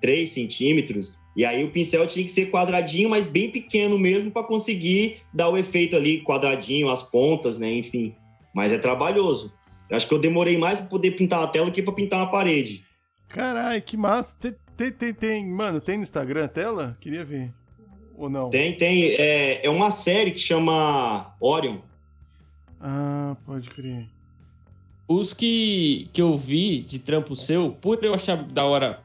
3 0.00 0.28
centímetros. 0.30 1.16
E 1.36 1.44
aí 1.44 1.64
o 1.64 1.70
pincel 1.70 2.06
tinha 2.06 2.24
que 2.24 2.30
ser 2.30 2.50
quadradinho, 2.50 3.08
mas 3.08 3.24
bem 3.26 3.50
pequeno 3.50 3.98
mesmo, 3.98 4.30
para 4.30 4.42
conseguir 4.42 5.18
dar 5.32 5.48
o 5.48 5.56
efeito 5.56 5.94
ali, 5.96 6.22
quadradinho, 6.22 6.88
as 6.88 7.02
pontas, 7.02 7.58
né? 7.58 7.72
Enfim. 7.72 8.14
Mas 8.54 8.72
é 8.72 8.78
trabalhoso. 8.78 9.52
Eu 9.88 9.96
acho 9.96 10.08
que 10.08 10.14
eu 10.14 10.18
demorei 10.18 10.58
mais 10.58 10.78
para 10.78 10.88
poder 10.88 11.12
pintar 11.12 11.42
a 11.42 11.46
tela 11.46 11.70
que 11.70 11.82
para 11.82 11.94
pintar 11.94 12.20
uma 12.20 12.30
parede. 12.30 12.84
Caralho, 13.28 13.80
que 13.82 13.96
massa. 13.96 14.34
Tem, 14.40 14.54
tem, 14.76 14.92
tem, 14.92 15.14
tem- 15.14 15.46
mano, 15.46 15.80
tem 15.80 15.96
no 15.96 16.02
Instagram 16.02 16.44
a 16.44 16.48
tela? 16.48 16.96
Queria 17.00 17.24
ver. 17.24 17.52
Ou 18.16 18.28
não? 18.28 18.50
Tem, 18.50 18.76
tem. 18.76 19.04
É, 19.12 19.64
é 19.64 19.70
uma 19.70 19.90
série 19.90 20.32
que 20.32 20.40
chama 20.40 21.34
Orion. 21.40 21.78
Ah, 22.80 23.36
pode 23.46 23.70
crer. 23.70 24.06
Os 25.06 25.32
que, 25.32 26.08
que 26.12 26.20
eu 26.20 26.36
vi 26.36 26.80
de 26.80 26.98
trampo 26.98 27.34
seu, 27.34 27.70
por 27.70 28.02
eu 28.04 28.12
achar 28.12 28.36
da 28.36 28.64
hora, 28.64 29.00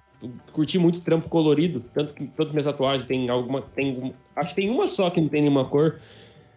curti 0.52 0.78
muito 0.78 1.02
trampo 1.02 1.30
colorido, 1.30 1.84
tanto 1.94 2.14
que 2.14 2.26
todas 2.28 2.48
as 2.48 2.54
minhas 2.54 2.66
tatuagens 2.66 3.06
tem 3.06 3.30
alguma. 3.30 3.62
Tem, 3.62 4.14
acho 4.36 4.50
que 4.50 4.56
tem 4.56 4.70
uma 4.70 4.88
só 4.88 5.10
que 5.10 5.22
não 5.22 5.28
tem 5.28 5.42
nenhuma 5.42 5.66
cor. 5.66 6.00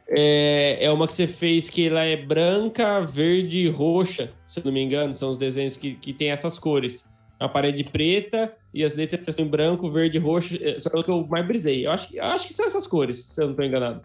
É, 0.08 0.84
é 0.84 0.90
uma 0.90 1.06
que 1.06 1.14
você 1.14 1.26
fez 1.26 1.68
que 1.68 1.88
ela 1.88 2.04
é 2.04 2.16
branca, 2.16 3.00
verde 3.00 3.60
e 3.60 3.68
roxa, 3.68 4.32
se 4.46 4.60
eu 4.60 4.64
não 4.64 4.72
me 4.72 4.82
engano. 4.82 5.12
São 5.12 5.30
os 5.30 5.38
desenhos 5.38 5.76
que, 5.76 5.94
que 5.94 6.12
tem 6.12 6.30
essas 6.30 6.58
cores. 6.58 7.08
A 7.38 7.48
parede 7.48 7.84
preta 7.84 8.54
e 8.72 8.82
as 8.82 8.94
letras 8.94 9.34
são 9.34 9.44
em 9.44 9.48
branco, 9.48 9.90
verde 9.90 10.16
e 10.16 10.20
roxo. 10.20 10.58
é, 10.62 10.78
Só 10.78 10.90
que 11.02 11.10
eu 11.10 11.26
mais 11.26 11.46
brisei. 11.46 11.86
Eu 11.86 11.90
acho, 11.90 12.18
acho 12.20 12.46
que 12.46 12.54
são 12.54 12.66
essas 12.66 12.86
cores, 12.86 13.24
se 13.24 13.42
eu 13.42 13.48
não 13.48 13.54
tô 13.54 13.62
enganado. 13.62 14.02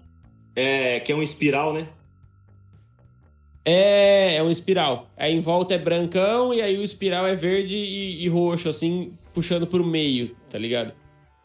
É, 0.55 0.99
que 0.99 1.11
é 1.11 1.15
um 1.15 1.21
espiral, 1.21 1.73
né? 1.73 1.87
É, 3.63 4.35
é 4.35 4.43
um 4.43 4.49
espiral. 4.49 5.07
Aí 5.15 5.33
em 5.35 5.39
volta 5.39 5.73
é 5.75 5.77
brancão 5.77 6.53
e 6.53 6.61
aí 6.61 6.77
o 6.77 6.83
espiral 6.83 7.27
é 7.27 7.35
verde 7.35 7.77
e, 7.77 8.23
e 8.23 8.27
roxo, 8.27 8.67
assim, 8.69 9.13
puxando 9.33 9.67
pro 9.67 9.85
meio, 9.85 10.35
tá 10.49 10.57
ligado? 10.57 10.93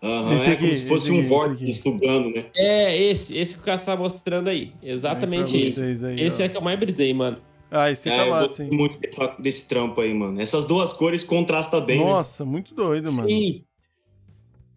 Aham, 0.03 0.35
Esse 0.37 0.51
é 0.51 0.53
aqui, 0.53 0.63
como 0.67 0.75
se 0.77 0.89
fosse 0.89 1.11
esse 1.11 1.19
um 1.19 1.27
vórtice 1.29 1.73
sugando, 1.81 2.31
né? 2.31 2.47
É, 2.55 2.97
esse, 2.97 3.37
esse 3.37 3.55
que 3.55 3.61
o 3.61 3.63
Cássio 3.65 3.87
tá 3.87 3.97
mostrando 3.97 4.49
aí. 4.49 4.73
Exatamente 4.83 5.57
Aí 5.57 5.73
pra 5.73 5.85
esse. 5.91 6.07
aí, 6.07 6.21
Esse 6.21 6.43
ó. 6.43 6.45
é 6.47 6.49
que 6.49 6.57
eu 6.57 6.61
mais 6.61 6.79
brisei, 6.79 7.13
mano. 7.13 7.39
Ah, 7.71 7.91
esse 7.91 8.09
É, 8.09 8.17
tá 8.17 8.25
eu 8.27 8.31
massa, 8.31 8.47
gosto 8.47 8.63
hein? 8.63 8.69
muito 8.71 8.99
dessa- 9.01 9.37
desse 9.39 9.65
trampo 9.67 10.01
aí, 10.01 10.15
mano. 10.15 10.41
Essas 10.41 10.65
duas 10.65 10.93
cores 10.93 11.25
contrastam 11.25 11.85
bem, 11.85 11.99
né? 11.99 12.05
Nossa, 12.05 12.45
muito 12.45 12.75
doido, 12.75 13.11
mano. 13.13 13.29
Sim. 13.29 13.63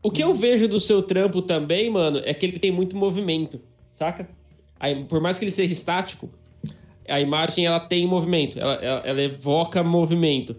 O 0.01 0.09
que 0.09 0.23
eu 0.23 0.33
vejo 0.33 0.67
do 0.67 0.79
seu 0.79 1.01
trampo 1.03 1.41
também, 1.41 1.89
mano, 1.89 2.21
é 2.23 2.33
que 2.33 2.45
ele 2.45 2.57
tem 2.57 2.71
muito 2.71 2.95
movimento, 2.95 3.61
saca? 3.91 4.29
Aí, 4.79 5.03
por 5.03 5.19
mais 5.21 5.37
que 5.37 5.43
ele 5.43 5.51
seja 5.51 5.73
estático, 5.73 6.29
a 7.09 7.19
imagem 7.19 7.65
ela 7.65 7.79
tem 7.79 8.05
movimento, 8.07 8.59
ela, 8.59 8.73
ela, 8.75 9.01
ela 9.05 9.21
evoca 9.21 9.83
movimento. 9.83 10.55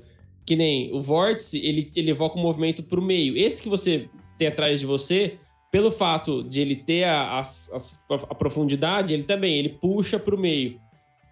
Que 0.47 0.57
nem 0.57 0.91
o 0.95 1.01
vórtice, 1.01 1.59
ele, 1.65 1.91
ele 1.95 2.11
evoca 2.11 2.37
o 2.37 2.41
movimento 2.43 2.83
pro 2.83 3.01
meio. 3.01 3.37
Esse 3.37 3.63
que 3.63 3.69
você 3.69 4.09
tem 4.37 4.49
atrás 4.49 4.81
de 4.81 4.87
você, 4.87 5.37
pelo 5.71 5.93
fato 5.93 6.43
de 6.43 6.61
ele 6.61 6.75
ter 6.77 7.05
a, 7.05 7.39
as- 7.39 7.71
as- 7.73 8.05
a 8.29 8.35
profundidade, 8.35 9.15
ele 9.15 9.23
também, 9.23 9.55
ele 9.57 9.69
puxa 9.69 10.19
pro 10.19 10.37
meio. 10.39 10.81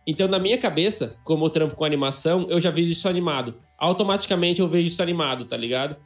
Então, 0.07 0.29
na 0.29 0.39
minha 0.39 0.57
cabeça, 0.57 1.17
como 1.25 1.45
eu 1.45 1.51
trampo 1.51 1.75
com 1.75 1.85
animação, 1.85 2.47
eu 2.49 2.61
já 2.61 2.71
vejo 2.71 2.93
isso 2.93 3.09
animado. 3.09 3.55
Automaticamente 3.77 4.61
eu 4.61 4.69
vejo 4.69 4.89
isso 4.89 5.03
animado, 5.03 5.45
tá 5.45 5.57
ligado? 5.57 5.97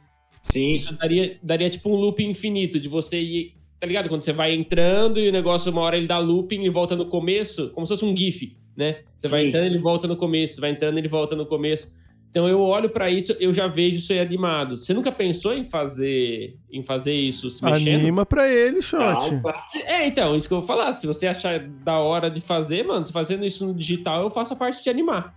Sim, 0.41 0.73
Isso 0.73 0.93
daria, 0.97 1.37
daria 1.41 1.69
tipo 1.69 1.89
um 1.89 1.95
loop 1.95 2.21
infinito 2.23 2.79
de 2.79 2.89
você 2.89 3.21
ir 3.21 3.53
tá 3.79 3.85
ligado? 3.87 4.07
Quando 4.07 4.21
você 4.21 4.31
vai 4.31 4.53
entrando 4.53 5.19
e 5.19 5.27
o 5.27 5.31
negócio, 5.31 5.69
uma 5.69 5.81
hora 5.81 5.97
ele 5.97 6.07
dá 6.07 6.17
looping 6.17 6.63
e 6.63 6.69
volta 6.69 6.95
no 6.95 7.05
começo, 7.05 7.69
como 7.71 7.85
se 7.85 7.91
fosse 7.91 8.05
um 8.05 8.15
GIF, 8.15 8.55
né? 8.75 8.97
Você 9.17 9.27
vai 9.27 9.41
Sim. 9.41 9.47
entrando, 9.49 9.65
ele 9.65 9.77
volta 9.77 10.07
no 10.07 10.15
começo, 10.15 10.61
vai 10.61 10.71
entrando, 10.71 10.97
ele 10.97 11.07
volta 11.07 11.35
no 11.35 11.45
começo. 11.45 11.93
Então 12.29 12.47
eu 12.49 12.59
olho 12.61 12.89
pra 12.89 13.11
isso, 13.11 13.35
eu 13.39 13.53
já 13.53 13.67
vejo 13.67 13.97
isso 13.97 14.11
aí 14.11 14.19
animado. 14.19 14.75
Você 14.75 14.91
nunca 14.91 15.11
pensou 15.11 15.53
em 15.53 15.63
fazer, 15.63 16.57
em 16.71 16.81
fazer 16.81 17.13
isso 17.13 17.47
se 17.51 17.63
mexendo? 17.63 17.99
Anima 18.01 18.25
pra 18.25 18.49
ele, 18.51 18.81
shot. 18.81 19.39
É, 19.85 20.07
então, 20.07 20.35
isso 20.35 20.47
que 20.47 20.53
eu 20.53 20.59
vou 20.59 20.67
falar. 20.67 20.91
Se 20.93 21.05
você 21.05 21.27
achar 21.27 21.59
da 21.59 21.99
hora 21.99 22.31
de 22.31 22.41
fazer, 22.41 22.83
mano, 22.83 23.05
fazendo 23.05 23.45
isso 23.45 23.67
no 23.67 23.73
digital, 23.75 24.23
eu 24.23 24.31
faço 24.31 24.53
a 24.53 24.55
parte 24.55 24.81
de 24.83 24.89
animar. 24.89 25.35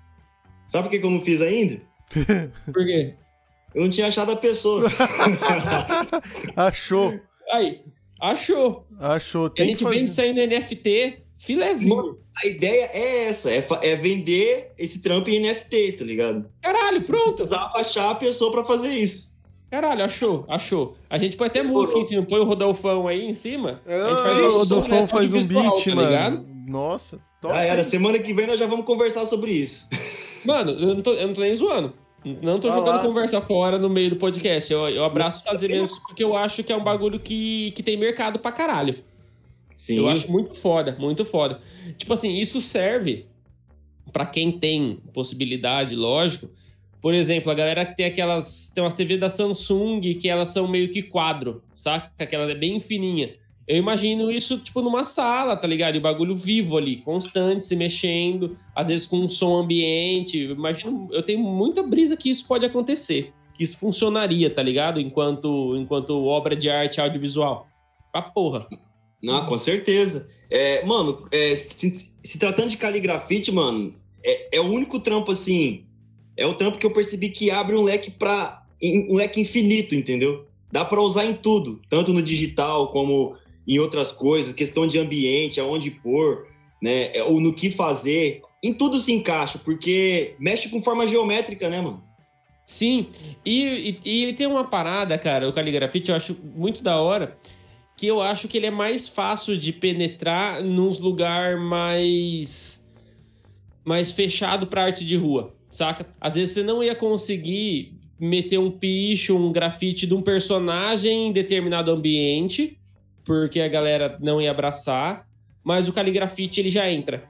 Sabe 0.68 0.88
por 0.88 0.98
que 0.98 1.06
eu 1.06 1.10
não 1.10 1.20
fiz 1.22 1.42
ainda? 1.42 1.80
Por 2.72 2.84
quê? 2.84 3.14
Eu 3.74 3.82
não 3.82 3.90
tinha 3.90 4.06
achado 4.06 4.32
a 4.32 4.36
pessoa. 4.36 4.88
Achou. 6.56 7.20
Aí, 7.50 7.82
achou. 8.20 8.86
Achou. 8.98 9.46
a 9.46 9.50
Tem 9.50 9.66
gente 9.66 9.78
que 9.78 9.84
fazer. 9.84 9.96
vende 9.98 10.10
isso 10.10 10.20
aí 10.20 10.32
no 10.32 10.46
NFT, 10.46 11.18
filezinho. 11.38 12.18
a 12.42 12.46
ideia 12.46 12.90
é 12.92 13.24
essa, 13.28 13.50
é, 13.50 13.66
é 13.82 13.96
vender 13.96 14.72
esse 14.78 14.98
trampo 14.98 15.28
em 15.30 15.40
NFT, 15.40 15.92
tá 15.98 16.04
ligado? 16.04 16.46
Caralho, 16.62 17.02
pronto. 17.04 17.36
Precisava 17.36 17.78
achar 17.78 18.10
a 18.10 18.14
pessoa 18.14 18.50
pra 18.50 18.64
fazer 18.64 18.92
isso. 18.94 19.34
Caralho, 19.70 20.04
achou, 20.04 20.44
achou. 20.48 20.96
A 21.10 21.18
gente 21.18 21.36
põe 21.36 21.48
até 21.48 21.62
música 21.62 21.98
em 21.98 22.04
cima, 22.04 22.22
põe 22.22 22.38
o 22.40 22.44
Rodolfão 22.44 23.08
aí 23.08 23.24
em 23.24 23.34
cima. 23.34 23.80
a 23.84 23.92
gente 23.92 24.12
Ah, 24.12 24.16
faz 24.22 24.38
o 24.38 24.48
isso, 24.48 24.58
Rodolfão 24.58 25.00
né, 25.02 25.06
faz 25.08 25.34
um 25.34 25.44
beat, 25.44 25.84
tá 25.84 25.94
mano. 25.94 26.08
ligado? 26.08 26.46
Nossa, 26.68 27.18
top. 27.40 27.54
Já 27.54 27.62
era. 27.62 27.84
Semana 27.84 28.18
que 28.18 28.32
vem 28.32 28.46
nós 28.46 28.58
já 28.58 28.66
vamos 28.66 28.86
conversar 28.86 29.26
sobre 29.26 29.52
isso. 29.52 29.88
Mano, 30.44 30.70
eu 30.70 30.94
não 30.94 31.00
tô, 31.02 31.12
eu 31.14 31.26
não 31.26 31.34
tô 31.34 31.40
nem 31.40 31.54
zoando. 31.54 31.92
Não 32.24 32.60
tô 32.60 32.68
Ah 32.68 32.72
jogando 32.72 32.96
lá. 32.96 33.02
conversa 33.02 33.40
fora 33.40 33.78
no 33.78 33.88
meio 33.90 34.10
do 34.10 34.16
podcast. 34.16 34.72
Eu, 34.72 34.88
eu 34.88 35.04
abraço 35.04 35.42
fazer 35.42 35.68
mesmo 35.68 36.00
porque 36.06 36.22
eu 36.22 36.36
acho 36.36 36.62
que 36.62 36.72
é 36.72 36.76
um 36.76 36.82
bagulho 36.84 37.18
que, 37.18 37.72
que 37.72 37.82
tem 37.82 37.96
mercado 37.96 38.38
pra 38.38 38.52
caralho. 38.52 38.98
Sim. 39.76 39.98
Eu 39.98 40.08
acho 40.08 40.30
muito 40.30 40.54
foda, 40.54 40.96
muito 40.98 41.24
foda. 41.24 41.60
Tipo 41.96 42.12
assim, 42.12 42.38
isso 42.38 42.60
serve 42.60 43.26
pra 44.12 44.26
quem 44.26 44.52
tem 44.52 45.00
possibilidade, 45.12 45.94
lógico. 45.94 46.50
Por 47.00 47.14
exemplo, 47.14 47.52
a 47.52 47.54
galera 47.54 47.84
que 47.84 47.96
tem 47.96 48.06
aquelas. 48.06 48.70
Tem 48.74 48.82
umas 48.82 48.94
TV 48.94 49.16
da 49.16 49.28
Samsung 49.28 50.00
que 50.14 50.28
elas 50.28 50.48
são 50.48 50.66
meio 50.66 50.90
que 50.90 51.02
quadro, 51.02 51.62
saca? 51.74 52.10
Aquela 52.18 52.50
é 52.50 52.54
bem 52.54 52.80
fininha. 52.80 53.34
Eu 53.68 53.76
imagino 53.76 54.30
isso, 54.30 54.58
tipo, 54.58 54.80
numa 54.80 55.02
sala, 55.04 55.56
tá 55.56 55.66
ligado? 55.66 55.96
E 55.96 55.98
o 55.98 56.00
bagulho 56.00 56.36
vivo 56.36 56.76
ali, 56.76 56.98
constante, 56.98 57.66
se 57.66 57.74
mexendo, 57.74 58.56
às 58.74 58.88
vezes 58.88 59.06
com 59.06 59.18
um 59.18 59.28
som 59.28 59.56
ambiente. 59.56 60.38
Eu 60.38 60.52
imagino, 60.52 61.08
eu 61.10 61.22
tenho 61.22 61.40
muita 61.40 61.82
brisa 61.82 62.16
que 62.16 62.30
isso 62.30 62.46
pode 62.46 62.64
acontecer. 62.64 63.32
Que 63.54 63.64
isso 63.64 63.78
funcionaria, 63.78 64.48
tá 64.48 64.62
ligado? 64.62 65.00
Enquanto, 65.00 65.76
enquanto 65.76 66.24
obra 66.24 66.54
de 66.54 66.70
arte 66.70 67.00
audiovisual. 67.00 67.66
Pra 68.12 68.22
porra. 68.22 68.68
Não, 69.22 69.46
com 69.46 69.58
certeza. 69.58 70.28
É, 70.50 70.84
mano, 70.84 71.26
é, 71.32 71.56
se, 71.76 72.10
se 72.22 72.38
tratando 72.38 72.70
de 72.70 72.76
caligrafite, 72.76 73.50
mano, 73.50 73.94
é, 74.22 74.56
é 74.56 74.60
o 74.60 74.64
único 74.64 75.00
trampo 75.00 75.32
assim. 75.32 75.84
É 76.36 76.46
o 76.46 76.54
trampo 76.54 76.78
que 76.78 76.86
eu 76.86 76.92
percebi 76.92 77.30
que 77.30 77.50
abre 77.50 77.74
um 77.74 77.82
leque 77.82 78.10
para 78.10 78.62
um 78.82 79.14
leque 79.14 79.40
infinito, 79.40 79.94
entendeu? 79.94 80.46
Dá 80.70 80.84
pra 80.84 81.00
usar 81.00 81.24
em 81.24 81.34
tudo, 81.34 81.80
tanto 81.88 82.12
no 82.12 82.20
digital 82.20 82.90
como 82.90 83.36
em 83.66 83.78
outras 83.78 84.12
coisas, 84.12 84.52
questão 84.52 84.86
de 84.86 84.98
ambiente, 84.98 85.58
aonde 85.58 85.90
pôr, 85.90 86.46
né? 86.80 87.10
é, 87.16 87.22
Ou 87.24 87.40
no 87.40 87.54
que 87.54 87.70
fazer. 87.70 88.42
Em 88.62 88.72
tudo 88.72 89.00
se 89.00 89.12
encaixa, 89.12 89.58
porque 89.58 90.34
mexe 90.38 90.68
com 90.68 90.82
forma 90.82 91.06
geométrica, 91.06 91.68
né, 91.68 91.80
mano? 91.80 92.02
Sim, 92.64 93.06
e, 93.44 94.00
e, 94.04 94.10
e 94.10 94.22
ele 94.24 94.32
tem 94.32 94.46
uma 94.46 94.64
parada, 94.64 95.16
cara, 95.16 95.48
o 95.48 95.52
caligrafite, 95.52 96.10
eu 96.10 96.16
acho 96.16 96.36
muito 96.54 96.82
da 96.82 97.00
hora, 97.00 97.38
que 97.96 98.06
eu 98.06 98.20
acho 98.20 98.46
que 98.46 98.56
ele 98.56 98.66
é 98.66 98.70
mais 98.70 99.08
fácil 99.08 99.56
de 99.56 99.72
penetrar 99.72 100.62
nos 100.62 100.98
lugar 100.98 101.56
mais 101.58 102.84
mais 103.84 104.10
fechado 104.10 104.66
pra 104.66 104.84
arte 104.84 105.04
de 105.04 105.16
rua, 105.16 105.54
saca? 105.70 106.06
Às 106.20 106.34
vezes 106.34 106.54
você 106.54 106.62
não 106.62 106.82
ia 106.82 106.94
conseguir 106.94 107.94
meter 108.18 108.58
um 108.58 108.70
picho, 108.70 109.36
um 109.36 109.52
grafite 109.52 110.06
de 110.06 110.14
um 110.14 110.20
personagem 110.20 111.28
em 111.28 111.32
determinado 111.32 111.92
ambiente, 111.92 112.78
porque 113.24 113.60
a 113.60 113.68
galera 113.68 114.18
não 114.20 114.40
ia 114.40 114.50
abraçar, 114.50 115.28
mas 115.62 115.88
o 115.88 115.92
caligrafite 115.92 116.60
ele 116.60 116.70
já 116.70 116.90
entra. 116.90 117.28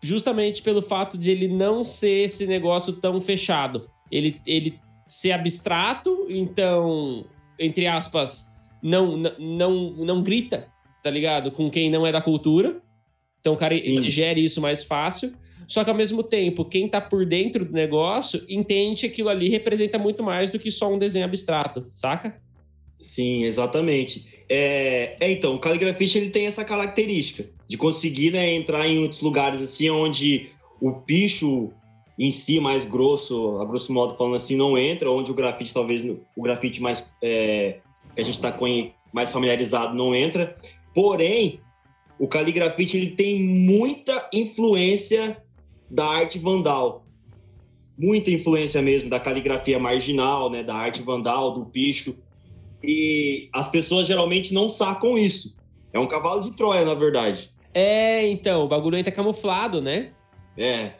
Justamente 0.00 0.62
pelo 0.62 0.80
fato 0.80 1.18
de 1.18 1.30
ele 1.30 1.48
não 1.48 1.82
ser 1.82 2.24
esse 2.24 2.46
negócio 2.46 2.92
tão 2.92 3.20
fechado 3.20 3.90
ele, 4.10 4.40
ele 4.46 4.78
ser 5.08 5.32
abstrato, 5.32 6.26
então, 6.28 7.26
entre 7.58 7.86
aspas, 7.86 8.53
não, 8.84 9.16
não, 9.16 9.32
não, 9.38 9.90
não 9.92 10.22
grita, 10.22 10.68
tá 11.02 11.08
ligado? 11.08 11.50
Com 11.50 11.70
quem 11.70 11.90
não 11.90 12.06
é 12.06 12.12
da 12.12 12.20
cultura. 12.20 12.82
Então 13.40 13.54
o 13.54 13.56
cara 13.56 13.76
Sim. 13.78 13.98
digere 13.98 14.44
isso 14.44 14.60
mais 14.60 14.84
fácil. 14.84 15.32
Só 15.66 15.82
que 15.82 15.88
ao 15.88 15.96
mesmo 15.96 16.22
tempo, 16.22 16.66
quem 16.66 16.86
tá 16.86 17.00
por 17.00 17.24
dentro 17.24 17.64
do 17.64 17.72
negócio 17.72 18.44
entende 18.46 19.00
que 19.00 19.06
aquilo 19.06 19.30
ali 19.30 19.48
representa 19.48 19.98
muito 19.98 20.22
mais 20.22 20.52
do 20.52 20.58
que 20.58 20.70
só 20.70 20.92
um 20.92 20.98
desenho 20.98 21.24
abstrato, 21.24 21.88
saca? 21.90 22.38
Sim, 23.00 23.44
exatamente. 23.44 24.26
É, 24.48 25.16
é, 25.18 25.32
então, 25.32 25.54
o 25.54 25.58
caligrafite 25.58 26.18
ele 26.18 26.28
tem 26.28 26.46
essa 26.46 26.64
característica 26.64 27.48
de 27.66 27.78
conseguir 27.78 28.32
né, 28.32 28.54
entrar 28.54 28.86
em 28.86 28.98
outros 28.98 29.22
lugares 29.22 29.62
assim 29.62 29.88
onde 29.88 30.50
o 30.78 30.92
picho 30.92 31.70
em 32.18 32.30
si 32.30 32.60
mais 32.60 32.84
grosso, 32.84 33.58
a 33.60 33.64
grosso 33.64 33.90
modo 33.92 34.16
falando 34.16 34.36
assim, 34.36 34.54
não 34.54 34.76
entra, 34.76 35.10
onde 35.10 35.30
o 35.30 35.34
grafite 35.34 35.72
talvez 35.72 36.02
o 36.36 36.42
grafite 36.42 36.80
mais 36.80 37.02
é, 37.22 37.78
que 38.14 38.20
a 38.20 38.24
gente 38.24 38.34
está 38.34 38.56
mais 39.12 39.30
familiarizado 39.30 39.94
não 39.94 40.14
entra. 40.14 40.54
Porém, 40.94 41.60
o 42.18 42.28
caligrafite 42.28 42.96
ele 42.96 43.10
tem 43.12 43.42
muita 43.42 44.28
influência 44.32 45.42
da 45.90 46.06
arte 46.06 46.38
vandal. 46.38 47.04
Muita 47.96 48.30
influência 48.30 48.82
mesmo 48.82 49.08
da 49.08 49.20
caligrafia 49.20 49.78
marginal, 49.78 50.50
né, 50.50 50.62
da 50.62 50.74
arte 50.74 51.02
vandal, 51.02 51.54
do 51.54 51.66
picho. 51.66 52.16
E 52.82 53.48
as 53.52 53.68
pessoas 53.68 54.06
geralmente 54.06 54.52
não 54.52 54.68
sacam 54.68 55.16
isso. 55.16 55.56
É 55.92 55.98
um 55.98 56.08
cavalo 56.08 56.40
de 56.42 56.52
Troia, 56.52 56.84
na 56.84 56.94
verdade. 56.94 57.50
É, 57.72 58.28
então, 58.28 58.64
o 58.64 58.68
bagulho 58.68 58.96
entra 58.96 59.12
camuflado, 59.12 59.80
né? 59.80 60.10
É. 60.56 60.92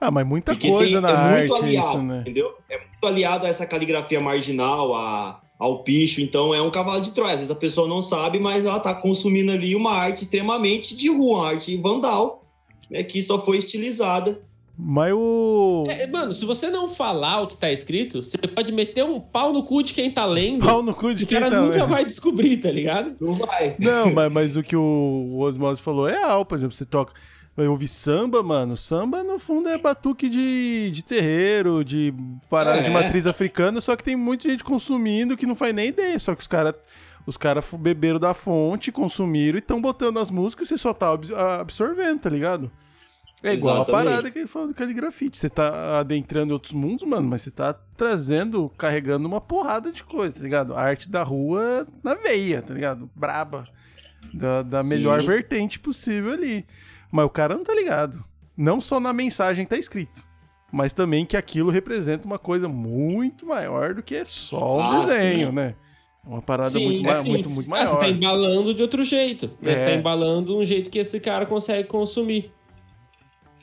Ah, 0.00 0.10
mas 0.10 0.26
muita 0.26 0.52
Porque 0.52 0.68
coisa 0.68 0.92
tem- 0.92 1.00
na 1.00 1.10
é 1.10 1.14
arte 1.14 1.48
muito 1.48 1.54
é 1.54 1.66
aliado, 1.66 1.88
isso, 1.88 2.02
né? 2.02 2.20
entendeu? 2.20 2.54
É 2.70 2.78
muito 2.78 3.06
aliado 3.06 3.46
a 3.46 3.48
essa 3.48 3.66
caligrafia 3.66 4.18
marginal, 4.20 4.94
a, 4.94 5.40
ao 5.60 5.84
picho. 5.84 6.22
Então 6.22 6.54
é 6.54 6.62
um 6.62 6.70
cavalo 6.70 7.02
de 7.02 7.12
Troia. 7.12 7.32
Às 7.32 7.36
vezes 7.40 7.50
a 7.50 7.54
pessoa 7.54 7.86
não 7.86 8.00
sabe, 8.00 8.40
mas 8.40 8.64
ela 8.64 8.80
tá 8.80 8.94
consumindo 8.94 9.52
ali 9.52 9.76
uma 9.76 9.92
arte 9.92 10.24
extremamente 10.24 10.96
de 10.96 11.10
rua, 11.10 11.36
uma 11.40 11.48
arte 11.50 11.76
vandal, 11.76 12.46
né, 12.90 13.04
que 13.04 13.22
só 13.22 13.44
foi 13.44 13.58
estilizada. 13.58 14.40
Mas 14.82 15.12
o. 15.12 15.84
É, 15.90 16.06
mano, 16.06 16.32
se 16.32 16.46
você 16.46 16.70
não 16.70 16.88
falar 16.88 17.42
o 17.42 17.46
que 17.46 17.56
tá 17.56 17.70
escrito, 17.70 18.24
você 18.24 18.38
pode 18.38 18.72
meter 18.72 19.04
um 19.04 19.20
pau 19.20 19.52
no 19.52 19.62
cu 19.62 19.82
de 19.82 19.92
quem 19.92 20.10
tá 20.10 20.24
lendo. 20.24 20.64
Pau 20.64 20.82
no 20.82 20.94
cu 20.94 21.14
de 21.14 21.24
o 21.24 21.26
quem 21.26 21.38
cara 21.38 21.50
tá 21.50 21.60
nunca 21.60 21.76
lendo. 21.76 21.88
vai 21.88 22.02
descobrir, 22.02 22.56
tá 22.56 22.70
ligado? 22.70 23.14
Não 23.20 23.34
vai. 23.34 23.76
Não, 23.78 24.10
mas, 24.10 24.32
mas 24.32 24.56
o 24.56 24.62
que 24.62 24.74
o 24.74 25.36
Osmose 25.38 25.82
falou 25.82 26.08
é 26.08 26.12
real, 26.12 26.46
por 26.46 26.56
exemplo, 26.56 26.74
você 26.74 26.86
toca. 26.86 27.12
Vai 27.60 27.68
ouvir 27.68 27.88
samba, 27.88 28.42
mano. 28.42 28.74
Samba, 28.74 29.22
no 29.22 29.38
fundo, 29.38 29.68
é 29.68 29.76
batuque 29.76 30.30
de, 30.30 30.90
de 30.92 31.04
terreiro, 31.04 31.84
de 31.84 32.14
parada 32.48 32.78
É. 32.78 32.82
de 32.84 32.88
matriz 32.88 33.26
africana, 33.26 33.82
só 33.82 33.94
que 33.96 34.02
tem 34.02 34.16
muita 34.16 34.48
gente 34.48 34.64
consumindo 34.64 35.36
que 35.36 35.44
não 35.44 35.54
faz 35.54 35.74
nem 35.74 35.88
ideia. 35.88 36.18
Só 36.18 36.34
que 36.34 36.40
os 36.40 36.46
caras 36.46 36.74
os 37.26 37.36
cara 37.36 37.62
beberam 37.78 38.18
da 38.18 38.32
fonte, 38.32 38.90
consumiram 38.90 39.56
e 39.56 39.58
estão 39.58 39.78
botando 39.78 40.18
as 40.18 40.30
músicas 40.30 40.68
e 40.68 40.68
você 40.70 40.78
só 40.78 40.94
tá 40.94 41.12
abs- 41.12 41.30
absorvendo, 41.30 42.20
tá 42.20 42.30
ligado? 42.30 42.70
É 43.42 43.52
igual 43.52 43.74
a 43.74 43.82
Exatamente. 43.82 44.04
parada 44.08 44.30
que 44.30 44.38
ele 44.38 44.48
falou 44.48 44.68
do 44.68 44.74
caligrafite. 44.74 45.36
Você 45.38 45.50
tá 45.50 46.00
adentrando 46.00 46.48
em 46.50 46.52
outros 46.54 46.72
mundos, 46.72 47.06
mano, 47.06 47.28
mas 47.28 47.42
você 47.42 47.50
tá 47.50 47.74
trazendo, 47.94 48.70
carregando 48.78 49.28
uma 49.28 49.38
porrada 49.40 49.92
de 49.92 50.02
coisa, 50.02 50.38
tá 50.38 50.42
ligado? 50.42 50.74
A 50.74 50.80
arte 50.80 51.10
da 51.10 51.22
rua 51.22 51.86
na 52.02 52.14
veia, 52.14 52.62
tá 52.62 52.72
ligado? 52.72 53.10
Braba. 53.14 53.68
Da, 54.32 54.62
da 54.62 54.82
melhor 54.82 55.20
Sim. 55.20 55.26
vertente 55.26 55.78
possível 55.78 56.32
ali. 56.32 56.64
Mas 57.10 57.24
o 57.26 57.30
cara 57.30 57.54
não 57.56 57.64
tá 57.64 57.74
ligado. 57.74 58.22
Não 58.56 58.80
só 58.80 59.00
na 59.00 59.12
mensagem 59.12 59.64
tá 59.66 59.76
escrito, 59.76 60.22
mas 60.72 60.92
também 60.92 61.24
que 61.24 61.36
aquilo 61.36 61.70
representa 61.70 62.26
uma 62.26 62.38
coisa 62.38 62.68
muito 62.68 63.46
maior 63.46 63.94
do 63.94 64.02
que 64.02 64.24
só 64.24 64.76
um 64.76 64.80
Ah, 64.80 65.06
desenho, 65.06 65.48
sim. 65.48 65.52
né? 65.54 65.74
Uma 66.24 66.42
parada 66.42 66.68
Sim, 66.70 66.84
muito, 66.84 67.02
ma- 67.02 67.14
sim. 67.14 67.30
muito, 67.30 67.48
muito 67.50 67.66
Ah, 67.68 67.70
maior. 67.70 67.86
você 67.86 67.98
tá 67.98 68.08
embalando 68.08 68.74
de 68.74 68.82
outro 68.82 69.02
jeito. 69.02 69.50
Né? 69.60 69.74
Você 69.74 69.82
É. 69.82 69.86
tá 69.86 69.94
embalando 69.94 70.56
um 70.56 70.62
jeito 70.64 70.90
que 70.90 70.98
esse 70.98 71.18
cara 71.18 71.46
consegue 71.46 71.88
consumir. 71.88 72.52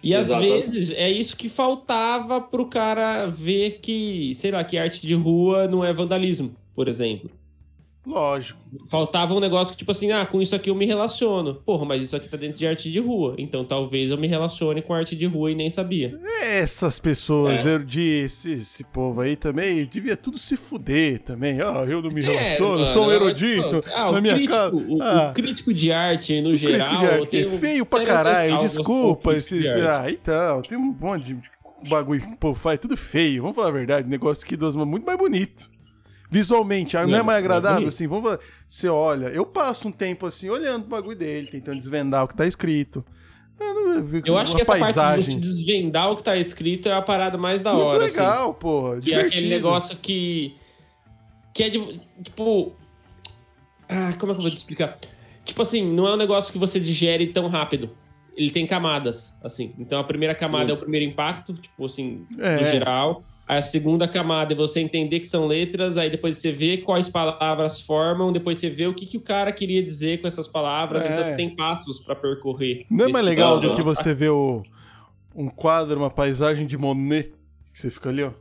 E 0.01 0.13
às 0.15 0.27
Exatamente. 0.27 0.51
vezes 0.53 0.89
é 0.91 1.09
isso 1.09 1.35
que 1.37 1.49
faltava 1.49 2.41
pro 2.41 2.67
cara 2.67 3.25
ver 3.27 3.79
que, 3.81 4.33
sei 4.35 4.51
lá, 4.51 4.63
que 4.63 4.77
arte 4.77 5.05
de 5.05 5.13
rua 5.13 5.67
não 5.67 5.83
é 5.85 5.93
vandalismo, 5.93 6.55
por 6.75 6.87
exemplo. 6.87 7.29
Lógico. 8.07 8.57
Faltava 8.89 9.33
um 9.33 9.39
negócio 9.41 9.73
que, 9.73 9.77
tipo 9.79 9.91
assim, 9.91 10.13
ah, 10.13 10.25
com 10.25 10.41
isso 10.41 10.55
aqui 10.55 10.69
eu 10.69 10.75
me 10.75 10.85
relaciono. 10.85 11.55
Porra, 11.55 11.83
mas 11.83 12.01
isso 12.01 12.15
aqui 12.15 12.29
tá 12.29 12.37
dentro 12.37 12.57
de 12.57 12.65
arte 12.65 12.89
de 12.89 12.99
rua. 12.99 13.35
Então 13.37 13.65
talvez 13.65 14.09
eu 14.09 14.17
me 14.17 14.27
relacione 14.27 14.81
com 14.81 14.93
arte 14.93 15.13
de 15.13 15.25
rua 15.25 15.51
e 15.51 15.55
nem 15.55 15.69
sabia. 15.69 16.17
Essas 16.41 16.99
pessoas, 16.99 17.65
é. 17.65 17.81
esse, 17.99 18.53
esse 18.53 18.83
povo 18.85 19.19
aí 19.19 19.35
também, 19.35 19.85
devia 19.85 20.15
tudo 20.15 20.37
se 20.37 20.55
fuder 20.55 21.19
também. 21.19 21.59
Ah, 21.59 21.85
eu 21.85 22.01
não 22.01 22.09
me 22.09 22.21
é, 22.23 22.27
relaciono, 22.27 22.83
é, 22.83 22.93
sou 22.93 23.07
um 23.07 23.11
erudito. 23.11 23.83
Ah, 23.93 24.09
na 24.09 24.21
minha 24.21 24.35
crítico, 24.35 24.55
casa. 24.55 24.75
O, 24.75 25.03
ah, 25.03 25.29
o, 25.29 25.33
crítico 25.33 25.73
de 25.73 25.91
arte, 25.91 26.39
no 26.39 26.55
geral. 26.55 26.99
De 26.99 27.05
arte, 27.05 27.37
é 27.43 27.49
feio 27.57 27.85
pra 27.85 28.05
caralho, 28.05 28.59
desculpa. 28.59 29.35
Esses, 29.35 29.67
ah, 29.75 30.09
então, 30.09 30.61
tem 30.61 30.77
um 30.77 30.95
monte 30.97 31.33
de 31.33 31.37
bagulho 31.89 32.21
que 32.21 32.33
o 32.33 32.37
povo 32.37 32.57
faz, 32.57 32.79
tudo 32.79 32.95
feio. 32.95 33.41
Vamos 33.41 33.55
falar 33.55 33.67
a 33.67 33.71
verdade, 33.71 34.07
negócio 34.07 34.45
que 34.45 34.55
dos 34.55 34.75
muito 34.75 35.05
mais 35.05 35.17
bonito. 35.17 35.76
Visualmente, 36.29 36.95
não, 36.95 37.07
não 37.07 37.17
é 37.19 37.23
mais 37.23 37.37
agradável, 37.39 37.85
é 37.85 37.89
assim, 37.89 38.05
vamos 38.05 38.25
falar. 38.25 38.39
Você 38.67 38.89
olha, 38.89 39.27
eu 39.27 39.45
passo 39.45 39.87
um 39.87 39.91
tempo 39.91 40.25
assim, 40.25 40.49
olhando 40.49 40.83
o 40.83 40.87
bagulho 40.87 41.15
dele, 41.15 41.47
tentando 41.47 41.77
desvendar 41.77 42.25
o 42.25 42.27
que 42.27 42.35
tá 42.35 42.45
escrito. 42.45 43.03
Eu, 43.59 44.21
eu 44.25 44.37
acho 44.37 44.55
que 44.55 44.61
essa 44.61 44.77
paisagem. 44.77 44.93
parte 44.93 45.25
de 45.25 45.47
você 45.47 45.63
desvendar 45.63 46.11
o 46.11 46.15
que 46.15 46.23
tá 46.23 46.37
escrito 46.37 46.89
é 46.89 46.93
a 46.93 47.01
parada 47.01 47.37
mais 47.37 47.61
da 47.61 47.73
Muito 47.73 47.85
hora. 47.85 47.99
Muito 47.99 48.11
legal, 48.11 48.49
assim. 48.49 48.59
porra. 48.59 48.99
Que 48.99 49.13
é 49.13 49.21
aquele 49.21 49.49
negócio 49.49 49.97
que. 49.97 50.55
Que 51.53 51.63
é 51.63 51.69
de. 51.69 52.01
Tipo. 52.23 52.75
Ah, 53.89 54.13
como 54.19 54.31
é 54.31 54.35
que 54.35 54.39
eu 54.39 54.43
vou 54.43 54.51
te 54.51 54.57
explicar? 54.57 54.99
Tipo 55.43 55.61
assim, 55.61 55.91
não 55.91 56.07
é 56.07 56.13
um 56.13 56.17
negócio 56.17 56.51
que 56.51 56.59
você 56.59 56.79
digere 56.79 57.27
tão 57.27 57.47
rápido. 57.47 57.89
Ele 58.35 58.51
tem 58.51 58.67
camadas, 58.67 59.39
assim. 59.43 59.73
Então 59.79 59.97
a 59.97 60.03
primeira 60.03 60.35
camada 60.35 60.65
Sim. 60.65 60.71
é 60.71 60.73
o 60.75 60.77
primeiro 60.77 61.05
impacto, 61.05 61.53
tipo 61.53 61.85
assim, 61.85 62.27
é. 62.37 62.57
no 62.57 62.65
geral. 62.65 63.23
Aí 63.47 63.59
a 63.59 63.61
segunda 63.61 64.07
camada 64.09 64.53
é 64.53 64.55
você 64.57 64.81
entender 64.81 65.21
que 65.21 65.27
são 65.27 65.47
letras, 65.47 65.97
aí 65.97 66.09
depois 66.09 66.37
você 66.37 66.51
vê 66.51 66.77
quais 66.79 67.07
palavras 67.07 67.79
formam, 67.79 68.29
depois 68.33 68.57
você 68.57 68.69
vê 68.69 68.87
o 68.87 68.93
que, 68.93 69.05
que 69.05 69.15
o 69.15 69.21
cara 69.21 69.53
queria 69.53 69.81
dizer 69.81 70.19
com 70.19 70.27
essas 70.27 70.49
palavras, 70.49 71.05
é. 71.05 71.09
então 71.09 71.23
você 71.23 71.33
tem 71.33 71.55
passos 71.55 71.97
para 71.97 72.13
percorrer. 72.13 72.85
Não 72.91 73.05
é 73.05 73.11
mais 73.11 73.25
legal 73.25 73.57
do 73.57 73.73
que 73.73 73.81
você 73.81 74.13
vê 74.13 74.27
o, 74.27 74.63
um 75.33 75.47
quadro, 75.47 75.97
uma 75.97 76.09
paisagem 76.09 76.67
de 76.67 76.77
Monet, 76.77 77.31
que 77.73 77.79
você 77.79 77.89
fica 77.89 78.09
ali, 78.09 78.23
ó. 78.23 78.31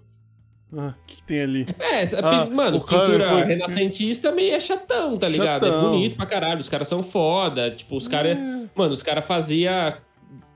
Ah, 0.77 0.95
o 1.01 1.07
que, 1.07 1.17
que, 1.17 1.23
tem 1.23 1.41
ali? 1.41 1.67
É, 1.79 2.03
ah, 2.21 2.45
mano, 2.47 2.81
pintura 2.81 3.29
foi... 3.29 3.45
renascentista 3.45 4.33
meio 4.33 4.55
é 4.55 4.61
chatão, 4.61 5.17
tá 5.17 5.29
ligado? 5.29 5.67
É 5.67 5.69
chatão. 5.69 5.87
É 5.87 5.91
bonito 5.91 6.17
pra 6.17 6.27
caralho, 6.27 6.61
os 6.61 6.69
caras 6.69 6.89
são 6.89 7.05
foda, 7.05 7.71
tipo, 7.71 7.97
os 7.97 8.09
caras... 8.09 8.37
É. 8.37 8.67
Mano, 8.75 8.93
os 8.93 9.05
caras 9.05 9.25
faziam 9.25 9.97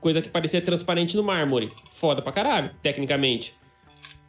coisa 0.01 0.21
que 0.21 0.29
parecia 0.29 0.61
transparente 0.61 1.15
no 1.15 1.23
mármore. 1.23 1.71
Foda 1.89 2.21
pra 2.21 2.33
caralho, 2.33 2.71
tecnicamente 2.81 3.60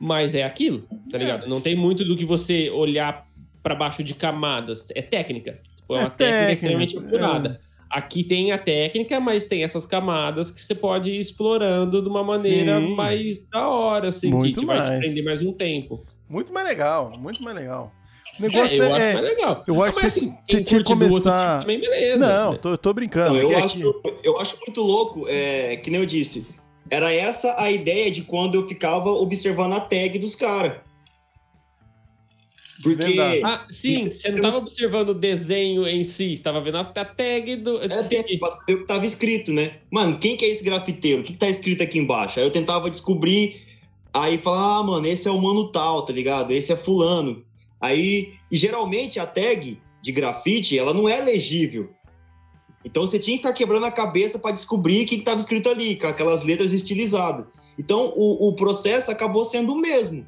mas 0.02 0.34
é 0.34 0.42
aquilo, 0.42 0.82
tá 1.12 1.16
ligado? 1.16 1.46
Não 1.46 1.60
tem 1.60 1.76
muito 1.76 2.04
do 2.04 2.16
que 2.16 2.24
você 2.24 2.68
olhar 2.70 3.24
para 3.62 3.72
baixo 3.72 4.02
de 4.02 4.14
camadas. 4.14 4.88
É 4.96 5.00
técnica. 5.00 5.60
Tipo, 5.76 5.94
é 5.94 5.98
uma 5.98 6.06
é 6.06 6.10
técnica, 6.10 6.26
técnica 6.26 6.52
extremamente 6.52 6.98
apurada. 6.98 7.60
É. 7.62 7.72
Aqui 7.88 8.24
tem 8.24 8.50
a 8.50 8.58
técnica, 8.58 9.20
mas 9.20 9.46
tem 9.46 9.62
essas 9.62 9.86
camadas 9.86 10.50
que 10.50 10.60
você 10.60 10.74
pode 10.74 11.12
ir 11.12 11.18
explorando 11.18 12.02
de 12.02 12.08
uma 12.08 12.24
maneira 12.24 12.80
Sim. 12.80 12.96
mais 12.96 13.48
da 13.48 13.68
hora, 13.68 14.08
assim, 14.08 14.32
muito 14.32 14.54
que 14.54 14.60
te 14.60 14.66
mais. 14.66 14.80
vai 14.80 14.98
te 14.98 15.02
prender 15.02 15.24
mais 15.24 15.40
um 15.40 15.52
tempo. 15.52 16.04
Muito 16.28 16.52
mais 16.52 16.66
legal, 16.66 17.16
muito 17.16 17.40
mais 17.40 17.54
legal. 17.54 17.92
O 18.40 18.42
negócio 18.42 18.82
é, 18.82 18.86
eu 18.88 18.96
é, 18.96 18.98
acho 18.98 19.12
mais 19.12 19.24
legal. 19.24 19.64
Eu 19.68 19.82
acho 19.84 19.96
mas, 19.96 20.06
assim, 20.06 20.34
que 20.48 20.62
tinha 20.62 20.82
que 20.82 20.88
começar. 20.88 21.60
Tipo 21.60 21.60
também, 21.60 21.80
beleza. 21.80 22.26
Não, 22.26 22.56
tô, 22.56 22.76
tô 22.76 22.92
brincando. 22.92 23.34
Não, 23.34 23.52
eu, 23.52 23.64
acho, 23.64 23.78
eu 24.24 24.40
acho 24.40 24.58
muito 24.66 24.80
louco, 24.80 25.28
é, 25.28 25.76
que 25.76 25.92
nem 25.92 26.00
eu 26.00 26.06
disse. 26.06 26.44
Era 26.92 27.10
essa 27.10 27.54
a 27.58 27.70
ideia 27.70 28.10
de 28.10 28.20
quando 28.20 28.54
eu 28.54 28.68
ficava 28.68 29.08
observando 29.08 29.72
a 29.72 29.80
tag 29.80 30.18
dos 30.18 30.36
caras. 30.36 30.74
Porque. 32.82 33.40
Ah, 33.42 33.64
sim, 33.70 34.10
você 34.10 34.28
não 34.28 34.36
estava 34.36 34.58
observando 34.58 35.08
o 35.08 35.14
desenho 35.14 35.88
em 35.88 36.02
si, 36.02 36.32
estava 36.32 36.60
vendo 36.60 36.76
a 36.76 36.84
tag 36.84 37.56
do. 37.56 37.82
É, 37.82 38.02
tem, 38.02 38.22
que 38.22 38.38
estava 38.68 39.06
escrito, 39.06 39.50
né? 39.50 39.78
Mano, 39.90 40.18
quem 40.18 40.36
que 40.36 40.44
é 40.44 40.48
esse 40.48 40.62
grafiteiro? 40.62 41.22
O 41.22 41.24
que, 41.24 41.32
que 41.32 41.38
tá 41.38 41.48
escrito 41.48 41.82
aqui 41.82 41.98
embaixo? 41.98 42.38
Aí 42.38 42.44
eu 42.44 42.52
tentava 42.52 42.90
descobrir, 42.90 43.56
aí 44.12 44.36
falar, 44.36 44.80
ah, 44.80 44.82
mano, 44.82 45.06
esse 45.06 45.26
é 45.26 45.30
o 45.30 45.40
mano 45.40 45.72
tal, 45.72 46.04
tá 46.04 46.12
ligado? 46.12 46.50
Esse 46.50 46.74
é 46.74 46.76
fulano. 46.76 47.42
Aí, 47.80 48.34
e 48.50 48.56
geralmente 48.58 49.18
a 49.18 49.24
tag 49.24 49.78
de 50.02 50.12
grafite, 50.12 50.78
ela 50.78 50.92
não 50.92 51.08
é 51.08 51.22
legível. 51.22 51.88
Então 52.84 53.06
você 53.06 53.18
tinha 53.18 53.36
que 53.36 53.42
ficar 53.42 53.54
quebrando 53.54 53.86
a 53.86 53.92
cabeça 53.92 54.38
para 54.38 54.54
descobrir 54.54 55.04
o 55.04 55.06
que 55.06 55.16
estava 55.16 55.40
escrito 55.40 55.68
ali, 55.68 55.96
com 55.96 56.06
aquelas 56.06 56.44
letras 56.44 56.72
estilizadas. 56.72 57.46
Então 57.78 58.12
o, 58.16 58.48
o 58.48 58.54
processo 58.54 59.10
acabou 59.10 59.44
sendo 59.44 59.72
o 59.72 59.78
mesmo. 59.78 60.26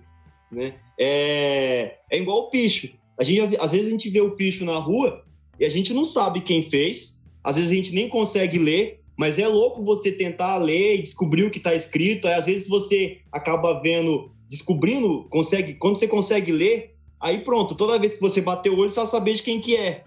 Né? 0.50 0.74
É, 0.98 1.96
é 2.10 2.18
igual 2.18 2.38
o 2.38 2.50
picho. 2.50 2.90
A 3.18 3.24
gente, 3.24 3.56
às 3.58 3.70
vezes 3.70 3.88
a 3.88 3.90
gente 3.90 4.10
vê 4.10 4.20
o 4.20 4.32
picho 4.32 4.64
na 4.64 4.76
rua 4.78 5.24
e 5.58 5.64
a 5.64 5.68
gente 5.68 5.92
não 5.92 6.04
sabe 6.04 6.40
quem 6.40 6.62
fez, 6.68 7.16
às 7.42 7.56
vezes 7.56 7.70
a 7.70 7.74
gente 7.74 7.94
nem 7.94 8.08
consegue 8.08 8.58
ler, 8.58 9.00
mas 9.16 9.38
é 9.38 9.46
louco 9.46 9.84
você 9.84 10.10
tentar 10.10 10.56
ler 10.56 10.96
e 10.96 11.02
descobrir 11.02 11.44
o 11.44 11.50
que 11.50 11.58
está 11.58 11.74
escrito. 11.74 12.26
Aí, 12.26 12.34
às 12.34 12.46
vezes 12.46 12.66
você 12.66 13.18
acaba 13.30 13.80
vendo, 13.80 14.32
descobrindo, 14.48 15.24
consegue, 15.30 15.74
quando 15.74 15.96
você 15.96 16.08
consegue 16.08 16.50
ler, 16.50 16.94
aí 17.20 17.38
pronto, 17.44 17.74
toda 17.76 17.98
vez 17.98 18.14
que 18.14 18.20
você 18.20 18.40
bater 18.40 18.70
o 18.70 18.78
olho, 18.78 18.90
você 18.90 18.96
vai 18.96 19.06
saber 19.06 19.34
de 19.34 19.42
quem 19.42 19.60
que 19.60 19.76
é. 19.76 20.04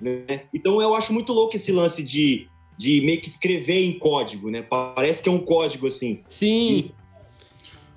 Né? 0.00 0.44
Então 0.54 0.80
eu 0.80 0.94
acho 0.94 1.12
muito 1.12 1.32
louco 1.32 1.56
esse 1.56 1.70
lance 1.70 2.02
de, 2.02 2.46
de 2.78 3.00
meio 3.02 3.20
que 3.20 3.28
escrever 3.28 3.84
em 3.84 3.98
código, 3.98 4.50
né? 4.50 4.62
Parece 4.62 5.22
que 5.22 5.28
é 5.28 5.32
um 5.32 5.40
código 5.40 5.86
assim. 5.86 6.20
Sim. 6.26 6.70
E... 6.70 7.00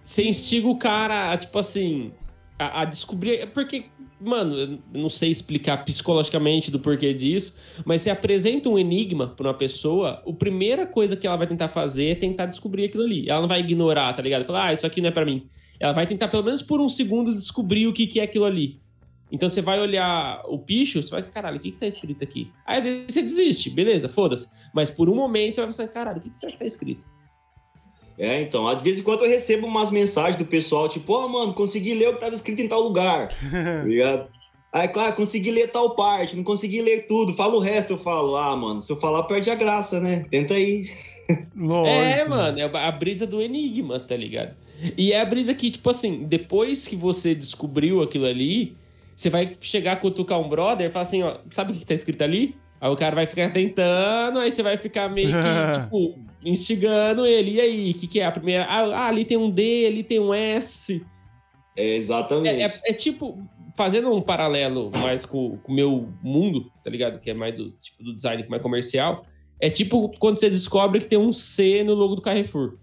Você 0.03 0.27
instiga 0.27 0.67
o 0.67 0.77
cara, 0.77 1.37
tipo 1.37 1.57
assim, 1.57 2.11
a, 2.59 2.81
a, 2.81 2.85
descobrir. 2.85 3.47
Porque, 3.53 3.85
mano, 4.19 4.53
eu 4.53 4.79
não 4.93 5.09
sei 5.09 5.29
explicar 5.29 5.77
psicologicamente 5.85 6.69
do 6.69 6.79
porquê 6.79 7.13
disso, 7.13 7.57
mas 7.85 8.01
você 8.01 8.09
apresenta 8.09 8.67
um 8.67 8.77
enigma 8.77 9.27
pra 9.27 9.47
uma 9.47 9.53
pessoa, 9.53 10.21
a 10.27 10.33
primeira 10.33 10.85
coisa 10.85 11.15
que 11.15 11.25
ela 11.25 11.37
vai 11.37 11.47
tentar 11.47 11.69
fazer 11.69 12.07
é 12.07 12.15
tentar 12.15 12.47
descobrir 12.47 12.83
aquilo 12.85 13.03
ali. 13.03 13.29
Ela 13.29 13.39
não 13.39 13.47
vai 13.47 13.61
ignorar, 13.61 14.11
tá 14.11 14.21
ligado? 14.21 14.43
Falar, 14.43 14.67
ah, 14.67 14.73
isso 14.73 14.85
aqui 14.85 14.99
não 14.99 15.07
é 15.07 15.11
para 15.11 15.25
mim. 15.25 15.47
Ela 15.79 15.93
vai 15.93 16.05
tentar, 16.05 16.27
pelo 16.27 16.43
menos 16.43 16.61
por 16.61 16.81
um 16.81 16.89
segundo, 16.89 17.33
descobrir 17.33 17.87
o 17.87 17.93
que, 17.93 18.05
que 18.05 18.19
é 18.19 18.23
aquilo 18.23 18.45
ali. 18.45 18.82
Então 19.33 19.49
você 19.49 19.63
vai 19.63 19.81
olhar 19.81 20.43
o 20.45 20.59
picho, 20.59 21.01
você 21.01 21.09
vai, 21.09 21.23
caralho, 21.23 21.57
o 21.57 21.59
que, 21.59 21.71
que 21.71 21.77
tá 21.77 21.87
escrito 21.87 22.23
aqui? 22.23 22.51
Aí 22.67 22.77
às 22.77 22.85
vezes 22.85 23.05
você 23.09 23.21
desiste, 23.23 23.71
beleza, 23.71 24.07
foda-se. 24.07 24.47
Mas 24.71 24.91
por 24.91 25.09
um 25.09 25.15
momento 25.15 25.55
você 25.55 25.61
vai 25.61 25.69
pensar, 25.69 25.87
caralho, 25.87 26.19
o 26.19 26.21
que, 26.21 26.29
que 26.29 26.37
será 26.37 26.51
que 26.51 26.59
tá 26.59 26.65
escrito? 26.65 27.03
É, 28.15 28.43
então, 28.43 28.71
de 28.77 28.83
vez 28.83 28.99
em 28.99 29.01
quando 29.01 29.23
eu 29.23 29.29
recebo 29.29 29.65
umas 29.65 29.89
mensagens 29.89 30.35
do 30.35 30.45
pessoal, 30.45 30.87
tipo, 30.87 31.13
ó, 31.13 31.25
oh, 31.25 31.29
mano, 31.29 31.53
consegui 31.55 31.95
ler 31.95 32.09
o 32.09 32.13
que 32.13 32.19
tava 32.19 32.35
escrito 32.35 32.61
em 32.61 32.67
tal 32.67 32.81
lugar. 32.81 33.29
tá 33.51 33.83
ligado? 33.83 34.29
Aí, 34.71 34.87
claro, 34.87 35.13
ah, 35.13 35.15
consegui 35.15 35.49
ler 35.49 35.71
tal 35.71 35.95
parte, 35.95 36.35
não 36.35 36.43
consegui 36.43 36.83
ler 36.83 37.07
tudo, 37.07 37.35
fala 37.35 37.55
o 37.55 37.59
resto, 37.59 37.93
eu 37.93 37.99
falo, 37.99 38.37
ah, 38.37 38.55
mano, 38.55 38.83
se 38.83 38.91
eu 38.91 38.99
falar, 38.99 39.23
perde 39.23 39.49
a 39.49 39.55
graça, 39.55 39.99
né? 39.99 40.27
Tenta 40.29 40.53
aí. 40.53 40.85
É, 41.87 42.23
mano, 42.25 42.59
é 42.59 42.63
a 42.63 42.91
brisa 42.91 43.25
do 43.25 43.41
enigma, 43.41 43.99
tá 43.99 44.15
ligado? 44.15 44.55
E 44.95 45.11
é 45.11 45.21
a 45.21 45.25
brisa 45.25 45.55
que, 45.55 45.71
tipo 45.71 45.89
assim, 45.89 46.23
depois 46.25 46.87
que 46.87 46.95
você 46.95 47.33
descobriu 47.33 48.01
aquilo 48.01 48.25
ali, 48.25 48.77
você 49.15 49.29
vai 49.29 49.55
chegar 49.61 49.93
a 49.93 49.95
cutucar 49.95 50.39
um 50.39 50.49
brother 50.49 50.87
e 50.87 50.91
falar 50.91 51.03
assim, 51.03 51.23
ó, 51.23 51.39
sabe 51.47 51.71
o 51.71 51.75
que 51.75 51.85
tá 51.85 51.93
escrito 51.93 52.21
ali? 52.21 52.55
Aí 52.79 52.89
o 52.89 52.95
cara 52.95 53.15
vai 53.15 53.25
ficar 53.25 53.49
tentando, 53.51 54.39
aí 54.39 54.51
você 54.51 54.61
vai 54.61 54.75
ficar 54.75 55.07
meio 55.09 55.29
que, 55.29 55.79
tipo, 55.81 56.19
instigando 56.43 57.25
ele. 57.25 57.51
E 57.51 57.61
aí, 57.61 57.91
o 57.91 57.93
que, 57.93 58.07
que 58.07 58.19
é 58.19 58.25
a 58.25 58.31
primeira? 58.31 58.65
Ah, 58.65 59.07
ali 59.07 59.23
tem 59.23 59.37
um 59.37 59.49
D, 59.49 59.85
ali 59.87 60.03
tem 60.03 60.19
um 60.19 60.33
S. 60.33 61.01
É, 61.77 61.95
exatamente. 61.95 62.49
É, 62.49 62.65
é, 62.65 62.81
é 62.87 62.93
tipo, 62.93 63.41
fazendo 63.75 64.13
um 64.13 64.21
paralelo 64.21 64.91
mais 64.91 65.25
com 65.25 65.57
o 65.65 65.73
meu 65.73 66.09
mundo, 66.21 66.67
tá 66.83 66.89
ligado? 66.89 67.19
Que 67.19 67.31
é 67.31 67.33
mais 67.33 67.55
do 67.55 67.71
tipo 67.71 68.03
do 68.03 68.15
design 68.15 68.45
mais 68.49 68.61
comercial. 68.61 69.25
É 69.59 69.69
tipo 69.69 70.11
quando 70.19 70.37
você 70.37 70.49
descobre 70.49 70.99
que 70.99 71.07
tem 71.07 71.17
um 71.17 71.31
C 71.31 71.83
no 71.83 71.93
logo 71.93 72.15
do 72.15 72.21
Carrefour. 72.21 72.77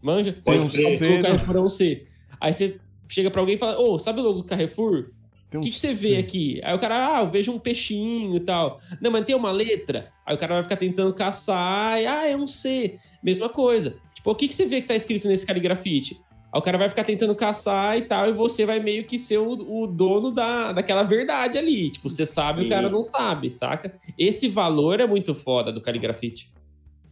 Manja? 0.00 0.32
Tem 0.32 0.58
um 0.58 0.70
C. 0.70 1.18
O 1.18 1.22
Carrefour 1.22 1.56
é 1.56 1.60
um 1.60 1.68
C. 1.68 2.06
Aí 2.40 2.52
você 2.52 2.80
chega 3.08 3.30
pra 3.30 3.40
alguém 3.40 3.54
e 3.54 3.58
fala, 3.58 3.78
ô, 3.78 3.92
oh, 3.92 3.98
sabe 3.98 4.20
o 4.20 4.24
logo 4.24 4.38
do 4.38 4.44
Carrefour? 4.44 5.10
O 5.58 5.60
que, 5.60 5.70
que, 5.70 5.78
você 5.78 5.92
vê 5.92 6.16
aqui? 6.16 6.60
Aí 6.62 6.74
o 6.74 6.78
cara, 6.78 7.16
ah, 7.16 7.20
eu 7.20 7.30
vejo 7.30 7.52
um 7.52 7.58
peixinho 7.58 8.36
e 8.36 8.40
tal. 8.40 8.80
Não, 9.00 9.10
mas 9.10 9.24
tem 9.24 9.36
uma 9.36 9.52
letra. 9.52 10.10
Aí 10.26 10.34
o 10.34 10.38
cara 10.38 10.54
vai 10.54 10.62
ficar 10.62 10.76
tentando 10.76 11.12
caçar. 11.14 12.00
E, 12.00 12.06
ah, 12.06 12.28
é 12.28 12.36
um 12.36 12.46
C. 12.46 12.98
Mesma 13.22 13.48
coisa. 13.48 13.96
Tipo, 14.14 14.30
o 14.30 14.34
que, 14.34 14.48
que 14.48 14.54
você 14.54 14.66
vê 14.66 14.80
que 14.80 14.88
tá 14.88 14.94
escrito 14.94 15.28
nesse 15.28 15.46
caligrafite? 15.46 16.20
Aí 16.52 16.58
o 16.58 16.62
cara 16.62 16.76
vai 16.76 16.88
ficar 16.88 17.04
tentando 17.04 17.34
caçar 17.34 17.96
e 17.96 18.02
tal, 18.02 18.28
e 18.28 18.32
você 18.32 18.66
vai 18.66 18.78
meio 18.78 19.04
que 19.04 19.18
ser 19.18 19.38
o, 19.38 19.52
o 19.52 19.86
dono 19.86 20.30
da, 20.30 20.72
daquela 20.72 21.02
verdade 21.02 21.56
ali. 21.56 21.90
Tipo, 21.90 22.10
você 22.10 22.26
sabe, 22.26 22.60
Sim. 22.60 22.66
o 22.66 22.70
cara 22.70 22.90
não 22.90 23.02
sabe, 23.02 23.50
saca? 23.50 23.98
Esse 24.18 24.48
valor 24.48 25.00
é 25.00 25.06
muito 25.06 25.34
foda 25.34 25.72
do 25.72 25.80
caligrafite. 25.80 26.50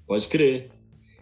Pode 0.07 0.29
crer. 0.29 0.71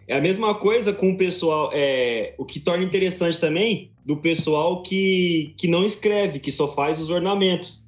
É 0.05 0.17
a 0.17 0.21
mesma 0.21 0.55
coisa 0.55 0.91
com 0.91 1.11
o 1.11 1.17
pessoal. 1.17 1.69
É, 1.71 2.33
o 2.37 2.43
que 2.43 2.59
torna 2.59 2.83
interessante 2.83 3.39
também 3.39 3.91
do 4.09 4.17
pessoal 4.17 4.81
que, 4.81 5.53
que 5.55 5.67
não 5.67 5.85
escreve, 5.85 6.39
que 6.39 6.51
só 6.51 6.67
faz 6.73 6.99
os 6.99 7.11
ornamentos, 7.11 7.79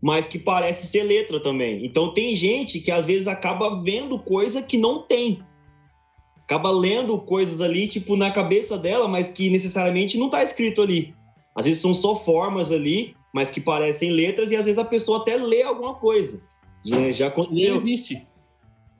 mas 0.00 0.24
que 0.24 0.38
parece 0.38 0.86
ser 0.86 1.02
letra 1.02 1.40
também. 1.40 1.84
Então 1.84 2.14
tem 2.14 2.36
gente 2.36 2.78
que 2.78 2.92
às 2.92 3.04
vezes 3.04 3.26
acaba 3.26 3.82
vendo 3.82 4.16
coisa 4.16 4.62
que 4.62 4.78
não 4.78 5.02
tem. 5.02 5.40
Acaba 6.44 6.70
lendo 6.70 7.18
coisas 7.18 7.60
ali, 7.60 7.88
tipo, 7.88 8.14
na 8.14 8.30
cabeça 8.30 8.78
dela, 8.78 9.08
mas 9.08 9.26
que 9.26 9.50
necessariamente 9.50 10.16
não 10.16 10.26
está 10.26 10.44
escrito 10.44 10.80
ali. 10.80 11.12
Às 11.56 11.64
vezes 11.64 11.80
são 11.80 11.92
só 11.92 12.14
formas 12.20 12.70
ali, 12.70 13.16
mas 13.34 13.50
que 13.50 13.60
parecem 13.60 14.12
letras 14.12 14.52
e 14.52 14.56
às 14.56 14.66
vezes 14.66 14.78
a 14.78 14.84
pessoa 14.84 15.22
até 15.22 15.36
lê 15.36 15.62
alguma 15.62 15.94
coisa. 15.94 16.40
Já, 16.84 17.10
já 17.10 17.24
Nem 17.24 17.32
aconteceu. 17.32 17.74
existe. 17.74 18.22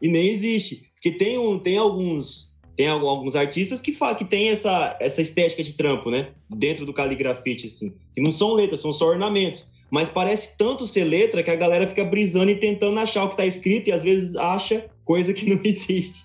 E 0.03 0.09
nem 0.09 0.27
existe. 0.27 0.91
Porque 0.95 1.13
tem, 1.13 1.39
um, 1.39 1.57
tem 1.57 1.79
alguns 1.79 2.53
tem 2.77 2.87
al- 2.89 3.07
alguns 3.09 3.35
artistas 3.37 3.81
que, 3.81 3.93
fa 3.93 4.15
que 4.15 4.25
tem 4.25 4.49
essa, 4.49 4.97
essa 5.01 5.21
estética 5.23 5.63
de 5.63 5.73
trampo, 5.75 6.11
né? 6.11 6.29
Dentro 6.51 6.85
do 6.85 6.93
caligrafite, 6.93 7.67
assim. 7.67 7.95
Que 8.15 8.21
não 8.21 8.33
são 8.33 8.53
letras, 8.55 8.81
são 8.81 8.93
só 8.93 9.07
ornamentos. 9.09 9.67
Mas 9.91 10.09
parece 10.09 10.57
tanto 10.57 10.87
ser 10.87 11.05
letra 11.05 11.43
que 11.43 11.51
a 11.51 11.57
galera 11.57 11.87
fica 11.87 12.05
brisando 12.05 12.51
e 12.51 12.57
tentando 12.57 12.99
achar 12.99 13.25
o 13.25 13.31
que 13.31 13.37
tá 13.37 13.47
escrito 13.47 13.89
e 13.89 13.93
às 13.93 14.03
vezes 14.03 14.35
acha 14.35 14.87
coisa 15.05 15.33
que 15.33 15.49
não 15.49 15.61
existe. 15.65 16.25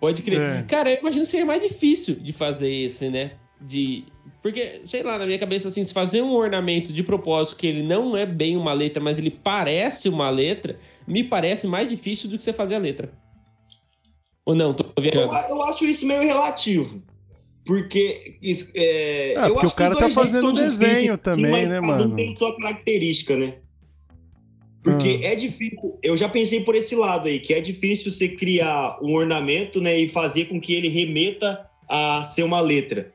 Pode 0.00 0.22
crer. 0.22 0.40
É. 0.40 0.62
Cara, 0.62 0.90
eu 0.90 1.00
imagino 1.00 1.24
que 1.24 1.30
seria 1.30 1.44
mais 1.44 1.60
difícil 1.62 2.14
de 2.14 2.32
fazer 2.32 2.72
esse, 2.72 3.10
né? 3.10 3.32
De. 3.60 4.04
Porque, 4.42 4.80
sei 4.86 5.02
lá, 5.02 5.18
na 5.18 5.26
minha 5.26 5.38
cabeça, 5.38 5.68
assim, 5.68 5.84
se 5.84 5.92
fazer 5.92 6.22
um 6.22 6.32
ornamento 6.32 6.94
de 6.94 7.02
propósito 7.02 7.58
que 7.58 7.66
ele 7.66 7.82
não 7.82 8.16
é 8.16 8.24
bem 8.24 8.56
uma 8.56 8.72
letra, 8.72 9.02
mas 9.02 9.18
ele 9.18 9.30
parece 9.30 10.08
uma 10.08 10.30
letra, 10.30 10.78
me 11.06 11.22
parece 11.22 11.66
mais 11.66 11.90
difícil 11.90 12.30
do 12.30 12.38
que 12.38 12.42
você 12.42 12.52
fazer 12.54 12.76
a 12.76 12.78
letra. 12.78 13.12
Ou 14.50 14.56
não? 14.56 14.74
Tô 14.74 14.84
Eu, 14.96 15.02
viajando. 15.02 15.32
eu 15.48 15.62
acho 15.62 15.84
isso 15.84 16.04
meio 16.04 16.22
relativo. 16.22 17.00
Porque. 17.64 18.36
isso, 18.42 18.68
é, 18.74 19.34
Ah, 19.36 19.46
eu 19.46 19.52
porque 19.52 19.66
acho 19.66 19.74
o 19.74 19.78
cara 19.78 19.94
tá 19.96 20.10
fazendo 20.10 20.52
desenho 20.52 21.16
também, 21.16 21.50
mas 21.52 21.68
né, 21.68 21.78
mano? 21.80 22.16
tem 22.16 22.34
sua 22.34 22.56
característica, 22.56 23.36
né? 23.36 23.54
Porque 24.82 25.20
Ah. 25.22 25.28
é 25.28 25.34
difícil. 25.36 25.98
Eu 26.02 26.16
já 26.16 26.28
pensei 26.28 26.60
por 26.64 26.74
esse 26.74 26.96
lado 26.96 27.28
aí, 27.28 27.38
que 27.38 27.54
é 27.54 27.60
difícil 27.60 28.10
você 28.10 28.28
criar 28.30 28.98
um 29.02 29.14
ornamento, 29.14 29.80
né, 29.80 30.00
e 30.00 30.08
fazer 30.08 30.46
com 30.46 30.58
que 30.60 30.74
ele 30.74 30.88
remeta 30.88 31.66
a 31.88 32.24
ser 32.24 32.42
uma 32.42 32.60
letra. 32.60 33.12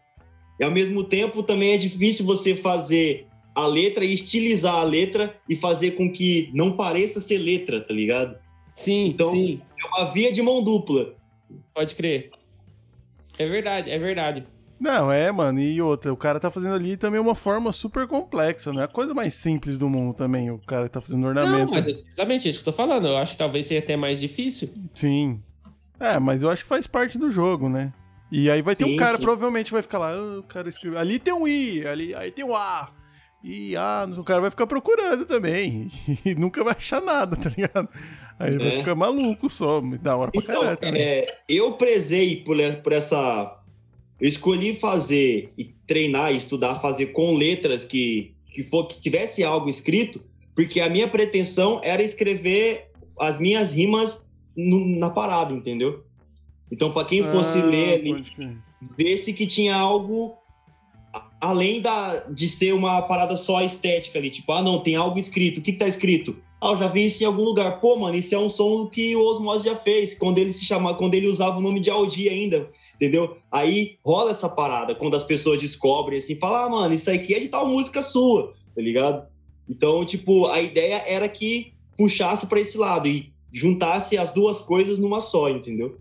E 0.60 0.64
ao 0.64 0.72
mesmo 0.72 1.04
tempo 1.04 1.44
também 1.44 1.74
é 1.74 1.78
difícil 1.78 2.24
você 2.26 2.56
fazer 2.56 3.26
a 3.54 3.66
letra 3.68 4.06
e 4.06 4.14
estilizar 4.14 4.76
a 4.76 4.84
letra 4.84 5.36
e 5.50 5.56
fazer 5.58 5.92
com 5.92 6.10
que 6.10 6.50
não 6.54 6.74
pareça 6.74 7.20
ser 7.20 7.40
letra, 7.40 7.82
tá 7.82 7.94
ligado? 7.94 8.38
Sim, 8.74 9.08
Então- 9.08 9.32
sim. 9.32 9.60
É 9.84 9.88
uma 10.02 10.14
via 10.14 10.32
de 10.32 10.42
mão 10.42 10.64
dupla. 10.64 11.15
Pode 11.76 11.94
crer. 11.94 12.32
É 13.38 13.48
verdade, 13.48 13.92
é 13.92 14.00
verdade. 14.00 14.48
Não, 14.80 15.12
é, 15.12 15.32
mano, 15.32 15.60
e 15.60 15.82
outra, 15.82 16.12
o 16.12 16.18
cara 16.18 16.40
tá 16.40 16.50
fazendo 16.52 16.74
ali 16.74 16.98
também 16.98 17.20
uma 17.20 17.36
forma 17.36 17.72
super 17.72 18.08
complexa, 18.08 18.74
não 18.74 18.82
é 18.82 18.86
a 18.86 18.90
coisa 18.90 19.14
mais 19.14 19.34
simples 19.34 19.78
do 19.78 19.88
mundo 19.90 20.14
também, 20.14 20.52
o 20.52 20.58
cara 20.60 20.90
tá 20.90 21.00
fazendo 21.00 21.22
Não, 21.22 21.30
ornamento. 21.30 21.72
mas 21.72 21.88
é 21.88 21.92
exatamente 21.92 22.50
isso 22.50 22.62
que 22.64 22.70
eu 22.70 22.74
tô 22.74 22.78
falando. 22.78 23.08
Eu 23.08 23.18
acho 23.18 23.34
que 23.34 23.38
talvez 23.38 23.66
seja 23.68 23.80
até 23.80 23.96
mais 23.96 24.20
difícil. 24.20 24.74
Sim. 24.94 25.42
É, 26.00 26.20
mas 26.20 26.42
eu 26.42 26.50
acho 26.50 26.64
que 26.64 26.68
faz 26.68 26.88
parte 26.88 27.18
do 27.18 27.32
jogo, 27.32 27.70
né? 27.70 27.94
E 28.32 28.50
aí 28.50 28.62
vai 28.62 28.76
ter 28.76 28.84
um 28.86 28.90
Sim, 28.90 28.98
cara, 28.98 29.18
sim. 29.18 29.24
provavelmente 29.24 29.72
vai 29.72 29.82
ficar 29.82 29.98
lá, 29.98 30.12
ah, 30.12 30.40
o 30.40 30.44
cara 30.44 30.68
escreveu, 30.68 31.00
ali 31.00 31.20
tem 31.20 31.34
um 31.34 31.48
I, 31.48 31.88
ali, 31.88 32.14
aí 32.16 32.32
tem 32.32 32.44
um 32.44 32.56
A. 32.56 32.90
E 33.44 33.76
ah, 33.78 34.08
o 34.18 34.24
cara 34.24 34.42
vai 34.42 34.50
ficar 34.50 34.66
procurando 34.68 35.26
também. 35.26 35.90
E 36.26 36.34
nunca 36.36 36.64
vai 36.64 36.74
achar 36.76 37.02
nada, 37.02 37.36
tá 37.38 37.50
ligado? 37.50 37.88
Aí 38.38 38.50
ele 38.54 38.60
vai 38.64 38.76
É. 38.76 38.78
ficar 38.80 38.96
maluco 38.96 39.50
só, 39.50 39.80
da 40.02 40.16
hora 40.18 40.32
pra 40.32 40.42
Então, 40.42 40.60
caralho 40.62 40.78
também. 40.78 41.02
é, 41.02 41.38
eu 41.48 41.74
prezei 41.74 42.38
por, 42.38 42.58
por 42.84 42.92
essa. 42.92 43.58
Eu 44.20 44.28
escolhi 44.28 44.76
fazer 44.76 45.52
e 45.58 45.66
treinar 45.88 46.34
e 46.34 46.38
estudar, 46.38 46.82
fazer 46.82 47.08
com 47.08 47.34
letras 47.34 47.84
que, 47.86 48.34
que, 48.54 48.64
for, 48.64 48.88
que 48.88 49.00
tivesse 49.00 49.44
algo 49.44 49.70
escrito, 49.70 50.22
porque 50.56 50.80
a 50.82 50.90
minha 50.90 51.08
pretensão 51.08 51.80
era 51.84 52.02
escrever 52.02 52.86
as 53.20 53.38
minhas 53.38 53.72
rimas 53.72 54.26
no- 54.56 54.98
na 55.00 55.10
parada, 55.10 55.54
entendeu? 55.54 56.04
Então, 56.72 56.92
para 56.92 57.06
quem 57.08 57.24
fosse 57.24 57.58
Ah, 57.60 57.66
ler 57.66 57.94
ali, 58.00 58.26
vê-se 58.98 59.32
que 59.34 59.46
tinha 59.48 59.76
algo 59.76 60.36
além 61.40 61.80
da, 61.82 62.22
de 62.30 62.48
ser 62.48 62.74
uma 62.74 63.02
parada 63.04 63.36
só 63.36 63.62
estética 63.62 64.18
ali. 64.20 64.30
Tipo, 64.30 64.52
ah, 64.54 64.64
não, 64.64 64.80
tem 64.82 64.96
algo 64.96 65.20
escrito. 65.20 65.60
O 65.60 65.62
que, 65.62 65.72
que 65.74 65.78
tá 65.78 65.88
escrito? 65.88 66.36
Ah, 66.62 66.72
eu 66.72 66.78
já 66.78 66.88
vi 66.88 67.06
isso 67.06 67.22
em 67.22 67.26
algum 67.26 67.44
lugar. 67.44 67.80
Pô, 67.80 67.96
mano, 67.96 68.16
isso 68.16 68.34
é 68.34 68.40
um 68.40 68.50
som 68.50 68.88
que 68.88 69.16
o 69.16 69.22
Osmose 69.22 69.66
já 69.66 69.76
fez, 69.76 70.14
quando 70.14 70.38
ele 70.38 70.52
se 70.52 70.66
chamava, 70.66 70.98
quando 70.98 71.16
ele 71.16 71.28
usava 71.28 71.58
o 71.58 71.62
nome 71.62 71.80
de 71.80 71.90
Aldi 71.90 72.30
ainda. 72.30 72.70
Entendeu? 72.96 73.38
Aí 73.52 73.98
rola 74.06 74.32
essa 74.32 74.48
parada 74.48 74.96
quando 74.96 75.16
as 75.16 75.24
pessoas 75.24 75.60
descobrem 75.60 76.18
assim, 76.18 76.36
fala, 76.36 76.66
ah, 76.66 76.70
mano, 76.70 76.94
isso 76.94 77.12
aqui 77.12 77.34
é 77.34 77.40
de 77.40 77.50
tal 77.50 77.68
música 77.68 78.02
sua, 78.02 78.54
tá 78.74 78.82
ligado? 78.82 79.28
Então, 79.70 80.06
tipo, 80.06 80.46
a 80.46 80.62
ideia 80.62 81.04
era 81.06 81.28
que 81.28 81.74
puxasse 81.98 82.48
pra 82.48 82.60
esse 82.60 82.78
lado 82.78 83.08
e 83.08 83.34
juntasse 83.52 84.18
as 84.18 84.32
duas 84.32 84.60
coisas 84.60 84.98
numa 84.98 85.20
só, 85.20 85.50
entendeu? 85.50 85.98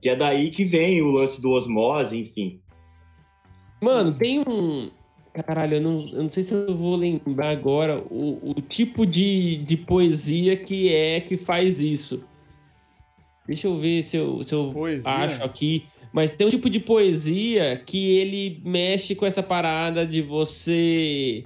Que 0.00 0.10
é 0.10 0.16
daí 0.16 0.50
que 0.50 0.64
vem 0.64 1.02
o 1.02 1.10
lance 1.10 1.40
do 1.40 1.50
osmose, 1.50 2.16
enfim. 2.16 2.60
Mano, 3.82 4.12
tem 4.12 4.40
um. 4.40 4.90
Caralho, 5.44 5.76
eu 5.76 5.80
não, 5.82 6.06
eu 6.08 6.22
não 6.22 6.30
sei 6.30 6.42
se 6.42 6.54
eu 6.54 6.74
vou 6.76 6.96
lembrar 6.96 7.50
agora 7.50 7.98
o, 8.10 8.50
o 8.50 8.54
tipo 8.62 9.04
de, 9.04 9.58
de 9.58 9.76
poesia 9.76 10.56
que 10.56 10.92
é 10.94 11.20
que 11.20 11.36
faz 11.36 11.78
isso. 11.80 12.24
Deixa 13.46 13.66
eu 13.66 13.76
ver 13.78 14.02
se 14.02 14.16
eu, 14.16 14.42
se 14.42 14.54
eu 14.54 14.70
Poesia? 14.72 15.10
acho 15.10 15.44
aqui. 15.44 15.84
Mas 16.12 16.32
tem 16.32 16.46
um 16.46 16.50
tipo 16.50 16.70
de 16.70 16.80
poesia 16.80 17.76
que 17.84 18.16
ele 18.16 18.60
mexe 18.64 19.14
com 19.14 19.26
essa 19.26 19.42
parada 19.42 20.06
de 20.06 20.22
você, 20.22 21.44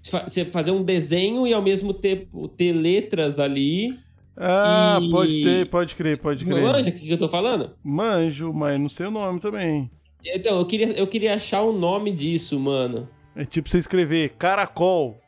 você 0.00 0.44
fazer 0.44 0.70
um 0.70 0.84
desenho 0.84 1.46
e 1.46 1.52
ao 1.52 1.60
mesmo 1.60 1.92
tempo 1.92 2.46
ter 2.46 2.72
letras 2.72 3.40
ali. 3.40 3.98
Ah, 4.36 5.00
E- 5.02 5.10
pode 5.10 5.42
ter, 5.42 5.68
pode 5.68 5.96
crer, 5.96 6.18
pode 6.18 6.44
crer. 6.44 6.62
Manja 6.62 6.88
o 6.90 6.92
que 6.92 7.00
que 7.00 7.10
eu 7.12 7.18
tô 7.18 7.28
falando? 7.28 7.72
Manjo, 7.82 8.52
mas 8.54 8.78
não 8.80 8.88
sei 8.88 9.06
o 9.06 9.10
nome 9.10 9.40
também. 9.40 9.90
Então, 10.24 10.58
eu 10.58 10.66
queria, 10.66 10.92
eu 10.92 11.06
queria 11.06 11.34
achar 11.34 11.62
o 11.62 11.72
nome 11.72 12.12
disso, 12.12 12.58
mano. 12.58 13.08
É 13.34 13.44
tipo 13.44 13.68
você 13.68 13.78
escrever 13.78 14.30
caracol 14.38 15.18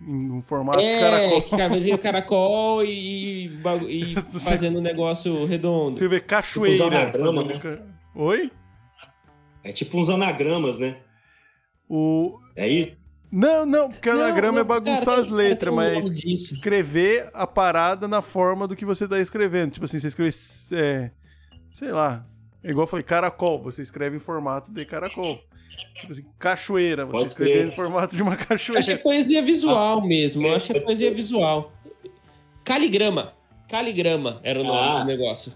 em 0.00 0.30
um 0.30 0.42
formato 0.42 0.80
é, 0.80 1.00
caracol. 1.00 1.42
que 1.42 1.56
cabezinho 1.56 1.98
caracol 1.98 2.84
e, 2.84 3.46
e 3.88 4.14
Você- 4.20 4.40
fazendo 4.40 4.78
um 4.78 4.82
negócio 4.82 5.44
redondo. 5.46 5.94
Você 5.96 6.08
vê 6.08 6.20
cachoeira. 6.20 6.76
Tipo 6.84 6.96
anagrama, 6.96 7.42
fazendo 7.42 7.54
né? 7.54 7.60
ca- 7.60 7.82
Oi? 8.16 8.50
É 9.64 9.72
tipo 9.72 9.96
uns 9.98 10.08
anagramas, 10.08 10.76
né? 10.78 10.96
O... 11.88 12.38
É 12.56 12.68
isso? 12.68 12.96
Não, 13.30 13.64
não, 13.64 13.90
porque 13.90 14.10
Não, 14.12 14.20
anagrama 14.22 14.52
não, 14.56 14.60
é 14.60 14.64
bagunçar 14.64 15.04
cara, 15.06 15.20
as 15.22 15.26
tem- 15.28 15.36
letras, 15.36 15.74
cara, 15.74 15.90
um 15.90 15.94
mas 15.94 16.10
disso. 16.10 16.54
escrever 16.54 17.30
a 17.32 17.46
parada 17.46 18.06
na 18.06 18.20
forma 18.20 18.68
do 18.68 18.76
que 18.76 18.84
você 18.84 19.08
tá 19.08 19.18
escrevendo. 19.20 19.70
Tipo 19.70 19.86
assim, 19.86 19.98
você 19.98 20.08
escreve, 20.08 20.30
é, 20.72 21.10
sei 21.70 21.90
lá, 21.92 22.26
é 22.64 22.70
igual 22.70 22.84
eu 22.84 22.86
falei, 22.88 23.02
caracol, 23.04 23.60
você 23.60 23.82
escreve 23.82 24.16
em 24.16 24.20
formato 24.20 24.72
de 24.72 24.84
caracol. 24.84 25.38
Tipo 26.00 26.12
assim, 26.12 26.24
cachoeira, 26.38 27.04
você 27.06 27.12
Pode 27.12 27.26
escreve 27.28 27.52
crer. 27.52 27.66
em 27.68 27.70
formato 27.70 28.14
de 28.16 28.22
uma 28.22 28.36
cachoeira. 28.36 28.78
Acho 28.78 28.88
que 28.88 28.94
é 28.94 28.98
poesia 28.98 29.42
visual 29.42 30.00
mesmo. 30.06 30.46
é, 30.46 30.54
Acho 30.54 30.72
que 30.72 30.78
é 30.78 30.80
poesia 30.80 31.08
ser. 31.08 31.14
visual. 31.14 31.72
Caligrama. 32.64 33.32
Caligrama 33.68 34.40
era 34.42 34.60
o 34.60 34.64
nome 34.64 34.78
Ah. 34.78 35.00
do 35.00 35.06
negócio. 35.06 35.52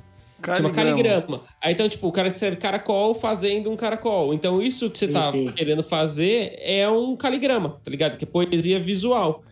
Chama 0.56 0.70
caligrama. 0.70 1.42
Aí 1.62 1.72
então, 1.72 1.88
tipo, 1.88 2.06
o 2.06 2.12
cara 2.12 2.28
escreve 2.28 2.56
caracol 2.56 3.14
fazendo 3.14 3.70
um 3.70 3.76
caracol. 3.76 4.34
Então, 4.34 4.60
isso 4.60 4.90
que 4.90 4.98
você 4.98 5.06
Sim, 5.06 5.12
tá 5.12 5.32
sim. 5.32 5.50
querendo 5.52 5.82
fazer 5.82 6.54
é 6.60 6.88
um 6.88 7.16
caligrama, 7.16 7.80
tá 7.82 7.90
ligado? 7.90 8.16
Que 8.18 8.24
é 8.24 8.28
poesia 8.28 8.78
visual. 8.78 9.42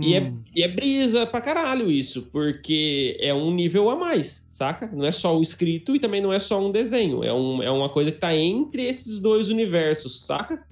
E, 0.00 0.14
é, 0.14 0.20
Hum. 0.20 0.42
e 0.54 0.62
é 0.62 0.68
brisa 0.68 1.26
pra 1.26 1.40
caralho 1.40 1.90
isso, 1.90 2.28
porque 2.30 3.16
é 3.20 3.34
um 3.34 3.50
nível 3.50 3.90
a 3.90 3.96
mais, 3.96 4.46
saca? 4.48 4.88
Não 4.92 5.04
é 5.04 5.10
só 5.10 5.36
o 5.36 5.42
escrito 5.42 5.96
e 5.96 5.98
também 5.98 6.20
não 6.20 6.32
é 6.32 6.38
só 6.38 6.60
um 6.64 6.70
desenho. 6.70 7.24
É, 7.24 7.32
um, 7.32 7.62
é 7.62 7.70
uma 7.70 7.88
coisa 7.88 8.12
que 8.12 8.18
tá 8.18 8.34
entre 8.34 8.82
esses 8.82 9.18
dois 9.18 9.48
universos, 9.48 10.24
saca? 10.24 10.64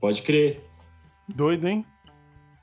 Pode 0.00 0.22
crer. 0.22 0.60
Doido, 1.34 1.68
hein? 1.68 1.84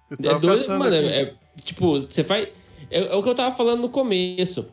Eu 0.09 0.31
É 0.31 0.39
doido, 0.39 0.67
mano. 0.69 0.95
É, 0.95 1.21
é, 1.21 1.35
tipo, 1.63 2.01
você 2.01 2.23
faz. 2.23 2.47
É, 2.89 2.99
é 2.99 3.15
o 3.15 3.21
que 3.21 3.29
eu 3.29 3.35
tava 3.35 3.55
falando 3.55 3.81
no 3.81 3.89
começo. 3.89 4.69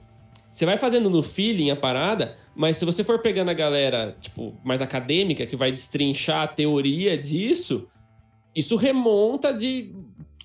Você 0.53 0.65
vai 0.65 0.79
fazendo 0.79 1.11
no 1.11 1.23
feeling 1.23 1.71
a 1.71 1.77
parada, 1.77 2.39
mas 2.55 2.79
se 2.79 2.85
você 2.87 3.05
for 3.05 3.19
pegando 3.19 3.51
a 3.51 3.55
galera, 3.55 4.17
tipo, 4.19 4.59
mais 4.65 4.81
acadêmica, 4.81 5.47
que 5.47 5.55
vai 5.55 5.71
destrinchar 5.71 6.43
a 6.45 6.47
teoria 6.49 7.19
disso, 7.19 7.87
isso 8.55 8.75
remonta 8.77 9.53
de 9.53 9.95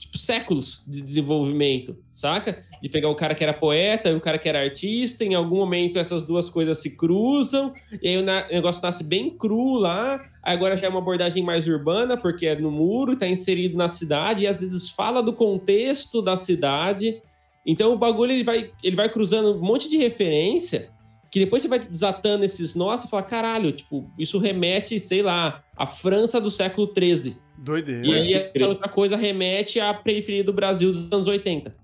tipo, 0.02 0.18
séculos 0.18 0.82
de 0.88 0.99
desenvolvimento, 0.99 1.95
saca? 2.11 2.65
De 2.82 2.90
pegar 2.90 3.07
o 3.07 3.15
cara 3.15 3.36
que 3.36 3.44
era 3.44 3.53
poeta 3.53 4.10
e 4.10 4.15
o 4.15 4.19
cara 4.19 4.40
que 4.40 4.49
era 4.49 4.60
artista, 4.60 5.23
em 5.23 5.36
algum 5.36 5.57
momento 5.57 5.99
essas 5.99 6.23
duas 6.23 6.49
coisas 6.49 6.80
se 6.80 6.98
cruzam, 6.98 7.72
e 8.02 8.10
aí 8.10 8.18
o 8.18 8.26
negócio 8.52 8.82
nasce 8.82 9.03
bem 9.03 9.30
cru 9.30 9.76
lá, 9.76 10.19
agora 10.41 10.76
já 10.76 10.88
é 10.88 10.90
uma 10.90 10.98
abordagem 10.98 11.44
mais 11.44 11.68
urbana, 11.68 12.18
porque 12.18 12.48
é 12.48 12.56
no 12.56 12.72
muro, 12.72 13.15
tá 13.15 13.28
inserido 13.28 13.78
na 13.78 13.88
cidade, 13.88 14.44
e 14.44 14.48
às 14.48 14.60
vezes 14.60 14.90
fala 14.90 15.22
do 15.22 15.34
contexto 15.34 16.19
da 16.19 16.36
cidade. 16.36 17.22
Então 17.64 17.94
o 17.94 17.98
bagulho 17.98 18.32
ele 18.32 18.44
vai, 18.44 18.72
ele 18.84 18.95
vai 18.95 19.07
cruzando 19.07 19.56
um 19.56 19.61
monte 19.61 19.88
de 19.88 19.98
referência, 19.98 20.90
que 21.30 21.40
depois 21.40 21.61
você 21.61 21.68
vai 21.69 21.78
desatando 21.78 22.44
esses 22.44 22.73
nós 22.73 23.03
e 23.03 23.07
fala, 23.07 23.22
caralho, 23.22 23.72
tipo, 23.72 24.11
isso 24.18 24.40
remete, 24.40 24.99
sei 24.99 25.22
lá, 25.22 25.64
à 25.78 25.86
França 25.86 26.41
do 26.41 26.49
século 26.49 26.91
XIII. 26.91 27.38
Doideira. 27.62 28.06
E 28.08 28.14
aí 28.14 28.34
essa 28.56 28.68
outra 28.68 28.90
coisa 28.90 29.16
remete 29.16 29.80
à 29.80 29.94
periferia 29.94 30.44
do 30.44 30.52
Brasil 30.52 30.90
dos 30.92 31.12
anos 31.12 31.28
80. 31.28 31.76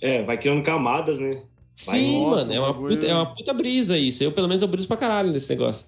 É, 0.00 0.22
vai 0.22 0.38
criando 0.38 0.62
camadas, 0.62 1.18
né? 1.18 1.42
Sim, 1.74 2.18
Nossa, 2.24 2.42
mano, 2.42 2.52
é 2.52 2.58
uma, 2.60 2.72
bagulho- 2.72 2.94
puta, 2.96 3.06
é 3.06 3.14
uma 3.14 3.34
puta 3.34 3.52
brisa 3.54 3.96
isso. 3.96 4.22
Eu, 4.22 4.32
pelo 4.32 4.48
menos, 4.48 4.62
eu 4.62 4.68
briso 4.68 4.86
pra 4.88 4.96
caralho 4.96 5.30
nesse 5.32 5.48
negócio. 5.50 5.86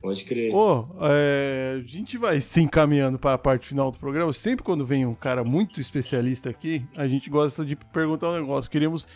Pode 0.00 0.24
crer. 0.24 0.54
Ô, 0.54 0.86
é, 1.02 1.80
a 1.82 1.86
gente 1.88 2.16
vai 2.18 2.40
se 2.40 2.60
encaminhando 2.60 3.18
para 3.18 3.34
a 3.34 3.38
parte 3.38 3.66
final 3.68 3.90
do 3.90 3.98
programa. 3.98 4.32
Sempre 4.32 4.64
quando 4.64 4.84
vem 4.84 5.04
um 5.06 5.14
cara 5.14 5.42
muito 5.42 5.80
especialista 5.80 6.50
aqui, 6.50 6.84
a 6.96 7.06
gente 7.08 7.28
gosta 7.30 7.64
de 7.64 7.74
perguntar 7.74 8.30
um 8.30 8.34
negócio. 8.40 8.70
Queremos 8.70 9.08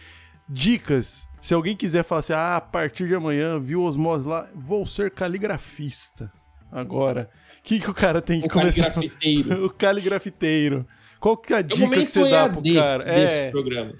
dicas. 0.49 1.29
Se 1.41 1.55
alguém 1.55 1.77
quiser 1.77 2.03
falar 2.05 2.19
assim, 2.21 2.33
ah, 2.33 2.57
a 2.57 2.61
partir 2.61 3.07
de 3.07 3.15
amanhã, 3.15 3.59
viu 3.61 3.83
Osmose 3.83 4.27
lá, 4.27 4.49
vou 4.55 4.85
ser 4.87 5.11
caligrafista. 5.13 6.33
Agora, 6.71 7.29
que, 7.63 7.79
que 7.81 7.91
o 7.91 7.95
cara 7.95 8.21
tem 8.23 8.41
que 8.41 8.47
O 8.47 8.51
começar? 8.51 8.91
caligrafiteiro. 8.91 9.65
o 9.67 9.71
caligrafiteiro. 9.71 10.87
Qual 11.21 11.37
que 11.37 11.53
é 11.53 11.57
a 11.57 11.61
É 11.61 11.63
dica 11.63 12.05
que 12.05 12.11
você 12.13 12.31
dá 12.31 12.49
pro 12.49 12.63
cara? 12.75 13.05
desse 13.05 13.41
É, 13.43 13.51
programa. 13.51 13.93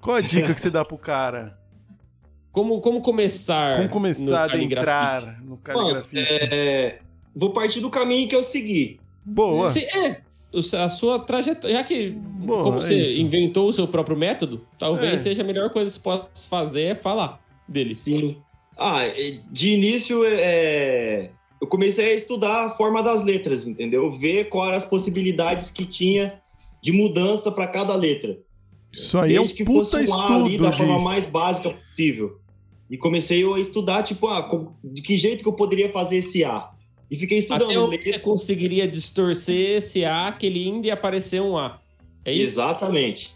qual 0.00 0.16
a 0.16 0.20
dica 0.20 0.52
que 0.54 0.60
você 0.60 0.70
dá 0.70 0.84
pro 0.84 0.98
cara? 0.98 1.58
Como, 2.52 2.80
como 2.80 3.00
começar 3.00 3.76
Como 3.76 3.88
começar 3.90 4.48
no 4.48 4.54
a 4.54 4.58
entrar 4.58 5.22
no 5.40 5.50
Mano, 5.50 5.56
caligrafite? 5.62 6.26
é, 6.28 6.98
vou 7.34 7.52
partir 7.52 7.78
do 7.78 7.88
caminho 7.88 8.28
que 8.28 8.34
eu 8.34 8.42
segui. 8.42 8.98
Boa. 9.24 9.70
Se- 9.70 9.84
é, 9.86 10.20
a 10.82 10.88
sua 10.88 11.20
trajetória. 11.20 11.76
Já 11.76 11.84
que 11.84 12.10
Boa, 12.10 12.60
como 12.64 12.78
é 12.78 12.80
você 12.80 13.00
isso. 13.04 13.20
inventou 13.20 13.68
o 13.68 13.72
seu 13.72 13.86
próprio 13.86 14.16
método, 14.16 14.66
talvez 14.76 15.12
É. 15.14 15.16
seja 15.18 15.42
a 15.42 15.44
melhor 15.44 15.70
coisa 15.70 15.88
que 15.88 15.94
você 15.94 16.00
possa 16.02 16.48
fazer 16.48 16.82
é 16.82 16.94
falar 16.96 17.40
dele. 17.68 17.94
Sim. 17.94 18.36
Ah, 18.76 19.04
é, 19.06 19.38
de 19.48 19.70
início, 19.70 20.22
é, 20.24 21.30
eu 21.60 21.66
comecei 21.66 22.12
a 22.12 22.14
estudar 22.14 22.66
a 22.66 22.70
forma 22.70 23.02
das 23.02 23.22
letras, 23.22 23.66
entendeu? 23.66 24.10
Ver 24.10 24.48
quais 24.48 24.68
eram 24.68 24.78
as 24.78 24.84
possibilidades 24.84 25.70
que 25.70 25.84
tinha 25.84 26.40
de 26.82 26.92
mudança 26.92 27.52
para 27.52 27.66
cada 27.66 27.94
letra. 27.94 28.38
Isso 28.92 29.18
aí 29.18 29.36
é 29.36 29.40
um 29.40 29.44
Desde 29.44 29.56
que 29.56 29.64
puta 29.64 29.98
fosse 29.98 30.10
um 30.10 30.14
A 30.14 30.34
ali 30.36 30.50
estudo 30.52 30.62
da 30.64 30.70
de... 30.70 30.76
forma 30.78 30.98
mais 30.98 31.26
básica 31.26 31.70
possível. 31.70 32.38
E 32.90 32.96
comecei 32.96 33.44
a 33.44 33.58
estudar, 33.58 34.02
tipo, 34.02 34.26
ah, 34.26 34.48
de 34.82 35.02
que 35.02 35.16
jeito 35.16 35.42
que 35.42 35.48
eu 35.48 35.52
poderia 35.52 35.92
fazer 35.92 36.16
esse 36.16 36.42
A? 36.42 36.70
E 37.10 37.16
fiquei 37.16 37.38
estudando. 37.38 37.70
Até 37.70 37.78
onde 37.78 38.02
você 38.02 38.18
conseguiria 38.18 38.88
distorcer 38.88 39.76
esse 39.76 40.04
A, 40.04 40.32
que 40.32 40.46
ele 40.46 40.64
ainda 40.64 40.86
ia 40.86 40.94
aparecer 40.94 41.40
um 41.40 41.56
A. 41.56 41.80
É 42.24 42.32
isso? 42.32 42.54
Exatamente. 42.54 43.32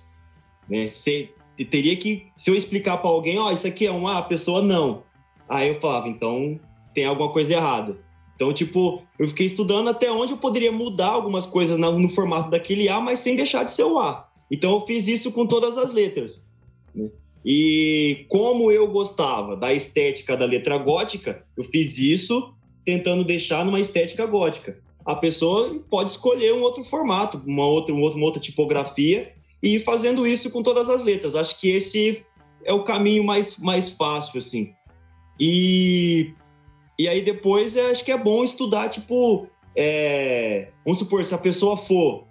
Né? 0.68 0.88
Você 0.88 1.28
teria 1.70 1.96
que, 1.96 2.26
se 2.36 2.50
eu 2.50 2.56
explicar 2.56 2.96
para 2.98 3.10
alguém, 3.10 3.38
ó, 3.38 3.52
isso 3.52 3.66
aqui 3.66 3.86
é 3.86 3.92
um 3.92 4.08
A, 4.08 4.18
a 4.18 4.22
pessoa 4.22 4.60
não. 4.62 5.04
Aí 5.48 5.68
eu 5.68 5.80
falava, 5.80 6.08
então 6.08 6.58
tem 6.94 7.04
alguma 7.04 7.30
coisa 7.32 7.52
errada. 7.52 8.03
Então, 8.34 8.52
tipo, 8.52 9.02
eu 9.18 9.28
fiquei 9.28 9.46
estudando 9.46 9.88
até 9.88 10.10
onde 10.10 10.32
eu 10.32 10.38
poderia 10.38 10.72
mudar 10.72 11.08
algumas 11.08 11.46
coisas 11.46 11.78
no 11.78 12.08
formato 12.08 12.50
daquele 12.50 12.88
A, 12.88 13.00
mas 13.00 13.20
sem 13.20 13.36
deixar 13.36 13.64
de 13.64 13.70
ser 13.70 13.84
o 13.84 13.98
A. 13.98 14.28
Então 14.50 14.72
eu 14.72 14.86
fiz 14.86 15.06
isso 15.06 15.30
com 15.32 15.46
todas 15.46 15.78
as 15.78 15.92
letras. 15.92 16.44
né? 16.94 17.08
E 17.44 18.24
como 18.28 18.70
eu 18.70 18.90
gostava 18.90 19.56
da 19.56 19.72
estética 19.72 20.36
da 20.36 20.46
letra 20.46 20.78
gótica, 20.78 21.44
eu 21.56 21.64
fiz 21.64 21.98
isso 21.98 22.54
tentando 22.84 23.22
deixar 23.24 23.64
numa 23.64 23.80
estética 23.80 24.24
gótica. 24.24 24.78
A 25.04 25.14
pessoa 25.14 25.82
pode 25.90 26.12
escolher 26.12 26.54
um 26.54 26.62
outro 26.62 26.82
formato, 26.84 27.42
uma 27.46 27.66
outra, 27.66 27.94
um 27.94 28.02
uma 28.02 28.24
outra 28.24 28.40
tipografia 28.40 29.32
e 29.62 29.76
ir 29.76 29.80
fazendo 29.80 30.26
isso 30.26 30.50
com 30.50 30.62
todas 30.62 30.88
as 30.88 31.02
letras. 31.02 31.34
Acho 31.34 31.60
que 31.60 31.68
esse 31.68 32.24
é 32.64 32.72
o 32.72 32.84
caminho 32.84 33.22
mais, 33.22 33.58
mais 33.58 33.90
fácil, 33.90 34.38
assim. 34.38 34.72
E, 35.38 36.32
e 36.98 37.08
aí 37.08 37.22
depois 37.22 37.76
eu 37.76 37.86
acho 37.88 38.04
que 38.04 38.12
é 38.12 38.18
bom 38.18 38.44
estudar, 38.44 38.88
tipo, 38.88 39.46
é, 39.76 40.68
vamos 40.84 40.98
supor, 40.98 41.24
se 41.24 41.34
a 41.34 41.38
pessoa 41.38 41.76
for 41.76 42.24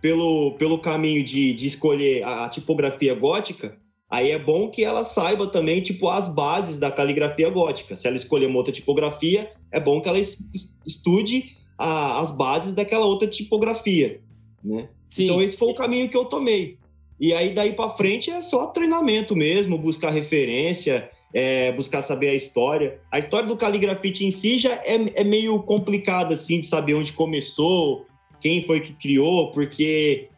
pelo, 0.00 0.52
pelo 0.52 0.78
caminho 0.78 1.24
de, 1.24 1.52
de 1.54 1.66
escolher 1.66 2.22
a, 2.22 2.44
a 2.44 2.48
tipografia 2.48 3.14
gótica, 3.14 3.76
aí 4.10 4.30
é 4.30 4.38
bom 4.38 4.70
que 4.70 4.84
ela 4.84 5.04
saiba 5.04 5.46
também, 5.48 5.80
tipo, 5.80 6.08
as 6.08 6.28
bases 6.28 6.78
da 6.78 6.90
caligrafia 6.90 7.50
gótica. 7.50 7.96
Se 7.96 8.06
ela 8.06 8.16
escolher 8.16 8.46
uma 8.46 8.58
outra 8.58 8.72
tipografia, 8.72 9.50
é 9.72 9.80
bom 9.80 10.00
que 10.00 10.08
ela 10.08 10.18
es- 10.18 10.38
estude 10.86 11.56
a- 11.76 12.20
as 12.20 12.30
bases 12.30 12.72
daquela 12.72 13.06
outra 13.06 13.26
tipografia, 13.28 14.20
né? 14.62 14.88
Sim. 15.08 15.24
Então 15.24 15.42
esse 15.42 15.56
foi 15.56 15.68
o 15.68 15.74
caminho 15.74 16.08
que 16.08 16.16
eu 16.16 16.24
tomei. 16.26 16.76
E 17.20 17.32
aí 17.32 17.52
daí 17.52 17.72
para 17.72 17.90
frente 17.90 18.30
é 18.30 18.40
só 18.40 18.66
treinamento 18.66 19.34
mesmo, 19.34 19.76
buscar 19.78 20.10
referência, 20.10 21.10
é, 21.32 21.72
buscar 21.72 22.02
saber 22.02 22.30
a 22.30 22.34
história. 22.34 23.00
A 23.10 23.18
história 23.18 23.48
do 23.48 23.56
caligrafite 23.56 24.24
em 24.24 24.30
si 24.30 24.58
já 24.58 24.74
é, 24.74 25.20
é 25.20 25.24
meio 25.24 25.62
complicada 25.62 26.34
assim 26.34 26.60
de 26.60 26.66
saber 26.66 26.94
onde 26.94 27.12
começou, 27.12 28.06
quem 28.40 28.64
foi 28.64 28.80
que 28.80 28.92
criou, 28.94 29.52
porque 29.52 30.28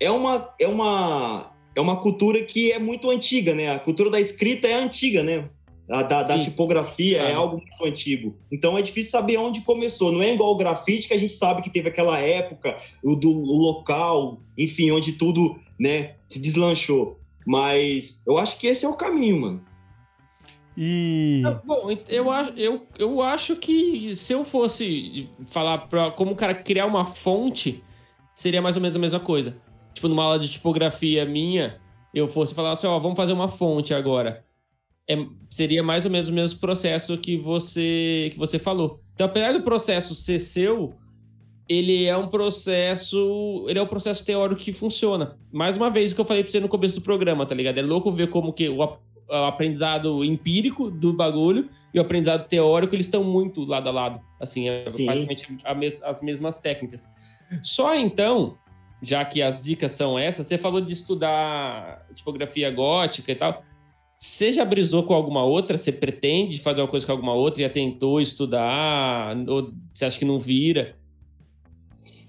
é 0.00 0.10
uma 0.10 0.48
é 0.60 0.68
uma 0.68 1.52
é 1.74 1.80
uma 1.80 2.00
cultura 2.00 2.42
que 2.42 2.72
é 2.72 2.78
muito 2.78 3.10
antiga, 3.10 3.54
né? 3.54 3.70
A 3.70 3.78
cultura 3.78 4.10
da 4.10 4.20
escrita 4.20 4.66
é 4.66 4.74
antiga, 4.74 5.22
né? 5.22 5.48
A 5.90 6.02
da, 6.02 6.22
da 6.22 6.38
tipografia 6.38 7.16
é 7.16 7.20
Claro. 7.20 7.38
algo 7.38 7.56
muito 7.56 7.84
antigo. 7.84 8.36
Então 8.52 8.76
é 8.76 8.82
difícil 8.82 9.10
saber 9.10 9.38
onde 9.38 9.62
começou. 9.62 10.12
Não 10.12 10.22
é 10.22 10.34
igual 10.34 10.52
o 10.52 10.56
grafite 10.56 11.08
que 11.08 11.14
a 11.14 11.18
gente 11.18 11.32
sabe 11.32 11.62
que 11.62 11.70
teve 11.70 11.88
aquela 11.88 12.18
época, 12.18 12.76
o 13.02 13.14
do 13.16 13.30
o 13.30 13.56
local, 13.56 14.42
enfim, 14.56 14.90
onde 14.90 15.12
tudo, 15.12 15.56
né, 15.80 16.16
se 16.28 16.38
deslanchou. 16.38 17.18
Mas 17.46 18.20
eu 18.26 18.36
acho 18.36 18.58
que 18.58 18.66
esse 18.66 18.84
é 18.84 18.88
o 18.88 18.96
caminho, 18.96 19.40
mano. 19.40 19.64
E... 20.80 21.42
Bom, 21.64 21.90
eu 22.08 22.30
acho, 22.30 22.52
eu, 22.56 22.86
eu 22.96 23.20
acho 23.20 23.56
que 23.56 24.14
se 24.14 24.32
eu 24.32 24.44
fosse 24.44 25.28
falar 25.48 25.78
pra 25.88 26.12
como 26.12 26.30
o 26.30 26.36
cara 26.36 26.54
criar 26.54 26.86
uma 26.86 27.04
fonte, 27.04 27.82
seria 28.32 28.62
mais 28.62 28.76
ou 28.76 28.82
menos 28.82 28.94
a 28.94 29.00
mesma 29.00 29.18
coisa. 29.18 29.56
Tipo, 29.92 30.06
numa 30.06 30.22
aula 30.22 30.38
de 30.38 30.48
tipografia 30.48 31.26
minha, 31.26 31.80
eu 32.14 32.28
fosse 32.28 32.54
falar 32.54 32.70
assim, 32.70 32.86
ó, 32.86 32.96
vamos 33.00 33.16
fazer 33.16 33.32
uma 33.32 33.48
fonte 33.48 33.92
agora. 33.92 34.44
É, 35.10 35.16
seria 35.50 35.82
mais 35.82 36.04
ou 36.04 36.12
menos 36.12 36.28
o 36.28 36.32
mesmo 36.32 36.60
processo 36.60 37.18
que 37.18 37.36
você, 37.36 38.28
que 38.32 38.38
você 38.38 38.56
falou. 38.56 39.00
Então, 39.14 39.26
apesar 39.26 39.54
do 39.54 39.62
processo 39.62 40.14
ser 40.14 40.38
seu, 40.38 40.94
ele 41.68 42.04
é 42.04 42.16
um 42.16 42.28
processo. 42.28 43.66
Ele 43.68 43.80
é 43.80 43.82
um 43.82 43.86
processo 43.86 44.24
teórico 44.24 44.60
que 44.60 44.72
funciona. 44.72 45.36
Mais 45.52 45.76
uma 45.76 45.90
vez 45.90 46.12
o 46.12 46.14
que 46.14 46.20
eu 46.20 46.24
falei 46.24 46.44
pra 46.44 46.52
você 46.52 46.60
no 46.60 46.68
começo 46.68 47.00
do 47.00 47.02
programa, 47.02 47.44
tá 47.44 47.54
ligado? 47.54 47.78
É 47.78 47.82
louco 47.82 48.12
ver 48.12 48.28
como 48.28 48.52
que 48.52 48.68
o, 48.68 48.98
o 49.28 49.34
aprendizado 49.34 50.24
empírico 50.24 50.90
do 50.90 51.12
bagulho 51.12 51.68
e 51.92 51.98
o 51.98 52.02
aprendizado 52.02 52.46
teórico, 52.48 52.94
eles 52.94 53.06
estão 53.06 53.24
muito 53.24 53.64
lado 53.64 53.88
a 53.88 53.92
lado. 53.92 54.20
Assim, 54.40 54.68
é 54.68 54.84
Sim. 54.90 55.06
praticamente 55.06 55.46
a 55.64 55.74
mes- 55.74 56.02
as 56.02 56.22
mesmas 56.22 56.58
técnicas. 56.58 57.08
Só 57.62 57.94
então, 57.94 58.56
já 59.02 59.24
que 59.24 59.40
as 59.42 59.62
dicas 59.62 59.92
são 59.92 60.18
essas, 60.18 60.46
você 60.46 60.58
falou 60.58 60.80
de 60.80 60.92
estudar 60.92 62.06
tipografia 62.14 62.70
gótica 62.70 63.32
e 63.32 63.34
tal. 63.34 63.62
Você 64.16 64.52
já 64.52 64.64
brisou 64.64 65.04
com 65.04 65.14
alguma 65.14 65.44
outra? 65.44 65.76
Você 65.76 65.92
pretende 65.92 66.58
fazer 66.58 66.80
uma 66.80 66.88
coisa 66.88 67.06
com 67.06 67.12
alguma 67.12 67.34
outra? 67.34 67.62
Já 67.62 67.70
tentou 67.70 68.20
estudar? 68.20 69.36
Ou 69.46 69.72
você 69.94 70.04
acha 70.04 70.18
que 70.18 70.24
não 70.24 70.38
vira? 70.38 70.96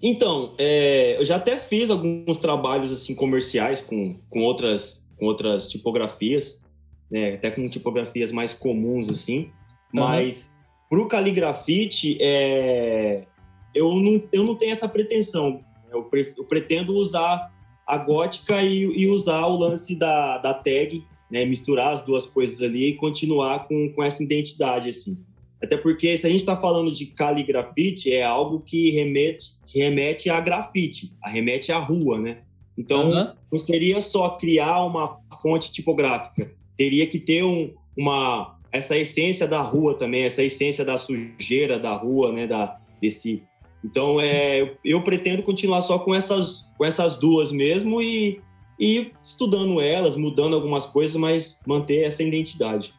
Então, 0.02 0.54
é, 0.58 1.20
eu 1.20 1.26
já 1.26 1.36
até 1.38 1.60
fiz 1.60 1.90
alguns 1.90 2.38
trabalhos 2.38 2.92
assim 2.92 3.16
comerciais 3.16 3.82
com, 3.82 4.18
com 4.30 4.44
outras 4.44 5.00
com 5.18 5.26
outras 5.26 5.68
tipografias, 5.68 6.62
né, 7.10 7.34
até 7.34 7.52
com 7.52 7.68
tipografias 7.68 8.32
mais 8.32 8.54
comuns 8.54 9.10
assim, 9.10 9.50
mas 9.92 10.50
pro 10.90 11.08
caligrafite 11.08 12.18
é, 12.22 13.26
eu 13.74 13.94
não 13.96 14.24
eu 14.32 14.44
não 14.44 14.56
tenho 14.56 14.72
essa 14.72 14.88
pretensão. 14.88 15.64
Eu, 15.92 16.04
pre- 16.04 16.34
eu 16.38 16.44
pretendo 16.44 16.94
usar 16.94 17.52
a 17.88 17.98
gótica 17.98 18.62
e, 18.62 18.84
e 18.84 19.08
usar 19.08 19.48
o 19.48 19.58
lance 19.58 19.96
da, 19.96 20.38
da 20.38 20.54
tag, 20.54 21.04
né, 21.32 21.46
misturar 21.46 21.96
as 21.96 22.06
duas 22.06 22.26
coisas 22.28 22.62
ali 22.62 22.90
e 22.90 22.94
continuar 22.96 23.68
com, 23.68 23.92
com 23.94 24.04
essa 24.04 24.22
identidade 24.24 24.90
assim. 24.90 25.18
Até 25.62 25.76
porque 25.76 26.16
se 26.18 26.26
a 26.26 26.30
gente 26.30 26.42
está 26.42 26.56
falando 26.56 26.92
de 26.92 27.08
caligrafite, 27.08 28.14
é 28.14 28.24
algo 28.24 28.62
que 28.62 28.92
remete, 28.92 29.52
que 29.66 29.80
remete 29.80 30.30
a 30.30 30.40
grafite, 30.40 31.12
remete 31.26 31.72
à 31.72 31.80
rua, 31.80 32.20
né? 32.20 32.44
Então, 32.78 33.12
Aham. 33.12 33.36
não 33.52 33.60
seria 33.60 34.00
só 34.00 34.38
criar 34.38 34.86
uma 34.86 35.20
fonte 35.42 35.72
tipográfica, 35.72 36.52
teria 36.80 37.06
que 37.06 37.20
ter 37.20 37.44
um, 37.44 37.74
uma 37.98 38.58
essa 38.72 38.96
essência 38.96 39.46
da 39.46 39.62
rua 39.62 39.96
também, 39.96 40.24
essa 40.24 40.42
essência 40.42 40.86
da 40.86 40.98
sujeira 40.98 41.78
da 41.78 41.94
rua, 41.94 42.32
né? 42.32 42.48
Da, 42.48 42.80
desse. 43.02 43.44
Então, 43.84 44.20
é, 44.22 44.62
eu, 44.62 44.78
eu 44.86 45.04
pretendo 45.04 45.44
continuar 45.44 45.82
só 45.82 46.00
com 46.00 46.16
essas, 46.16 46.66
com 46.78 46.86
essas 46.86 47.18
duas 47.18 47.52
mesmo 47.52 48.02
e, 48.02 48.42
e 48.80 49.12
estudando 49.22 49.82
elas, 49.82 50.16
mudando 50.16 50.56
algumas 50.56 50.86
coisas, 50.86 51.18
mas 51.18 51.58
manter 51.68 52.04
essa 52.04 52.24
identidade. 52.24 52.94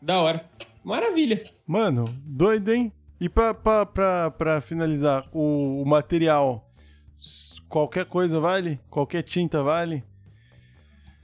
Da 0.00 0.20
hora. 0.20 0.48
Maravilha. 0.84 1.42
Mano, 1.66 2.04
doido, 2.24 2.72
hein? 2.72 2.92
E 3.20 3.28
pra, 3.28 3.54
pra, 3.54 3.86
pra, 3.86 4.30
pra 4.30 4.60
finalizar, 4.60 5.26
o, 5.32 5.82
o 5.82 5.86
material, 5.86 6.70
qualquer 7.68 8.04
coisa 8.04 8.38
vale? 8.38 8.78
Qualquer 8.90 9.22
tinta 9.22 9.62
vale? 9.62 10.04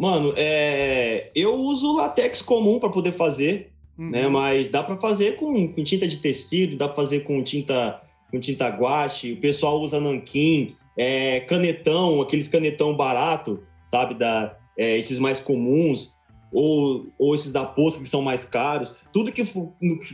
Mano, 0.01 0.33
é, 0.37 1.31
eu 1.35 1.55
uso 1.55 1.93
latex 1.93 2.41
comum 2.41 2.79
para 2.79 2.89
poder 2.89 3.13
fazer, 3.13 3.71
Uhum. 3.99 4.11
né? 4.11 4.29
Mas 4.29 4.69
dá 4.69 4.83
para 4.83 4.97
fazer 4.97 5.37
com, 5.37 5.69
com 5.69 5.85
tinta 5.85 6.09
de 6.09 6.17
tecido, 6.17 6.75
dá 6.79 6.87
para 6.89 6.97
fazer 6.97 7.21
com 7.21 7.43
tinta 7.43 8.01
com 8.31 8.41
tinta 8.41 8.67
guache. 8.69 9.33
O 9.33 9.37
pessoal 9.37 9.79
usa 9.81 10.01
nanquim, 10.01 10.75
é, 10.97 11.41
canetão, 11.41 12.23
aqueles 12.23 12.49
canetão 12.49 12.97
barato, 12.97 13.61
sabe? 13.89 14.15
Da, 14.15 14.57
é, 14.79 14.97
esses 14.97 15.19
mais 15.19 15.39
comuns. 15.39 16.13
ou, 16.53 17.07
ou 17.19 17.35
esses 17.35 17.53
da 17.53 17.65
Posca 17.65 18.03
que 18.03 18.09
são 18.09 18.23
mais 18.23 18.45
caros. 18.45 18.95
Tudo 19.13 19.31
que, 19.31 19.45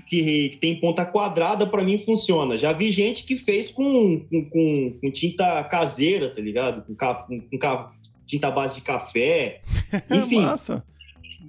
que, 0.06 0.48
que 0.50 0.58
tem 0.60 0.80
ponta 0.80 1.04
quadrada, 1.06 1.66
para 1.66 1.82
mim, 1.82 1.98
funciona. 1.98 2.58
Já 2.58 2.72
vi 2.72 2.90
gente 2.90 3.24
que 3.24 3.36
fez 3.36 3.70
com, 3.70 4.20
com, 4.28 4.50
com, 4.50 4.98
com 5.00 5.10
tinta 5.10 5.62
caseira, 5.64 6.28
tá 6.34 6.42
ligado? 6.42 6.84
Com, 6.86 6.94
com, 6.94 7.40
com 7.40 7.58
tinta 8.26 8.50
base 8.50 8.76
de 8.76 8.80
café. 8.82 9.60
Enfim. 10.10 10.42
Massa. 10.42 10.84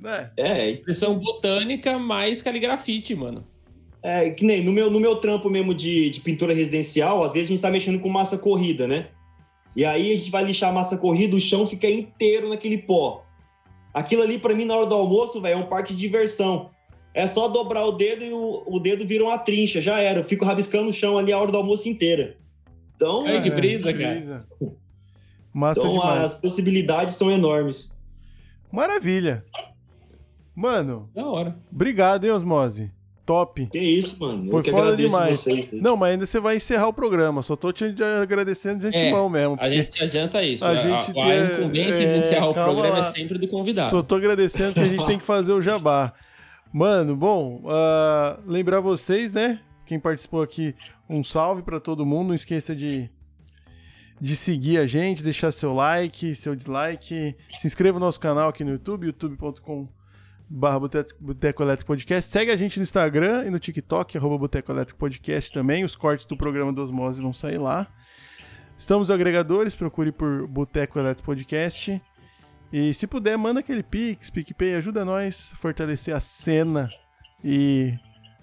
É. 0.03 0.29
é. 0.37 0.71
Impressão 0.71 1.17
botânica 1.17 1.97
mais 1.97 2.41
caligrafite, 2.41 3.15
mano. 3.15 3.45
É, 4.03 4.29
que 4.29 4.45
nem 4.45 4.63
no 4.63 4.71
meu, 4.71 4.89
no 4.89 4.99
meu 4.99 5.17
trampo 5.17 5.49
mesmo 5.49 5.73
de, 5.73 6.09
de 6.11 6.21
pintura 6.21 6.53
residencial, 6.53 7.23
às 7.23 7.33
vezes 7.33 7.49
a 7.49 7.53
gente 7.53 7.61
tá 7.61 7.71
mexendo 7.71 7.99
com 7.99 8.07
massa 8.07 8.37
corrida, 8.37 8.87
né? 8.87 9.07
E 9.75 9.83
aí 9.83 10.13
a 10.13 10.15
gente 10.15 10.31
vai 10.31 10.43
lixar 10.43 10.69
a 10.69 10.73
massa 10.73 10.97
corrida, 10.97 11.35
o 11.35 11.41
chão 11.41 11.67
fica 11.67 11.89
inteiro 11.89 12.49
naquele 12.49 12.77
pó. 12.77 13.23
Aquilo 13.93 14.21
ali, 14.21 14.37
para 14.37 14.53
mim, 14.53 14.65
na 14.65 14.75
hora 14.75 14.85
do 14.85 14.95
almoço, 14.95 15.41
velho, 15.41 15.53
é 15.53 15.57
um 15.57 15.67
parque 15.67 15.93
de 15.93 15.99
diversão. 15.99 16.69
É 17.13 17.25
só 17.25 17.47
dobrar 17.47 17.83
o 17.85 17.93
dedo 17.93 18.23
e 18.23 18.31
o, 18.31 18.63
o 18.67 18.79
dedo 18.79 19.05
vira 19.05 19.23
uma 19.23 19.39
trincha, 19.39 19.81
já 19.81 19.99
era. 19.99 20.19
Eu 20.19 20.25
fico 20.25 20.45
rabiscando 20.45 20.89
o 20.89 20.93
chão 20.93 21.17
ali 21.17 21.33
a 21.33 21.39
hora 21.39 21.51
do 21.51 21.57
almoço 21.57 21.89
inteira. 21.89 22.37
Então. 22.95 23.25
Ai, 23.25 23.41
que 23.41 23.49
brisa, 23.49 23.91
cara. 23.91 24.45
Massa 25.57 25.79
então, 25.79 25.91
demais. 25.93 26.33
as 26.33 26.39
possibilidades 26.39 27.15
são 27.15 27.31
enormes. 27.31 27.91
Maravilha. 28.71 29.43
Mano. 30.55 31.09
Da 31.15 31.25
hora. 31.25 31.57
Obrigado, 31.71 32.25
hein, 32.25 32.31
Osmose. 32.31 32.91
Top. 33.25 33.65
Que 33.65 33.79
isso, 33.79 34.15
mano. 34.19 34.51
Foi 34.51 34.63
foda 34.63 34.95
demais. 34.95 35.39
Vocês, 35.39 35.71
não, 35.71 35.97
mas 35.97 36.11
ainda 36.11 36.27
você 36.27 36.39
vai 36.39 36.57
encerrar 36.57 36.87
o 36.87 36.93
programa. 36.93 37.41
Só 37.41 37.55
tô 37.55 37.71
te 37.71 37.85
agradecendo 38.21 38.81
de 38.81 38.87
antemão 38.87 39.25
é, 39.25 39.29
mesmo. 39.31 39.57
A 39.59 39.67
gente 39.67 40.03
adianta 40.03 40.43
isso. 40.43 40.63
A, 40.63 40.69
a, 40.69 40.75
gente 40.75 41.19
a, 41.19 41.25
a 41.25 41.45
incumbência 41.45 42.03
é, 42.03 42.07
de 42.07 42.17
encerrar 42.17 42.49
o 42.49 42.53
programa 42.53 42.99
lá. 42.99 43.07
é 43.07 43.11
sempre 43.11 43.39
do 43.39 43.47
convidado. 43.47 43.89
Só 43.89 44.03
tô 44.03 44.13
agradecendo 44.13 44.75
que 44.75 44.79
a 44.79 44.87
gente 44.87 45.07
tem 45.07 45.17
que 45.17 45.25
fazer 45.25 45.53
o 45.53 45.61
jabá. 45.61 46.13
Mano, 46.71 47.15
bom, 47.15 47.63
uh, 47.63 48.39
lembrar 48.45 48.79
vocês, 48.79 49.33
né? 49.33 49.59
Quem 49.87 49.99
participou 49.99 50.43
aqui, 50.43 50.75
um 51.09 51.23
salve 51.23 51.63
para 51.63 51.79
todo 51.79 52.05
mundo. 52.05 52.27
Não 52.27 52.35
esqueça 52.35 52.75
de 52.75 53.09
de 54.19 54.35
seguir 54.35 54.79
a 54.79 54.85
gente, 54.85 55.23
deixar 55.23 55.51
seu 55.51 55.73
like, 55.73 56.35
seu 56.35 56.55
dislike, 56.55 57.35
se 57.59 57.67
inscreva 57.67 57.99
no 57.99 58.05
nosso 58.05 58.19
canal 58.19 58.49
aqui 58.49 58.63
no 58.63 58.71
YouTube, 58.71 59.05
youtube.com 59.05 59.87
barra 60.49 60.79
Boteco 61.19 61.63
Elétrico 61.63 61.87
Podcast. 61.87 62.31
Segue 62.31 62.51
a 62.51 62.55
gente 62.55 62.77
no 62.77 62.83
Instagram 62.83 63.45
e 63.45 63.49
no 63.49 63.59
TikTok, 63.59 64.17
arroba 64.17 64.37
Boteco 64.37 64.71
Elétrico 64.71 64.99
Podcast 64.99 65.51
também. 65.51 65.83
Os 65.83 65.95
cortes 65.95 66.25
do 66.25 66.37
programa 66.37 66.71
do 66.73 66.81
Osmose 66.81 67.21
vão 67.21 67.33
sair 67.33 67.57
lá. 67.57 67.87
Estamos 68.77 69.09
agregadores, 69.11 69.75
procure 69.75 70.11
por 70.11 70.47
Boteco 70.47 70.99
Elétrico 70.99 71.25
Podcast. 71.25 72.01
E 72.71 72.93
se 72.93 73.07
puder, 73.07 73.37
manda 73.37 73.59
aquele 73.59 73.83
Pix, 73.83 74.29
PicPay, 74.29 74.75
ajuda 74.75 75.05
nós 75.05 75.51
a 75.53 75.57
fortalecer 75.57 76.15
a 76.15 76.19
cena. 76.19 76.89
E. 77.43 77.93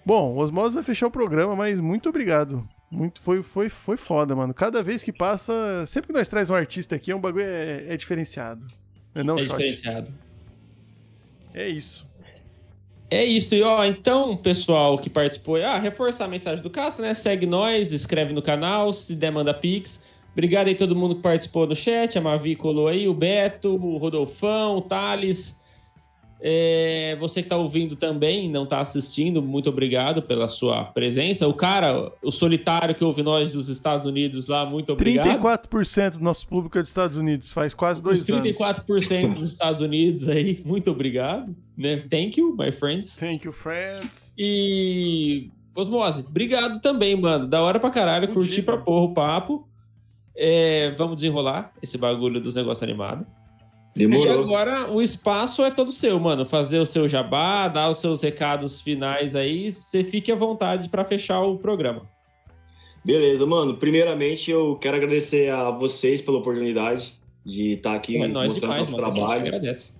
Bom, 0.04 0.34
o 0.34 0.38
Osmose 0.38 0.74
vai 0.74 0.84
fechar 0.84 1.06
o 1.06 1.10
programa, 1.10 1.56
mas 1.56 1.80
muito 1.80 2.08
obrigado 2.08 2.68
muito, 2.94 3.20
foi, 3.20 3.42
foi, 3.42 3.68
foi 3.68 3.96
foda, 3.96 4.34
mano. 4.34 4.54
Cada 4.54 4.82
vez 4.82 5.02
que 5.02 5.12
passa, 5.12 5.84
sempre 5.86 6.08
que 6.08 6.12
nós 6.12 6.28
traz 6.28 6.48
um 6.48 6.54
artista 6.54 6.94
aqui, 6.94 7.10
é 7.10 7.16
um 7.16 7.20
bagulho 7.20 7.44
é, 7.44 7.86
é 7.88 7.96
diferenciado. 7.96 8.66
É, 9.14 9.22
não, 9.22 9.36
é 9.38 9.42
diferenciado. 9.42 10.12
É 11.52 11.68
isso. 11.68 12.08
É 13.10 13.24
isso, 13.24 13.54
e 13.54 13.62
ó, 13.62 13.84
então, 13.84 14.36
pessoal 14.36 14.98
que 14.98 15.08
participou, 15.08 15.56
ah, 15.62 15.78
reforçar 15.78 16.24
a 16.24 16.28
mensagem 16.28 16.62
do 16.62 16.70
Castro, 16.70 17.04
né? 17.04 17.14
Segue 17.14 17.46
nós, 17.46 17.92
escreve 17.92 18.32
no 18.32 18.42
canal, 18.42 18.92
se 18.92 19.14
der, 19.14 19.30
manda 19.30 19.54
pix. 19.54 20.02
Obrigado 20.32 20.66
aí 20.66 20.74
todo 20.74 20.96
mundo 20.96 21.14
que 21.14 21.22
participou 21.22 21.66
no 21.66 21.76
chat, 21.76 22.18
a 22.18 22.20
Mavi 22.20 22.56
colou 22.56 22.88
aí, 22.88 23.06
o 23.06 23.14
Beto, 23.14 23.76
o 23.76 23.96
Rodolfão, 23.98 24.78
o 24.78 24.82
Thales. 24.82 25.60
É, 26.46 27.16
você 27.18 27.40
que 27.40 27.46
está 27.46 27.56
ouvindo 27.56 27.96
também, 27.96 28.50
não 28.50 28.64
está 28.64 28.78
assistindo, 28.78 29.40
muito 29.40 29.70
obrigado 29.70 30.20
pela 30.20 30.46
sua 30.46 30.84
presença. 30.84 31.48
O 31.48 31.54
cara, 31.54 32.12
o 32.22 32.30
solitário 32.30 32.94
que 32.94 33.02
ouve 33.02 33.22
nós 33.22 33.54
dos 33.54 33.70
Estados 33.70 34.04
Unidos 34.04 34.46
lá, 34.46 34.66
muito 34.66 34.92
obrigado. 34.92 35.40
34% 35.40 36.18
do 36.18 36.20
nosso 36.22 36.46
público 36.46 36.76
é 36.76 36.82
dos 36.82 36.90
Estados 36.90 37.16
Unidos, 37.16 37.50
faz 37.50 37.72
quase 37.72 38.02
dois 38.02 38.20
Os 38.20 38.26
34% 38.26 39.24
anos. 39.24 39.36
dos 39.36 39.50
Estados 39.50 39.80
Unidos 39.80 40.28
aí, 40.28 40.60
muito 40.66 40.90
obrigado. 40.90 41.56
Né? 41.78 41.96
Thank 41.96 42.38
you, 42.38 42.54
my 42.54 42.70
friends. 42.70 43.16
Thank 43.16 43.46
you, 43.46 43.52
friends. 43.52 44.34
E. 44.36 45.50
Osmose, 45.74 46.26
obrigado 46.28 46.78
também, 46.82 47.18
mano. 47.18 47.46
Da 47.46 47.62
hora 47.62 47.80
pra 47.80 47.88
caralho, 47.88 48.28
curti 48.28 48.60
pra 48.60 48.76
porra 48.76 49.06
o 49.06 49.14
papo. 49.14 49.66
É, 50.36 50.90
vamos 50.90 51.16
desenrolar 51.16 51.72
esse 51.82 51.96
bagulho 51.96 52.38
dos 52.38 52.54
negócios 52.54 52.82
animados. 52.82 53.26
Demorou. 53.94 54.26
E 54.26 54.44
agora 54.44 54.90
o 54.90 55.00
espaço 55.00 55.62
é 55.64 55.70
todo 55.70 55.92
seu, 55.92 56.18
mano. 56.18 56.44
Fazer 56.44 56.78
o 56.78 56.86
seu 56.86 57.06
jabá, 57.06 57.68
dar 57.68 57.90
os 57.90 57.98
seus 57.98 58.22
recados 58.22 58.80
finais 58.80 59.36
aí. 59.36 59.70
Você 59.70 60.02
fique 60.02 60.32
à 60.32 60.34
vontade 60.34 60.88
para 60.88 61.04
fechar 61.04 61.40
o 61.42 61.58
programa. 61.58 62.02
Beleza, 63.04 63.46
mano. 63.46 63.76
Primeiramente, 63.76 64.50
eu 64.50 64.76
quero 64.76 64.96
agradecer 64.96 65.50
a 65.50 65.70
vocês 65.70 66.20
pela 66.20 66.38
oportunidade 66.38 67.12
de 67.44 67.74
estar 67.74 67.94
aqui 67.94 68.16
é 68.16 68.26
mostrando 68.26 68.60
demais, 68.60 68.78
nosso 68.80 68.92
mano. 68.92 69.12
trabalho. 69.12 69.40
agradece. 69.40 69.92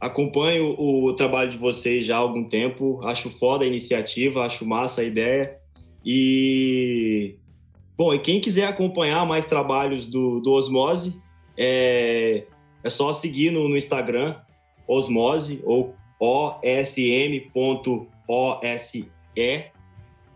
Acompanho 0.00 0.74
o, 0.78 1.12
trabalho 1.14 1.50
de 1.50 1.58
vocês 1.58 2.04
já 2.04 2.16
há 2.16 2.18
algum 2.18 2.44
tempo. 2.44 3.00
Acho 3.04 3.30
foda 3.30 3.64
a 3.64 3.66
iniciativa, 3.66 4.44
acho 4.44 4.64
massa 4.66 5.02
a 5.02 5.04
ideia. 5.04 5.56
E. 6.04 7.36
Bom, 7.96 8.12
e 8.12 8.18
quem 8.18 8.40
quiser 8.40 8.66
acompanhar 8.66 9.24
mais 9.26 9.44
trabalhos 9.44 10.06
do, 10.06 10.40
do 10.40 10.52
Osmose, 10.52 11.18
é, 11.56 12.44
é 12.86 12.90
só 12.90 13.12
seguir 13.12 13.50
no, 13.50 13.68
no 13.68 13.76
Instagram, 13.76 14.36
Osmose, 14.86 15.60
ou 15.64 15.94
osm.ose. 16.20 17.08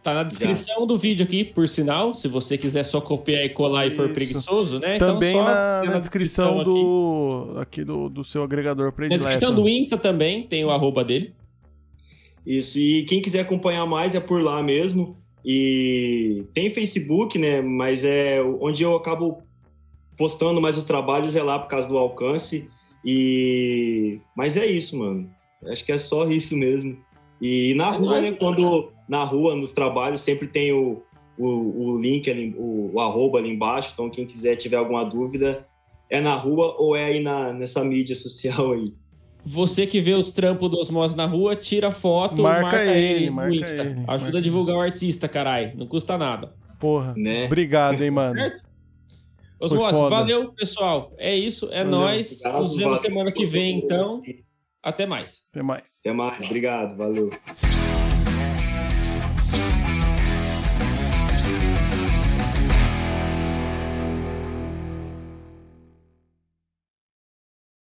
Tá 0.03 0.15
na 0.15 0.23
descrição 0.23 0.81
Já. 0.81 0.87
do 0.87 0.97
vídeo 0.97 1.25
aqui, 1.25 1.45
por 1.45 1.69
sinal, 1.69 2.13
se 2.13 2.27
você 2.27 2.59
quiser 2.59 2.83
só 2.85 3.01
copiar 3.01 3.45
e 3.45 3.51
colar 3.51 3.87
Isso. 3.87 3.95
e 3.95 3.97
for 3.97 4.09
preguiçoso, 4.13 4.79
né? 4.81 4.97
Então 4.97 5.15
também 5.15 5.31
então, 5.31 5.45
na, 5.45 5.83
na, 5.85 5.91
na, 5.93 5.99
descrição, 5.99 6.57
descrição 6.57 6.65
do, 6.65 7.51
aqui. 7.53 7.61
aqui 7.61 7.85
do, 7.85 8.09
do 8.09 8.25
seu 8.25 8.43
agregador 8.43 8.93
predileto. 8.93 9.25
Na 9.25 9.31
descrição 9.31 9.55
do 9.55 9.69
Insta 9.69 9.97
também 9.97 10.43
tem 10.43 10.65
o 10.65 10.71
arroba 10.71 11.05
dele. 11.05 11.35
Isso, 12.45 12.79
e 12.79 13.05
quem 13.05 13.23
quiser 13.23 13.41
acompanhar 13.41 13.87
mais 13.87 14.15
é 14.15 14.21
por 14.21 14.43
lá 14.43 14.63
mesmo. 14.63 15.17
E 15.45 16.45
tem 16.53 16.73
Facebook, 16.73 17.39
né? 17.39 17.61
Mas 17.61 18.03
é 18.03 18.43
onde 18.61 18.83
eu 18.83 18.97
acabo 18.97 19.43
postando 20.21 20.61
mais 20.61 20.77
os 20.77 20.85
trabalhos 20.85 21.35
é 21.35 21.43
lá 21.43 21.59
por 21.59 21.69
causa 21.69 21.89
do 21.89 21.97
alcance. 21.97 22.69
E 23.03 24.21
mas 24.37 24.55
é 24.55 24.67
isso, 24.67 24.99
mano. 24.99 25.31
Acho 25.65 25.83
que 25.83 25.93
é 25.93 25.97
só 25.97 26.29
isso 26.29 26.55
mesmo. 26.55 26.99
E 27.41 27.73
na 27.75 27.89
é 27.89 27.97
rua, 27.97 28.21
né, 28.21 28.33
quando 28.33 28.93
na 29.09 29.25
rua, 29.25 29.57
nos 29.57 29.73
trabalhos, 29.73 30.21
sempre 30.21 30.47
tem 30.47 30.73
o, 30.73 31.03
o, 31.39 31.47
o 31.47 31.99
link 31.99 32.31
ali, 32.31 32.55
o, 32.55 32.91
o, 32.93 33.01
arroba 33.01 33.39
ali 33.39 33.51
embaixo. 33.51 33.91
Então, 33.95 34.11
quem 34.11 34.27
quiser 34.27 34.57
tiver 34.57 34.77
alguma 34.77 35.05
dúvida, 35.05 35.67
é 36.11 36.21
na 36.21 36.37
rua 36.37 36.77
ou 36.79 36.95
é 36.95 37.07
aí 37.07 37.21
na, 37.21 37.51
nessa 37.51 37.83
mídia 37.83 38.15
social 38.15 38.73
aí. 38.73 38.93
Você 39.43 39.87
que 39.87 40.03
vê 40.03 40.13
os 40.13 40.31
trampos 40.31 40.71
do 40.71 40.79
Osmose 40.79 41.17
na 41.17 41.25
rua, 41.25 41.57
tira 41.57 41.91
foto, 41.91 42.43
marca, 42.43 42.63
marca 42.63 42.85
ele, 42.85 43.23
ele 43.23 43.31
marca 43.31 43.55
no 43.55 43.63
Insta. 43.63 43.83
Ele, 43.83 44.05
Ajuda 44.07 44.37
a 44.37 44.43
divulgar 44.43 44.75
ele. 44.75 44.83
o 44.83 44.85
artista, 44.85 45.27
carai. 45.27 45.73
Não 45.75 45.87
custa 45.87 46.19
nada. 46.19 46.53
Porra. 46.79 47.15
Né? 47.17 47.47
Obrigado, 47.47 48.03
hein, 48.03 48.11
mano. 48.11 48.37
Certo? 48.37 48.70
Osmose, 49.61 49.99
valeu, 50.09 50.53
pessoal. 50.55 51.15
É 51.19 51.35
isso, 51.35 51.69
é 51.70 51.85
valeu, 51.85 51.91
nós. 51.91 52.41
Obrigado, 52.41 52.61
Nos 52.62 52.77
vemos 52.77 52.99
semana 53.01 53.31
que 53.32 53.45
vem, 53.45 53.78
então. 53.78 54.23
Até 54.82 55.07
mais. 55.07 55.43
Até 55.51 55.62
mais. 55.62 56.01
Até 56.01 56.12
mais, 56.12 56.43
obrigado, 56.43 56.97
valeu. 56.97 57.31